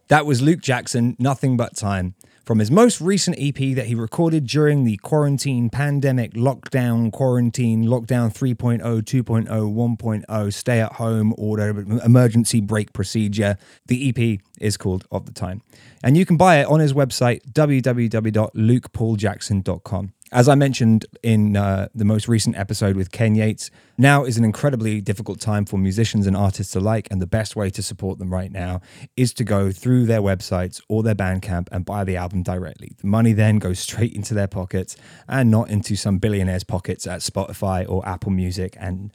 That 0.07 0.25
was 0.25 0.41
Luke 0.41 0.61
Jackson, 0.61 1.15
Nothing 1.19 1.57
But 1.57 1.75
Time 1.75 2.15
from 2.43 2.59
his 2.59 2.69
most 2.69 3.01
recent 3.01 3.37
EP 3.39 3.55
that 3.75 3.87
he 3.87 3.95
recorded 3.95 4.45
during 4.45 4.83
the 4.83 4.97
quarantine, 4.97 5.69
pandemic, 5.69 6.33
lockdown, 6.33 7.09
quarantine, 7.11 7.85
lockdown 7.85 8.31
3.0, 8.33 8.81
2.0, 8.81 9.47
1.0, 9.47 10.53
stay 10.53 10.81
at 10.81 10.93
home 10.93 11.35
order, 11.37 11.69
emergency 12.03 12.59
brake 12.61 12.93
procedure. 12.93 13.57
The 13.87 14.09
EP 14.09 14.39
is 14.59 14.77
called 14.77 15.05
Of 15.11 15.25
the 15.25 15.33
Time. 15.33 15.61
And 16.03 16.15
you 16.17 16.25
can 16.25 16.37
buy 16.37 16.57
it 16.57 16.67
on 16.67 16.79
his 16.79 16.93
website, 16.93 17.41
www.lukepauljackson.com. 17.51 20.13
As 20.33 20.49
I 20.49 20.55
mentioned 20.55 21.05
in 21.21 21.55
uh, 21.55 21.89
the 21.93 22.05
most 22.05 22.27
recent 22.27 22.57
episode 22.57 22.95
with 22.95 23.11
Ken 23.11 23.35
Yates, 23.35 23.69
now 23.99 24.23
is 24.23 24.35
an 24.35 24.43
incredibly 24.43 24.99
difficult 24.99 25.39
time 25.39 25.63
for 25.63 25.77
musicians 25.77 26.25
and 26.25 26.35
artists 26.35 26.75
alike, 26.75 27.07
and 27.11 27.21
the 27.21 27.27
best 27.27 27.55
way 27.55 27.69
to 27.69 27.83
support 27.83 28.17
them 28.17 28.33
right 28.33 28.51
now 28.51 28.81
is 29.15 29.31
to 29.35 29.43
go 29.43 29.71
through 29.71 30.07
their 30.07 30.23
websites 30.23 30.81
or 30.89 31.03
their 31.03 31.13
Bandcamp 31.13 31.67
and 31.71 31.85
buy 31.85 32.03
the 32.03 32.15
album 32.17 32.41
directly. 32.41 32.93
The 32.99 33.05
money 33.05 33.33
then 33.33 33.59
goes 33.59 33.77
straight 33.77 34.13
into 34.13 34.33
their 34.33 34.47
pockets 34.47 34.97
and 35.27 35.51
not 35.51 35.69
into 35.69 35.95
some 35.95 36.17
billionaire's 36.17 36.63
pockets 36.63 37.05
at 37.05 37.19
Spotify 37.19 37.87
or 37.87 38.03
Apple 38.09 38.31
Music 38.31 38.75
and 38.79 39.13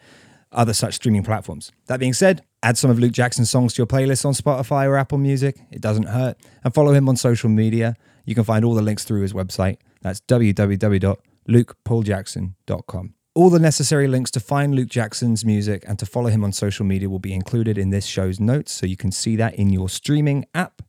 other 0.53 0.73
such 0.73 0.95
streaming 0.95 1.25
platforms. 1.25 1.73
That 1.87 1.99
being 1.99 2.13
said, 2.13 2.45
add 2.63 2.79
some 2.79 2.93
of 2.93 3.01
Luke 3.01 3.11
Jackson's 3.11 3.51
songs 3.51 3.75
to 3.75 3.79
your 3.79 3.89
playlist 3.89 4.25
on 4.25 4.35
Spotify 4.35 4.87
or 4.87 4.97
Apple 4.97 5.19
Music. 5.19 5.57
It 5.73 5.81
doesn't 5.81 6.07
hurt. 6.07 6.37
And 6.63 6.73
follow 6.73 6.93
him 6.93 7.09
on 7.09 7.17
social 7.17 7.51
media. 7.51 7.97
You 8.25 8.37
can 8.37 8.45
find 8.45 8.65
all 8.65 8.75
the 8.75 8.83
links 8.83 9.03
through 9.03 9.23
his 9.23 9.33
website. 9.33 9.79
That's 10.01 10.21
www.lukepauljackson.com. 10.23 13.15
All 13.35 13.51
the 13.51 13.59
necessary 13.61 14.09
links 14.09 14.31
to 14.33 14.41
find 14.41 14.75
Luke 14.75 14.89
Jackson's 14.89 15.45
music 15.45 15.85
and 15.87 15.97
to 16.01 16.07
follow 16.07 16.29
him 16.29 16.43
on 16.43 16.51
social 16.53 16.85
media 16.85 17.09
will 17.09 17.21
be 17.21 17.33
included 17.33 17.79
in 17.79 17.91
this 17.91 18.05
show's 18.05 18.41
notes, 18.41 18.73
so 18.73 18.85
you 18.85 18.97
can 18.97 19.13
see 19.13 19.37
that 19.37 19.55
in 19.55 19.71
your 19.71 19.89
streaming 19.89 20.45
app. 20.55 20.83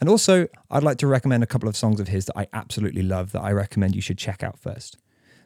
And 0.00 0.08
also, 0.08 0.48
I'd 0.70 0.82
like 0.82 0.98
to 0.98 1.06
recommend 1.06 1.42
a 1.42 1.46
couple 1.46 1.68
of 1.68 1.76
songs 1.76 1.98
of 1.98 2.08
his 2.08 2.26
that 2.26 2.38
I 2.38 2.46
absolutely 2.52 3.02
love 3.02 3.32
that 3.32 3.40
I 3.40 3.52
recommend 3.52 3.96
you 3.96 4.02
should 4.02 4.18
check 4.18 4.42
out 4.42 4.58
first. 4.58 4.98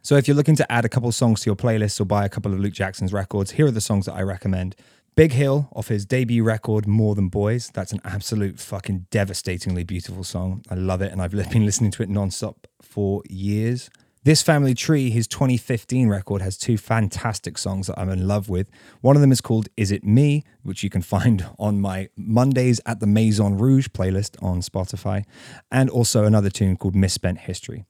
So, 0.03 0.16
if 0.16 0.26
you're 0.26 0.37
looking 0.37 0.57
to 0.57 0.72
add 0.72 0.84
a 0.84 0.89
couple 0.89 1.09
of 1.09 1.14
songs 1.14 1.43
to 1.43 1.47
your 1.47 1.57
playlist 1.57 2.01
or 2.01 2.05
buy 2.05 2.24
a 2.24 2.28
couple 2.28 2.53
of 2.53 2.61
Luke 2.61 2.72
Jackson's 2.72 3.12
records, 3.12 3.53
here 3.53 3.66
are 3.66 3.72
the 3.72 3.80
songs 3.80 4.07
that 4.07 4.14
I 4.14 4.22
recommend. 4.22 4.76
Big 5.17 5.33
Hill 5.33 5.71
off 5.75 5.89
his 5.89 6.05
debut 6.05 6.45
record, 6.45 6.87
More 6.87 7.14
Than 7.14 7.31
Boys. 7.31 7.71
That's 7.73 7.91
an 7.91 8.03
absolute 8.05 8.61
fucking 8.61 9.07
devastatingly 9.11 9.83
beautiful 9.83 10.25
song. 10.25 10.62
I 10.69 10.75
love 10.75 11.01
it, 11.01 11.11
and 11.11 11.23
I've 11.23 11.31
been 11.31 11.64
listening 11.64 11.91
to 11.93 12.03
it 12.03 12.11
nonstop 12.11 12.57
for 12.83 13.23
years. 13.27 13.89
This 14.25 14.43
Family 14.43 14.75
Tree, 14.75 15.09
his 15.09 15.27
2015 15.27 16.11
record, 16.11 16.43
has 16.43 16.59
two 16.59 16.77
fantastic 16.77 17.57
songs 17.57 17.87
that 17.87 17.99
I'm 17.99 18.11
in 18.11 18.29
love 18.29 18.51
with. 18.51 18.69
One 19.01 19.17
of 19.17 19.23
them 19.23 19.33
is 19.33 19.41
called 19.41 19.71
Is 19.75 19.91
It 19.91 20.05
Me, 20.05 20.45
which 20.62 20.83
you 20.83 20.91
can 20.91 21.01
find 21.01 21.47
on 21.59 21.81
my 21.81 22.11
Mondays 22.14 22.79
at 22.85 23.01
the 23.01 23.07
Maison 23.07 23.57
Rouge 23.57 23.87
playlist 23.89 24.37
on 24.43 24.61
Spotify, 24.61 25.25
and 25.73 25.89
also 25.89 26.25
another 26.25 26.51
tune 26.51 26.77
called 26.77 26.95
Misspent 26.95 27.39
History. 27.39 27.87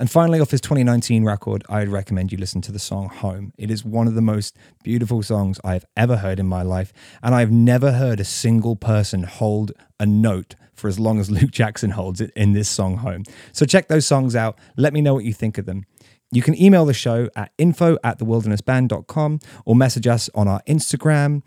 And 0.00 0.10
finally, 0.10 0.40
off 0.40 0.50
his 0.50 0.62
2019 0.62 1.24
record, 1.24 1.62
I'd 1.68 1.90
recommend 1.90 2.32
you 2.32 2.38
listen 2.38 2.62
to 2.62 2.72
the 2.72 2.78
song 2.78 3.10
Home. 3.10 3.52
It 3.58 3.70
is 3.70 3.84
one 3.84 4.08
of 4.08 4.14
the 4.14 4.22
most 4.22 4.56
beautiful 4.82 5.22
songs 5.22 5.60
I've 5.62 5.84
ever 5.94 6.16
heard 6.16 6.40
in 6.40 6.46
my 6.46 6.62
life, 6.62 6.90
and 7.22 7.34
I've 7.34 7.52
never 7.52 7.92
heard 7.92 8.18
a 8.18 8.24
single 8.24 8.76
person 8.76 9.24
hold 9.24 9.72
a 10.00 10.06
note 10.06 10.54
for 10.72 10.88
as 10.88 10.98
long 10.98 11.20
as 11.20 11.30
Luke 11.30 11.50
Jackson 11.50 11.90
holds 11.90 12.22
it 12.22 12.30
in 12.34 12.54
this 12.54 12.66
song 12.66 12.96
Home. 12.96 13.24
So 13.52 13.66
check 13.66 13.88
those 13.88 14.06
songs 14.06 14.34
out. 14.34 14.58
Let 14.74 14.94
me 14.94 15.02
know 15.02 15.12
what 15.12 15.24
you 15.24 15.34
think 15.34 15.58
of 15.58 15.66
them. 15.66 15.84
You 16.32 16.40
can 16.40 16.58
email 16.58 16.86
the 16.86 16.94
show 16.94 17.28
at 17.36 17.52
info 17.58 17.98
at 18.02 18.18
thewildernessband.com 18.20 19.40
or 19.66 19.76
message 19.76 20.06
us 20.06 20.30
on 20.34 20.48
our 20.48 20.62
Instagram 20.66 21.42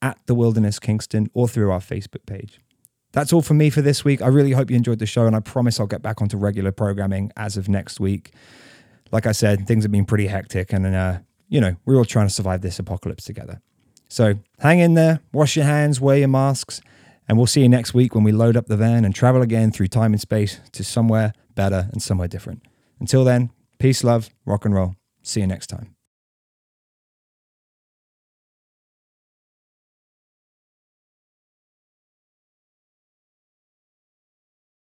at 0.00 0.18
The 0.26 0.34
Wilderness 0.34 0.80
Kingston 0.80 1.30
or 1.34 1.46
through 1.46 1.70
our 1.70 1.78
Facebook 1.78 2.26
page. 2.26 2.61
That's 3.12 3.32
all 3.32 3.42
from 3.42 3.58
me 3.58 3.70
for 3.70 3.82
this 3.82 4.04
week. 4.04 4.22
I 4.22 4.28
really 4.28 4.52
hope 4.52 4.70
you 4.70 4.76
enjoyed 4.76 4.98
the 4.98 5.06
show, 5.06 5.26
and 5.26 5.36
I 5.36 5.40
promise 5.40 5.78
I'll 5.78 5.86
get 5.86 6.02
back 6.02 6.22
onto 6.22 6.36
regular 6.36 6.72
programming 6.72 7.30
as 7.36 7.56
of 7.56 7.68
next 7.68 8.00
week. 8.00 8.32
Like 9.10 9.26
I 9.26 9.32
said, 9.32 9.66
things 9.66 9.84
have 9.84 9.92
been 9.92 10.06
pretty 10.06 10.26
hectic, 10.26 10.72
and 10.72 10.86
uh, 10.86 11.18
you 11.48 11.60
know, 11.60 11.76
we're 11.84 11.96
all 11.96 12.06
trying 12.06 12.26
to 12.26 12.32
survive 12.32 12.62
this 12.62 12.78
apocalypse 12.78 13.24
together. 13.24 13.60
So 14.08 14.34
hang 14.58 14.78
in 14.78 14.94
there, 14.94 15.20
wash 15.32 15.56
your 15.56 15.66
hands, 15.66 16.00
wear 16.00 16.16
your 16.16 16.28
masks, 16.28 16.80
and 17.28 17.36
we'll 17.36 17.46
see 17.46 17.62
you 17.62 17.68
next 17.68 17.94
week 17.94 18.14
when 18.14 18.24
we 18.24 18.32
load 18.32 18.56
up 18.56 18.66
the 18.66 18.76
van 18.76 19.04
and 19.04 19.14
travel 19.14 19.42
again 19.42 19.70
through 19.70 19.88
time 19.88 20.12
and 20.12 20.20
space 20.20 20.60
to 20.72 20.82
somewhere 20.82 21.32
better 21.54 21.88
and 21.92 22.02
somewhere 22.02 22.28
different. 22.28 22.62
Until 23.00 23.24
then, 23.24 23.50
peace, 23.78 24.02
love, 24.02 24.30
rock 24.44 24.64
and 24.64 24.74
roll. 24.74 24.96
See 25.22 25.40
you 25.40 25.46
next 25.46 25.68
time. 25.68 25.94